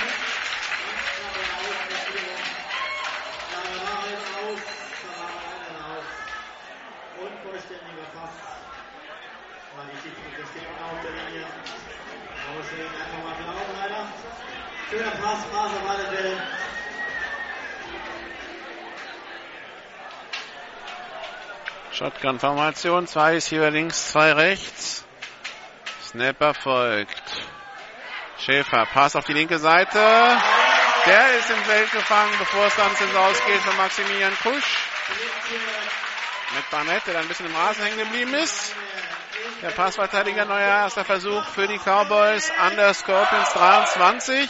Unvollständiger 7.19 8.09
Pass. 8.15 8.31
War 9.77 9.85
die 9.93 9.97
Schiedsrichter 10.03 10.47
stehen 10.51 10.67
auf 10.83 11.03
der 11.03 11.11
Linie. 11.11 11.47
Deswegen 12.59 12.89
einfach 12.89 13.23
mal 13.25 13.37
glauben, 13.43 13.73
leider. 13.79 14.09
Schöner 14.91 15.11
Pass, 15.23 15.45
Pass 15.53 15.71
auf 15.71 15.91
alle 15.91 16.17
Fälle. 16.17 16.43
Shotgun-Formation. 22.23 23.09
Zwei 23.09 23.37
ist 23.37 23.49
hier 23.49 23.69
links, 23.71 24.13
zwei 24.13 24.33
rechts. 24.33 25.05
Snapper 26.05 26.55
folgt. 26.55 27.23
Schäfer, 28.39 28.87
Pass 28.93 29.17
auf 29.17 29.25
die 29.25 29.33
linke 29.33 29.59
Seite. 29.59 29.99
Der 29.99 31.39
ist 31.39 31.51
im 31.51 31.57
Feld 31.65 31.91
gefangen, 31.91 32.33
bevor 32.39 32.67
es 32.67 32.77
dann 32.77 32.91
ins 32.91 33.17
Ausgeht 33.17 33.61
von 33.63 33.77
Maximilian 33.77 34.33
Kusch. 34.41 34.89
Mit 36.55 36.71
Barnett, 36.71 37.05
der 37.07 37.15
dann 37.15 37.23
ein 37.23 37.29
bisschen 37.29 37.47
im 37.47 37.57
Rasen 37.57 37.83
hängen 37.83 37.99
geblieben 37.99 38.35
ist. 38.35 38.73
Der 39.61 39.71
Passverteidiger, 39.71 40.45
neuer 40.45 40.61
erster 40.61 41.05
Versuch 41.05 41.45
für 41.47 41.67
die 41.67 41.79
Cowboys 41.79 42.53
an 42.61 42.77
der 42.77 42.95
Scorpions 42.95 43.53
23. 43.53 44.49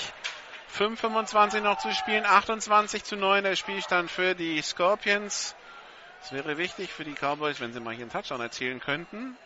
5,25 0.76 1.60
noch 1.60 1.78
zu 1.78 1.92
spielen, 1.94 2.26
28 2.26 3.04
zu 3.04 3.16
9 3.16 3.44
der 3.44 3.56
Spielstand 3.56 4.10
für 4.10 4.34
die 4.34 4.60
Scorpions. 4.60 5.54
Es 6.24 6.30
wäre 6.30 6.56
wichtig 6.56 6.92
für 6.92 7.04
die 7.04 7.14
Cowboys, 7.14 7.60
wenn 7.60 7.72
sie 7.72 7.80
mal 7.80 7.94
hier 7.94 8.04
einen 8.04 8.12
Touchdown 8.12 8.40
erzielen 8.40 8.78
könnten. 8.78 9.36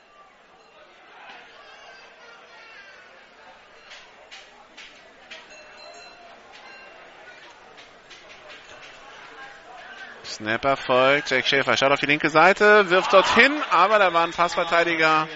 Snapper 10.37 10.77
folgt. 10.77 11.31
Jack 11.31 11.47
Schäfer 11.47 11.79
schaut 11.79 11.93
auf 11.93 12.01
die 12.01 12.07
linke 12.07 12.29
Seite, 12.29 12.91
wirft 12.91 13.11
dorthin, 13.15 13.55
aber 13.71 13.99
da 13.99 14.13
war 14.13 14.25
ein 14.25 14.33
Passverteidiger 14.33 15.29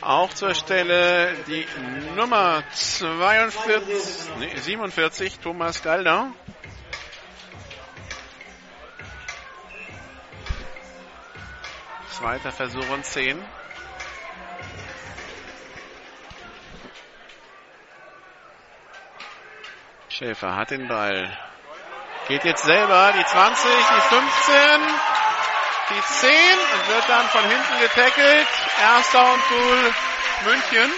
auch 0.00 0.32
zur 0.32 0.54
Stelle. 0.54 1.34
Die 1.46 1.66
Nummer 2.16 2.62
42, 2.72 4.30
nee, 4.38 4.56
47, 4.56 5.38
Thomas 5.40 5.82
Galder. 5.82 6.32
Zweiter 12.18 12.50
Versuch 12.50 12.88
und 12.88 13.04
10. 13.04 13.40
Schäfer 20.08 20.56
hat 20.56 20.72
den 20.72 20.88
Ball. 20.88 21.38
Geht 22.26 22.42
jetzt 22.42 22.64
selber 22.64 23.12
die 23.16 23.24
20, 23.24 23.70
die 23.70 24.00
15, 24.16 24.80
die 25.90 26.02
10 26.02 26.30
und 26.32 26.88
wird 26.88 27.08
dann 27.08 27.28
von 27.28 27.42
hinten 27.42 27.80
getackelt. 27.82 28.48
Erster 28.80 29.34
und 29.34 29.48
Goal 29.48 29.94
München. 30.44 30.92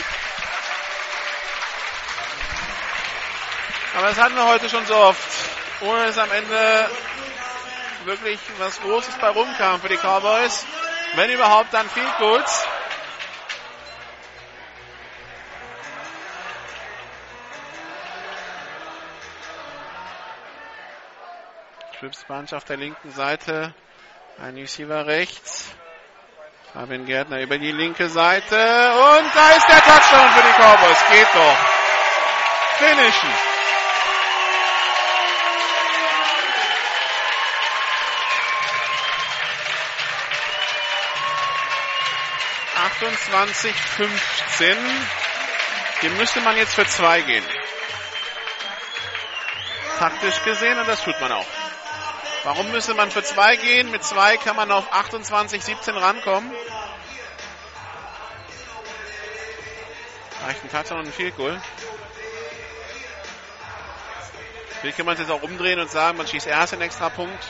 Aber 3.99 4.07
das 4.07 4.19
hatten 4.19 4.37
wir 4.37 4.47
heute 4.47 4.71
schon 4.71 4.87
so 4.87 4.97
oft. 4.97 5.21
Ohne 5.83 6.07
dass 6.07 6.17
am 6.17 6.33
Ende 6.33 6.91
wirklich 8.07 8.41
was 8.57 8.81
Großes 8.81 9.17
bei 9.19 9.29
rumkam 9.29 9.83
für 9.83 9.91
die 9.91 9.99
Cowboys. 9.99 10.65
Wenn 11.15 11.31
überhaupt, 11.31 11.75
dann 11.75 11.89
Field 11.89 12.19
Goals. 12.19 12.69
Trips 21.99 22.25
Bunch 22.25 22.55
auf 22.55 22.65
der 22.65 22.77
linken 22.77 23.11
Seite. 23.11 23.75
Ein 24.39 24.55
Receiver 24.55 25.07
rechts. 25.07 25.75
Fabian 26.73 27.05
Gärtner 27.05 27.41
über 27.41 27.59
die 27.59 27.73
linke 27.73 28.09
Seite. 28.09 28.57
Und 28.57 29.35
da 29.35 29.51
ist 29.51 29.69
der 29.69 29.83
Touchdown 29.83 30.31
für 30.31 30.43
die 30.43 30.63
Cowboys. 30.63 31.05
Geht 31.11 31.35
doch. 31.35 31.59
Finishen. 32.79 33.50
Achtundzwanzig, 43.01 43.75
15. 43.75 44.77
Hier 46.03 46.11
müsste 46.11 46.43
man 46.43 46.55
jetzt 46.59 46.75
für 46.75 46.87
zwei 46.87 47.23
gehen. 47.23 47.45
Taktisch 49.99 50.43
gesehen 50.45 50.79
und 50.79 50.87
das 50.87 51.03
tut 51.03 51.19
man 51.19 51.33
auch. 51.33 51.47
Warum 52.45 52.71
müsste 52.73 52.93
man 52.93 53.11
für 53.11 53.23
zwei 53.23 53.57
gehen? 53.57 53.91
Mit 53.91 54.05
zwei 54.05 54.37
kann 54.37 54.55
man 54.55 54.71
auf 54.71 54.93
28, 54.93 55.65
17 55.65 55.97
rankommen. 55.97 56.53
Reicht 60.45 60.63
ein 60.65 60.71
Touchdown 60.71 60.99
und 60.99 61.07
ein 61.07 61.13
Field 61.15 61.37
Goal. 61.39 61.59
Hier 64.83 64.93
kann 64.93 65.07
man 65.07 65.15
es 65.15 65.21
jetzt 65.21 65.31
auch 65.31 65.43
umdrehen 65.43 65.81
und 65.81 65.91
sagen, 65.91 66.19
man 66.19 66.27
schießt 66.27 66.47
erst 66.47 66.75
den 66.75 66.83
extra 66.83 67.09
Punkt 67.09 67.47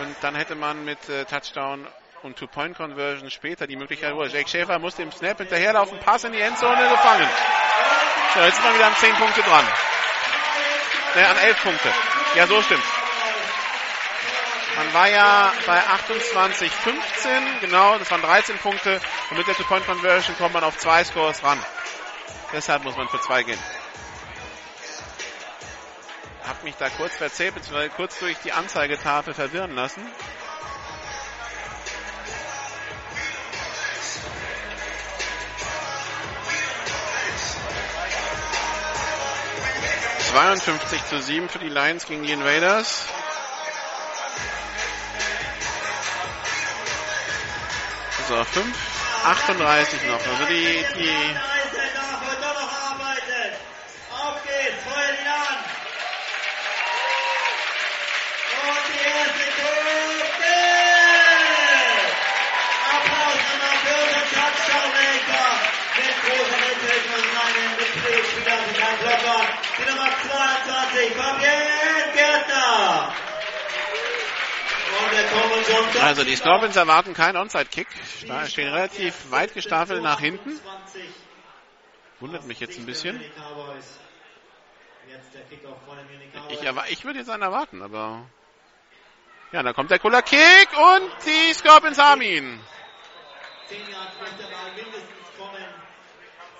und 0.00 0.16
dann 0.22 0.34
hätte 0.34 0.56
man 0.56 0.84
mit 0.84 1.08
äh, 1.08 1.24
Touchdown 1.24 1.86
und 2.22 2.36
Two-Point-Conversion 2.36 3.30
später 3.30 3.66
die 3.66 3.76
Möglichkeit, 3.76 4.14
wo 4.14 4.24
Jake 4.24 4.48
Schäfer 4.48 4.78
muss 4.78 4.96
dem 4.96 5.10
Snap 5.12 5.38
hinterherlaufen, 5.38 5.98
Pass 6.00 6.24
in 6.24 6.32
die 6.32 6.40
Endzone 6.40 6.88
gefangen. 6.88 7.28
So, 8.34 8.40
jetzt 8.40 8.58
ist 8.58 8.64
man 8.64 8.74
wieder 8.74 8.86
an 8.86 8.96
10 8.96 9.14
Punkte 9.14 9.42
dran. 9.42 9.64
Ne, 11.14 11.28
an 11.28 11.36
11 11.38 11.62
Punkte. 11.62 11.92
Ja, 12.36 12.46
so 12.46 12.62
stimmt. 12.62 12.84
Man 14.76 14.94
war 14.94 15.08
ja 15.08 15.52
bei 15.66 15.78
28, 15.78 16.70
15, 16.70 17.60
genau, 17.60 17.98
das 17.98 18.10
waren 18.10 18.22
13 18.22 18.58
Punkte. 18.58 19.00
Und 19.30 19.38
mit 19.38 19.46
der 19.46 19.54
Two-Point-Conversion 19.54 20.36
kommt 20.36 20.54
man 20.54 20.64
auf 20.64 20.76
zwei 20.78 21.02
Scores 21.04 21.42
ran. 21.42 21.58
Deshalb 22.52 22.84
muss 22.84 22.96
man 22.96 23.08
für 23.08 23.20
zwei 23.20 23.42
gehen. 23.42 23.58
Hab 26.46 26.62
mich 26.64 26.76
da 26.76 26.88
kurz 26.90 27.16
verzählt, 27.16 27.54
beziehungsweise 27.54 27.90
kurz 27.90 28.18
durch 28.18 28.36
die 28.38 28.52
Anzeigetafel 28.52 29.34
verwirren 29.34 29.74
lassen. 29.74 30.02
...52 40.32 41.08
zu 41.08 41.20
7 41.20 41.48
für 41.48 41.58
die 41.58 41.68
Lions 41.68 42.06
gegen 42.06 42.22
die 42.22 42.30
Invaders. 42.30 43.04
So, 48.28 48.44
5, 48.44 48.76
38 49.24 50.02
noch. 50.04 50.24
Also 50.24 50.44
die, 50.46 50.84
die 50.96 51.36
Auf 54.10 54.42
geht's, 54.44 54.84
feuer 54.84 55.10
ihn 55.20 55.26
an. 55.26 55.64
Und 58.62 58.84
die 58.88 59.04
erste 59.04 59.44
Quote. 59.50 59.80
Sind 68.44 68.78
kein 68.78 68.98
Blocker. 68.98 69.40
Die 69.78 69.90
Nummer 69.90 70.10
22, 70.10 71.14
Fabian 71.16 72.14
Gärtner. 72.14 73.14
Und 74.90 76.02
Also 76.02 76.24
die 76.24 76.36
Scorpions 76.36 76.76
erwarten 76.76 77.14
keinen 77.14 77.36
Onside-Kick. 77.36 77.88
Stehen 78.46 78.68
relativ 78.72 79.30
weit 79.30 79.54
gestaffelt 79.54 80.02
nach 80.02 80.20
hinten. 80.20 80.60
20. 80.60 81.02
Wundert 82.20 82.44
mich 82.44 82.60
jetzt 82.60 82.78
ein 82.78 82.86
bisschen. 82.86 83.20
Ich, 86.48 86.60
ich 86.90 87.04
würde 87.04 87.18
jetzt 87.18 87.30
einen 87.30 87.42
erwarten, 87.42 87.82
aber... 87.82 88.26
Ja, 89.52 89.62
da 89.64 89.72
kommt 89.72 89.90
der 89.90 89.98
cooler 89.98 90.22
Kick 90.22 90.68
und 90.76 91.10
die 91.26 91.52
Scorpions 91.54 91.98
haben 91.98 92.22
ihn. 92.22 92.60
10 93.68 93.78
Yards 93.90 94.16
muss 94.20 94.30
der 94.38 94.44
Ball 94.46 94.72
mindestens 94.76 95.26
kommen, 95.36 95.54
damit 95.54 95.66
sie 96.06 96.18
ihn 96.18 96.28
erobern 96.28 96.46
können. 96.46 96.59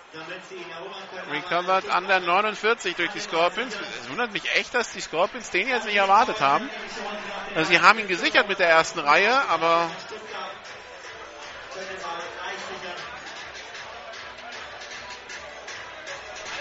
Recovered 1.31 1.89
an 1.89 2.09
der 2.09 2.21
49 2.21 2.97
durch 2.97 3.11
die 3.13 3.21
Scorpions. 3.21 3.77
Es 4.03 4.11
wundert 4.11 4.33
mich 4.33 4.43
echt, 4.57 4.75
dass 4.75 4.91
die 4.91 5.01
Scorpions 5.01 5.51
den 5.51 5.69
jetzt 5.69 5.87
nicht 5.87 5.97
erwartet 5.97 6.41
haben. 6.41 6.69
Also 7.55 7.71
sie 7.71 7.81
haben 7.81 8.01
ihn 8.01 8.09
gesichert 8.09 8.49
mit 8.49 8.59
der 8.59 8.69
ersten 8.69 8.99
Reihe, 8.99 9.33
aber. 9.49 9.89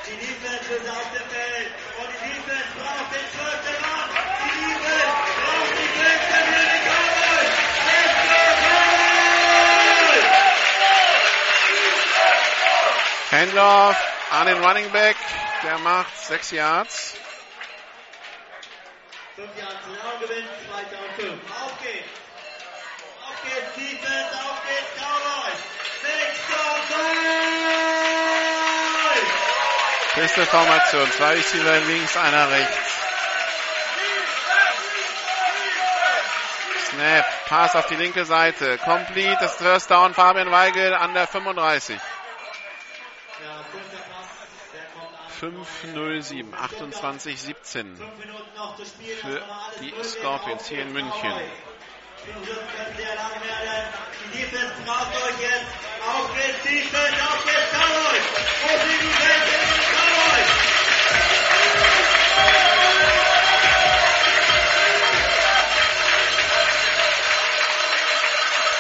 Die 0.05 0.11
Defense 0.11 0.73
ist 0.73 0.89
auf 0.89 1.11
dem 1.11 1.30
Feld 1.30 1.71
und 1.99 2.09
die 2.23 2.30
Defense 2.30 2.67
braucht 2.77 3.13
den 3.13 3.26
zwölften 3.34 3.88
Handoff 13.31 13.95
an 14.31 14.47
den 14.47 14.64
Running 14.64 14.89
Back. 14.91 15.15
Der 15.64 15.77
macht 15.80 16.18
6 16.26 16.51
Yards. 16.51 17.15
5 19.35 19.49
Yards 19.56 19.73
Raumgewinn, 20.03 20.45
2. 20.68 20.97
und 20.97 21.14
5. 21.15 21.51
Auf 21.51 21.80
geht's. 21.81 22.10
Auf 23.23 23.41
geht's, 23.43 23.76
Defense, 23.76 24.34
auf 24.34 24.60
geht's, 24.65 24.91
Cowboys. 24.97 25.61
Sechster 26.01 26.73
Ball! 26.89 27.30
Pistol-Formation. 30.15 31.11
Zwei 31.11 31.34
Receiver 31.35 31.80
links, 31.81 32.18
einer 32.18 32.49
rechts. 32.49 32.77
Snap. 36.89 37.26
Pass 37.47 37.76
auf 37.76 37.85
die 37.85 37.95
linke 37.95 38.26
Seite. 38.26 38.80
Complete. 38.80 39.38
Das 39.39 39.56
First 39.56 39.91
Down. 39.91 40.15
Fabian 40.15 40.51
Weigel 40.51 40.95
an 40.95 41.14
der 41.14 41.27
35. 41.27 41.99
507. 45.39 46.53
28, 46.53 47.41
17. 47.41 47.95
5 47.95 48.17
Minuten 48.17 48.55
noch 48.57 48.75
zu 48.75 48.85
spielen. 48.85 49.17
das 49.21 49.21
Für 49.21 49.41
die. 49.81 50.03
Scorpions 50.03 50.67
hier 50.67 50.81
in 50.81 50.91
München. 50.91 51.33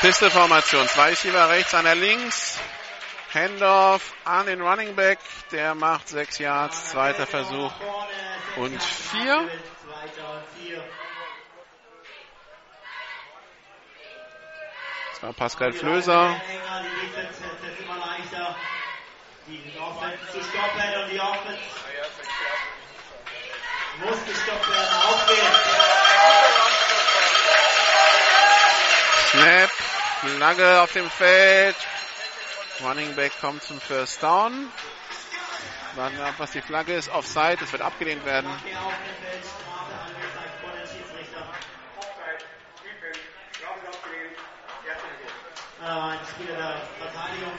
Pistol-Formation. 0.01 0.87
Zwei 0.87 1.09
Receiver 1.09 1.49
rechts, 1.49 1.73
einer 1.73 1.95
links. 1.95 2.57
Handoff 3.33 4.13
an 4.25 4.47
den 4.47 4.61
Running 4.61 4.95
Back. 4.95 5.19
Der 5.51 5.75
macht 5.75 6.09
6 6.09 6.39
Yards. 6.39 6.91
Zweiter 6.91 7.27
Versuch. 7.27 7.71
Und 8.57 8.81
vier. 8.81 9.47
Das 15.11 15.23
war 15.23 15.33
Pascal 15.33 15.73
Flöser. 15.73 16.41
Muss 24.01 24.25
gestoppt 24.25 24.69
werden. 24.69 24.95
Auf 25.03 25.27
geht's. 25.27 25.69
Snap. 29.31 29.69
Flagge 30.21 30.81
auf 30.81 30.91
dem 30.93 31.09
Feld. 31.09 31.75
Running 32.81 33.13
Back 33.15 33.33
kommt 33.41 33.61
zum 33.63 33.79
First 33.81 34.23
Down. 34.23 34.71
Warten 35.95 36.17
wir 36.17 36.25
ab, 36.25 36.35
was 36.37 36.51
die 36.51 36.61
Flagge 36.61 36.93
ist. 36.93 37.09
Offside. 37.09 37.57
Es 37.61 37.71
wird 37.73 37.81
abgelehnt 37.81 38.25
werden. 38.25 38.49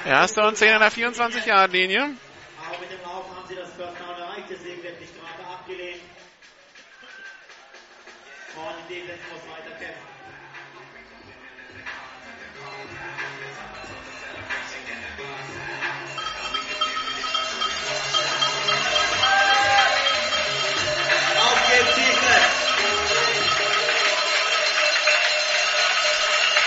Erster 0.06 0.48
und 0.48 0.56
10 0.56 0.72
an 0.72 0.80
der 0.80 0.90
24-Yard-Linie. 0.90 2.00
Aber 2.00 2.78
mit 2.80 2.90
dem 2.90 3.02
Lauf 3.02 3.26
haben 3.36 3.46
sie 3.46 3.56
das 3.56 3.68
First 3.74 4.00
Down 4.00 4.18
erreicht, 4.18 4.46
deswegen 4.48 4.82
wird 4.82 5.00
die 5.00 5.06
Strafe 5.06 5.46
abgelehnt. 5.46 6.00
Und 8.56 8.88
die 8.88 9.00
Defense 9.02 9.59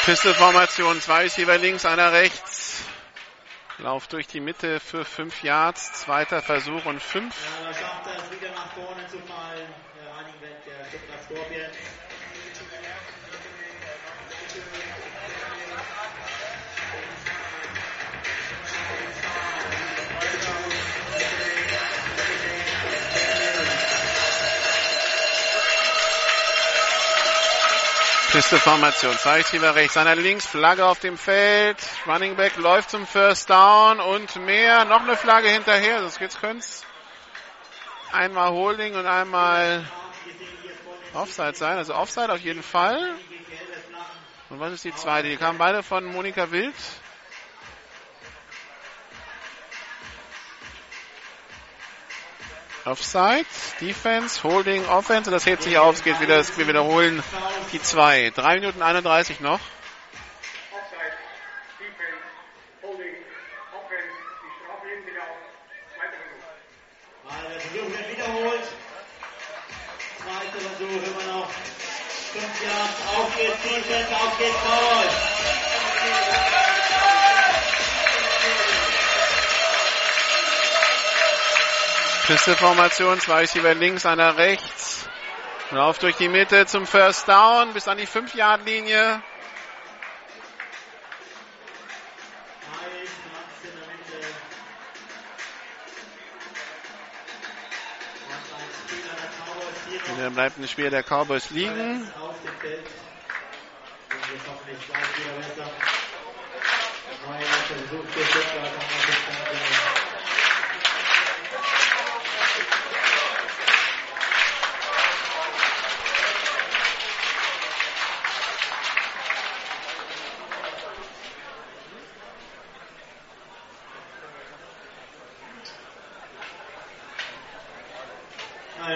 Pistol-Formation. 0.05 0.99
Zwei 0.99 1.21
Receiver 1.23 1.57
links, 1.57 1.85
einer 1.85 2.11
rechts. 2.11 2.83
Lauf 3.77 4.07
durch 4.07 4.27
die 4.27 4.41
Mitte 4.41 4.81
für 4.81 5.05
5 5.05 5.43
Yards. 5.43 5.93
Zweiter 5.93 6.41
Versuch 6.41 6.85
und 6.85 7.01
5. 7.01 7.33
Ja, 7.63 7.72
Pistol-Formation. 28.33 29.15
Zwei 29.19 29.37
Receiver 29.37 29.75
rechts, 29.75 29.95
einer 29.95 30.15
links. 30.15 30.47
Flagge 30.47 30.87
auf 30.87 30.97
dem 30.97 31.19
Feld. 31.19 31.77
Running 32.07 32.35
Back 32.35 32.57
läuft 32.57 32.89
zum 32.89 33.05
First 33.05 33.47
Down 33.47 33.99
und 33.99 34.35
mehr. 34.37 34.85
Noch 34.85 35.01
eine 35.01 35.15
Flagge 35.15 35.49
hinterher. 35.49 36.01
Das 36.01 36.17
jetzt 36.17 36.41
könnte 36.41 36.57
es 36.65 36.83
einmal 38.11 38.49
Holding 38.49 38.95
und 38.95 39.05
einmal 39.05 39.85
Offside 41.13 41.53
sein. 41.53 41.77
Also 41.77 41.93
Offside 41.93 42.33
auf 42.33 42.39
jeden 42.39 42.63
Fall. 42.63 43.13
Und 44.49 44.59
was 44.59 44.73
ist 44.73 44.83
die 44.83 44.95
zweite? 44.95 45.29
Die 45.29 45.37
kamen 45.37 45.59
beide 45.59 45.83
von 45.83 46.03
Monika 46.03 46.49
Wild. 46.49 46.73
Offside, 52.85 53.45
Defense, 53.79 54.43
Holding, 54.43 54.85
Offense. 54.87 55.29
Und 55.29 55.33
das 55.33 55.45
hebt 55.45 55.63
sich 55.63 55.77
auf. 55.77 55.95
Es 55.95 56.03
geht 56.03 56.19
wieder, 56.19 56.43
wir 56.57 56.67
wiederholen 56.67 57.23
die 57.71 57.81
zwei. 57.81 58.29
Drei 58.35 58.55
Minuten 58.55 58.81
31 58.81 59.39
noch. 59.39 59.59
Offside, 60.71 61.13
Defense, 61.79 62.23
Holding, 62.81 63.15
Offense, 63.71 64.11
die 64.43 64.51
Strafe 64.59 64.87
Pistol-Formation, 82.27 83.19
zwei 83.19 83.41
Receiver 83.41 83.73
links, 83.73 84.05
einer 84.05 84.37
rechts. 84.37 85.09
Lauf 85.71 85.99
durch 85.99 86.15
die 86.15 86.29
Mitte 86.29 86.65
zum 86.65 86.87
First 86.87 87.27
Down 87.27 87.73
bis 87.73 87.89
an 87.89 87.97
die 87.97 88.07
5-Yard-Linie. 88.07 88.97
Heiß, 89.05 89.21
Platz 93.29 93.63
in 93.63 93.71
der 93.77 93.87
Mitte. 99.97 100.11
Und 100.11 100.19
dann 100.21 100.33
bleibt 100.33 100.57
ein 100.57 100.67
Spieler 100.69 100.91
der 100.91 101.03
Cowboys 101.03 101.49
liegen. 101.49 102.09
auf 102.21 102.35
dem 102.41 102.55
Feld. 102.59 102.85
Und 102.85 104.33
jetzt 104.33 104.47
hoffentlich 104.47 104.87
gleich 104.87 105.17
wieder 105.17 105.33
besser. 105.39 105.69
Neuer 107.27 107.41
Versuch 107.41 108.05
für 108.13 108.25
Stuttgart. 108.25 108.63
haben 108.63 108.89
wir 108.89 109.07
bis 109.07 109.25
dahin. 109.25 109.93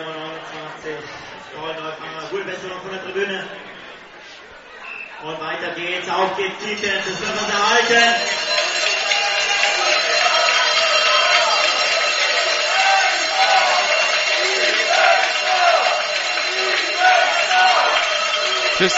Nummer 0.07 0.13
29. 0.13 0.95
Paul 1.55 1.73
Neufanger. 1.73 2.29
Gute 2.29 2.43
Besserung 2.45 2.79
von 2.81 2.91
der 2.91 3.03
Tribüne. 3.03 3.47
Und 5.23 5.41
weiter 5.41 5.73
geht's. 5.73 6.07
Auf 6.09 6.35
geht's 6.37 6.63
Tietens. 6.63 7.05
Das 7.05 7.21
wird 7.21 7.31
uns 7.31 7.49
erhalten. 7.49 8.15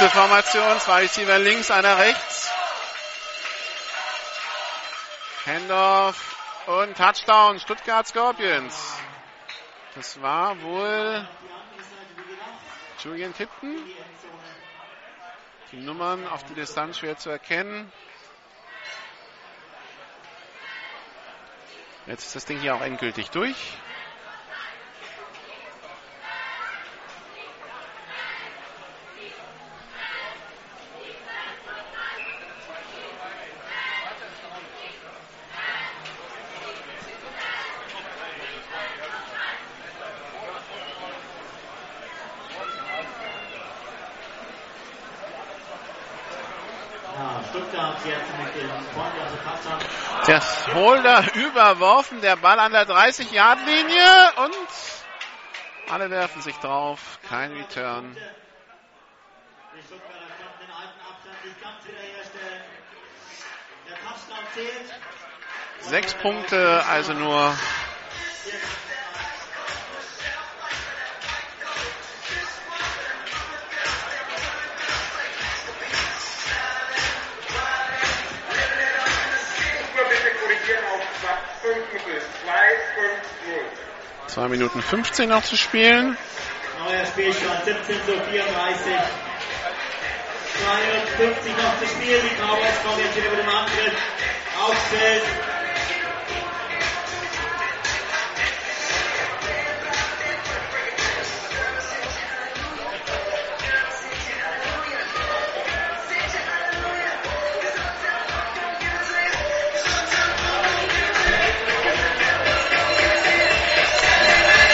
Formation, 0.09 0.79
zwei 0.79 1.01
Receiver 1.01 1.39
links, 1.39 1.71
einer 1.71 1.97
rechts. 1.97 2.51
Handoff 5.45 6.35
und 6.67 6.97
Touchdown, 6.97 7.59
Stuttgart 7.59 8.05
Scorpions. 8.05 8.93
Das 9.95 10.21
war 10.21 10.61
wohl 10.61 11.27
Julian 13.03 13.33
Tipton. 13.33 13.77
Die 15.71 15.77
Nummern 15.77 16.27
auf 16.27 16.43
die 16.45 16.55
Distanz 16.55 16.97
schwer 16.97 17.17
zu 17.17 17.29
erkennen. 17.29 17.91
Jetzt 22.07 22.25
ist 22.25 22.35
das 22.35 22.45
Ding 22.45 22.59
hier 22.59 22.73
auch 22.73 22.81
endgültig 22.81 23.29
durch. 23.29 23.55
Das 50.29 50.58
Holder 50.73 51.23
überworfen, 51.35 52.21
der 52.21 52.35
Ball 52.35 52.59
an 52.59 52.71
der 52.71 52.87
30-Yard-Linie 52.87 54.31
und 54.45 54.67
alle 55.91 56.09
werfen 56.09 56.41
sich 56.41 56.55
drauf. 56.57 57.19
Kein 57.27 57.51
Return. 57.53 58.15
Sechs 65.81 66.13
Punkte, 66.15 66.83
also 66.87 67.13
nur 67.13 67.55
Zwei 84.27 84.47
Minuten 84.47 84.81
15 84.81 85.29
noch 85.29 85.43
zu 85.43 85.57
spielen. 85.57 86.17
Neuer 86.85 87.05
Spielstand 87.05 87.65
17 87.65 87.95
zu 88.05 88.11
34. 88.31 88.93
52 91.17 91.51
noch 91.57 91.79
zu 91.79 91.87
spielen. 91.87 92.21
Die 92.23 92.35
Cowboys 92.35 92.83
kommen 92.83 92.99
jetzt 93.03 93.15
wieder 93.15 93.27
über 93.27 93.37
den 93.37 93.49
Angriff 93.49 93.93
aufs 94.61 94.83
Feld. 94.89 95.23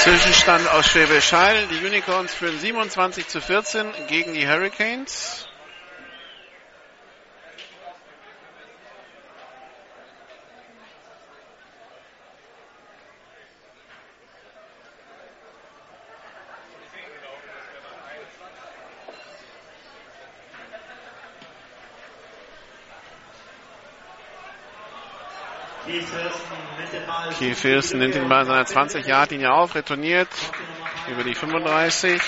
Zwischenstand 0.06 0.70
aus 0.70 0.86
Schwäbisch 0.86 1.32
Hall. 1.34 1.66
Die 1.66 1.84
Unicorns 1.84 2.32
führen 2.32 2.60
27 2.60 3.28
zu 3.28 3.42
14 3.42 3.88
gegen 4.08 4.36
die 4.36 4.48
Hurricanes. 4.48 5.45
Kiel 27.38 27.56
Fürsten 27.56 28.00
nimmt 28.00 28.16
ihn 28.16 28.30
bei 28.30 28.44
seiner 28.46 28.66
20 28.66 29.06
Yard 29.06 29.32
linie 29.32 29.52
auf, 29.54 29.76
retourniert 29.76 30.30
über 31.08 31.24
die 31.24 31.36
35. 31.36 32.22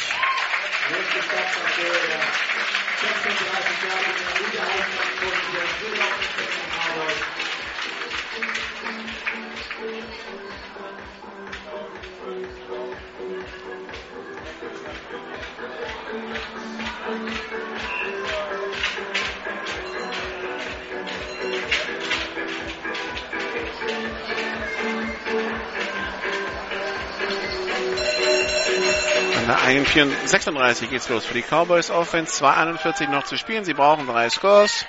36 29.67 30.89
geht's 30.89 31.09
los 31.09 31.25
für 31.25 31.33
die 31.33 31.41
Cowboys 31.41 31.91
Offense. 31.91 32.41
2,41 32.43 33.09
noch 33.09 33.23
zu 33.23 33.37
spielen. 33.37 33.65
Sie 33.65 33.73
brauchen 33.73 34.07
drei 34.07 34.29
Scores. 34.29 34.85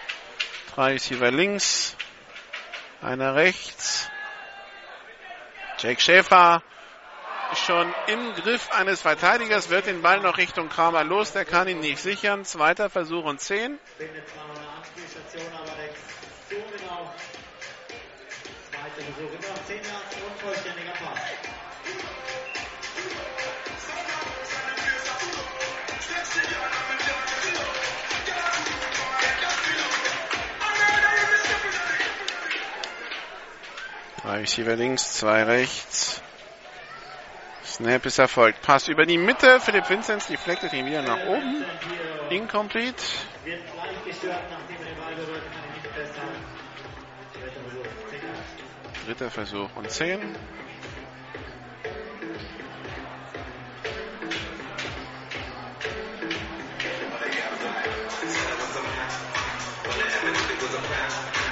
Drei 0.74 0.92
Receiver 0.92 1.32
links. 1.32 1.96
Einer 3.02 3.34
rechts. 3.34 4.08
Jake 5.78 6.00
Schäfer 6.00 6.62
schon 7.54 7.92
im 8.06 8.34
Griff 8.34 8.70
eines 8.70 9.00
Verteidigers, 9.00 9.70
wird 9.70 9.86
den 9.86 10.02
Ball 10.02 10.20
noch 10.20 10.38
Richtung 10.38 10.68
Kramer 10.68 11.02
los. 11.02 11.32
Der 11.32 11.44
kann 11.44 11.66
ihn 11.66 11.80
nicht 11.80 11.98
sichern. 11.98 12.44
Zweiter 12.44 12.88
Versuch 12.88 13.24
und 13.24 13.40
10. 13.40 13.78
Zweiter 13.98 14.12
Versuch, 18.94 19.32
immer 19.32 19.66
10 19.66 19.76
Yards, 19.76 20.16
unvollständiger 20.24 20.92
Pass. 20.92 21.57
Drei 34.28 34.40
Receiver 34.40 34.76
links, 34.76 35.14
zwei 35.14 35.42
rechts. 35.42 36.20
Snap 37.64 38.04
ist 38.04 38.18
erfolgt. 38.18 38.60
Pass 38.60 38.86
über 38.88 39.06
die 39.06 39.16
Mitte. 39.16 39.58
Philipp 39.58 39.88
Vinzenz 39.88 40.26
deflectet 40.26 40.74
ihn 40.74 40.84
wieder 40.84 41.00
nach 41.00 41.24
oben. 41.24 41.64
Incomplete. 42.28 43.02
Dritter 49.06 49.30
Versuch 49.30 49.70
und 49.76 49.90
zehn. 49.90 50.20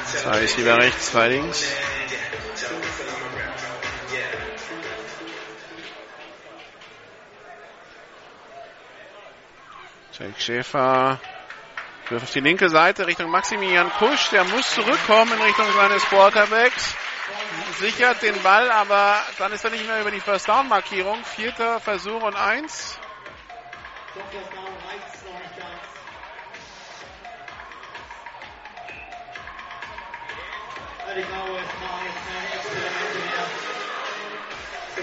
Zwei 0.04 0.38
Receiver 0.40 0.76
rechts, 0.76 1.06
zwei 1.12 1.28
links. 1.28 1.74
Jake 10.18 10.40
Schäfer 10.40 11.20
wirft 12.08 12.24
auf 12.24 12.32
die 12.32 12.40
linke 12.40 12.70
Seite 12.70 13.06
Richtung 13.06 13.30
Maximilian 13.30 13.90
Kusch. 13.98 14.30
Der 14.30 14.44
muss 14.44 14.74
zurückkommen 14.74 15.32
in 15.32 15.42
Richtung 15.42 15.70
seines 15.72 16.02
Quarterbacks. 16.04 16.94
Sichert 17.80 18.22
den 18.22 18.42
Ball, 18.42 18.70
aber 18.70 19.20
dann 19.38 19.52
ist 19.52 19.64
er 19.64 19.70
nicht 19.70 19.86
mehr 19.86 20.00
über 20.00 20.10
die 20.10 20.20
First 20.20 20.48
Down 20.48 20.68
Markierung. 20.68 21.22
Vierter 21.24 21.80
Versuch 21.80 22.22
und 22.22 22.34
eins. 22.34 22.98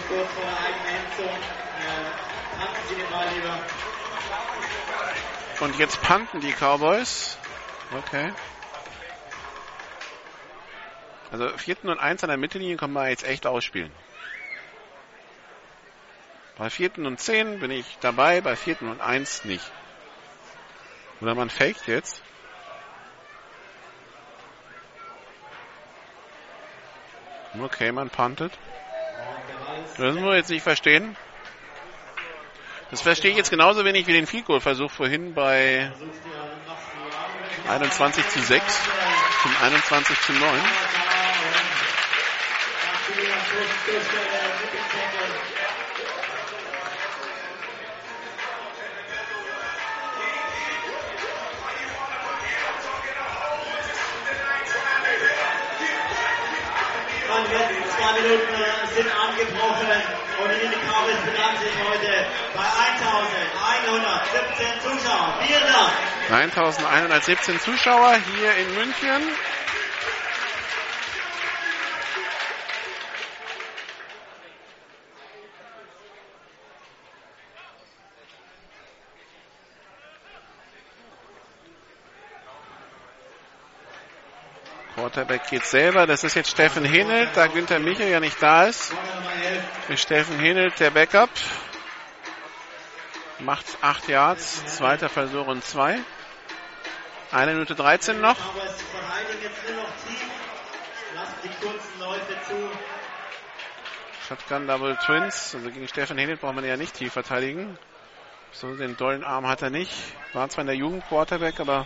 Kurz 0.09 0.31
vor 0.33 0.43
der 0.43 0.57
eigenen 0.59 1.05
Endzone. 1.05 1.39
Halten 2.59 2.87
Sie 2.89 2.95
den 2.95 3.09
Ball 3.09 3.27
lieber. 3.33 3.57
Und 5.59 5.77
jetzt 5.77 6.01
panten 6.01 6.41
die 6.41 6.51
Cowboys. 6.51 7.37
Okay. 7.97 8.33
Also 11.31 11.49
vierten 11.57 11.89
und 11.89 11.99
eins 11.99 12.23
an 12.23 12.29
der 12.29 12.37
Mittellinie 12.37 12.77
kann 12.77 12.91
man 12.91 13.07
jetzt 13.09 13.23
echt 13.23 13.47
ausspielen. 13.47 13.91
Bei 16.57 16.69
vierten 16.69 17.05
und 17.05 17.19
zehn 17.19 17.59
bin 17.59 17.71
ich 17.71 17.97
dabei, 18.01 18.41
bei 18.41 18.55
vierten 18.55 18.87
und 18.89 19.01
eins 19.01 19.43
nicht. 19.43 19.71
Oder 21.21 21.33
man 21.33 21.49
faked 21.49 21.87
jetzt. 21.87 22.21
Okay, 27.59 27.91
man 27.91 28.09
puntet. 28.09 28.51
Das 29.97 30.13
muss 30.13 30.23
man 30.23 30.35
jetzt 30.35 30.49
nicht 30.49 30.63
verstehen. 30.63 31.15
Das 32.93 33.01
verstehe 33.01 33.31
ich 33.31 33.37
jetzt 33.37 33.49
genauso 33.49 33.83
wenig 33.85 34.05
wie 34.05 34.13
den 34.13 34.27
Field 34.27 34.45
Goal 34.45 34.61
Versuch 34.61 34.91
vorhin 34.91 35.33
bei 35.33 35.91
21 37.67 38.29
zu 38.29 38.39
6 38.39 38.79
zum 39.41 39.51
21 39.63 40.21
zu 40.21 40.33
9. 40.33 40.41
Man 57.27 57.49
wird 57.49 57.69
zwei 57.97 58.21
Minuten 58.21 58.53
äh, 58.53 58.95
sind 58.95 59.09
angebrochen 59.11 60.22
und 60.41 60.49
die 60.49 60.65
Cowboys 60.87 61.21
bedanken 61.25 61.59
sich 61.61 61.75
heute 61.83 62.25
bei 62.53 62.63
1117 62.63 64.81
Zuschauern. 64.81 65.33
Vielen 65.45 65.61
Dank. 65.61 65.91
1117 66.31 67.59
Zuschauer 67.59 68.15
hier 68.35 68.55
in 68.55 68.73
München. 68.75 69.21
Quarterback 85.13 85.47
geht 85.47 85.65
selber. 85.65 86.07
Das 86.07 86.23
ist 86.23 86.33
jetzt 86.33 86.49
Steffen 86.49 86.83
Henelt, 86.83 87.29
da 87.35 87.45
Günther 87.45 87.77
Michel 87.77 88.09
ja 88.09 88.19
nicht 88.19 88.41
da 88.41 88.65
ist. 88.65 88.91
Ist 89.87 90.01
Steffen 90.01 90.39
Henelt 90.39 90.79
der 90.79 90.89
Backup. 90.89 91.29
Macht 93.37 93.65
8 93.81 94.07
Yards, 94.07 94.65
zweiter 94.77 95.09
Versuch 95.09 95.45
und 95.45 95.63
2. 95.63 95.99
Eine 97.31 97.53
Minute 97.53 97.75
13 97.75 98.21
noch. 98.21 98.37
Shotgun 104.27 104.65
Double 104.65 104.97
Twins. 105.05 105.53
Also 105.53 105.69
gegen 105.69 105.87
Steffen 105.87 106.17
Henelt 106.17 106.41
braucht 106.41 106.55
man 106.55 106.65
ja 106.65 106.75
nicht 106.75 106.95
tief 106.95 107.13
verteidigen. 107.13 107.77
So 108.51 108.75
den 108.75 108.97
dollen 108.97 109.23
Arm 109.23 109.47
hat 109.47 109.61
er 109.61 109.69
nicht. 109.69 109.91
War 110.33 110.49
zwar 110.49 110.63
in 110.63 110.67
der 110.67 110.75
Jugend 110.75 111.07
Quarterback, 111.07 111.59
aber 111.59 111.85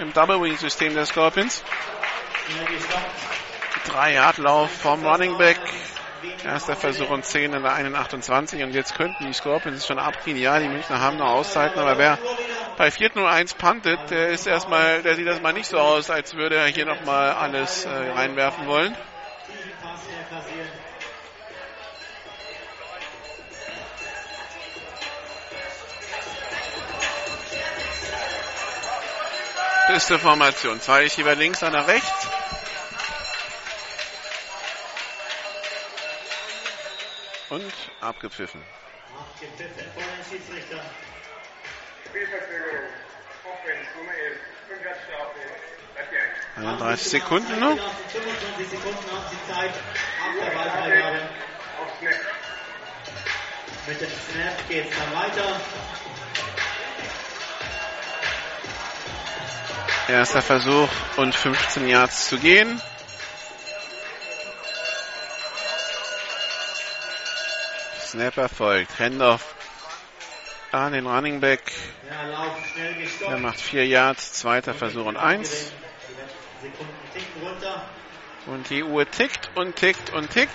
im 0.00 0.12
Double 0.12 0.42
Wing 0.42 0.56
System 0.56 0.94
der 0.94 1.06
Scorpions. 1.06 1.62
Drei 3.86 4.14
Yard 4.14 4.36
vom 4.70 5.06
Running 5.06 5.38
Back. 5.38 5.58
Erster 6.44 6.76
Versuch 6.76 7.10
und 7.10 7.24
10 7.24 7.52
in 7.52 7.62
der 7.62 7.72
1,28 7.72 8.64
und 8.64 8.74
jetzt 8.74 8.94
könnten 8.94 9.26
die 9.26 9.32
Scorpions 9.32 9.86
schon 9.86 9.98
abgehen. 9.98 10.36
Ja, 10.36 10.58
die 10.58 10.68
Münchner 10.68 11.00
haben 11.00 11.18
noch 11.18 11.30
Auszeiten, 11.30 11.78
aber 11.78 11.98
wer 11.98 12.18
bei 12.76 12.88
4-0-1 12.88 13.56
puntet, 13.56 14.10
der 14.10 14.28
ist 14.28 14.46
erstmal, 14.46 15.02
der 15.02 15.16
sieht 15.16 15.26
erstmal 15.26 15.52
nicht 15.52 15.66
so 15.66 15.78
aus, 15.78 16.10
als 16.10 16.34
würde 16.34 16.56
er 16.56 16.66
hier 16.66 16.86
nochmal 16.86 17.32
alles 17.32 17.84
äh, 17.84 17.90
reinwerfen 17.90 18.66
wollen. 18.66 18.96
Beste 29.88 30.18
Formation. 30.18 30.80
Zwei 30.80 31.02
Receiver 31.02 31.34
links, 31.34 31.62
einer 31.62 31.86
rechts. 31.86 32.33
Und 37.50 37.72
abgepfiffen. 38.00 38.62
Abgepfiffen 39.18 39.92
von 39.92 40.02
den 40.02 40.24
Schiedsrichtern. 40.30 40.80
Spielverzögerung. 42.08 42.88
Offense 43.44 43.90
Nummer 43.98 44.12
11. 44.12 44.38
5 44.68 44.84
Yard 44.84 44.96
Strafe. 45.04 45.64
Bleibt 45.94 46.56
31 46.56 47.10
Sekunden 47.10 47.60
noch. 47.60 47.76
25 48.08 48.68
Sekunden 48.68 49.10
haben 49.10 49.24
Sie 49.30 49.52
Zeit. 49.52 49.70
Ab 49.70 50.32
der 50.40 50.50
Ballfreigabe. 50.50 51.18
Auf 51.80 51.98
Snap. 51.98 52.14
Mit 53.86 54.00
dem 54.00 54.08
Snap 54.08 54.68
geht 54.68 54.90
es 54.90 54.98
dann 54.98 55.14
weiter. 55.14 55.60
Erster 60.08 60.42
Versuch 60.42 60.88
und 61.16 61.34
15 61.34 61.88
Yards 61.88 62.28
zu 62.28 62.38
gehen. 62.38 62.80
Snap 68.14 68.36
erfolgt. 68.36 69.00
Handoff 69.00 69.56
an 70.70 70.92
den 70.92 71.04
Running 71.04 71.40
Back. 71.40 71.72
Er 73.28 73.38
macht 73.38 73.60
4 73.60 73.88
Yards. 73.88 74.34
Zweiter 74.34 74.72
Versuch 74.72 75.06
und 75.06 75.16
1. 75.16 75.50
Die 75.50 76.14
letzten 76.14 76.62
Sekunden 76.62 76.94
ticken 77.12 77.42
runter. 77.42 77.88
Und 78.46 78.70
die 78.70 78.84
Uhr 78.84 79.10
tickt 79.10 79.50
und 79.56 79.74
tickt 79.74 80.10
und 80.10 80.30
tickt. 80.30 80.52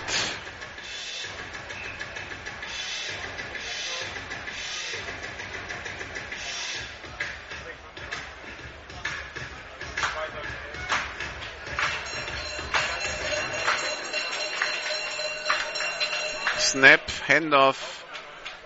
Snap, 16.70 17.00
Handoff. 17.26 18.04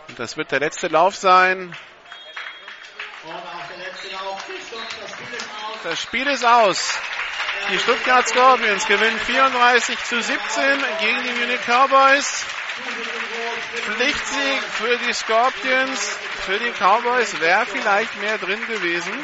Und 0.08 0.18
das 0.18 0.36
wird 0.36 0.52
der 0.52 0.60
letzte 0.60 0.88
Lauf 0.88 1.16
sein. 1.16 1.74
Das 5.82 6.02
Spiel 6.02 6.26
ist 6.26 6.44
aus. 6.44 6.98
Die 7.70 7.78
Stuttgart 7.78 8.28
Scorpions 8.28 8.86
gewinnen 8.86 9.18
34 9.18 10.04
zu 10.04 10.20
17 10.22 10.84
gegen 11.00 11.22
die 11.22 11.32
Munich 11.32 11.60
Cowboys. 11.66 12.44
Pflichtsieg 13.94 14.62
für 14.64 14.98
die 14.98 15.12
Scorpions. 15.14 16.18
Für 16.44 16.58
die 16.58 16.72
Cowboys 16.72 17.40
wäre 17.40 17.64
vielleicht 17.64 18.20
mehr 18.20 18.36
drin 18.36 18.60
gewesen, 18.66 19.14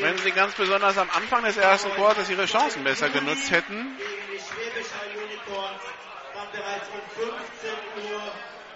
wenn 0.00 0.18
sie 0.18 0.32
ganz 0.32 0.54
besonders 0.54 0.98
am 0.98 1.08
Anfang 1.10 1.44
des 1.44 1.56
ersten 1.56 1.92
Quarters 1.92 2.28
ihre 2.28 2.46
Chancen 2.46 2.82
besser 2.82 3.08
genutzt 3.08 3.52
hätten. 3.52 3.96
Hall 4.88 5.10
Unicorns. 5.12 5.82
Dann 6.34 6.48
bereits 6.52 6.86
um 6.88 7.02
15 7.16 7.70
Uhr. 8.08 8.22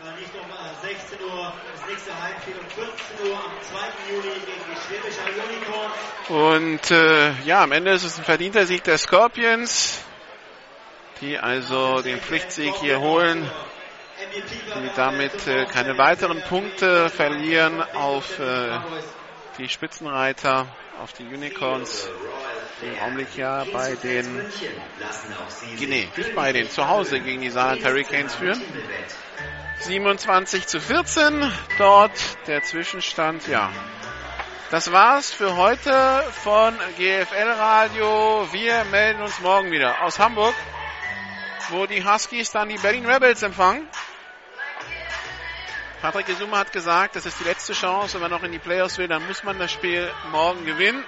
äh, 0.04 0.20
Nicht 0.20 0.34
um 0.34 0.50
äh, 0.50 0.86
16 0.86 1.24
Uhr. 1.24 1.52
Das 1.72 1.88
nächste 1.88 2.22
Heimspiel 2.22 2.54
um 2.60 2.68
15 2.70 3.30
Uhr 3.30 3.36
am 3.36 3.52
2. 3.62 4.12
Juli 4.12 4.40
gegen 4.40 4.64
die 4.68 4.80
Schwäbisch 4.86 5.18
Hall 5.22 5.32
Unicorns. 5.48 5.94
Und 6.28 6.90
äh, 6.90 7.32
ja, 7.44 7.62
am 7.62 7.72
Ende 7.72 7.92
ist 7.92 8.04
es 8.04 8.18
ein 8.18 8.24
verdienter 8.24 8.66
Sieg 8.66 8.84
der 8.84 8.98
Scorpions, 8.98 10.02
die 11.20 11.38
also 11.38 12.02
den 12.02 12.18
Pflichtsieg 12.20 12.74
hier 12.76 13.00
holen, 13.00 13.50
die 14.34 14.90
damit 14.96 15.46
äh, 15.46 15.64
keine 15.66 15.96
weiteren 15.98 16.42
Punkte 16.42 17.08
verlieren 17.08 17.82
auf 17.94 18.38
äh, 18.38 18.78
die 19.58 19.68
Spitzenreiter, 19.68 20.66
auf 21.00 21.12
die 21.12 21.24
Unicorns, 21.24 22.08
im 22.82 22.98
Augenblick 23.00 23.36
ja 23.36 23.64
bei 23.72 23.94
den, 23.96 24.44
nee, 25.80 26.08
bei 26.34 26.52
den, 26.52 26.70
zu 26.70 26.88
Hause 26.88 27.20
gegen 27.20 27.42
die 27.42 27.50
Saarland 27.50 27.84
Hurricanes 27.84 28.34
führen. 28.34 28.60
27 29.80 30.66
zu 30.66 30.80
14, 30.80 31.50
dort 31.78 32.12
der 32.46 32.62
Zwischenstand, 32.62 33.46
ja. 33.48 33.70
Das 34.70 34.92
war's 34.92 35.32
für 35.32 35.56
heute 35.56 36.24
von 36.42 36.74
GFL 36.96 37.50
Radio. 37.50 38.48
Wir 38.52 38.84
melden 38.84 39.22
uns 39.22 39.40
morgen 39.40 39.70
wieder 39.70 40.02
aus 40.02 40.18
Hamburg, 40.18 40.54
wo 41.68 41.86
die 41.86 42.04
Huskies 42.04 42.50
dann 42.50 42.68
die 42.68 42.78
Berlin 42.78 43.06
Rebels 43.06 43.42
empfangen. 43.42 43.86
Patrick 46.04 46.26
Gesuma 46.26 46.58
hat 46.58 46.70
gesagt, 46.70 47.16
das 47.16 47.24
ist 47.24 47.40
die 47.40 47.44
letzte 47.44 47.72
Chance. 47.72 48.12
Wenn 48.12 48.20
man 48.20 48.30
noch 48.30 48.42
in 48.42 48.52
die 48.52 48.58
Playoffs 48.58 48.98
will, 48.98 49.08
dann 49.08 49.26
muss 49.26 49.42
man 49.42 49.58
das 49.58 49.72
Spiel 49.72 50.12
morgen 50.30 50.66
gewinnen. 50.66 51.02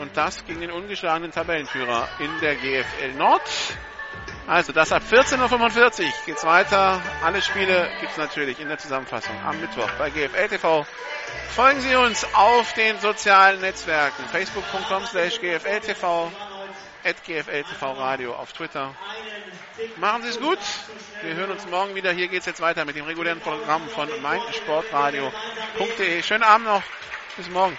Und 0.00 0.16
das 0.16 0.44
gegen 0.44 0.60
den 0.60 0.72
ungeschlagenen 0.72 1.30
Tabellenführer 1.30 2.08
in 2.18 2.28
der 2.40 2.56
GFL 2.56 3.12
Nord. 3.16 3.48
Also 4.48 4.72
das 4.72 4.90
ab 4.90 5.04
14.45 5.08 6.02
Uhr 6.02 6.12
geht's 6.26 6.44
weiter. 6.44 7.00
Alle 7.22 7.40
Spiele 7.40 7.88
gibt's 8.00 8.16
natürlich 8.16 8.58
in 8.58 8.66
der 8.66 8.78
Zusammenfassung 8.78 9.36
am 9.44 9.60
Mittwoch 9.60 9.90
bei 9.98 10.10
GFL 10.10 10.48
TV. 10.48 10.84
Folgen 11.50 11.80
Sie 11.80 11.94
uns 11.94 12.26
auf 12.34 12.72
den 12.72 12.98
sozialen 12.98 13.60
Netzwerken. 13.60 14.24
Facebook.com 14.32 15.06
slash 15.06 15.38
GFLTV, 15.40 16.32
GFLTV 17.14 17.82
Radio 17.82 18.34
auf 18.34 18.52
Twitter. 18.52 18.92
Machen 19.96 20.22
Sie 20.22 20.30
es 20.30 20.40
gut. 20.40 20.58
Wir 21.22 21.34
hören 21.34 21.52
uns 21.52 21.66
morgen 21.66 21.94
wieder. 21.94 22.10
Hier 22.12 22.28
geht's 22.28 22.46
jetzt 22.46 22.60
weiter 22.60 22.84
mit 22.84 22.96
dem 22.96 23.04
regulären 23.04 23.40
Programm 23.40 23.88
von 23.88 24.08
meinsportradio.de. 24.22 26.22
Schönen 26.22 26.42
Abend 26.42 26.66
noch. 26.66 26.82
Bis 27.36 27.48
morgen. 27.50 27.78